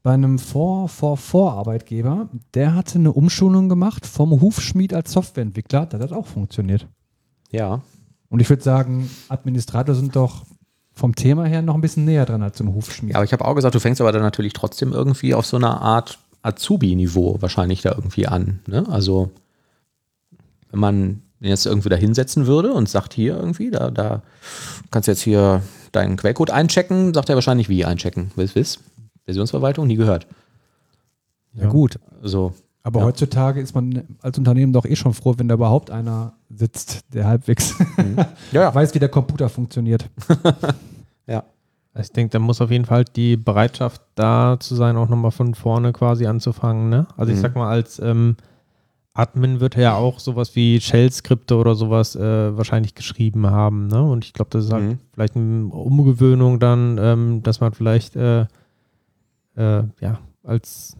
bei 0.03 0.13
einem 0.13 0.39
Vor, 0.39 0.89
Vor, 0.89 1.17
Vorarbeitgeber, 1.17 2.29
der 2.53 2.73
hatte 2.73 2.99
eine 2.99 3.11
Umschulung 3.11 3.69
gemacht 3.69 4.05
vom 4.05 4.41
Hufschmied 4.41 4.93
als 4.93 5.11
Softwareentwickler, 5.11 5.85
das 5.85 6.01
hat 6.01 6.13
auch 6.13 6.25
funktioniert. 6.25 6.87
Ja. 7.51 7.81
Und 8.29 8.39
ich 8.39 8.49
würde 8.49 8.63
sagen, 8.63 9.09
Administrator 9.29 9.93
sind 9.93 10.15
doch 10.15 10.45
vom 11.01 11.15
Thema 11.15 11.45
her 11.45 11.61
noch 11.63 11.73
ein 11.75 11.81
bisschen 11.81 12.05
näher 12.05 12.25
dran 12.25 12.43
als 12.43 12.59
so 12.59 12.63
ein 12.63 12.73
Hufschmied. 12.73 13.11
Ja, 13.11 13.15
aber 13.17 13.25
ich 13.25 13.33
habe 13.33 13.43
auch 13.43 13.55
gesagt, 13.55 13.73
du 13.75 13.79
fängst 13.79 13.99
aber 13.99 14.11
dann 14.11 14.21
natürlich 14.21 14.53
trotzdem 14.53 14.93
irgendwie 14.93 15.33
auf 15.33 15.45
so 15.47 15.57
einer 15.57 15.81
Art 15.81 16.19
Azubi-Niveau 16.43 17.37
wahrscheinlich 17.41 17.81
da 17.81 17.91
irgendwie 17.95 18.27
an. 18.27 18.59
Ne? 18.67 18.85
Also, 18.87 19.31
wenn 20.69 20.79
man 20.79 21.21
jetzt 21.39 21.65
irgendwie 21.65 21.89
da 21.89 21.95
hinsetzen 21.95 22.45
würde 22.45 22.71
und 22.71 22.87
sagt 22.87 23.13
hier 23.13 23.35
irgendwie, 23.35 23.71
da, 23.71 23.89
da 23.89 24.21
kannst 24.91 25.07
du 25.07 25.11
jetzt 25.11 25.21
hier 25.21 25.63
deinen 25.91 26.17
Quellcode 26.17 26.51
einchecken, 26.51 27.13
sagt 27.15 27.29
er 27.29 27.35
wahrscheinlich, 27.35 27.67
wie 27.67 27.83
einchecken. 27.83 28.31
Wiss, 28.35 28.53
wiss? 28.55 28.79
Versionsverwaltung, 29.25 29.87
nie 29.87 29.95
gehört. 29.97 30.27
ja, 31.53 31.67
gut. 31.67 31.99
So, 32.21 32.53
Aber 32.83 32.99
Ja. 32.99 33.05
heutzutage 33.07 33.59
ist 33.59 33.73
man 33.73 34.03
als 34.21 34.37
Unternehmen 34.37 34.71
doch 34.73 34.85
eh 34.85 34.95
schon 34.95 35.13
froh, 35.15 35.33
wenn 35.37 35.47
da 35.47 35.55
überhaupt 35.55 35.89
einer 35.89 36.33
sitzt, 36.49 37.01
der 37.13 37.25
halbwegs 37.25 37.73
ja, 38.51 38.73
weiß, 38.75 38.93
wie 38.93 38.99
der 38.99 39.09
Computer 39.09 39.49
funktioniert. 39.49 40.09
ja. 41.27 41.43
Also 41.93 42.07
Ich 42.07 42.13
denke, 42.13 42.31
da 42.31 42.39
muss 42.39 42.61
auf 42.61 42.71
jeden 42.71 42.85
Fall 42.85 43.03
die 43.03 43.35
Bereitschaft 43.35 44.01
da 44.15 44.57
zu 44.59 44.75
sein, 44.75 44.95
auch 44.95 45.09
nochmal 45.09 45.31
von 45.31 45.55
vorne 45.55 45.91
quasi 45.91 46.25
anzufangen. 46.25 46.89
Ne? 46.89 47.05
Also 47.17 47.31
ich 47.33 47.37
Mhm. 47.37 47.41
sag 47.41 47.55
mal, 47.55 47.69
als 47.69 47.99
ähm, 47.99 48.37
Admin 49.13 49.59
wird 49.59 49.75
er 49.75 49.81
ja 49.83 49.95
auch 49.95 50.19
sowas 50.19 50.55
wie 50.55 50.79
Shell-Skripte 50.79 51.57
oder 51.57 51.75
sowas 51.75 52.15
äh, 52.15 52.55
wahrscheinlich 52.55 52.95
geschrieben 52.95 53.45
haben. 53.47 53.87
Ne? 53.87 54.01
Und 54.01 54.23
ich 54.23 54.31
glaube, 54.31 54.51
das 54.51 54.65
ist 54.65 54.71
halt 54.71 54.83
Mhm. 54.85 54.97
vielleicht 55.13 55.35
eine 55.35 55.65
Umgewöhnung 55.65 56.59
dann, 56.59 56.97
ähm, 56.97 57.43
dass 57.43 57.59
man 57.59 57.73
vielleicht 57.73 58.15
äh, 58.15 58.45
äh, 59.57 59.83
ja 59.99 60.19
als, 60.43 60.95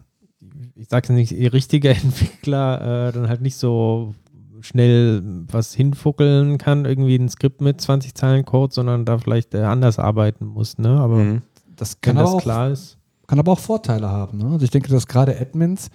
ich 0.74 0.88
sage 0.88 1.14
jetzt 1.14 1.32
nicht, 1.32 1.52
richtiger 1.54 1.90
Entwickler 1.96 3.08
äh, 3.08 3.12
dann 3.12 3.28
halt 3.28 3.40
nicht 3.40 3.56
so 3.56 4.14
schnell 4.62 5.22
was 5.50 5.74
hinfuckeln 5.74 6.58
kann, 6.58 6.84
irgendwie 6.84 7.16
ein 7.16 7.28
Skript 7.28 7.60
mit 7.60 7.80
20 7.80 8.14
Zeilen 8.14 8.44
Code, 8.44 8.72
sondern 8.72 9.04
da 9.04 9.18
vielleicht 9.18 9.54
äh, 9.54 9.62
anders 9.62 9.98
arbeiten 9.98 10.46
muss. 10.46 10.78
Ne? 10.78 10.88
Aber 10.88 11.16
Mhm. 11.16 11.42
Das 11.76 12.00
kann, 12.00 12.16
das 12.16 12.30
auch, 12.30 12.40
klar 12.40 12.70
ist. 12.70 12.96
kann 13.26 13.38
aber 13.40 13.52
auch 13.52 13.58
Vorteile 13.58 14.08
haben. 14.08 14.38
Ne? 14.38 14.44
Also 14.52 14.64
ich 14.64 14.70
denke, 14.70 14.88
dass 14.90 15.06
gerade 15.08 15.36
Admins, 15.40 15.88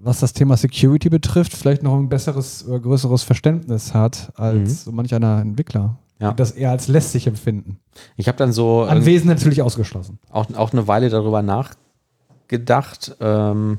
was 0.00 0.18
das 0.20 0.32
Thema 0.32 0.56
Security 0.56 1.08
betrifft, 1.08 1.52
vielleicht 1.54 1.82
noch 1.84 1.96
ein 1.96 2.08
besseres 2.08 2.66
oder 2.66 2.80
größeres 2.80 3.22
Verständnis 3.22 3.94
hat 3.94 4.32
als 4.36 4.84
so 4.84 4.92
manch 4.92 5.14
einer 5.14 5.40
Entwickler. 5.40 5.98
Ja. 6.18 6.32
Das 6.32 6.52
eher 6.52 6.70
als 6.70 6.88
lästig 6.88 7.26
empfinden. 7.26 7.78
Ich 8.16 8.28
habe 8.28 8.38
dann 8.38 8.52
so 8.52 8.82
ähm, 8.84 8.90
Anwesen 8.90 9.28
natürlich 9.28 9.62
ausgeschlossen. 9.62 10.18
auch, 10.30 10.46
auch 10.54 10.72
eine 10.72 10.88
Weile 10.88 11.10
darüber 11.10 11.42
nachgedacht 11.42 13.16
ähm, 13.20 13.78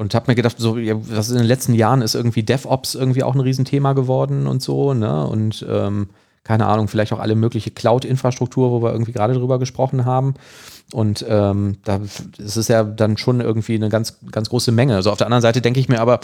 und 0.00 0.14
habe 0.14 0.30
mir 0.30 0.34
gedacht, 0.34 0.56
so, 0.58 0.78
was 0.78 1.28
in 1.28 1.36
den 1.36 1.46
letzten 1.46 1.74
Jahren 1.74 2.00
ist 2.00 2.14
irgendwie 2.14 2.42
DevOps 2.42 2.94
irgendwie 2.94 3.22
auch 3.22 3.34
ein 3.34 3.40
Riesenthema 3.40 3.92
geworden 3.92 4.46
und 4.46 4.62
so, 4.62 4.94
ne? 4.94 5.26
Und 5.26 5.64
ähm, 5.68 6.08
keine 6.42 6.64
Ahnung, 6.64 6.88
vielleicht 6.88 7.12
auch 7.12 7.18
alle 7.18 7.34
mögliche 7.34 7.70
Cloud-Infrastruktur, 7.70 8.70
wo 8.70 8.82
wir 8.82 8.92
irgendwie 8.92 9.12
gerade 9.12 9.34
drüber 9.34 9.58
gesprochen 9.58 10.06
haben. 10.06 10.36
Und 10.94 11.22
ähm, 11.28 11.76
da 11.84 12.00
ist 12.38 12.56
es 12.56 12.68
ja 12.68 12.82
dann 12.82 13.18
schon 13.18 13.42
irgendwie 13.42 13.74
eine 13.74 13.90
ganz, 13.90 14.18
ganz 14.32 14.48
große 14.48 14.72
Menge. 14.72 14.96
Also 14.96 15.10
auf 15.10 15.18
der 15.18 15.26
anderen 15.26 15.42
Seite 15.42 15.60
denke 15.60 15.80
ich 15.80 15.90
mir 15.90 16.00
aber, 16.00 16.20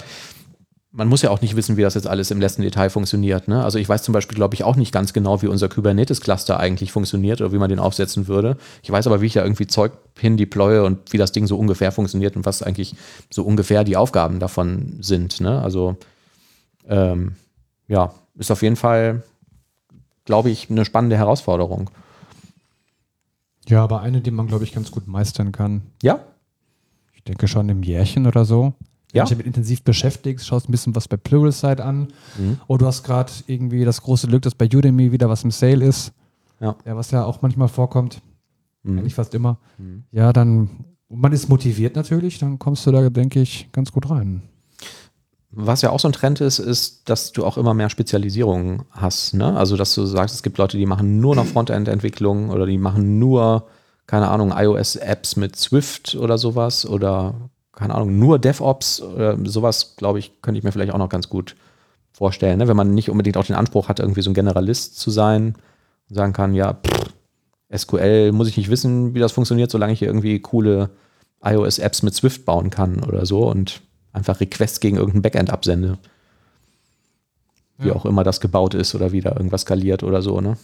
man 0.96 1.08
muss 1.08 1.20
ja 1.20 1.30
auch 1.30 1.42
nicht 1.42 1.56
wissen, 1.56 1.76
wie 1.76 1.82
das 1.82 1.94
jetzt 1.94 2.06
alles 2.06 2.30
im 2.30 2.40
letzten 2.40 2.62
Detail 2.62 2.88
funktioniert. 2.88 3.48
Ne? 3.48 3.62
Also 3.62 3.78
ich 3.78 3.86
weiß 3.86 4.02
zum 4.02 4.14
Beispiel, 4.14 4.34
glaube 4.34 4.54
ich, 4.54 4.64
auch 4.64 4.76
nicht 4.76 4.92
ganz 4.92 5.12
genau, 5.12 5.42
wie 5.42 5.46
unser 5.46 5.68
Kubernetes-Cluster 5.68 6.58
eigentlich 6.58 6.90
funktioniert 6.90 7.42
oder 7.42 7.52
wie 7.52 7.58
man 7.58 7.68
den 7.68 7.78
aufsetzen 7.78 8.28
würde. 8.28 8.56
Ich 8.82 8.90
weiß 8.90 9.06
aber, 9.06 9.20
wie 9.20 9.26
ich 9.26 9.34
da 9.34 9.42
irgendwie 9.42 9.66
Zeug 9.66 9.92
hin 10.18 10.38
deploye 10.38 10.82
und 10.84 11.12
wie 11.12 11.18
das 11.18 11.32
Ding 11.32 11.46
so 11.46 11.58
ungefähr 11.58 11.92
funktioniert 11.92 12.34
und 12.34 12.46
was 12.46 12.62
eigentlich 12.62 12.96
so 13.30 13.44
ungefähr 13.44 13.84
die 13.84 13.98
Aufgaben 13.98 14.40
davon 14.40 14.96
sind. 15.00 15.40
Ne? 15.42 15.60
Also 15.60 15.98
ähm, 16.88 17.36
ja, 17.88 18.14
ist 18.38 18.50
auf 18.50 18.62
jeden 18.62 18.76
Fall, 18.76 19.22
glaube 20.24 20.48
ich, 20.48 20.70
eine 20.70 20.86
spannende 20.86 21.18
Herausforderung. 21.18 21.90
Ja, 23.68 23.84
aber 23.84 24.00
eine, 24.00 24.22
die 24.22 24.30
man, 24.30 24.46
glaube 24.46 24.64
ich, 24.64 24.72
ganz 24.72 24.90
gut 24.90 25.06
meistern 25.06 25.52
kann. 25.52 25.82
Ja, 26.02 26.20
Ich 27.14 27.22
denke 27.24 27.48
schon 27.48 27.68
im 27.68 27.82
Jährchen 27.82 28.26
oder 28.26 28.46
so. 28.46 28.72
Ja. 29.16 29.22
Wenn 29.22 29.24
du 29.24 29.28
dich 29.28 29.38
damit 29.38 29.46
intensiv 29.46 29.82
beschäftigst, 29.82 30.46
schaust 30.46 30.68
ein 30.68 30.72
bisschen 30.72 30.94
was 30.94 31.08
bei 31.08 31.16
Pluralsight 31.16 31.80
an. 31.80 32.08
Mhm. 32.38 32.58
Oder 32.66 32.78
du 32.80 32.86
hast 32.86 33.02
gerade 33.02 33.32
irgendwie 33.46 33.84
das 33.84 34.02
große 34.02 34.26
Glück, 34.28 34.42
dass 34.42 34.54
bei 34.54 34.66
Udemy 34.66 35.12
wieder 35.12 35.28
was 35.28 35.44
im 35.44 35.50
Sale 35.50 35.84
ist. 35.84 36.12
Ja. 36.60 36.74
was 36.84 37.10
ja 37.10 37.24
auch 37.24 37.42
manchmal 37.42 37.68
vorkommt. 37.68 38.22
Mhm. 38.82 38.98
Eigentlich 38.98 39.14
fast 39.14 39.34
immer. 39.34 39.58
Mhm. 39.78 40.04
Ja, 40.10 40.32
dann, 40.32 40.70
man 41.08 41.32
ist 41.32 41.48
motiviert 41.48 41.96
natürlich, 41.96 42.38
dann 42.38 42.58
kommst 42.58 42.86
du 42.86 42.92
da, 42.92 43.10
denke 43.10 43.40
ich, 43.40 43.68
ganz 43.72 43.92
gut 43.92 44.08
rein. 44.08 44.42
Was 45.50 45.80
ja 45.80 45.90
auch 45.90 46.00
so 46.00 46.08
ein 46.08 46.12
Trend 46.12 46.40
ist, 46.40 46.58
ist, 46.58 47.08
dass 47.08 47.32
du 47.32 47.44
auch 47.44 47.56
immer 47.56 47.72
mehr 47.72 47.88
Spezialisierungen 47.88 48.82
hast. 48.90 49.34
Ne? 49.34 49.56
Also, 49.56 49.76
dass 49.76 49.94
du 49.94 50.04
sagst, 50.04 50.34
es 50.34 50.42
gibt 50.42 50.58
Leute, 50.58 50.76
die 50.76 50.86
machen 50.86 51.20
nur 51.20 51.34
noch 51.34 51.46
Frontend-Entwicklung 51.46 52.50
oder 52.50 52.66
die 52.66 52.76
machen 52.78 53.18
nur, 53.18 53.66
keine 54.06 54.28
Ahnung, 54.28 54.52
iOS-Apps 54.54 55.36
mit 55.36 55.56
Swift 55.56 56.14
oder 56.14 56.36
sowas 56.36 56.86
oder, 56.86 57.50
keine 57.76 57.94
Ahnung, 57.94 58.18
nur 58.18 58.38
DevOps 58.40 59.00
oder 59.00 59.38
sowas, 59.44 59.94
glaube 59.96 60.18
ich, 60.18 60.42
könnte 60.42 60.58
ich 60.58 60.64
mir 60.64 60.72
vielleicht 60.72 60.92
auch 60.92 60.98
noch 60.98 61.08
ganz 61.10 61.28
gut 61.28 61.54
vorstellen. 62.12 62.58
Ne? 62.58 62.66
Wenn 62.66 62.76
man 62.76 62.94
nicht 62.94 63.10
unbedingt 63.10 63.36
auch 63.36 63.44
den 63.44 63.54
Anspruch 63.54 63.88
hat, 63.88 64.00
irgendwie 64.00 64.22
so 64.22 64.30
ein 64.30 64.34
Generalist 64.34 64.98
zu 64.98 65.10
sein 65.10 65.54
und 66.08 66.16
sagen 66.16 66.32
kann, 66.32 66.54
ja, 66.54 66.74
pff, 66.74 67.12
SQL 67.76 68.32
muss 68.32 68.48
ich 68.48 68.56
nicht 68.56 68.70
wissen, 68.70 69.14
wie 69.14 69.18
das 69.20 69.32
funktioniert, 69.32 69.70
solange 69.70 69.92
ich 69.92 69.98
hier 69.98 70.08
irgendwie 70.08 70.40
coole 70.40 70.90
iOS-Apps 71.44 72.02
mit 72.02 72.14
Swift 72.14 72.44
bauen 72.44 72.70
kann 72.70 73.04
oder 73.04 73.26
so 73.26 73.48
und 73.48 73.82
einfach 74.12 74.40
Requests 74.40 74.80
gegen 74.80 74.96
irgendein 74.96 75.22
Backend 75.22 75.50
absende. 75.50 75.98
Wie 77.78 77.88
Ja. 77.88 77.94
auch 77.94 78.06
immer 78.06 78.24
das 78.24 78.40
gebaut 78.40 78.72
ist 78.74 78.94
oder 78.94 79.12
wie 79.12 79.20
da 79.20 79.32
irgendwas 79.32 79.62
skaliert 79.62 80.02
oder 80.02 80.22
so, 80.22 80.40
ne? 80.40 80.56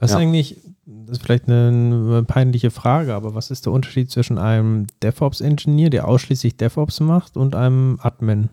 Was 0.00 0.10
Ja. 0.10 0.16
ist 0.16 0.22
eigentlich, 0.22 0.56
das 0.86 1.18
ist 1.18 1.22
vielleicht 1.22 1.46
eine, 1.48 2.24
peinliche 2.26 2.70
Frage, 2.70 3.14
aber 3.14 3.34
was 3.34 3.50
ist 3.50 3.66
der 3.66 3.72
Unterschied 3.72 4.10
zwischen 4.10 4.38
einem 4.38 4.86
DevOps-Ingenieur, 5.02 5.90
der 5.90 6.08
ausschließlich 6.08 6.56
DevOps 6.56 7.00
macht, 7.00 7.36
und 7.36 7.54
einem 7.54 7.98
Admin? 8.02 8.48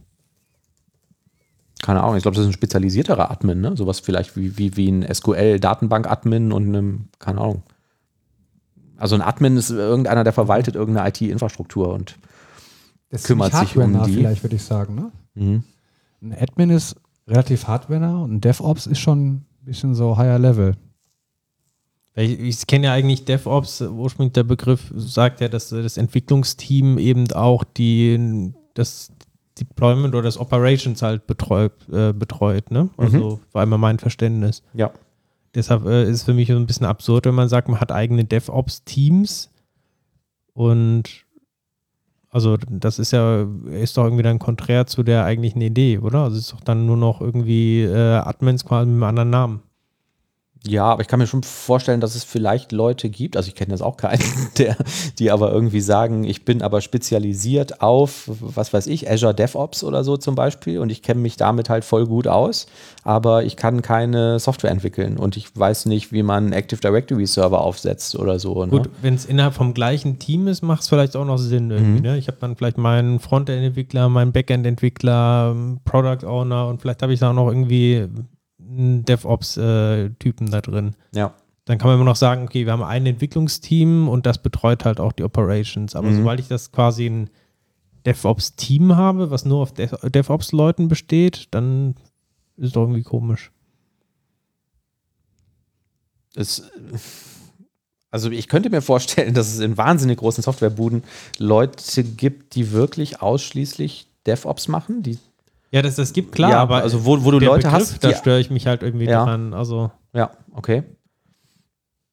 Keine 1.81 2.03
Ahnung, 2.03 2.17
ich 2.17 2.23
glaube, 2.23 2.35
das 2.35 2.43
ist 2.43 2.49
ein 2.49 2.53
spezialisierterer 2.53 3.31
Admin, 3.31 3.61
ne? 3.61 3.77
Sowas 3.77 3.99
vielleicht 3.99 4.35
wie, 4.35 4.57
wie, 4.57 4.75
wie 4.75 4.89
ein 4.91 5.03
SQL-Datenbank-Admin 5.13 6.51
und 6.51 6.67
einem, 6.67 7.07
keine 7.19 7.39
Ahnung. 7.39 7.63
Also 8.97 9.15
ein 9.15 9.21
Admin 9.21 9.57
ist 9.57 9.69
irgendeiner, 9.69 10.23
der 10.23 10.33
verwaltet 10.33 10.75
irgendeine 10.75 11.07
IT-Infrastruktur 11.09 11.93
und 11.93 12.17
Das 13.09 13.23
Kümmert 13.23 13.53
sich 13.53 13.77
um 13.77 14.03
die. 14.03 14.13
vielleicht, 14.15 14.43
würde 14.43 14.55
ich 14.55 14.63
sagen. 14.63 14.95
Ne? 14.95 15.11
mhm. 15.35 15.63
Ein 16.19 16.33
Admin 16.33 16.71
ist 16.71 16.95
relativ 17.27 17.67
hardware 17.67 18.17
und 18.23 18.33
ein 18.33 18.41
DevOps 18.41 18.87
ist 18.87 18.99
schon 18.99 19.27
ein 19.27 19.45
bisschen 19.61 19.93
so 19.93 20.17
higher 20.17 20.39
level. 20.39 20.75
Ich, 22.17 22.39
ich 22.39 22.67
kenne 22.67 22.87
ja 22.87 22.93
eigentlich 22.93 23.25
DevOps, 23.25 23.81
ursprünglich 23.81 24.33
der 24.33 24.43
Begriff 24.43 24.91
sagt 24.95 25.39
ja, 25.39 25.49
dass 25.49 25.69
das 25.69 25.97
Entwicklungsteam 25.97 26.97
eben 26.97 27.31
auch 27.31 27.63
die, 27.63 28.53
das 28.73 29.11
Deployment 29.59 30.15
oder 30.15 30.23
das 30.23 30.39
Operations 30.39 31.01
halt 31.01 31.27
betreut, 31.27 31.73
äh, 31.91 32.13
betreut 32.13 32.71
ne? 32.71 32.89
Also 32.97 33.39
war 33.51 33.63
immer 33.63 33.77
mein 33.77 33.99
Verständnis. 33.99 34.63
ja. 34.73 34.91
Deshalb 35.55 35.85
äh, 35.85 36.03
ist 36.03 36.17
es 36.17 36.23
für 36.23 36.33
mich 36.33 36.49
so 36.49 36.55
ein 36.55 36.67
bisschen 36.67 36.85
absurd, 36.85 37.25
wenn 37.25 37.33
man 37.33 37.49
sagt, 37.49 37.67
man 37.67 37.79
hat 37.79 37.91
eigene 37.91 38.25
DevOps-Teams 38.25 39.49
und 40.53 41.25
also 42.29 42.57
das 42.57 42.99
ist 42.99 43.11
ja, 43.11 43.47
ist 43.71 43.97
doch 43.97 44.03
irgendwie 44.03 44.23
dann 44.23 44.37
konträr 44.37 44.85
zu 44.85 45.01
der 45.01 45.23
eigentlichen 45.23 45.61
Idee, 45.61 45.97
oder? 45.97 46.19
Also 46.19 46.37
es 46.37 46.43
ist 46.43 46.53
doch 46.53 46.61
dann 46.61 46.85
nur 46.85 46.97
noch 46.97 47.21
irgendwie 47.21 47.81
äh, 47.81 48.17
Admins 48.17 48.65
quasi 48.65 48.85
mit 48.85 48.95
einem 48.95 49.03
anderen 49.03 49.29
Namen. 49.29 49.63
Ja, 50.67 50.85
aber 50.85 51.01
ich 51.01 51.07
kann 51.07 51.19
mir 51.19 51.27
schon 51.27 51.43
vorstellen, 51.43 52.01
dass 52.01 52.15
es 52.15 52.23
vielleicht 52.23 52.71
Leute 52.71 53.09
gibt, 53.09 53.37
also 53.37 53.47
ich 53.47 53.55
kenne 53.55 53.71
jetzt 53.71 53.81
auch 53.81 53.97
keinen, 53.97 54.21
der, 54.57 54.75
die 55.19 55.31
aber 55.31 55.51
irgendwie 55.51 55.81
sagen, 55.81 56.23
ich 56.23 56.45
bin 56.45 56.61
aber 56.61 56.81
spezialisiert 56.81 57.81
auf, 57.81 58.23
was 58.27 58.73
weiß 58.73 58.87
ich, 58.87 59.09
Azure 59.09 59.33
DevOps 59.33 59.83
oder 59.83 60.03
so 60.03 60.17
zum 60.17 60.35
Beispiel 60.35 60.79
und 60.79 60.91
ich 60.91 61.01
kenne 61.01 61.21
mich 61.21 61.37
damit 61.37 61.69
halt 61.69 61.85
voll 61.85 62.05
gut 62.05 62.27
aus, 62.27 62.67
aber 63.03 63.43
ich 63.43 63.55
kann 63.55 63.81
keine 63.81 64.39
Software 64.39 64.71
entwickeln 64.71 65.17
und 65.17 65.37
ich 65.37 65.47
weiß 65.55 65.85
nicht, 65.85 66.11
wie 66.11 66.23
man 66.23 66.51
Active 66.51 66.81
Directory 66.81 67.25
Server 67.25 67.61
aufsetzt 67.61 68.15
oder 68.17 68.39
so. 68.39 68.65
Ne? 68.65 68.71
Gut, 68.71 68.89
wenn 69.01 69.15
es 69.15 69.25
innerhalb 69.25 69.53
vom 69.53 69.73
gleichen 69.73 70.19
Team 70.19 70.47
ist, 70.47 70.61
macht 70.61 70.81
es 70.81 70.89
vielleicht 70.89 71.15
auch 71.15 71.25
noch 71.25 71.37
Sinn 71.37 71.71
irgendwie. 71.71 72.01
Ne? 72.01 72.17
Ich 72.17 72.27
habe 72.27 72.37
dann 72.39 72.55
vielleicht 72.55 72.77
meinen 72.77 73.19
Frontend-Entwickler, 73.19 74.09
meinen 74.09 74.31
Backend-Entwickler, 74.31 75.55
Product 75.85 76.25
Owner 76.27 76.67
und 76.67 76.81
vielleicht 76.81 77.01
habe 77.01 77.13
ich 77.13 77.19
da 77.19 77.29
auch 77.29 77.33
noch 77.33 77.47
irgendwie 77.47 78.07
DevOps-Typen 78.69 80.51
da 80.51 80.61
drin. 80.61 80.95
Ja. 81.13 81.33
dann 81.65 81.77
kann 81.77 81.87
man 81.89 81.95
immer 81.97 82.05
noch 82.05 82.15
sagen, 82.15 82.43
okay, 82.43 82.65
wir 82.65 82.71
haben 82.71 82.81
ein 82.83 83.05
Entwicklungsteam 83.05 84.07
und 84.07 84.25
das 84.25 84.41
betreut 84.41 84.85
halt 84.85 85.01
auch 85.01 85.11
die 85.11 85.23
Operations. 85.23 85.95
Aber 85.95 86.07
Mhm. 86.09 86.17
sobald 86.19 86.39
ich 86.39 86.47
das 86.47 86.71
quasi 86.71 87.07
ein 87.07 87.29
DevOps-Team 88.05 88.95
habe, 88.95 89.31
was 89.31 89.43
nur 89.43 89.59
auf 89.63 89.73
Dev 89.73 89.93
DevOps-Leuten 90.01 90.87
besteht, 90.87 91.47
dann 91.51 91.95
ist 92.55 92.67
es 92.67 92.71
doch 92.71 92.83
irgendwie 92.83 93.03
komisch. 93.03 93.51
Es, 96.35 96.63
also 98.11 98.29
ich 98.31 98.47
könnte 98.47 98.69
mir 98.69 98.81
vorstellen, 98.81 99.33
dass 99.33 99.47
es 99.53 99.59
in 99.59 99.75
wahnsinnig 99.77 100.19
großen 100.19 100.43
Softwarebuden 100.43 101.03
Leute 101.37 102.03
gibt, 102.03 102.55
die 102.55 102.71
wirklich 102.71 103.21
ausschließlich 103.21 104.07
DevOps 104.25 104.67
machen. 104.67 105.03
Die, 105.03 105.17
Ja, 105.71 105.81
das, 105.81 105.95
das 105.95 106.13
gibt 106.13 106.31
klar, 106.33 106.51
Ja, 106.51 106.59
aber 106.61 106.77
also 106.77 107.05
wo- 107.05 107.23
wo 107.23 107.31
du 107.31 107.39
Leute 107.39 107.67
Begriff, 107.67 107.73
hast, 107.73 108.03
da 108.03 108.13
störe 108.13 108.39
ich 108.39 108.49
mich 108.49 108.67
halt 108.67 108.83
irgendwie 108.83 109.05
Ja. 109.05 109.25
dran. 109.25 109.53
Also, 109.53 109.91
ja, 110.13 110.31
okay. 110.53 110.83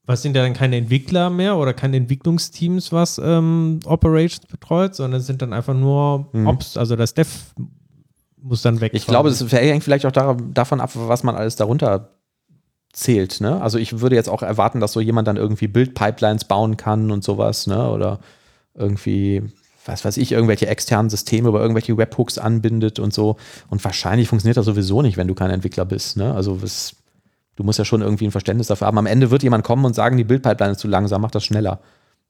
was 0.07 0.21
sind 0.23 0.37
ja 0.37 0.43
dann 0.43 0.53
keine 0.53 0.77
Entwickler 0.77 1.31
mehr 1.31 1.57
oder 1.57 1.73
keine 1.73 1.97
Entwicklungsteams, 1.97 2.93
was 2.93 3.19
ähm, 3.23 3.81
Operations 3.87 4.47
betreut, 4.47 4.95
sondern 4.95 5.21
es 5.21 5.27
sind 5.27 5.41
dann 5.41 5.53
einfach 5.53 5.73
nur 5.75 6.29
Mhm. 6.33 6.47
Ops, 6.49 6.77
also 6.77 6.95
das 6.97 7.15
Dev 7.15 7.29
muss 8.43 8.61
dann 8.61 8.81
weg. 8.83 8.93
Ich 8.95 9.07
glaube, 9.07 9.31
das 9.31 9.41
hängt 9.53 9.83
vielleicht 9.85 10.05
auch 10.05 10.37
davon 10.53 10.81
ab, 10.81 10.91
was 10.95 11.23
man 11.23 11.35
alles 11.37 11.57
darunter 11.57 12.11
zählt. 12.93 13.41
Ne? 13.41 13.61
Also 13.63 13.79
ich 13.79 14.01
würde 14.01 14.15
jetzt 14.17 14.29
auch 14.29 14.43
erwarten, 14.43 14.81
dass 14.81 14.93
so 14.93 15.01
jemand 15.01 15.27
dann 15.27 15.37
irgendwie 15.37 15.69
Build-Pipelines 15.69 16.45
bauen 16.45 16.77
kann 16.77 17.11
und 17.11 17.25
sowas, 17.25 17.67
ne? 17.67 17.89
Oder 17.91 18.19
irgendwie, 18.75 19.43
was 19.85 20.05
weiß 20.05 20.17
ich, 20.17 20.33
irgendwelche 20.33 20.67
externen 20.67 21.11
Systeme 21.11 21.49
über 21.49 21.61
irgendwelche 21.61 21.97
Webhooks 21.97 22.39
anbindet 22.39 22.99
und 22.99 23.13
so. 23.13 23.37
Und 23.69 23.85
wahrscheinlich 23.85 24.29
funktioniert 24.29 24.57
das 24.57 24.67
sowieso 24.67 25.03
nicht, 25.03 25.17
wenn 25.17 25.29
du 25.29 25.35
kein 25.35 25.51
Entwickler 25.51 25.85
bist. 25.85 26.17
Ne? 26.17 26.35
Also 26.35 26.63
was, 26.63 26.97
du 27.57 27.65
musst 27.65 27.79
ja 27.79 27.85
schon 27.85 28.03
irgendwie 28.03 28.27
ein 28.27 28.31
Verständnis 28.31 28.69
dafür 28.69 28.87
haben. 28.87 28.99
Am 28.99 29.07
Ende 29.07 29.31
wird 29.31 29.43
jemand 29.43 29.65
kommen 29.65 29.85
und 29.85 29.95
sagen, 29.95 30.17
die 30.17 30.25
Build-Pipeline 30.25 30.73
ist 30.73 30.81
zu 30.81 30.89
langsam, 30.89 31.21
mach 31.23 31.31
das 31.31 31.45
schneller. 31.45 31.81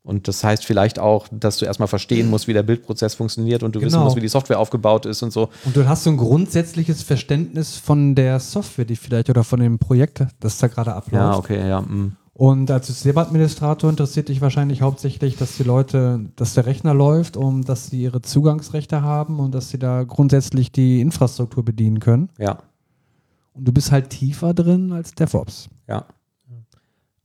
Und 0.02 0.28
das 0.28 0.44
heißt 0.44 0.66
vielleicht 0.66 0.98
auch, 0.98 1.28
dass 1.30 1.56
du 1.56 1.64
erstmal 1.64 1.88
verstehen 1.88 2.28
musst, 2.28 2.46
wie 2.46 2.52
der 2.52 2.62
Bildprozess 2.62 3.14
funktioniert 3.14 3.62
und 3.62 3.74
du 3.74 3.80
wissen 3.80 3.92
Genau. 3.92 4.04
musst, 4.04 4.16
wie 4.16 4.20
die 4.20 4.28
Software 4.28 4.58
aufgebaut 4.58 5.06
ist 5.06 5.22
und 5.22 5.32
so. 5.32 5.48
Und 5.64 5.74
du 5.74 5.88
hast 5.88 6.04
so 6.04 6.10
ein 6.10 6.18
grundsätzliches 6.18 7.02
Verständnis 7.02 7.78
von 7.78 8.14
der 8.14 8.38
Software, 8.38 8.84
die 8.84 8.96
vielleicht 8.96 9.30
oder 9.30 9.44
von 9.44 9.60
dem 9.60 9.78
Projekt, 9.78 10.26
das 10.40 10.58
da 10.58 10.66
gerade 10.66 10.92
abläuft. 10.92 11.24
Ja, 11.24 11.36
okay, 11.38 11.68
ja. 11.68 11.80
mm. 11.80 12.16
Und 12.36 12.68
als 12.72 12.88
Systemadministrator 12.88 13.88
interessiert 13.88 14.28
dich 14.28 14.40
wahrscheinlich 14.40 14.82
hauptsächlich, 14.82 15.36
dass 15.36 15.56
die 15.56 15.62
Leute, 15.62 16.20
dass 16.34 16.54
der 16.54 16.66
Rechner 16.66 16.92
läuft 16.92 17.36
und 17.36 17.68
dass 17.68 17.86
sie 17.90 18.02
ihre 18.02 18.22
Zugangsrechte 18.22 19.02
haben 19.02 19.38
und 19.38 19.54
dass 19.54 19.70
sie 19.70 19.78
da 19.78 20.02
grundsätzlich 20.02 20.72
die 20.72 21.00
Infrastruktur 21.00 21.64
bedienen 21.64 22.00
können. 22.00 22.30
Ja, 22.38 22.58
Und 23.52 23.68
du 23.68 23.72
bist 23.72 23.92
halt 23.92 24.10
tiefer 24.10 24.52
drin 24.52 24.90
als 24.92 25.14
DevOps. 25.14 25.68
ja. 25.88 26.06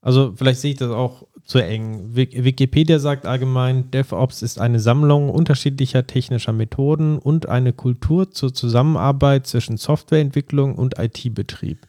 Also 0.02 0.32
vielleicht 0.34 0.62
sehe 0.62 0.72
ich 0.72 0.78
das 0.78 0.92
auch 0.92 1.24
zu 1.44 1.60
eng. 1.60 2.16
Wik- 2.16 2.42
Wikipedia 2.46 3.00
sagt 3.00 3.26
allgemein, 3.26 3.92
DevOps 3.92 4.42
ist 4.44 4.58
eine 4.58 4.80
Sammlung 4.80 5.30
unterschiedlicher 5.30 6.08
technischer 6.08 6.54
Methoden 6.54 7.18
und 7.18 7.50
eine 7.50 7.74
Kultur 7.74 8.32
zur 8.32 8.54
Zusammenarbeit 8.54 9.46
zwischen 9.46 9.76
Softwareentwicklung 9.76 10.76
und 10.76 10.98
IT-Betrieb. 10.98 11.80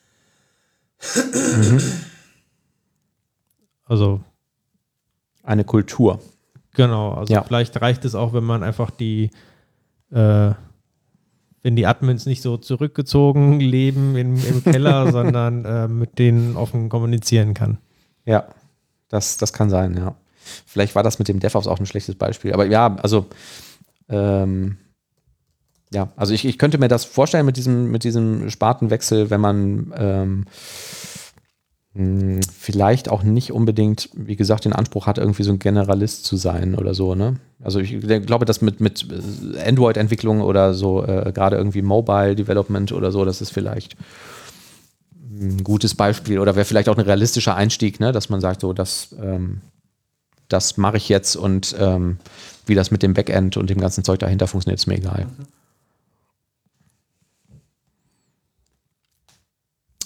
Also 3.91 4.21
Eine 5.43 5.65
Kultur. 5.65 6.21
Genau, 6.75 7.13
also 7.15 7.33
Ja. 7.35 7.43
vielleicht 7.43 7.81
reicht 7.81 8.05
es 8.05 8.15
auch, 8.15 8.33
wenn 8.33 8.45
man 8.45 8.63
einfach 8.63 8.91
die, 8.91 9.31
äh, 10.13 10.53
wenn 11.63 11.75
die 11.77 11.87
Admins 11.87 12.25
nicht 12.25 12.41
so 12.43 12.57
zurückgezogen 12.57 13.59
leben 13.59 14.17
im, 14.17 14.37
im 14.37 14.63
Keller, 14.65 15.11
sondern 15.11 15.65
äh, 15.65 15.89
mit 15.89 16.19
denen 16.21 16.57
offen 16.57 16.89
kommunizieren 16.89 17.53
kann. 17.55 17.79
Ja, 18.25 18.45
das, 19.09 19.39
das 19.39 19.53
kann 19.53 19.71
sein, 19.71 19.97
ja. 19.97 20.15
Vielleicht 20.67 20.95
war 20.95 21.03
das 21.03 21.19
mit 21.19 21.27
dem 21.29 21.41
DevOps 21.41 21.67
auch 21.67 21.81
ein 21.81 21.87
schlechtes 21.87 22.15
Beispiel. 22.15 22.53
Aber 22.53 22.67
ja, 22.67 22.95
also, 22.97 23.27
ähm, 24.09 24.77
ja, 25.93 26.09
also 26.17 26.33
ich, 26.33 26.45
ich 26.45 26.59
könnte 26.59 26.79
mir 26.79 26.89
das 26.89 27.05
vorstellen 27.05 27.47
mit 27.47 27.57
diesem, 27.57 27.91
mit 27.91 28.05
diesem 28.05 28.51
Spartenwechsel, 28.51 29.31
wenn 29.31 29.41
man 29.41 29.93
ähm, 29.97 30.45
vielleicht 31.93 33.09
auch 33.09 33.25
nicht 33.25 33.51
unbedingt, 33.51 34.11
wie 34.15 34.37
gesagt, 34.37 34.65
den 34.65 34.73
Anspruch 34.73 35.07
hat, 35.07 35.19
irgendwie 35.19 35.43
so 35.43 35.51
ein 35.51 35.59
Generalist 35.59 36.25
zu 36.25 36.37
sein 36.37 36.77
oder 36.77 36.95
so, 36.95 37.17
ne? 37.17 37.35
Also 37.63 37.81
ich 37.81 38.01
glaube, 38.01 38.45
dass 38.45 38.63
mit, 38.63 38.81
mit 38.81 39.07
Android-Entwicklung 39.67 40.41
oder 40.41 40.73
so, 40.73 41.05
äh, 41.05 41.33
gerade 41.35 41.57
irgendwie 41.57 41.83
Mobile 41.83 42.37
Development 42.37 42.93
oder 42.93 43.11
so, 43.11 43.25
das 43.25 43.41
ist 43.41 43.53
vielleicht 43.53 43.97
ein 45.41 45.65
gutes 45.65 45.97
Beispiel 45.97 46.39
oder 46.39 46.55
wäre 46.55 46.65
vielleicht 46.65 46.89
auch 46.89 46.97
ein 46.97 47.05
realistischer 47.05 47.57
Einstieg, 47.57 47.99
ne? 47.99 48.13
dass 48.13 48.29
man 48.29 48.41
sagt, 48.41 48.61
so, 48.61 48.73
das, 48.73 49.15
ähm, 49.21 49.61
das 50.49 50.77
mache 50.77 50.97
ich 50.97 51.09
jetzt 51.09 51.35
und 51.35 51.75
ähm, 51.79 52.19
wie 52.67 52.77
das 52.77 52.93
mit 52.93 53.03
dem 53.03 53.15
Backend 53.15 53.57
und 53.57 53.69
dem 53.69 53.81
ganzen 53.81 54.05
Zeug 54.05 54.21
dahinter 54.21 54.47
funktioniert, 54.47 54.79
ist 54.79 54.87
mir 54.87 54.97
egal. 54.97 55.27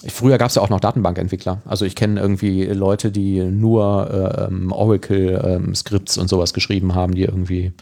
Früher 0.07 0.37
gab 0.37 0.49
es 0.49 0.55
ja 0.55 0.61
auch 0.61 0.69
noch 0.69 0.79
Datenbankentwickler. 0.79 1.61
Also 1.65 1.85
ich 1.85 1.95
kenne 1.95 2.19
irgendwie 2.19 2.65
Leute, 2.65 3.11
die 3.11 3.41
nur 3.43 4.47
ähm, 4.49 4.71
Oracle-Skripts 4.71 6.17
und 6.17 6.27
sowas 6.27 6.53
geschrieben 6.53 6.93
haben, 6.95 7.15
die 7.15 7.23
irgendwie 7.23 7.73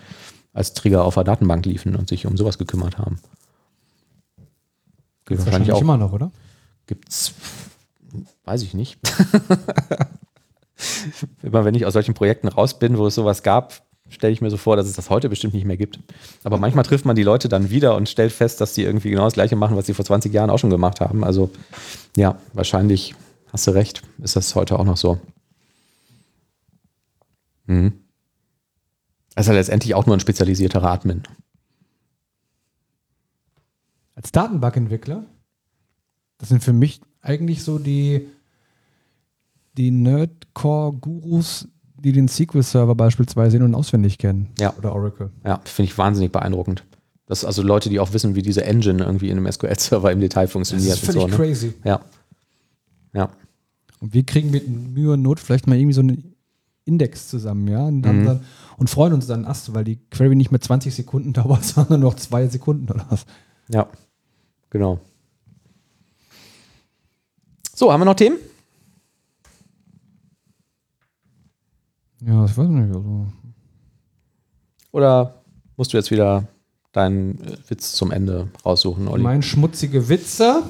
als 0.53 0.73
Trigger 0.73 1.03
auf 1.03 1.15
der 1.15 1.23
Datenbank 1.23 1.65
liefen 1.65 1.95
und 1.95 2.07
sich 2.07 2.25
um 2.25 2.37
sowas 2.37 2.57
gekümmert 2.57 2.97
haben. 2.97 3.19
Geht 5.25 5.39
wahrscheinlich 5.39 5.71
auch. 5.71 5.81
immer 5.81 5.97
noch, 5.97 6.13
oder? 6.13 6.31
Gibt's, 6.87 7.33
weiß 8.45 8.61
ich 8.63 8.73
nicht. 8.73 8.99
Immer 11.41 11.63
wenn 11.63 11.75
ich 11.75 11.85
aus 11.85 11.93
solchen 11.93 12.13
Projekten 12.13 12.47
raus 12.47 12.77
bin, 12.79 12.97
wo 12.97 13.07
es 13.07 13.15
sowas 13.15 13.43
gab, 13.43 13.83
stelle 14.13 14.33
ich 14.33 14.41
mir 14.41 14.49
so 14.49 14.57
vor, 14.57 14.75
dass 14.75 14.87
es 14.87 14.95
das 14.95 15.09
heute 15.09 15.29
bestimmt 15.29 15.53
nicht 15.53 15.65
mehr 15.65 15.77
gibt. 15.77 15.99
Aber 16.43 16.57
manchmal 16.57 16.85
trifft 16.85 17.05
man 17.05 17.15
die 17.15 17.23
Leute 17.23 17.49
dann 17.49 17.69
wieder 17.69 17.95
und 17.95 18.09
stellt 18.09 18.31
fest, 18.31 18.61
dass 18.61 18.73
die 18.73 18.83
irgendwie 18.83 19.09
genau 19.09 19.25
das 19.25 19.33
Gleiche 19.33 19.55
machen, 19.55 19.75
was 19.75 19.85
sie 19.85 19.93
vor 19.93 20.05
20 20.05 20.33
Jahren 20.33 20.49
auch 20.49 20.59
schon 20.59 20.69
gemacht 20.69 21.01
haben. 21.01 21.23
Also 21.23 21.49
ja, 22.15 22.37
wahrscheinlich 22.53 23.15
hast 23.51 23.67
du 23.67 23.71
recht, 23.71 24.01
ist 24.21 24.35
das 24.35 24.55
heute 24.55 24.79
auch 24.79 24.85
noch 24.85 24.97
so. 24.97 25.19
Mhm. 27.65 27.93
Ja 29.35 29.51
letztendlich 29.51 29.95
auch 29.95 30.05
nur 30.05 30.15
ein 30.15 30.19
spezialisierterer 30.19 30.91
Admin. 30.91 31.23
Als 34.15 34.31
Datenbankentwickler, 34.31 35.25
das 36.37 36.49
sind 36.49 36.63
für 36.63 36.73
mich 36.73 37.01
eigentlich 37.21 37.63
so 37.63 37.79
die, 37.79 38.27
die 39.73 39.91
Nerdcore-Gurus, 39.91 41.67
die 42.03 42.11
den 42.11 42.27
SQL-Server 42.27 42.95
beispielsweise 42.95 43.57
in- 43.57 43.63
und 43.63 43.75
auswendig 43.75 44.17
kennen. 44.17 44.49
Ja. 44.59 44.73
Oder 44.77 44.93
Oracle. 44.93 45.29
Ja, 45.45 45.59
finde 45.63 45.91
ich 45.91 45.97
wahnsinnig 45.97 46.31
beeindruckend. 46.31 46.83
Das 47.25 47.39
sind 47.41 47.47
also 47.47 47.61
Leute, 47.63 47.89
die 47.89 47.99
auch 47.99 48.11
wissen, 48.13 48.35
wie 48.35 48.41
diese 48.41 48.65
Engine 48.65 49.03
irgendwie 49.03 49.29
in 49.29 49.37
einem 49.37 49.51
SQL-Server 49.51 50.11
im 50.11 50.19
Detail 50.19 50.43
Das 50.43 50.51
funktioniert. 50.51 50.93
ist 50.95 51.05
völlig 51.05 51.21
so, 51.21 51.27
ne? 51.27 51.35
crazy. 51.35 51.73
Ja. 51.83 52.01
Ja. 53.13 53.29
Und 54.01 54.13
wir 54.13 54.23
kriegen 54.25 54.51
mit 54.51 54.67
Mühe 54.67 55.13
und 55.13 55.21
Not 55.21 55.39
vielleicht 55.39 55.65
mal 55.67 55.77
irgendwie 55.77 55.93
so 55.93 56.01
einen 56.01 56.35
Index 56.85 57.29
zusammen, 57.29 57.65
ja, 57.69 57.85
und, 57.85 58.01
Mhm. 58.05 58.25
dann, 58.25 58.39
und 58.77 58.89
freuen 58.89 59.13
uns 59.13 59.25
dann 59.25 59.45
Ast, 59.45 59.73
weil 59.73 59.85
die 59.85 59.95
Query 60.11 60.35
nicht 60.35 60.51
mehr 60.51 60.59
20 60.59 60.93
Sekunden 60.93 61.31
dauert, 61.33 61.63
sondern 61.63 62.01
noch 62.01 62.15
zwei 62.15 62.45
Sekunden 62.47 62.91
oder 62.91 63.05
was. 63.09 63.25
Ja. 63.69 63.87
Genau. 64.69 64.99
So, 67.75 67.91
haben 67.91 68.01
wir 68.01 68.05
noch 68.05 68.15
Themen? 68.15 68.37
Ja, 72.25 72.45
ich 72.45 72.57
weiß 72.57 72.69
nicht. 72.69 72.95
Also. 72.95 73.27
Oder 74.91 75.43
musst 75.77 75.93
du 75.93 75.97
jetzt 75.97 76.11
wieder 76.11 76.47
deinen 76.91 77.39
Witz 77.67 77.93
zum 77.93 78.11
Ende 78.11 78.49
raussuchen, 78.65 79.07
Olli? 79.07 79.23
Mein 79.23 79.41
schmutzige 79.41 80.09
Witze. 80.09 80.63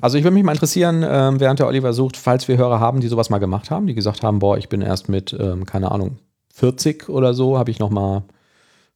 Also 0.00 0.18
ich 0.18 0.24
würde 0.24 0.34
mich 0.34 0.44
mal 0.44 0.52
interessieren, 0.52 1.04
ähm, 1.06 1.40
während 1.40 1.60
der 1.60 1.68
Oliver 1.68 1.92
sucht, 1.92 2.16
falls 2.16 2.48
wir 2.48 2.56
Hörer 2.56 2.80
haben, 2.80 3.00
die 3.00 3.08
sowas 3.08 3.30
mal 3.30 3.38
gemacht 3.38 3.70
haben, 3.70 3.86
die 3.86 3.94
gesagt 3.94 4.22
haben, 4.22 4.40
boah, 4.40 4.58
ich 4.58 4.68
bin 4.68 4.82
erst 4.82 5.08
mit, 5.08 5.34
ähm, 5.38 5.64
keine 5.64 5.92
Ahnung, 5.92 6.18
40 6.54 7.08
oder 7.08 7.34
so, 7.34 7.56
habe 7.56 7.70
ich 7.70 7.78
noch 7.78 7.90
mal, 7.90 8.24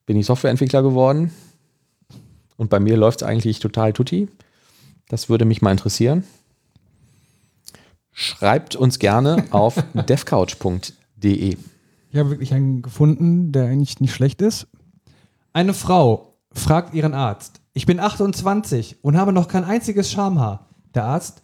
bin 0.04 0.16
ich 0.16 0.26
Softwareentwickler 0.26 0.82
geworden. 0.82 1.30
Und 2.56 2.70
bei 2.70 2.80
mir 2.80 2.96
läuft 2.96 3.22
es 3.22 3.28
eigentlich 3.28 3.60
total 3.60 3.92
tutti. 3.92 4.28
Das 5.08 5.28
würde 5.28 5.44
mich 5.44 5.62
mal 5.62 5.70
interessieren. 5.70 6.24
Schreibt 8.18 8.76
uns 8.76 8.98
gerne 8.98 9.44
auf 9.50 9.74
devcouch.de. 10.08 11.58
Ich 12.10 12.18
habe 12.18 12.30
wirklich 12.30 12.54
einen 12.54 12.80
gefunden, 12.80 13.52
der 13.52 13.66
eigentlich 13.66 14.00
nicht 14.00 14.14
schlecht 14.14 14.40
ist. 14.40 14.68
Eine 15.52 15.74
Frau 15.74 16.38
fragt 16.50 16.94
ihren 16.94 17.12
Arzt: 17.12 17.60
Ich 17.74 17.84
bin 17.84 18.00
28 18.00 19.04
und 19.04 19.18
habe 19.18 19.34
noch 19.34 19.48
kein 19.48 19.64
einziges 19.64 20.10
Schamhaar. 20.10 20.70
Der 20.94 21.04
Arzt: 21.04 21.42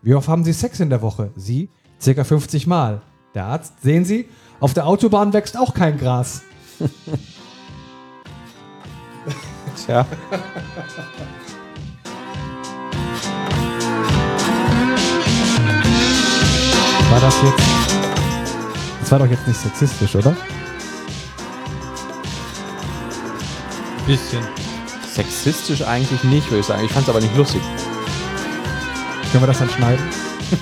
Wie 0.00 0.14
oft 0.14 0.28
haben 0.28 0.44
Sie 0.44 0.52
Sex 0.52 0.78
in 0.78 0.90
der 0.90 1.02
Woche? 1.02 1.32
Sie: 1.34 1.68
Circa 2.00 2.22
50 2.22 2.68
Mal. 2.68 3.02
Der 3.34 3.46
Arzt: 3.46 3.82
Sehen 3.82 4.04
Sie, 4.04 4.28
auf 4.60 4.74
der 4.74 4.86
Autobahn 4.86 5.32
wächst 5.32 5.58
auch 5.58 5.74
kein 5.74 5.98
Gras. 5.98 6.42
Tja. 9.86 10.06
War 17.12 17.20
das 17.20 17.42
jetzt. 17.42 17.94
Das 19.00 19.12
war 19.12 19.18
doch 19.18 19.26
jetzt 19.26 19.46
nicht 19.46 19.60
sexistisch, 19.60 20.16
oder? 20.16 20.34
Bisschen. 24.06 24.42
Sexistisch 25.12 25.82
eigentlich 25.82 26.24
nicht, 26.24 26.46
würde 26.46 26.60
ich 26.60 26.66
sagen. 26.66 26.86
Ich 26.86 26.90
fand 26.90 27.04
es 27.04 27.10
aber 27.10 27.20
nicht 27.20 27.36
lustig. 27.36 27.60
Können 29.30 29.42
wir 29.42 29.46
das 29.46 29.58
dann 29.58 29.68
schneiden? 29.68 30.02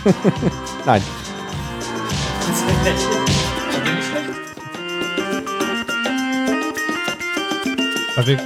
Nein. 0.86 1.02
Aber 8.16 8.26
wir, 8.26 8.40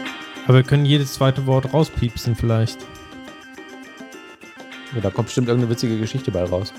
aber 0.44 0.54
wir 0.56 0.62
können 0.62 0.84
jedes 0.84 1.14
zweite 1.14 1.46
Wort 1.46 1.72
rauspiepsen 1.72 2.36
vielleicht. 2.36 2.80
Ja, 4.94 5.00
da 5.00 5.08
kommt 5.08 5.28
bestimmt 5.28 5.48
irgendeine 5.48 5.74
witzige 5.74 5.98
Geschichte 5.98 6.30
bei 6.30 6.44
raus. 6.44 6.74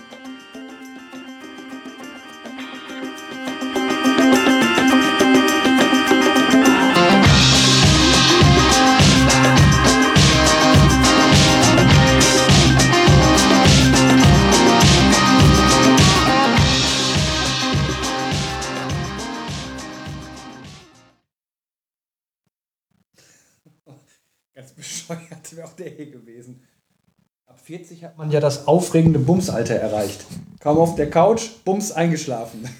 40 27.65 28.03
hat 28.03 28.15
man 28.15 28.29
ja 28.29 28.39
das 28.39 28.67
aufregende 28.67 29.17
Bumsalter 29.17 29.73
erreicht. 29.73 30.23
Kaum 30.59 30.77
auf 30.77 30.93
der 30.93 31.09
Couch, 31.09 31.49
Bums 31.63 31.91
eingeschlafen. 31.91 32.69